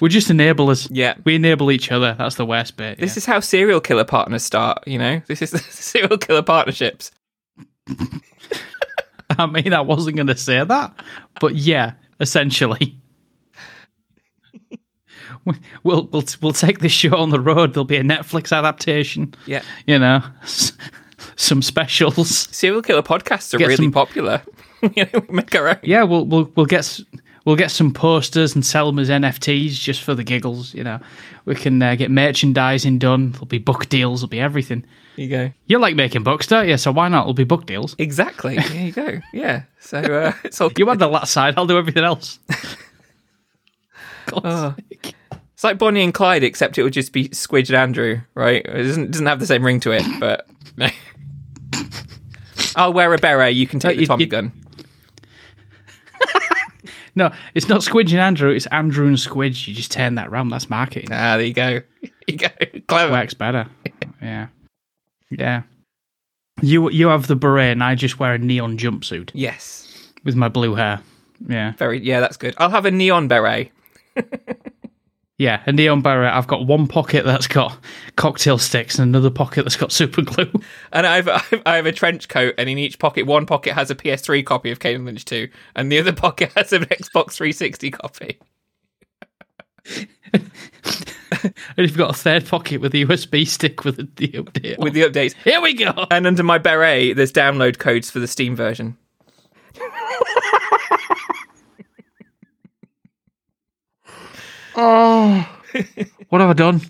We're 0.00 0.08
just 0.08 0.28
enablers. 0.28 0.88
Yeah. 0.90 1.14
we 1.24 1.34
enable 1.34 1.70
each 1.70 1.92
other. 1.92 2.14
That's 2.18 2.36
the 2.36 2.46
worst 2.46 2.76
bit. 2.76 2.98
This 2.98 3.16
is 3.16 3.26
how 3.26 3.40
serial 3.40 3.80
killer 3.80 4.04
partners 4.04 4.42
start. 4.42 4.86
You 4.86 4.98
know, 4.98 5.22
this 5.26 5.42
is 5.42 5.50
serial 5.70 6.18
killer 6.18 6.42
partnerships. 6.42 7.10
I 9.38 9.46
mean, 9.46 9.72
I 9.72 9.80
wasn't 9.80 10.16
going 10.16 10.26
to 10.26 10.36
say 10.36 10.62
that, 10.64 10.94
but 11.40 11.54
yeah, 11.54 11.92
essentially. 12.20 12.96
We- 15.44 15.54
We'll 15.84 16.08
we'll 16.12 16.24
we'll 16.42 16.52
take 16.52 16.80
this 16.80 16.92
show 16.92 17.16
on 17.16 17.30
the 17.30 17.40
road. 17.40 17.72
There'll 17.72 17.84
be 17.86 17.96
a 17.96 18.02
Netflix 18.02 18.54
adaptation. 18.56 19.32
Yeah. 19.46 19.62
You 19.86 19.98
know, 19.98 20.22
some 21.36 21.62
specials. 21.62 22.28
Serial 22.54 22.82
killer 22.82 23.02
podcasts 23.02 23.54
are 23.54 23.58
Get 23.58 23.68
really 23.68 23.84
some- 23.84 23.92
popular. 23.92 24.42
you 24.96 25.06
know, 25.12 25.24
make 25.30 25.54
our 25.54 25.68
own. 25.68 25.78
Yeah, 25.82 26.02
we'll 26.02 26.26
we'll 26.26 26.50
we'll 26.56 26.66
get 26.66 26.80
s- 26.80 27.02
we'll 27.50 27.56
get 27.56 27.72
some 27.72 27.92
posters 27.92 28.54
and 28.54 28.64
sell 28.64 28.86
them 28.86 29.00
as 29.00 29.08
NFTs 29.10 29.70
just 29.72 30.04
for 30.04 30.14
the 30.14 30.22
giggles. 30.22 30.72
You 30.72 30.84
know, 30.84 31.00
we 31.46 31.56
can 31.56 31.82
uh, 31.82 31.96
get 31.96 32.08
merchandising 32.12 32.98
done. 33.00 33.32
There'll 33.32 33.46
be 33.46 33.58
book 33.58 33.88
deals. 33.88 34.20
There'll 34.20 34.28
be 34.28 34.38
everything. 34.38 34.84
There 35.16 35.24
you 35.24 35.30
go. 35.30 35.52
You 35.66 35.80
like 35.80 35.96
making 35.96 36.22
books, 36.22 36.46
don't 36.46 36.68
you? 36.68 36.76
So 36.76 36.92
why 36.92 37.08
not? 37.08 37.22
There'll 37.22 37.34
be 37.34 37.42
book 37.42 37.66
deals. 37.66 37.96
Exactly. 37.98 38.56
There 38.68 38.86
you 38.86 38.92
go. 38.92 39.20
Yeah. 39.32 39.62
So 39.80 39.98
uh, 39.98 40.32
it's 40.44 40.60
all 40.60 40.70
You 40.76 40.88
add 40.90 41.00
the 41.00 41.08
that 41.10 41.26
side. 41.26 41.54
I'll 41.56 41.66
do 41.66 41.76
everything 41.76 42.04
else. 42.04 42.38
Oh. 44.32 44.76
It's 45.02 45.64
like 45.64 45.76
Bonnie 45.76 46.04
and 46.04 46.14
Clyde, 46.14 46.44
except 46.44 46.78
it 46.78 46.84
would 46.84 46.92
just 46.92 47.12
be 47.12 47.30
Squidge 47.30 47.66
and 47.68 47.76
Andrew, 47.76 48.20
right? 48.36 48.64
It 48.64 48.84
doesn't 48.84 49.10
doesn't 49.10 49.26
have 49.26 49.40
the 49.40 49.46
same 49.46 49.64
ring 49.66 49.80
to 49.80 49.90
it, 49.90 50.04
but. 50.20 50.46
I'll 52.76 52.92
wear 52.92 53.12
a 53.12 53.18
beret. 53.18 53.54
You 53.56 53.66
can 53.66 53.80
take 53.80 53.96
Uh, 53.96 54.00
the 54.00 54.06
Tommy 54.06 54.24
you- 54.24 54.30
gun. 54.30 54.52
No, 57.14 57.32
it's 57.54 57.68
not 57.68 57.80
Squidge 57.80 58.10
and 58.10 58.20
Andrew. 58.20 58.50
It's 58.50 58.66
Andrew 58.66 59.06
and 59.06 59.16
Squidge. 59.16 59.66
You 59.68 59.74
just 59.74 59.90
turn 59.92 60.14
that 60.16 60.30
round. 60.30 60.52
That's 60.52 60.70
marketing. 60.70 61.08
Ah, 61.10 61.36
there 61.36 61.46
you 61.46 61.52
go. 61.54 61.80
There 62.00 62.10
you 62.28 62.36
go. 62.36 62.48
Clever. 62.88 63.12
Works 63.12 63.34
better. 63.34 63.66
Yeah, 64.22 64.48
yeah. 65.30 65.62
You 66.62 66.90
you 66.90 67.08
have 67.08 67.26
the 67.26 67.36
beret, 67.36 67.72
and 67.72 67.82
I 67.82 67.94
just 67.94 68.18
wear 68.18 68.34
a 68.34 68.38
neon 68.38 68.76
jumpsuit 68.78 69.30
Yes. 69.34 70.10
with 70.24 70.36
my 70.36 70.48
blue 70.48 70.74
hair. 70.74 71.00
Yeah, 71.48 71.72
Very. 71.78 72.00
Yeah, 72.00 72.20
that's 72.20 72.36
good. 72.36 72.54
I'll 72.58 72.68
have 72.70 72.84
a 72.84 72.90
neon 72.90 73.28
beret. 73.28 73.70
yeah. 75.40 75.62
A 75.64 75.72
neon 75.72 76.02
beret. 76.02 76.34
I've 76.34 76.46
got 76.46 76.66
one 76.66 76.86
pocket 76.86 77.24
that's 77.24 77.46
got 77.46 77.78
cocktail 78.16 78.58
sticks, 78.58 78.98
and 78.98 79.08
another 79.08 79.30
pocket 79.30 79.62
that's 79.62 79.76
got 79.76 79.90
super 79.90 80.20
glue. 80.20 80.52
And 80.92 81.06
I've, 81.06 81.28
I've 81.28 81.62
I 81.64 81.76
have 81.76 81.86
a 81.86 81.92
trench 81.92 82.28
coat, 82.28 82.54
and 82.58 82.68
in 82.68 82.76
each 82.76 82.98
pocket, 82.98 83.24
one 83.24 83.46
pocket 83.46 83.72
has 83.72 83.90
a 83.90 83.94
PS3 83.94 84.44
copy 84.44 84.70
of 84.70 84.80
Kane 84.80 85.06
Lynch 85.06 85.24
2, 85.24 85.48
and 85.76 85.90
the 85.90 85.98
other 85.98 86.12
pocket 86.26 86.52
has 86.56 86.74
an 86.74 86.82
Xbox 86.84 87.32
360 87.32 87.90
copy. 87.90 88.38
And 91.76 91.88
you've 91.88 91.96
got 91.96 92.10
a 92.10 92.18
third 92.18 92.44
pocket 92.44 92.82
with 92.82 92.92
a 92.94 93.06
USB 93.06 93.46
stick 93.46 93.84
with 93.84 93.96
the 94.16 94.28
update. 94.28 94.78
on. 94.78 94.84
with 94.84 94.92
the 94.92 95.02
updates. 95.02 95.34
Here 95.42 95.60
we 95.60 95.72
go. 95.72 96.06
And 96.10 96.26
under 96.26 96.42
my 96.42 96.58
beret, 96.58 97.16
there's 97.16 97.32
download 97.32 97.78
codes 97.78 98.10
for 98.10 98.18
the 98.18 98.26
Steam 98.26 98.54
version. 98.54 98.98
Oh, 104.76 105.60
what 106.28 106.40
have 106.40 106.50
I 106.50 106.52
done? 106.54 106.80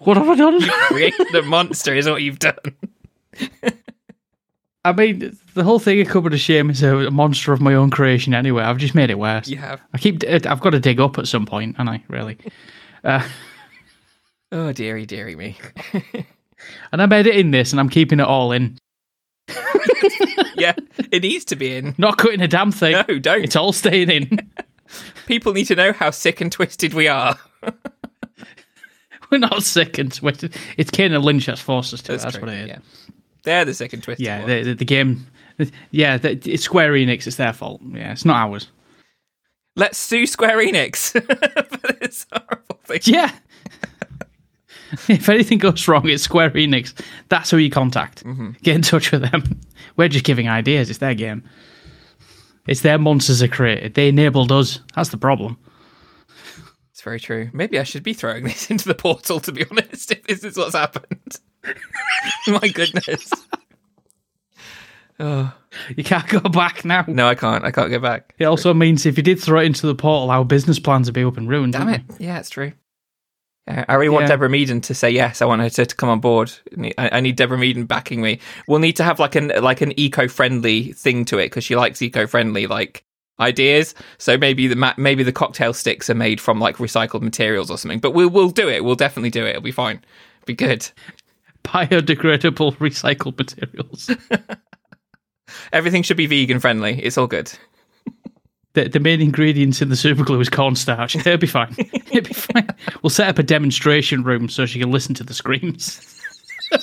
What 0.00 0.16
have 0.16 0.28
I 0.28 0.34
done? 0.36 0.60
Created 0.86 1.34
a 1.34 1.42
monster 1.42 1.94
is 1.94 2.08
what 2.08 2.22
you've 2.22 2.38
done. 2.38 2.56
I 4.84 4.92
mean, 4.92 5.36
the 5.54 5.64
whole 5.64 5.78
thing 5.78 6.00
of 6.00 6.08
Cupboard 6.08 6.32
of 6.32 6.40
Shame 6.40 6.70
is 6.70 6.82
a 6.82 7.10
monster 7.10 7.52
of 7.52 7.60
my 7.60 7.74
own 7.74 7.90
creation. 7.90 8.34
Anyway, 8.34 8.62
I've 8.62 8.78
just 8.78 8.94
made 8.94 9.10
it 9.10 9.18
worse. 9.18 9.48
You 9.48 9.58
have. 9.58 9.80
I 9.92 9.98
keep. 9.98 10.22
I've 10.26 10.60
got 10.60 10.70
to 10.70 10.80
dig 10.80 11.00
up 11.00 11.18
at 11.18 11.28
some 11.28 11.46
point, 11.46 11.76
and 11.78 11.90
I 11.90 12.02
really. 12.08 12.38
Uh, 13.04 13.26
oh 14.52 14.72
dearie, 14.72 15.06
dearie 15.06 15.36
me. 15.36 15.58
And 16.90 17.00
I'm 17.00 17.12
editing 17.12 17.52
this, 17.52 17.72
and 17.72 17.78
I'm 17.78 17.88
keeping 17.88 18.18
it 18.18 18.26
all 18.26 18.50
in, 18.50 18.78
yeah, 20.56 20.74
it 21.10 21.22
needs 21.22 21.44
to 21.46 21.56
be 21.56 21.74
in. 21.76 21.94
not 21.98 22.18
cutting 22.18 22.40
a 22.40 22.48
damn 22.48 22.72
thing. 22.72 22.92
No, 23.08 23.18
don't. 23.18 23.44
It's 23.44 23.56
all 23.56 23.72
staying 23.72 24.10
in. 24.10 24.50
People 25.26 25.52
need 25.52 25.66
to 25.66 25.74
know 25.74 25.92
how 25.92 26.10
sick 26.10 26.40
and 26.40 26.50
twisted 26.50 26.94
we 26.94 27.08
are. 27.08 27.36
We're 29.30 29.38
not 29.38 29.62
sick 29.62 29.98
and 29.98 30.12
twisted. 30.12 30.56
It's 30.76 30.90
Kane 30.90 31.12
and 31.12 31.24
Lynch 31.24 31.46
that's 31.46 31.60
forced 31.60 31.92
us 31.92 32.00
to. 32.02 32.16
That's, 32.16 32.36
true, 32.36 32.46
what 32.46 32.54
it 32.54 32.62
is. 32.62 32.68
Yeah. 32.68 32.78
They're 33.44 33.64
the 33.64 33.74
sick 33.74 33.92
and 33.92 34.02
twisted 34.02 34.24
Yeah, 34.24 34.44
the, 34.46 34.62
the, 34.62 34.74
the 34.74 34.84
game. 34.84 35.26
Yeah, 35.90 36.16
the, 36.16 36.30
it's 36.30 36.62
Square 36.62 36.92
Enix. 36.92 37.26
It's 37.26 37.36
their 37.36 37.52
fault. 37.52 37.80
Yeah, 37.92 38.12
it's 38.12 38.24
not 38.24 38.36
ours. 38.36 38.68
Let's 39.76 39.98
sue 39.98 40.26
Square 40.26 40.58
Enix 40.58 41.12
for 41.80 41.92
this 42.00 42.26
horrible 42.32 42.80
thing. 42.84 43.00
Yeah. 43.04 43.32
if 45.08 45.28
anything 45.28 45.58
goes 45.58 45.86
wrong, 45.86 46.08
it's 46.08 46.22
Square 46.22 46.50
Enix. 46.50 46.98
That's 47.28 47.50
who 47.50 47.58
you 47.58 47.70
contact. 47.70 48.24
Mm-hmm. 48.24 48.52
Get 48.62 48.76
in 48.76 48.82
touch 48.82 49.12
with 49.12 49.30
them. 49.30 49.60
We're 49.96 50.08
just 50.08 50.24
giving 50.24 50.48
ideas. 50.48 50.90
It's 50.90 50.98
their 50.98 51.14
game. 51.14 51.44
It's 52.68 52.82
their 52.82 52.98
monsters 52.98 53.42
are 53.42 53.48
created. 53.48 53.94
They 53.94 54.08
enabled 54.08 54.52
us. 54.52 54.80
That's 54.94 55.08
the 55.08 55.16
problem. 55.16 55.56
It's 56.92 57.00
very 57.02 57.18
true. 57.18 57.48
Maybe 57.52 57.78
I 57.78 57.82
should 57.84 58.02
be 58.02 58.12
throwing 58.12 58.44
this 58.44 58.70
into 58.70 58.86
the 58.86 58.94
portal, 58.94 59.40
to 59.40 59.52
be 59.52 59.64
honest, 59.70 60.10
if 60.12 60.22
this 60.24 60.44
is 60.44 60.56
what's 60.56 60.74
happened. 60.74 61.38
My 62.46 62.68
goodness. 62.68 63.30
Oh, 65.20 65.52
You 65.96 66.04
can't 66.04 66.28
go 66.28 66.40
back 66.40 66.84
now. 66.84 67.04
no, 67.08 67.26
I 67.26 67.34
can't. 67.34 67.64
I 67.64 67.70
can't 67.72 67.90
go 67.90 67.98
back. 67.98 68.34
It 68.38 68.44
also 68.44 68.72
means 68.74 69.04
if 69.06 69.16
you 69.16 69.22
did 69.24 69.40
throw 69.40 69.60
it 69.60 69.64
into 69.66 69.86
the 69.86 69.94
portal, 69.94 70.30
our 70.30 70.44
business 70.44 70.78
plans 70.78 71.08
would 71.08 71.14
be 71.14 71.24
up 71.24 71.36
and 71.36 71.48
ruined. 71.48 71.72
Damn 71.72 71.88
it. 71.88 72.02
Yeah, 72.18 72.38
it's 72.38 72.50
true. 72.50 72.72
Yeah, 73.68 73.84
I 73.86 73.94
really 73.94 74.08
want 74.08 74.22
Yeah. 74.24 74.28
Deborah 74.28 74.48
Meaden 74.48 74.82
to 74.84 74.94
say 74.94 75.10
yes. 75.10 75.42
I 75.42 75.44
want 75.44 75.60
her 75.60 75.68
to, 75.68 75.84
to 75.84 75.94
come 75.94 76.08
on 76.08 76.20
board. 76.20 76.50
I, 76.96 77.10
I 77.12 77.20
need 77.20 77.36
Deborah 77.36 77.58
Meaden 77.58 77.86
backing 77.86 78.22
me. 78.22 78.40
We'll 78.66 78.78
need 78.78 78.96
to 78.96 79.04
have 79.04 79.18
like 79.18 79.34
an 79.34 79.52
like 79.60 79.82
an 79.82 79.92
eco-friendly 80.00 80.92
thing 80.94 81.26
to 81.26 81.38
it 81.38 81.46
because 81.46 81.64
she 81.64 81.76
likes 81.76 82.00
eco-friendly 82.00 82.66
like 82.66 83.04
ideas. 83.38 83.94
So 84.16 84.38
maybe 84.38 84.68
the 84.68 84.76
ma- 84.76 84.94
maybe 84.96 85.22
the 85.22 85.32
cocktail 85.32 85.74
sticks 85.74 86.08
are 86.08 86.14
made 86.14 86.40
from 86.40 86.58
like 86.58 86.78
recycled 86.78 87.20
materials 87.20 87.70
or 87.70 87.76
something. 87.76 87.98
But 88.00 88.12
we'll 88.12 88.30
we'll 88.30 88.50
do 88.50 88.70
it. 88.70 88.84
We'll 88.84 88.94
definitely 88.94 89.30
do 89.30 89.44
it. 89.44 89.50
It'll 89.50 89.62
be 89.62 89.70
fine. 89.70 90.02
Be 90.46 90.54
good. 90.54 90.88
Biodegradable 91.64 92.76
recycled 92.78 93.36
materials. 93.36 94.10
Everything 95.74 96.02
should 96.02 96.16
be 96.16 96.26
vegan 96.26 96.60
friendly. 96.60 97.02
It's 97.02 97.18
all 97.18 97.26
good. 97.26 97.52
The, 98.78 98.88
the 98.88 99.00
main 99.00 99.20
ingredients 99.20 99.82
in 99.82 99.88
the 99.88 99.96
super 99.96 100.24
glue 100.24 100.40
is 100.40 100.48
cornstarch. 100.48 101.16
It'll 101.16 101.36
be 101.36 101.46
fine. 101.46 101.74
It'll 101.78 102.28
be 102.28 102.34
fine. 102.34 102.68
We'll 103.02 103.10
set 103.10 103.28
up 103.28 103.38
a 103.38 103.42
demonstration 103.42 104.22
room 104.22 104.48
so 104.48 104.66
she 104.66 104.78
can 104.78 104.90
listen 104.90 105.14
to 105.16 105.24
the 105.24 105.34
screams. 105.34 106.22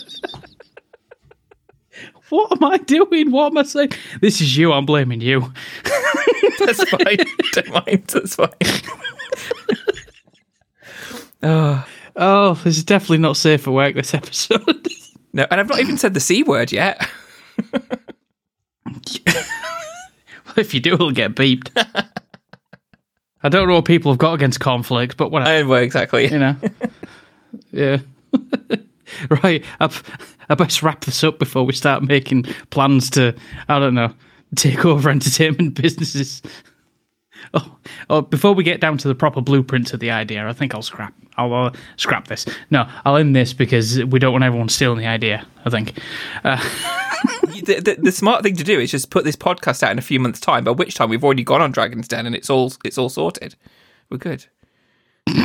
what 2.29 2.51
am 2.51 2.63
I 2.63 2.77
doing? 2.77 3.31
What 3.31 3.47
am 3.47 3.57
I 3.57 3.63
saying? 3.63 3.93
This 4.21 4.41
is 4.41 4.57
you. 4.57 4.73
I'm 4.73 4.85
blaming 4.85 5.21
you. 5.21 5.53
That's 6.59 6.89
fine. 6.89 7.17
Don't 7.53 7.69
mind. 7.69 8.03
That's 8.07 8.35
fine. 8.35 8.49
oh 11.43 11.87
Oh, 12.17 12.53
this 12.63 12.77
is 12.77 12.85
definitely 12.85 13.17
not 13.17 13.35
safe 13.35 13.63
for 13.63 13.71
work. 13.71 13.95
This 13.95 14.13
episode. 14.13 14.87
no, 15.33 15.45
and 15.51 15.59
I've 15.59 15.67
not 15.67 15.79
even 15.79 15.97
said 15.97 16.13
the 16.13 16.21
c 16.21 16.43
word 16.43 16.71
yet. 16.71 17.09
if 20.57 20.73
you 20.73 20.79
do, 20.79 20.93
it'll 20.93 21.11
get 21.11 21.35
beeped. 21.35 21.69
I 23.43 23.49
don't 23.49 23.67
know 23.67 23.75
what 23.75 23.85
people 23.85 24.11
have 24.11 24.17
got 24.17 24.33
against 24.33 24.59
cornflakes, 24.59 25.15
but 25.15 25.31
whatever. 25.31 25.51
I 25.51 25.61
well, 25.63 25.83
exactly. 25.83 26.31
you 26.31 26.39
know. 26.39 26.55
yeah. 27.71 27.99
right. 29.43 29.63
I, 29.79 30.01
I 30.49 30.55
best 30.55 30.81
wrap 30.81 31.05
this 31.05 31.23
up 31.23 31.37
before 31.37 31.63
we 31.63 31.73
start 31.73 32.03
making 32.03 32.43
plans 32.71 33.09
to, 33.11 33.35
I 33.67 33.79
don't 33.79 33.93
know, 33.93 34.13
take 34.55 34.85
over 34.85 35.09
entertainment 35.09 35.75
businesses. 35.81 36.41
Oh, 37.53 37.77
oh, 38.09 38.21
before 38.21 38.53
we 38.53 38.63
get 38.63 38.81
down 38.81 38.97
to 38.97 39.07
the 39.07 39.15
proper 39.15 39.41
blueprint 39.41 39.93
of 39.93 39.99
the 39.99 40.09
idea, 40.09 40.47
I 40.47 40.53
think 40.53 40.73
I'll 40.73 40.81
scrap. 40.81 41.13
I'll 41.37 41.53
uh, 41.53 41.73
scrap 41.97 42.27
this. 42.27 42.45
No, 42.71 42.89
I'll 43.03 43.17
end 43.17 43.35
this 43.35 43.53
because 43.53 44.03
we 44.05 44.19
don't 44.19 44.31
want 44.31 44.43
everyone 44.43 44.69
stealing 44.69 44.99
the 44.99 45.07
idea. 45.07 45.45
I 45.65 45.69
think. 45.69 45.99
Uh, 46.43 46.57
the, 47.65 47.81
the, 47.81 47.95
the 48.01 48.11
smart 48.11 48.43
thing 48.43 48.55
to 48.55 48.63
do 48.63 48.79
is 48.79 48.91
just 48.91 49.09
put 49.09 49.23
this 49.25 49.35
podcast 49.35 49.83
out 49.83 49.91
in 49.91 49.97
a 49.99 50.01
few 50.03 50.19
months' 50.19 50.39
time. 50.39 50.63
By 50.63 50.71
which 50.71 50.95
time 50.95 51.09
we've 51.09 51.23
already 51.23 51.43
gone 51.43 51.61
on 51.61 51.71
Dragon's 51.71 52.07
Den 52.07 52.25
and 52.25 52.35
it's 52.35 52.49
all 52.49 52.71
it's 52.83 52.97
all 52.97 53.09
sorted. 53.09 53.55
We're 54.09 54.17
good. 54.17 54.45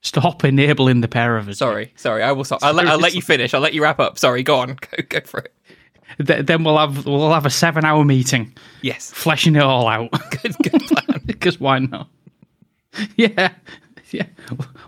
stop 0.00 0.44
enabling 0.44 1.00
the 1.00 1.08
pair 1.08 1.36
of 1.36 1.48
us. 1.48 1.58
Sorry, 1.58 1.92
sorry. 1.96 2.22
I 2.22 2.32
will. 2.32 2.44
Stop. 2.44 2.60
I'll, 2.62 2.74
let, 2.74 2.86
I'll 2.86 2.98
let 2.98 3.14
you 3.14 3.22
finish. 3.32 3.54
I'll 3.54 3.60
let 3.60 3.74
you 3.74 3.82
wrap 3.82 4.00
up. 4.00 4.18
Sorry. 4.18 4.42
Go 4.42 4.56
on. 4.58 4.68
Go, 4.96 5.02
go 5.08 5.20
for 5.20 5.40
it. 5.40 5.54
Th- 6.26 6.44
then 6.44 6.62
we'll 6.64 6.76
have 6.78 7.06
we'll 7.06 7.32
have 7.32 7.46
a 7.46 7.50
seven 7.50 7.84
hour 7.86 8.04
meeting, 8.04 8.54
Yes. 8.82 9.10
fleshing 9.12 9.56
it 9.56 9.62
all 9.62 9.88
out. 9.88 10.10
Good. 10.42 10.54
Good 10.62 10.82
plan. 10.82 11.20
Because 11.24 11.58
why 11.58 11.78
not? 11.78 12.08
Yeah, 13.16 13.52
yeah. 14.18 14.26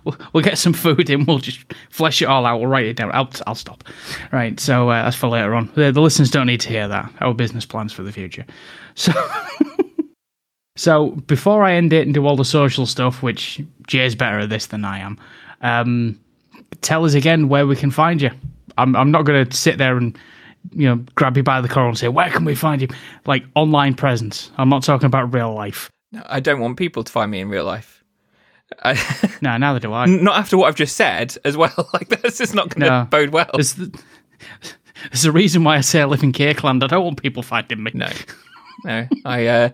We'll, 0.05 0.17
we'll 0.33 0.45
get 0.45 0.59
some 0.59 0.73
food 0.73 1.09
in. 1.11 1.25
We'll 1.25 1.39
just 1.39 1.65
flesh 1.91 2.21
it 2.21 2.27
all 2.27 2.47
out. 2.47 2.59
We'll 2.59 2.69
write 2.69 2.87
it 2.87 2.97
down. 2.97 3.11
I'll, 3.15 3.31
I'll 3.47 3.55
stop. 3.55 3.85
Right. 4.33 4.59
So 4.61 4.91
uh, 4.91 5.05
that's 5.05 5.17
for 5.17 5.29
later 5.29 5.55
on. 5.55 5.71
The, 5.75 5.93
the 5.93 6.01
listeners 6.01 6.31
don't 6.31 6.47
need 6.47 6.61
to 6.61 6.69
hear 6.69 6.89
that. 6.89 7.13
Our 7.21 7.35
business 7.35 7.65
plans 7.65 7.93
for 7.93 8.03
the 8.03 8.13
future. 8.13 8.45
So, 8.97 9.13
so 10.77 11.11
before 11.27 11.65
I 11.65 11.75
end 11.75 11.93
it 11.93 12.07
and 12.07 12.15
do 12.15 12.27
all 12.27 12.37
the 12.37 12.45
social 12.45 12.87
stuff, 12.87 13.25
which 13.25 13.61
Jay's 13.89 14.15
better 14.15 14.39
at 14.39 14.51
this 14.51 14.67
than 14.67 14.85
I 14.85 15.01
am, 15.01 15.19
um, 15.63 16.21
tell 16.81 17.05
us 17.05 17.15
again 17.15 17.49
where 17.49 17.67
we 17.67 17.75
can 17.75 17.91
find 17.91 18.23
you. 18.23 18.31
I'm 18.79 18.95
I'm 18.95 19.11
not 19.11 19.25
going 19.25 19.47
to 19.47 19.57
sit 19.57 19.79
there 19.79 19.97
and 19.97 20.17
you 20.73 20.89
know 20.89 21.05
grab 21.17 21.37
you 21.37 21.43
by 21.43 21.61
the 21.61 21.69
collar 21.69 21.89
and 21.89 21.99
say 21.99 22.09
where 22.09 22.31
can 22.31 22.45
we 22.45 22.55
find 22.55 22.83
you, 22.83 22.89
like 23.27 23.45
online 23.57 23.95
presence. 23.95 24.53
I'm 24.57 24.69
not 24.69 24.85
talking 24.85 25.07
about 25.07 25.35
real 25.35 25.53
life. 25.53 25.91
No, 26.13 26.23
I 26.27 26.41
don't 26.41 26.61
want 26.61 26.77
people 26.77 27.03
to 27.03 27.11
find 27.11 27.31
me 27.31 27.41
in 27.41 27.49
real 27.49 27.65
life. 27.65 28.04
I, 28.83 29.37
No, 29.43 29.57
neither 29.57 29.81
do 29.81 29.93
I. 29.93 30.07
not 30.07 30.39
after 30.39 30.57
what 30.57 30.69
I've 30.69 30.75
just 30.77 30.97
said 30.97 31.37
as 31.45 31.57
well. 31.57 31.73
Like 31.93 32.09
that's 32.09 32.39
just 32.39 32.55
not 32.55 32.69
going 32.71 32.81
to 32.83 32.87
No. 33.01 33.05
bode 33.11 33.31
well. 33.31 33.51
There's, 33.55 33.75
the, 33.75 33.97
there's 35.11 35.25
a 35.25 35.33
reason 35.33 35.65
why 35.65 35.77
I 35.77 35.81
say 35.81 36.01
I 36.01 36.05
live 36.07 36.23
in 36.23 36.33
Cakeland. 36.33 36.83
I 36.83 36.87
don't 36.87 37.05
want 37.05 37.21
people 37.23 37.43
finding 37.43 37.83
me. 37.83 37.91
No, 37.95 38.09
no. 38.85 39.07
I 39.25 39.47
uh, 39.47 39.69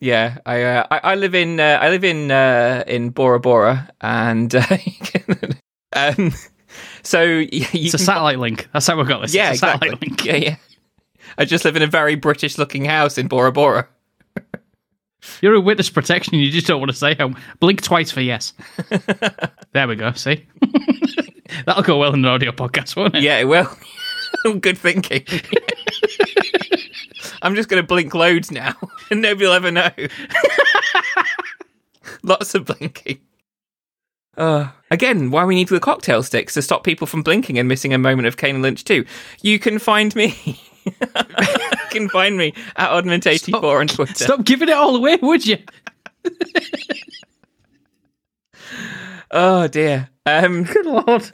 yeah. 0.00 0.38
I 0.46 0.62
uh, 0.62 0.86
I, 0.90 1.00
I 1.12 1.14
live 1.14 1.34
in 1.34 1.60
uh, 1.60 1.78
I 1.80 1.88
live 1.90 2.04
in 2.04 2.30
uh, 2.30 2.84
in 2.86 3.10
Bora 3.10 3.40
Bora, 3.40 3.88
and 4.00 4.54
uh, 4.54 4.64
um, 5.94 6.32
so 7.02 7.22
you 7.22 7.48
It's 7.72 7.94
a 7.94 7.98
satellite 7.98 8.38
link. 8.38 8.68
That's 8.72 8.86
how 8.86 8.96
we 8.96 9.04
got 9.04 9.22
this. 9.22 9.34
yeah, 9.34 9.48
a 9.48 9.52
exactly. 9.52 9.88
satellite 9.90 10.02
link. 10.08 10.24
Yeah, 10.24 10.36
yeah. 10.36 10.56
I 11.38 11.44
just 11.44 11.64
live 11.64 11.76
in 11.76 11.82
a 11.82 11.86
very 11.86 12.14
British 12.14 12.58
looking 12.58 12.84
house 12.84 13.16
in 13.18 13.26
Bora 13.28 13.52
Bora. 13.52 13.88
You're 15.40 15.54
a 15.54 15.60
witness 15.60 15.90
protection. 15.90 16.34
You 16.34 16.50
just 16.50 16.66
don't 16.66 16.80
want 16.80 16.90
to 16.90 16.96
say 16.96 17.14
how. 17.14 17.32
Blink 17.60 17.82
twice 17.82 18.10
for 18.10 18.20
yes. 18.20 18.52
there 19.72 19.88
we 19.88 19.96
go. 19.96 20.12
See, 20.12 20.46
that'll 21.66 21.82
go 21.82 21.98
well 21.98 22.14
in 22.14 22.20
an 22.20 22.26
audio 22.26 22.50
podcast, 22.52 22.96
won't 22.96 23.14
it? 23.14 23.22
Yeah, 23.22 23.38
it 23.38 23.44
will. 23.44 23.68
Good 24.60 24.78
thinking. 24.78 25.24
I'm 27.42 27.54
just 27.54 27.68
going 27.68 27.82
to 27.82 27.86
blink 27.86 28.14
loads 28.14 28.50
now, 28.50 28.74
and 29.10 29.22
nobody 29.22 29.46
will 29.46 29.52
ever 29.52 29.70
know. 29.70 29.90
Lots 32.22 32.54
of 32.54 32.64
blinking. 32.64 33.20
Uh, 34.36 34.70
again, 34.90 35.30
why 35.30 35.44
we 35.44 35.54
need 35.54 35.68
the 35.68 35.80
cocktail 35.80 36.22
sticks 36.22 36.54
to 36.54 36.62
stop 36.62 36.84
people 36.84 37.06
from 37.06 37.22
blinking 37.22 37.58
and 37.58 37.68
missing 37.68 37.92
a 37.92 37.98
moment 37.98 38.26
of 38.26 38.36
Kane 38.36 38.54
and 38.54 38.62
Lynch 38.62 38.84
2. 38.84 39.04
You 39.42 39.58
can 39.58 39.78
find 39.78 40.14
me. 40.16 40.60
Can 41.92 42.08
find 42.08 42.36
me 42.36 42.54
at 42.76 42.90
Oddment84 42.90 43.80
on 43.80 43.86
Twitter. 43.88 44.24
Stop 44.24 44.44
giving 44.44 44.68
it 44.68 44.74
all 44.74 44.96
away, 44.96 45.16
would 45.22 45.46
you? 45.46 45.58
Oh 49.30 49.66
dear. 49.68 50.08
Um, 50.26 50.64
Good 50.72 50.86
lord. 50.86 51.32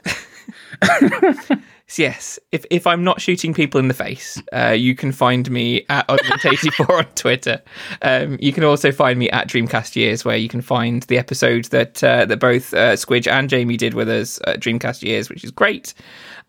Yes, 1.97 2.37
if 2.51 2.65
if 2.69 2.85
I'm 2.85 3.03
not 3.03 3.19
shooting 3.19 3.53
people 3.53 3.79
in 3.79 3.87
the 3.87 3.93
face, 3.95 4.41
uh, 4.53 4.69
you 4.69 4.93
can 4.93 5.11
find 5.11 5.49
me 5.49 5.85
at 5.89 6.07
Oddment84 6.07 6.89
on 6.99 7.05
Twitter. 7.15 7.61
Um, 8.03 8.37
you 8.39 8.53
can 8.53 8.63
also 8.63 8.91
find 8.91 9.17
me 9.17 9.29
at 9.31 9.47
Dreamcast 9.47 9.95
Years, 9.95 10.23
where 10.23 10.37
you 10.37 10.49
can 10.49 10.61
find 10.61 11.01
the 11.03 11.17
episode 11.17 11.65
that 11.65 12.03
uh, 12.03 12.25
that 12.25 12.39
both 12.39 12.73
uh, 12.75 12.93
Squidge 12.93 13.27
and 13.27 13.49
Jamie 13.49 13.77
did 13.77 13.95
with 13.95 14.07
us 14.07 14.39
at 14.45 14.59
Dreamcast 14.59 15.01
Years, 15.01 15.29
which 15.29 15.43
is 15.43 15.49
great. 15.49 15.95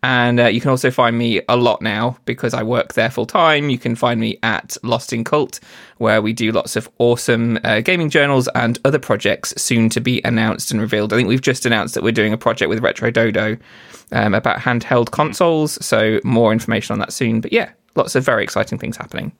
And 0.03 0.39
uh, 0.39 0.47
you 0.47 0.59
can 0.59 0.71
also 0.71 0.89
find 0.89 1.15
me 1.15 1.41
a 1.47 1.55
lot 1.55 1.81
now 1.81 2.17
because 2.25 2.55
I 2.55 2.63
work 2.63 2.95
there 2.95 3.11
full 3.11 3.27
time. 3.27 3.69
You 3.69 3.77
can 3.77 3.95
find 3.95 4.19
me 4.19 4.39
at 4.41 4.75
Lost 4.81 5.13
in 5.13 5.23
Cult, 5.23 5.59
where 5.97 6.23
we 6.23 6.33
do 6.33 6.51
lots 6.51 6.75
of 6.75 6.89
awesome 6.97 7.59
uh, 7.63 7.81
gaming 7.81 8.09
journals 8.09 8.49
and 8.55 8.79
other 8.83 8.97
projects 8.97 9.53
soon 9.61 9.89
to 9.89 10.01
be 10.01 10.19
announced 10.25 10.71
and 10.71 10.81
revealed. 10.81 11.13
I 11.13 11.17
think 11.17 11.29
we've 11.29 11.39
just 11.39 11.67
announced 11.67 11.93
that 11.93 12.03
we're 12.03 12.11
doing 12.11 12.33
a 12.33 12.37
project 12.37 12.69
with 12.69 12.79
Retro 12.79 13.11
Dodo 13.11 13.57
um, 14.11 14.33
about 14.33 14.59
handheld 14.59 15.11
consoles. 15.11 15.83
So 15.85 16.19
more 16.23 16.51
information 16.51 16.93
on 16.93 16.99
that 16.99 17.13
soon. 17.13 17.39
But 17.39 17.53
yeah, 17.53 17.71
lots 17.95 18.15
of 18.15 18.25
very 18.25 18.43
exciting 18.43 18.79
things 18.79 18.97
happening. 18.97 19.31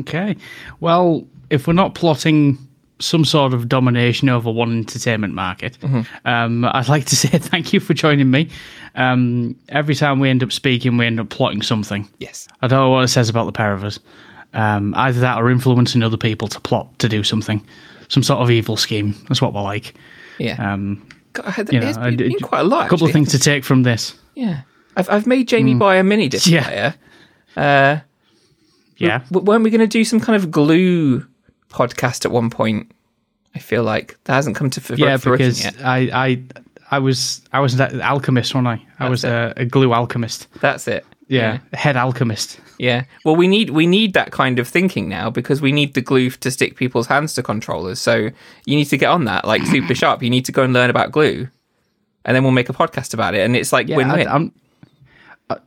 Okay. 0.00 0.36
Well, 0.80 1.26
if 1.48 1.66
we're 1.66 1.72
not 1.72 1.94
plotting 1.94 2.58
some 3.00 3.24
sort 3.24 3.52
of 3.54 3.68
domination 3.68 4.28
over 4.28 4.50
one 4.50 4.78
entertainment 4.78 5.34
market, 5.34 5.76
um, 6.24 6.64
I'd 6.64 6.88
like 6.88 7.06
to 7.06 7.16
say 7.22 7.28
thank 7.38 7.72
you 7.72 7.80
for 7.80 7.94
joining 7.94 8.30
me. 8.30 8.48
Um, 8.94 9.56
every 9.68 9.94
time 9.94 10.20
we 10.20 10.30
end 10.30 10.42
up 10.42 10.52
speaking, 10.52 10.96
we 10.96 11.06
end 11.06 11.18
up 11.18 11.28
plotting 11.28 11.62
something. 11.62 12.08
Yes. 12.18 12.46
I 12.62 12.68
don't 12.68 12.78
know 12.78 12.90
what 12.90 13.04
it 13.04 13.08
says 13.08 13.28
about 13.28 13.46
the 13.46 13.52
pair 13.52 13.72
of 13.72 13.82
us. 13.84 13.98
Um, 14.52 14.94
either 14.96 15.18
that 15.20 15.38
or 15.38 15.50
influencing 15.50 16.02
other 16.04 16.16
people 16.16 16.46
to 16.48 16.60
plot 16.60 16.96
to 17.00 17.08
do 17.08 17.24
something, 17.24 17.66
some 18.08 18.22
sort 18.22 18.40
of 18.40 18.50
evil 18.52 18.76
scheme. 18.76 19.14
That's 19.28 19.42
what 19.42 19.52
we're 19.52 19.62
like. 19.62 19.94
Yeah. 20.38 20.72
Um, 20.74 21.08
God, 21.32 21.72
you 21.72 21.80
know, 21.80 21.88
I 21.96 22.10
been, 22.10 22.16
been 22.28 22.38
quite 22.38 22.60
a 22.60 22.64
lot. 22.64 22.86
a 22.86 22.88
couple 22.88 23.06
of 23.08 23.12
things 23.12 23.30
to 23.32 23.38
take 23.40 23.64
from 23.64 23.82
this. 23.82 24.14
Yeah. 24.36 24.60
I've, 24.96 25.10
I've 25.10 25.26
made 25.26 25.48
Jamie 25.48 25.74
buy 25.74 25.96
a 25.96 26.04
mini 26.04 26.28
disc 26.28 26.46
Yeah. 26.48 26.62
player. 26.64 26.94
Uh, 27.56 28.00
Yeah. 28.98 29.18
w- 29.32 29.44
weren't 29.44 29.64
we 29.64 29.70
going 29.70 29.80
to 29.80 29.88
do 29.88 30.04
some 30.04 30.20
kind 30.20 30.36
of 30.36 30.52
glue 30.52 31.26
podcast 31.74 32.24
at 32.24 32.30
one 32.30 32.50
point? 32.50 32.90
I 33.54 33.58
feel 33.58 33.82
like 33.84 34.16
that 34.24 34.34
hasn't 34.34 34.56
come 34.56 34.70
to 34.70 34.80
f- 34.80 34.98
yeah, 34.98 35.16
fruition 35.16 35.46
because 35.46 35.64
yet. 35.64 35.76
I, 35.84 35.98
I, 36.12 36.42
I 36.90 36.98
was, 36.98 37.42
I 37.52 37.60
was 37.60 37.78
an 37.78 38.00
alchemist, 38.00 38.54
wasn't 38.54 38.68
I? 38.68 38.82
I 38.98 39.08
was 39.08 39.24
a, 39.24 39.52
a 39.56 39.64
glue 39.64 39.92
alchemist. 39.92 40.48
That's 40.60 40.88
it. 40.88 41.04
Yeah, 41.26 41.58
head 41.72 41.96
alchemist. 41.96 42.60
Yeah. 42.78 43.04
Well, 43.24 43.34
we 43.34 43.48
need 43.48 43.70
we 43.70 43.86
need 43.86 44.12
that 44.12 44.30
kind 44.30 44.58
of 44.58 44.68
thinking 44.68 45.08
now 45.08 45.30
because 45.30 45.62
we 45.62 45.72
need 45.72 45.94
the 45.94 46.02
glue 46.02 46.30
to 46.30 46.50
stick 46.50 46.76
people's 46.76 47.06
hands 47.06 47.34
to 47.34 47.42
controllers. 47.42 47.98
So 47.98 48.30
you 48.66 48.76
need 48.76 48.86
to 48.86 48.98
get 48.98 49.08
on 49.08 49.24
that, 49.24 49.46
like 49.46 49.62
super 49.62 49.94
sharp. 50.02 50.22
You 50.22 50.30
need 50.30 50.44
to 50.44 50.52
go 50.52 50.62
and 50.62 50.72
learn 50.72 50.90
about 50.90 51.12
glue, 51.12 51.48
and 52.24 52.36
then 52.36 52.42
we'll 52.42 52.52
make 52.52 52.68
a 52.68 52.74
podcast 52.74 53.14
about 53.14 53.34
it. 53.34 53.40
And 53.40 53.56
it's 53.56 53.72
like 53.72 53.88
Yeah, 53.88 53.98
am 54.00 54.52
I, 55.48 55.54
uh, 55.54 55.58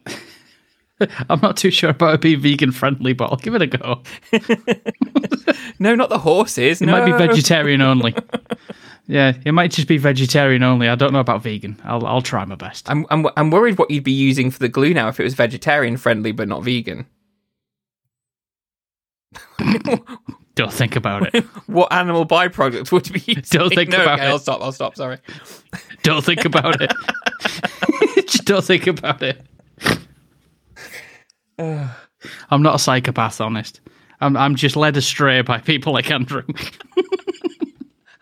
I'm 1.30 1.40
not 1.41 1.57
too 1.57 1.72
sure 1.72 1.91
about 1.91 2.15
it 2.15 2.22
being 2.22 2.40
vegan 2.40 2.72
friendly, 2.72 3.14
but 3.14 3.32
I'll 3.32 3.38
give 3.38 3.56
it 3.56 3.61
a 3.61 3.68
go. 3.68 4.02
no, 5.80 5.95
not 5.95 6.10
the 6.10 6.19
horses. 6.19 6.82
It 6.82 6.86
no. 6.86 6.94
might 6.94 7.06
be 7.06 7.11
vegetarian 7.11 7.82
only. 7.82 8.15
Yeah, 9.10 9.38
it 9.45 9.53
might 9.53 9.72
just 9.72 9.88
be 9.88 9.98
vegetarian 9.98 10.64
only. 10.64 10.90
I 10.90 10.95
don't 10.95 11.14
know 11.14 11.22
about 11.22 11.41
vegan. 11.41 11.80
I'll 11.86 12.06
I'll 12.06 12.22
try 12.22 12.44
my 12.44 12.56
best. 12.56 12.90
I'm, 12.90 13.06
I'm 13.10 13.26
I'm 13.38 13.52
worried 13.52 13.78
what 13.78 13.90
you'd 13.90 14.03
be 14.03 14.11
using 14.11 14.52
for 14.52 14.60
the 14.60 14.68
glue 14.68 14.94
now 14.94 15.07
if 15.07 15.18
it 15.18 15.24
was 15.24 15.34
vegetarian 15.34 15.95
friendly 15.95 16.34
but 16.34 16.49
not 16.49 16.61
vegan. 16.61 17.06
Don't 20.56 20.74
think 20.74 20.98
about 20.98 21.34
it. 21.34 21.45
What 21.68 21.94
animal 21.94 22.26
byproduct 22.26 22.91
would 22.91 23.14
be 23.14 23.19
using? 23.19 23.44
Don't 23.49 23.74
think 23.74 23.91
no, 23.91 24.02
about 24.02 24.19
okay, 24.19 24.28
it. 24.28 24.32
I'll 24.32 24.40
stop. 24.40 24.61
I'll 24.61 24.74
stop. 24.74 24.98
Sorry. 24.98 25.19
Don't 26.03 26.26
think 26.26 26.44
about 26.44 26.82
it. 26.82 26.91
just 28.28 28.44
don't 28.44 28.65
think 28.65 28.88
about 28.88 29.22
it. 29.22 29.40
I'm 31.59 32.61
not 32.63 32.75
a 32.75 32.79
psychopath, 32.79 33.41
honest. 33.41 33.81
I'm 34.21 34.35
I'm 34.35 34.55
just 34.55 34.75
led 34.75 34.97
astray 34.97 35.41
by 35.41 35.59
people 35.59 35.93
like 35.93 36.09
Andrew. 36.11 36.43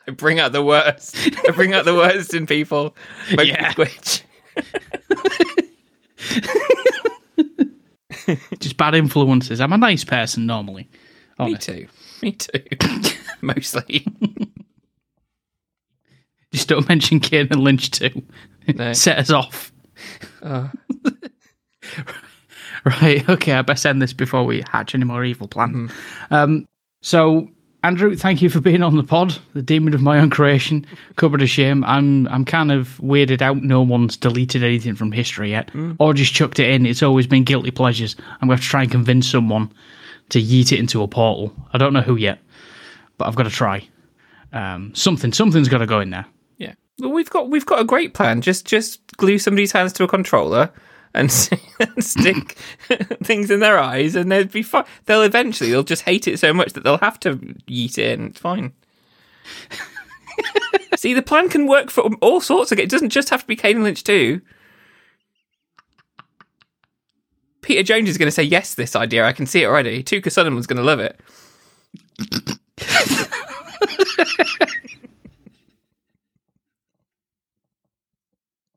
I 0.08 0.12
bring 0.12 0.40
out 0.40 0.52
the 0.52 0.64
worst. 0.64 1.16
I 1.48 1.52
bring 1.52 1.74
out 1.74 1.86
the 1.86 1.96
worst 1.96 2.34
in 2.34 2.46
people. 2.46 2.96
Yeah. 3.32 3.70
me 3.70 3.74
twitch. 3.74 4.24
just 8.60 8.78
bad 8.78 8.96
influences. 8.96 9.60
I'm 9.62 9.74
a 9.74 9.78
nice 9.78 10.04
person 10.04 10.46
normally. 10.46 10.84
Me 11.40 11.46
Honest. 11.46 11.62
too. 11.68 11.88
Me 12.22 12.32
too. 12.32 12.60
Mostly. 13.42 14.06
Just 16.52 16.70
don't 16.70 16.88
mention 16.88 17.20
Kane 17.20 17.48
and 17.52 17.62
Lynch 17.62 17.92
2. 17.92 18.10
No. 18.76 18.94
Set 18.94 19.20
us 19.20 19.30
off. 19.32 19.72
Oh. 20.42 20.72
Right. 23.02 23.28
Okay. 23.28 23.54
I 23.54 23.64
best 23.64 23.86
end 23.86 24.00
this 24.02 24.14
before 24.14 24.46
we 24.46 24.64
hatch 24.70 24.94
any 24.94 25.06
more 25.06 25.24
evil 25.24 25.48
plan. 25.48 25.92
Um, 26.30 26.68
so, 27.02 27.50
Andrew, 27.84 28.16
thank 28.16 28.44
you 28.44 28.50
for 28.50 28.60
being 28.62 28.84
on 28.84 28.96
the 28.96 29.04
pod. 29.04 29.36
The 29.54 29.64
demon 29.64 29.96
of 29.96 30.04
my 30.04 30.20
own 30.20 30.30
creation, 30.30 30.86
Cupboard 31.16 31.42
of 31.42 31.50
Shame. 31.50 31.84
I'm 31.84 32.28
I'm 32.28 32.46
kind 32.46 32.72
of 32.72 33.00
weirded 33.02 33.42
out. 33.42 33.64
No 33.64 33.82
one's 33.82 34.18
deleted 34.18 34.64
anything 34.64 34.96
from 34.96 35.12
history 35.12 35.50
yet, 35.50 35.72
or 36.00 36.14
just 36.14 36.34
chucked 36.34 36.60
it 36.60 36.70
in. 36.70 36.86
It's 36.86 37.02
always 37.02 37.26
been 37.26 37.44
guilty 37.44 37.72
pleasures. 37.72 38.16
I'm 38.40 38.48
going 38.48 38.60
to 38.60 38.64
try 38.64 38.84
and 38.84 38.92
convince 38.92 39.30
someone 39.30 39.72
to 40.30 40.40
yeet 40.40 40.72
it 40.72 40.80
into 40.80 41.02
a 41.02 41.08
portal. 41.08 41.56
I 41.74 41.80
don't 41.80 41.94
know 41.94 42.02
who 42.02 42.16
yet, 42.18 42.40
but 43.18 43.28
I've 43.28 43.36
got 43.36 43.44
to 43.44 43.50
try. 43.50 43.88
Um, 44.54 44.94
something 44.94 45.34
something's 45.34 45.70
got 45.70 45.80
to 45.80 45.88
go 45.88 46.00
in 46.02 46.12
there. 46.12 46.26
Yeah. 46.58 46.74
Well, 47.00 47.12
we've 47.12 47.30
got 47.32 47.50
we've 47.50 47.66
got 47.66 47.80
a 47.80 47.86
great 47.86 48.14
plan. 48.14 48.42
Just 48.42 48.66
just 48.66 49.18
glue 49.18 49.40
somebody's 49.40 49.72
hands 49.72 49.92
to 49.94 50.04
a 50.04 50.08
controller 50.08 50.72
and, 51.16 51.50
and 51.80 52.04
stick 52.04 52.58
things 53.24 53.50
in 53.50 53.60
their 53.60 53.80
eyes, 53.80 54.16
and 54.16 54.32
they'll 54.32 54.46
be 54.46 54.64
fine. 54.64 54.86
They'll 55.06 55.24
eventually 55.24 55.72
they'll 55.72 55.84
just 55.84 56.04
hate 56.04 56.28
it 56.28 56.40
so 56.40 56.54
much 56.54 56.74
that 56.74 56.84
they'll 56.84 56.98
have 56.98 57.20
to 57.22 57.36
yeet 57.68 57.98
it 57.98 58.20
in. 58.20 58.28
It's 58.28 58.40
fine. 58.40 58.74
See, 60.98 61.14
the 61.14 61.22
plan 61.22 61.50
can 61.50 61.68
work 61.68 61.90
for 61.90 62.04
all 62.22 62.42
sorts 62.42 62.72
of. 62.72 62.80
It 62.80 62.90
doesn't 62.90 63.10
just 63.10 63.30
have 63.30 63.42
to 63.42 63.48
be 63.48 63.56
Kane 63.56 63.84
Lynch 63.84 64.04
2. 64.04 64.42
Peter 67.62 67.84
Jones 67.84 68.10
is 68.10 68.18
going 68.18 68.28
to 68.28 68.32
say 68.32 68.44
yes 68.44 68.72
to 68.72 68.78
this 68.78 68.96
idea. 68.96 69.26
I 69.26 69.34
can 69.34 69.46
see 69.46 69.64
it 69.64 69.66
already. 69.66 70.04
Touker 70.04 70.30
Suleyman's 70.30 70.68
going 70.68 70.78
to 70.78 70.84
love 70.84 71.00
it. 71.00 71.20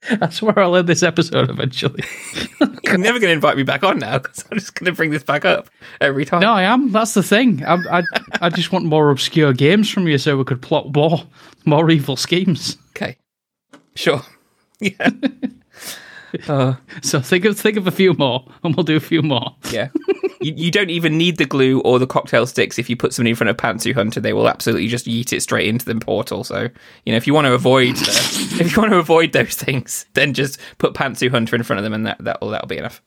That's 0.20 0.40
where 0.40 0.58
I'll 0.58 0.76
end 0.76 0.88
this 0.88 1.02
episode 1.02 1.50
eventually. 1.50 2.02
You're 2.84 2.98
never 2.98 3.18
going 3.18 3.28
to 3.28 3.34
invite 3.34 3.56
me 3.56 3.62
back 3.62 3.82
on 3.84 3.98
now 3.98 4.18
because 4.18 4.44
I'm 4.50 4.58
just 4.58 4.74
going 4.74 4.86
to 4.86 4.92
bring 4.96 5.10
this 5.10 5.22
back 5.22 5.44
up 5.44 5.68
every 6.00 6.24
time. 6.24 6.40
No, 6.40 6.52
I 6.52 6.62
am. 6.62 6.90
That's 6.92 7.14
the 7.14 7.22
thing. 7.22 7.64
I, 7.64 7.98
I, 7.98 8.02
I 8.40 8.48
just 8.48 8.72
want 8.72 8.86
more 8.86 9.10
obscure 9.10 9.52
games 9.52 9.90
from 9.90 10.06
you 10.08 10.18
so 10.18 10.36
we 10.36 10.44
could 10.44 10.62
plot 10.62 10.94
more, 10.94 11.22
more 11.66 11.90
evil 11.90 12.16
schemes. 12.16 12.76
Okay. 12.90 13.16
Sure. 13.94 14.22
Yeah. 14.80 15.10
uh, 16.48 16.74
So 17.02 17.20
think 17.20 17.44
of 17.44 17.58
think 17.58 17.76
of 17.76 17.86
a 17.86 17.90
few 17.90 18.14
more, 18.14 18.44
and 18.62 18.74
we'll 18.74 18.84
do 18.84 18.96
a 18.96 19.00
few 19.00 19.22
more. 19.22 19.54
yeah. 19.70 19.88
You, 20.40 20.54
you 20.56 20.70
don't 20.70 20.90
even 20.90 21.18
need 21.18 21.36
the 21.38 21.44
glue 21.44 21.80
or 21.80 21.98
the 21.98 22.06
cocktail 22.06 22.46
sticks. 22.46 22.78
If 22.78 22.88
you 22.88 22.96
put 22.96 23.12
somebody 23.12 23.30
in 23.30 23.36
front 23.36 23.50
of 23.50 23.56
Pantsu 23.56 23.92
Hunter, 23.94 24.20
they 24.20 24.32
will 24.32 24.48
absolutely 24.48 24.88
just 24.88 25.08
eat 25.08 25.32
it 25.32 25.42
straight 25.42 25.66
into 25.68 25.84
the 25.84 25.94
portal. 25.96 26.44
So, 26.44 26.68
you 27.04 27.12
know, 27.12 27.16
if 27.16 27.26
you 27.26 27.34
want 27.34 27.46
to 27.46 27.52
avoid 27.54 27.94
if 27.98 28.76
you 28.76 28.80
want 28.80 28.92
to 28.92 28.98
avoid 28.98 29.32
those 29.32 29.54
things, 29.54 30.06
then 30.14 30.34
just 30.34 30.58
put 30.78 30.94
Pantsu 30.94 31.30
Hunter 31.30 31.56
in 31.56 31.62
front 31.62 31.78
of 31.78 31.84
them, 31.84 31.92
and 31.92 32.06
that 32.06 32.18
that'll 32.20 32.50
that'll 32.50 32.68
be 32.68 32.78
enough. 32.78 33.02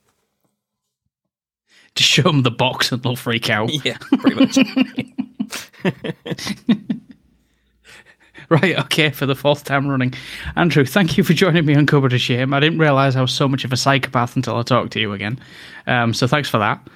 Just 1.94 2.08
show 2.08 2.22
them 2.22 2.42
the 2.42 2.50
box, 2.50 2.90
and 2.92 3.02
they'll 3.02 3.16
freak 3.16 3.50
out. 3.50 3.70
Yeah, 3.84 3.98
pretty 4.18 4.36
much. 4.36 4.58
Right, 8.48 8.78
okay, 8.78 9.10
for 9.10 9.24
the 9.26 9.34
fourth 9.34 9.64
time 9.64 9.88
running. 9.88 10.12
Andrew, 10.56 10.84
thank 10.84 11.16
you 11.16 11.24
for 11.24 11.32
joining 11.32 11.64
me 11.64 11.74
on 11.74 11.86
Cupboard 11.86 12.10
to 12.10 12.18
Shame. 12.18 12.52
I 12.52 12.60
didn't 12.60 12.78
realise 12.78 13.16
I 13.16 13.20
was 13.22 13.32
so 13.32 13.48
much 13.48 13.64
of 13.64 13.72
a 13.72 13.76
psychopath 13.76 14.36
until 14.36 14.56
I 14.56 14.62
talked 14.62 14.92
to 14.92 15.00
you 15.00 15.12
again. 15.12 15.38
Um, 15.86 16.12
so 16.12 16.26
thanks 16.26 16.48
for 16.50 16.58
that. 16.58 16.86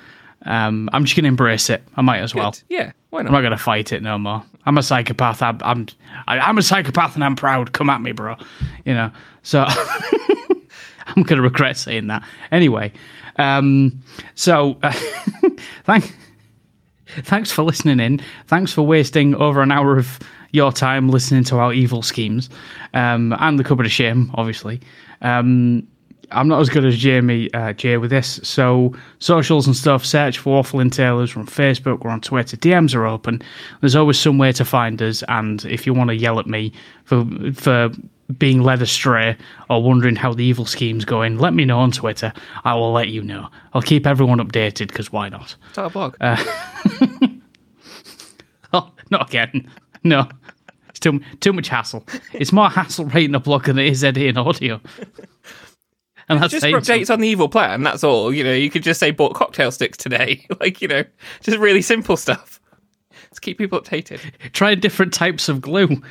Um, 0.45 0.91
I'm 0.93 1.05
just 1.05 1.17
going 1.17 1.25
to 1.25 1.29
embrace 1.29 1.71
it. 1.71 1.83
I 1.97 2.03
might 2.03 2.19
as 2.21 2.35
well. 2.35 2.51
Good. 2.51 2.63
Yeah. 2.69 2.93
Why 3.11 3.21
I'm 3.21 3.27
not? 3.27 3.33
not 3.33 3.41
going 3.41 3.53
to 3.53 3.57
fight 3.59 3.93
it 3.93 4.03
no 4.03 4.19
more. 4.19 4.43
I'm 4.67 4.77
a 4.77 4.83
psychopath. 4.83 5.41
I'm, 5.43 5.59
I'm, 5.63 5.87
I- 6.29 6.41
I'm 6.41 6.59
a 6.59 6.63
psychopath 6.63 7.15
and 7.15 7.25
I'm 7.25 7.37
proud. 7.37 7.73
Come 7.73 7.89
at 7.89 8.03
me, 8.03 8.13
bro. 8.13 8.37
You 8.85 8.95
know, 8.95 9.11
so 9.43 9.65
I'm 11.07 11.23
going 11.23 11.37
to 11.37 11.43
regret 11.43 11.77
saying 11.77 12.09
that. 12.09 12.23
Anyway, 12.53 12.93
um, 13.37 14.03
so 14.35 14.77
uh, 14.83 14.93
thank, 15.85 16.15
thanks 17.23 17.51
for 17.51 17.63
listening 17.63 18.01
in. 18.01 18.21
Thanks 18.47 18.73
for 18.73 18.83
wasting 18.83 19.35
over 19.37 19.63
an 19.63 19.73
hour 19.73 19.97
of 19.97 20.19
your 20.53 20.73
time 20.73 21.09
listening 21.09 21.45
to 21.45 21.57
our 21.57 21.73
evil 21.73 22.03
schemes 22.03 22.49
um, 22.95 23.35
and 23.39 23.59
the 23.59 23.65
cupboard 23.65 23.87
of 23.87 23.93
shame, 23.93 24.31
obviously. 24.35 24.81
Um, 25.23 25.87
I'm 26.33 26.49
not 26.49 26.61
as 26.61 26.69
good 26.69 26.85
as 26.85 26.97
Jamie 26.97 27.53
uh, 27.55 27.73
Jay 27.73 27.97
with 27.99 28.11
this. 28.11 28.41
So 28.43 28.95
socials 29.21 29.67
and 29.67 29.77
stuff, 29.77 30.05
search 30.05 30.39
for 30.39 30.63
Waffling 30.63 30.91
Tailors. 30.91 31.37
We're 31.37 31.43
on 31.43 31.47
Facebook, 31.47 32.01
we're 32.01 32.11
on 32.11 32.21
Twitter. 32.21 32.57
DMs 32.57 32.95
are 32.95 33.07
open. 33.07 33.43
There's 33.81 33.95
always 33.95 34.19
some 34.19 34.39
way 34.39 34.53
to 34.53 34.65
find 34.65 35.01
us. 35.03 35.23
And 35.29 35.65
if 35.67 35.87
you 35.87 35.95
want 35.95 36.09
to 36.09 36.17
yell 36.17 36.39
at 36.41 36.47
me 36.47 36.73
for 37.05 37.25
for 37.55 37.91
being 38.39 38.61
led 38.61 38.83
astray 38.83 39.37
or 39.71 39.81
wondering 39.81 40.17
how 40.17 40.33
the 40.33 40.45
evil 40.45 40.67
scheme's 40.67 41.05
going, 41.05 41.39
let 41.39 41.55
me 41.55 41.65
know 41.65 41.79
on 41.79 41.93
Twitter. 41.93 42.33
I 42.65 42.75
will 42.75 42.93
let 42.93 43.09
you 43.09 43.23
know. 43.23 43.49
I'll 43.73 43.83
keep 43.83 44.05
everyone 44.05 44.39
updated 44.39 44.89
because 44.89 45.13
why 45.13 45.29
not? 45.29 45.55
Start 45.73 45.93
a 45.93 45.93
blog. 45.93 46.17
Oh, 48.73 48.93
not 49.11 49.29
again. 49.29 49.71
No. 50.05 50.29
It's 50.91 51.01
too 51.01 51.21
too 51.41 51.53
much 51.53 51.69
hassle. 51.69 52.07
It's 52.33 52.53
more 52.53 52.71
hassle 52.71 53.05
writing 53.07 53.35
a 53.35 53.41
blog 53.41 53.65
than 53.65 53.79
it 53.79 53.89
is 53.89 54.03
editing 54.03 54.39
audio. 54.39 54.81
And 56.29 56.43
that's 56.43 56.53
just 56.53 56.67
for 56.67 56.81
updates 56.81 57.13
on 57.13 57.21
the 57.21 57.29
evil 57.29 57.49
plan. 57.49 57.83
That's 57.83 58.03
all. 58.03 58.33
You 58.33 58.43
know, 58.43 58.53
you 58.53 58.71
could 58.71 58.83
just 58.83 58.99
say 58.99 59.11
bought 59.11 59.35
cocktail 59.35 59.71
sticks 59.71 59.99
today. 59.99 60.47
like 60.61 60.81
you 60.81 60.89
know, 60.89 61.05
just 61.43 61.59
really 61.59 61.83
simple 61.83 62.17
stuff. 62.17 62.61
Let's 63.25 63.39
keep 63.39 63.59
people 63.59 63.81
updated. 63.81 64.21
try 64.53 64.75
different 64.75 65.13
types 65.13 65.49
of 65.49 65.61
glue. 65.61 66.03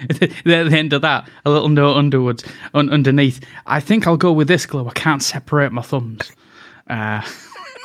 At 0.10 0.20
the 0.44 0.76
end 0.76 0.92
of 0.92 1.02
that, 1.02 1.28
a 1.44 1.50
little 1.50 1.68
note 1.68 1.96
underwards, 1.96 2.44
un- 2.74 2.90
underneath. 2.90 3.40
I 3.66 3.80
think 3.80 4.06
I'll 4.06 4.16
go 4.16 4.32
with 4.32 4.46
this 4.46 4.64
glue. 4.64 4.88
I 4.88 4.92
can't 4.92 5.22
separate 5.22 5.72
my 5.72 5.82
thumbs. 5.82 6.30
Uh, 6.88 7.20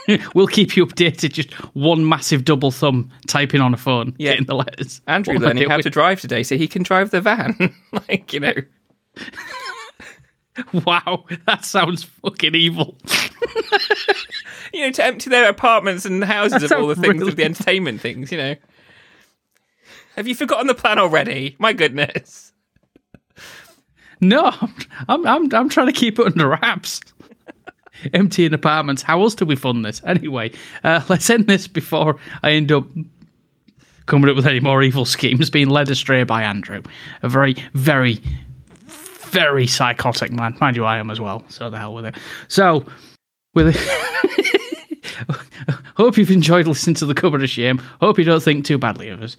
we'll 0.36 0.48
keep 0.48 0.76
you 0.76 0.86
updated. 0.86 1.34
Just 1.34 1.52
one 1.76 2.08
massive 2.08 2.46
double 2.46 2.72
thumb 2.72 3.10
typing 3.28 3.62
on 3.62 3.74
a 3.74 3.78
phone, 3.78 4.16
Yeah. 4.18 4.32
getting 4.32 4.46
the 4.48 4.56
letters. 4.56 5.02
Andrew 5.08 5.36
What 5.36 5.44
learning 5.44 5.70
how 5.70 5.78
to 5.78 5.90
drive 5.90 6.22
today, 6.22 6.44
so 6.44 6.58
he 6.58 6.68
can 6.68 6.84
drive 6.84 7.12
the 7.12 7.22
van. 7.22 7.74
like 8.10 8.34
you 8.34 8.40
know, 8.40 8.54
Wow, 10.86 11.26
that 11.48 11.66
sounds 11.66 12.04
fucking 12.04 12.54
evil. 12.54 12.96
you 14.72 14.82
know, 14.82 14.92
to 14.92 15.04
empty 15.04 15.30
their 15.32 15.50
apartments 15.50 16.06
and 16.06 16.24
houses 16.24 16.62
That 16.62 16.72
of 16.72 16.80
all 16.82 16.88
the 16.88 16.96
things 16.96 17.16
really 17.22 17.30
of 17.32 17.36
the 17.38 17.44
entertainment 17.44 18.02
things. 18.02 18.32
You 18.32 18.38
know, 18.38 18.56
have 20.16 20.28
you 20.28 20.36
forgotten 20.36 20.68
the 20.68 20.76
plan 20.76 21.00
already? 21.00 21.56
My 21.58 21.74
goodness. 21.74 22.52
No, 24.22 24.52
I'm 25.10 25.26
I'm 25.26 25.54
I'm 25.54 25.70
trying 25.70 25.88
to 25.88 25.92
keep 25.94 26.20
it 26.20 26.26
under 26.28 26.50
wraps. 26.50 27.02
Emptying 28.14 28.54
apartments. 28.54 29.02
How 29.02 29.22
else 29.22 29.36
do 29.36 29.46
we 29.46 29.56
fund 29.56 29.86
this? 29.86 30.02
Anyway, 30.14 30.52
uh, 30.84 31.02
let's 31.10 31.30
end 31.30 31.48
this 31.48 31.68
before 31.68 32.18
I 32.44 32.52
end 32.52 32.72
up 32.72 32.86
coming 34.06 34.30
up 34.30 34.36
with 34.36 34.46
any 34.46 34.60
more 34.60 34.84
evil 34.84 35.06
schemes, 35.06 35.50
being 35.50 35.70
led 35.70 35.90
astray 35.90 36.24
by 36.24 36.44
Andrew, 36.44 36.84
a 37.24 37.30
very, 37.30 37.56
very, 37.74 38.22
very 39.30 39.66
psychotic 39.66 40.32
man. 40.32 40.56
Mind 40.60 40.76
you, 40.76 40.86
I 40.86 40.98
am 40.98 41.10
as 41.10 41.20
well. 41.20 41.44
So 41.48 41.70
the 41.70 41.80
hell 41.80 41.94
with 41.94 42.06
it. 42.06 42.16
So, 42.48 42.86
with 43.56 43.76
it 43.76 44.64
hope 45.96 46.18
you've 46.18 46.32
enjoyed 46.32 46.68
listening 46.68 46.96
to 46.96 47.06
the 47.06 47.14
cupboard 47.14 47.44
of 47.44 47.50
shame. 47.50 47.80
Hope 48.02 48.18
you 48.18 48.24
don't 48.24 48.44
think 48.44 48.66
too 48.66 48.78
badly 48.78 49.10
of 49.10 49.22
us. 49.22 49.38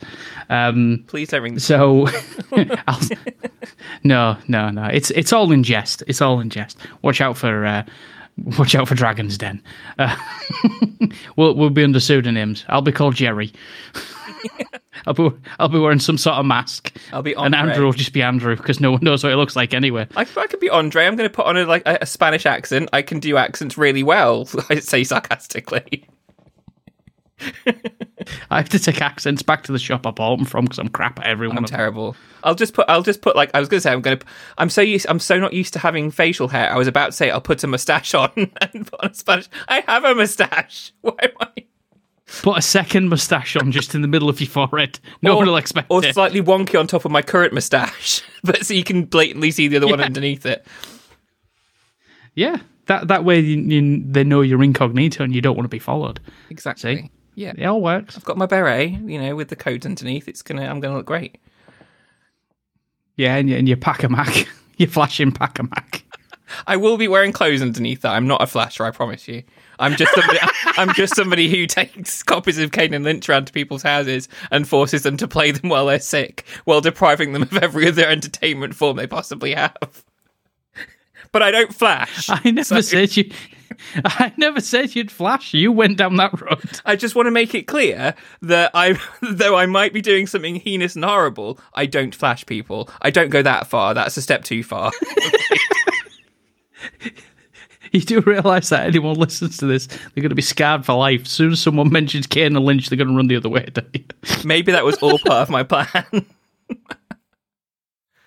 Um, 0.48 1.04
Please 1.06 1.28
don't 1.28 1.42
ring. 1.42 1.58
So, 1.58 2.08
no, 4.04 4.36
no, 4.48 4.70
no. 4.70 4.84
It's 4.86 5.10
it's 5.10 5.32
all 5.32 5.50
in 5.52 5.62
jest. 5.62 6.02
It's 6.06 6.20
all 6.20 6.40
in 6.40 6.50
jest. 6.50 6.78
Watch 7.02 7.20
out 7.20 7.36
for 7.36 7.66
uh, 7.66 7.84
watch 8.58 8.74
out 8.74 8.88
for 8.88 8.94
Dragon's 8.94 9.38
Den. 9.38 9.62
Uh, 9.98 10.16
we'll 11.36 11.54
we'll 11.54 11.70
be 11.70 11.84
under 11.84 12.00
pseudonyms. 12.00 12.64
I'll 12.68 12.82
be 12.82 12.92
called 12.92 13.14
Jerry. 13.14 13.52
I'll 15.06 15.14
be 15.14 15.30
I'll 15.58 15.68
be 15.68 15.78
wearing 15.78 16.00
some 16.00 16.18
sort 16.18 16.36
of 16.36 16.46
mask. 16.46 16.94
I'll 17.12 17.22
be 17.22 17.34
and 17.34 17.54
Andrew 17.54 17.84
will 17.84 17.92
just 17.92 18.12
be 18.12 18.22
Andrew 18.22 18.56
because 18.56 18.80
no 18.80 18.92
one 18.92 19.00
knows 19.02 19.22
what 19.22 19.32
it 19.32 19.36
looks 19.36 19.56
like 19.56 19.74
anyway. 19.74 20.06
I, 20.16 20.22
I 20.22 20.46
could 20.46 20.60
be 20.60 20.70
Andre. 20.70 21.06
I'm 21.06 21.16
going 21.16 21.28
to 21.28 21.34
put 21.34 21.46
on 21.46 21.56
a 21.56 21.64
like 21.64 21.82
a, 21.86 21.98
a 22.02 22.06
Spanish 22.06 22.46
accent. 22.46 22.88
I 22.92 23.02
can 23.02 23.20
do 23.20 23.36
accents 23.36 23.78
really 23.78 24.02
well. 24.02 24.48
I 24.68 24.80
say 24.80 25.04
sarcastically. 25.04 26.06
I 28.50 28.58
have 28.58 28.68
to 28.70 28.78
take 28.78 29.00
accents 29.02 29.42
back 29.42 29.64
to 29.64 29.72
the 29.72 29.78
shop 29.78 30.06
I 30.06 30.10
bought 30.10 30.36
them 30.36 30.46
from 30.46 30.64
because 30.64 30.78
I'm 30.78 30.88
crap 30.88 31.18
at 31.18 31.26
everyone. 31.26 31.58
I'm 31.58 31.64
terrible. 31.64 32.16
I'll 32.42 32.54
just 32.54 32.74
put. 32.74 32.88
I'll 32.88 33.02
just 33.02 33.22
put 33.22 33.36
like 33.36 33.50
I 33.54 33.60
was 33.60 33.68
going 33.68 33.78
to 33.78 33.82
say. 33.82 33.92
I'm 33.92 34.00
going 34.00 34.18
to. 34.18 34.26
I'm 34.58 34.70
so 34.70 34.80
used. 34.80 35.06
I'm 35.08 35.18
so 35.18 35.38
not 35.38 35.52
used 35.52 35.72
to 35.74 35.78
having 35.78 36.10
facial 36.10 36.48
hair. 36.48 36.70
I 36.72 36.76
was 36.76 36.88
about 36.88 37.06
to 37.06 37.12
say 37.12 37.30
I'll 37.30 37.40
put 37.40 37.62
a 37.64 37.66
mustache 37.66 38.14
on 38.14 38.30
and 38.36 38.86
put 38.86 39.00
on 39.02 39.10
a 39.10 39.14
Spanish. 39.14 39.48
I 39.68 39.82
have 39.86 40.04
a 40.04 40.14
mustache. 40.14 40.92
Why 41.00 41.16
am 41.22 41.30
I? 41.40 41.64
Put 42.42 42.58
a 42.58 42.62
second 42.62 43.10
moustache 43.10 43.54
on 43.56 43.70
just 43.70 43.94
in 43.94 44.00
the 44.00 44.08
middle 44.08 44.28
of 44.28 44.40
your 44.40 44.48
forehead. 44.48 44.98
No 45.20 45.36
one 45.36 45.46
will 45.46 45.56
expect 45.56 45.88
or 45.90 46.04
it. 46.04 46.14
slightly 46.14 46.40
wonky 46.40 46.78
on 46.78 46.86
top 46.86 47.04
of 47.04 47.10
my 47.10 47.20
current 47.20 47.52
mustache, 47.52 48.22
but 48.42 48.64
so 48.64 48.72
you 48.72 48.82
can 48.82 49.04
blatantly 49.04 49.50
see 49.50 49.68
the 49.68 49.76
other 49.76 49.86
one 49.86 50.00
underneath 50.00 50.46
it. 50.46 50.66
Yeah, 52.34 52.56
that 52.86 53.08
that 53.08 53.24
way 53.24 53.40
you, 53.40 53.58
you, 53.58 54.02
they 54.06 54.24
know 54.24 54.40
you're 54.40 54.62
incognito 54.62 55.22
and 55.22 55.34
you 55.34 55.42
don't 55.42 55.54
want 55.54 55.66
to 55.66 55.68
be 55.68 55.78
followed. 55.78 56.18
Exactly. 56.48 56.96
See? 56.96 57.10
Yeah. 57.34 57.52
It 57.56 57.64
all 57.64 57.80
works. 57.80 58.16
I've 58.16 58.24
got 58.24 58.36
my 58.36 58.46
beret, 58.46 58.90
you 58.90 59.20
know, 59.20 59.34
with 59.36 59.48
the 59.48 59.56
coat 59.56 59.84
underneath. 59.84 60.28
It's 60.28 60.42
gonna. 60.42 60.62
I'm 60.62 60.80
gonna 60.80 60.96
look 60.96 61.06
great. 61.06 61.38
Yeah, 63.16 63.36
and 63.36 63.48
you, 63.48 63.56
and 63.56 63.68
you 63.68 63.76
pack 63.76 64.02
a 64.02 64.08
Mac. 64.08 64.48
you 64.76 64.86
flashing 64.86 65.32
pack 65.32 65.58
a 65.58 65.64
Mac. 65.64 66.04
I 66.66 66.76
will 66.76 66.96
be 66.96 67.08
wearing 67.08 67.32
clothes 67.32 67.62
underneath 67.62 68.02
that. 68.02 68.12
I'm 68.12 68.26
not 68.26 68.42
a 68.42 68.46
flasher, 68.46 68.84
I 68.84 68.90
promise 68.90 69.26
you. 69.26 69.42
I'm 69.78 69.96
just 69.96 70.14
somebody. 70.14 70.38
I'm 70.76 70.92
just 70.94 71.16
somebody 71.16 71.48
who 71.50 71.66
takes 71.66 72.22
copies 72.22 72.58
of 72.58 72.72
Kane 72.72 72.94
and 72.94 73.04
Lynch 73.04 73.28
around 73.28 73.46
to 73.46 73.52
people's 73.52 73.82
houses 73.82 74.28
and 74.50 74.68
forces 74.68 75.02
them 75.02 75.16
to 75.16 75.28
play 75.28 75.50
them 75.50 75.70
while 75.70 75.86
they're 75.86 76.00
sick, 76.00 76.44
while 76.64 76.80
depriving 76.80 77.32
them 77.32 77.42
of 77.42 77.56
every 77.56 77.88
other 77.88 78.06
entertainment 78.06 78.74
form 78.74 78.96
they 78.96 79.06
possibly 79.06 79.54
have. 79.54 80.04
But 81.34 81.42
I 81.42 81.50
don't 81.50 81.74
flash. 81.74 82.30
I 82.30 82.52
never 82.52 82.80
said 82.80 83.16
you. 83.16 83.28
I 84.04 84.32
never 84.36 84.60
said 84.60 84.94
you'd 84.94 85.10
flash. 85.10 85.52
You 85.52 85.72
went 85.72 85.98
down 85.98 86.14
that 86.14 86.40
road. 86.40 86.80
I 86.84 86.94
just 86.94 87.16
want 87.16 87.26
to 87.26 87.32
make 87.32 87.56
it 87.56 87.66
clear 87.66 88.14
that 88.42 88.70
I, 88.72 88.96
though 89.20 89.56
I 89.56 89.66
might 89.66 89.92
be 89.92 90.00
doing 90.00 90.28
something 90.28 90.54
heinous 90.54 90.94
and 90.94 91.04
horrible, 91.04 91.58
I 91.74 91.86
don't 91.86 92.14
flash 92.14 92.46
people. 92.46 92.88
I 93.02 93.10
don't 93.10 93.30
go 93.30 93.42
that 93.42 93.66
far. 93.66 93.94
That's 93.94 94.16
a 94.16 94.22
step 94.22 94.44
too 94.44 94.62
far. 94.62 94.92
You 97.90 98.00
do 98.00 98.20
realise 98.20 98.68
that 98.68 98.86
anyone 98.86 99.16
listens 99.16 99.56
to 99.56 99.66
this, 99.66 99.86
they're 99.88 100.22
going 100.22 100.28
to 100.28 100.36
be 100.36 100.42
scarred 100.42 100.86
for 100.86 100.94
life. 100.94 101.22
As 101.22 101.30
soon 101.30 101.52
as 101.52 101.60
someone 101.60 101.90
mentions 101.92 102.28
Kane 102.28 102.54
and 102.56 102.64
Lynch, 102.64 102.88
they're 102.88 102.96
going 102.96 103.08
to 103.08 103.16
run 103.16 103.26
the 103.26 103.36
other 103.36 103.48
way. 103.48 103.68
Maybe 104.44 104.70
that 104.70 104.84
was 104.84 104.96
all 104.98 105.18
part 105.18 105.42
of 105.42 105.50
my 105.50 105.64
plan. 105.64 106.26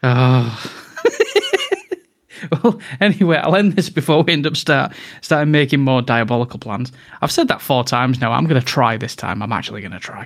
Oh. 0.04 0.84
well, 2.64 2.80
anyway, 3.00 3.38
I'll 3.38 3.56
end 3.56 3.74
this 3.74 3.90
before 3.90 4.24
we 4.24 4.34
end 4.34 4.48
up 4.48 4.56
start 4.56 4.94
starting 5.22 5.52
making 5.52 5.82
more 5.82 6.02
diabolical 6.02 6.60
plans. 6.60 6.92
I've 7.22 7.32
said 7.32 7.48
that 7.48 7.62
four 7.62 7.84
times 7.84 8.20
now. 8.20 8.32
I'm 8.32 8.46
going 8.46 8.60
to 8.60 8.66
try 8.66 8.98
this 8.98 9.16
time. 9.16 9.42
I'm 9.42 9.52
actually 9.52 9.82
going 9.82 9.92
to 9.92 10.00
try. 10.00 10.26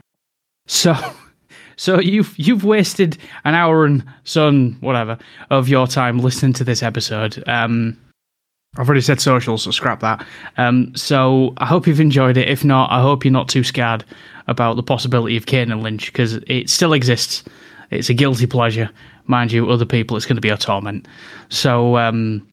So, 0.68 0.96
so 1.76 2.00
you've 2.00 2.38
you've 2.38 2.64
wasted 2.64 3.18
an 3.46 3.56
hour 3.56 3.86
and 3.86 4.04
some 4.24 4.78
whatever 4.82 5.18
of 5.50 5.70
your 5.70 5.88
time 5.88 6.20
listening 6.20 6.54
to 6.54 6.64
this 6.64 6.84
episode. 6.84 7.44
Um, 7.48 7.98
I've 8.78 8.88
already 8.88 9.02
said 9.02 9.20
social, 9.20 9.58
so 9.58 9.72
scrap 9.72 10.00
that. 10.00 10.26
Um, 10.58 10.96
so 10.96 11.54
I 11.58 11.66
hope 11.66 11.88
you've 11.88 12.00
enjoyed 12.00 12.38
it. 12.38 12.48
If 12.48 12.64
not, 12.64 12.90
I 12.90 13.02
hope 13.02 13.26
you're 13.26 13.32
not 13.32 13.50
too 13.50 13.66
scared 13.66 14.06
about 14.48 14.78
the 14.78 14.84
possibility 14.84 15.36
of 15.36 15.46
Kane 15.46 15.72
and 15.72 15.84
Lynch 15.84 16.06
because 16.06 16.36
it 16.48 16.70
still 16.70 16.94
exists. 16.94 17.44
It's 17.90 18.10
a 18.10 18.14
guilty 18.14 18.48
pleasure, 18.48 18.90
mind 19.26 19.52
you. 19.52 19.70
Other 19.70 19.86
people, 19.86 20.18
it's 20.18 20.26
going 20.26 20.36
to 20.36 20.42
be 20.42 20.50
a 20.50 20.58
torment. 20.58 21.08
So 21.50 21.98
um, 21.98 22.48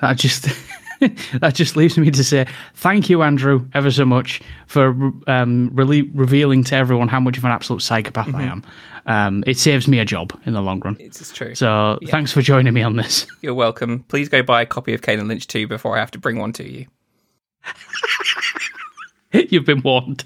that 0.00 0.16
just 0.16 0.48
that 1.40 1.54
just 1.54 1.76
leaves 1.76 1.96
me 1.96 2.10
to 2.10 2.24
say 2.24 2.46
thank 2.74 3.08
you, 3.08 3.22
Andrew, 3.22 3.66
ever 3.74 3.90
so 3.90 4.04
much 4.04 4.40
for 4.66 5.12
um, 5.26 5.70
really 5.72 6.02
revealing 6.02 6.62
to 6.64 6.76
everyone 6.76 7.08
how 7.08 7.20
much 7.20 7.38
of 7.38 7.44
an 7.44 7.50
absolute 7.50 7.82
psychopath 7.82 8.34
I 8.34 8.42
am. 8.42 8.62
Um, 9.06 9.42
it 9.46 9.58
saves 9.58 9.88
me 9.88 9.98
a 9.98 10.04
job 10.04 10.38
in 10.44 10.52
the 10.52 10.60
long 10.60 10.80
run. 10.80 10.96
It's, 11.00 11.32
true. 11.32 11.54
So 11.54 11.98
thanks 12.08 12.32
for 12.32 12.42
joining 12.42 12.74
me 12.74 12.82
on 12.82 12.96
this. 12.96 13.26
You're 13.40 13.54
welcome. 13.54 14.04
Please 14.08 14.28
go 14.28 14.42
buy 14.42 14.62
a 14.62 14.66
copy 14.66 14.92
of 14.92 15.02
Kane 15.02 15.18
and 15.18 15.28
Lynch 15.28 15.46
2 15.46 15.66
before 15.66 15.96
I 15.96 16.00
have 16.00 16.10
to 16.12 16.18
bring 16.18 16.38
one 16.38 16.52
to 16.54 16.70
you. 16.70 16.86
You've 19.32 19.64
been 19.64 19.80
warned. 19.82 20.24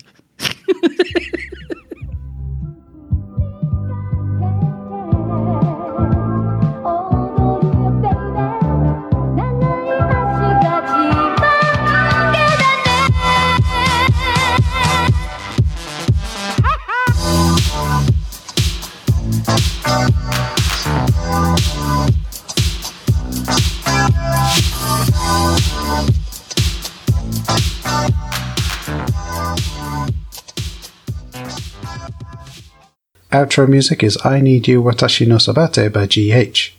Outro 33.34 33.68
music 33.68 34.04
is 34.04 34.16
I 34.24 34.40
Need 34.40 34.68
You 34.68 34.80
Watashi 34.80 35.26
no 35.26 35.38
Sabate 35.38 35.92
by 35.92 36.06
GH. 36.06 36.70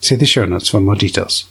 See 0.00 0.16
the 0.16 0.24
show 0.24 0.46
notes 0.46 0.70
for 0.70 0.80
more 0.80 0.94
details. 0.94 1.50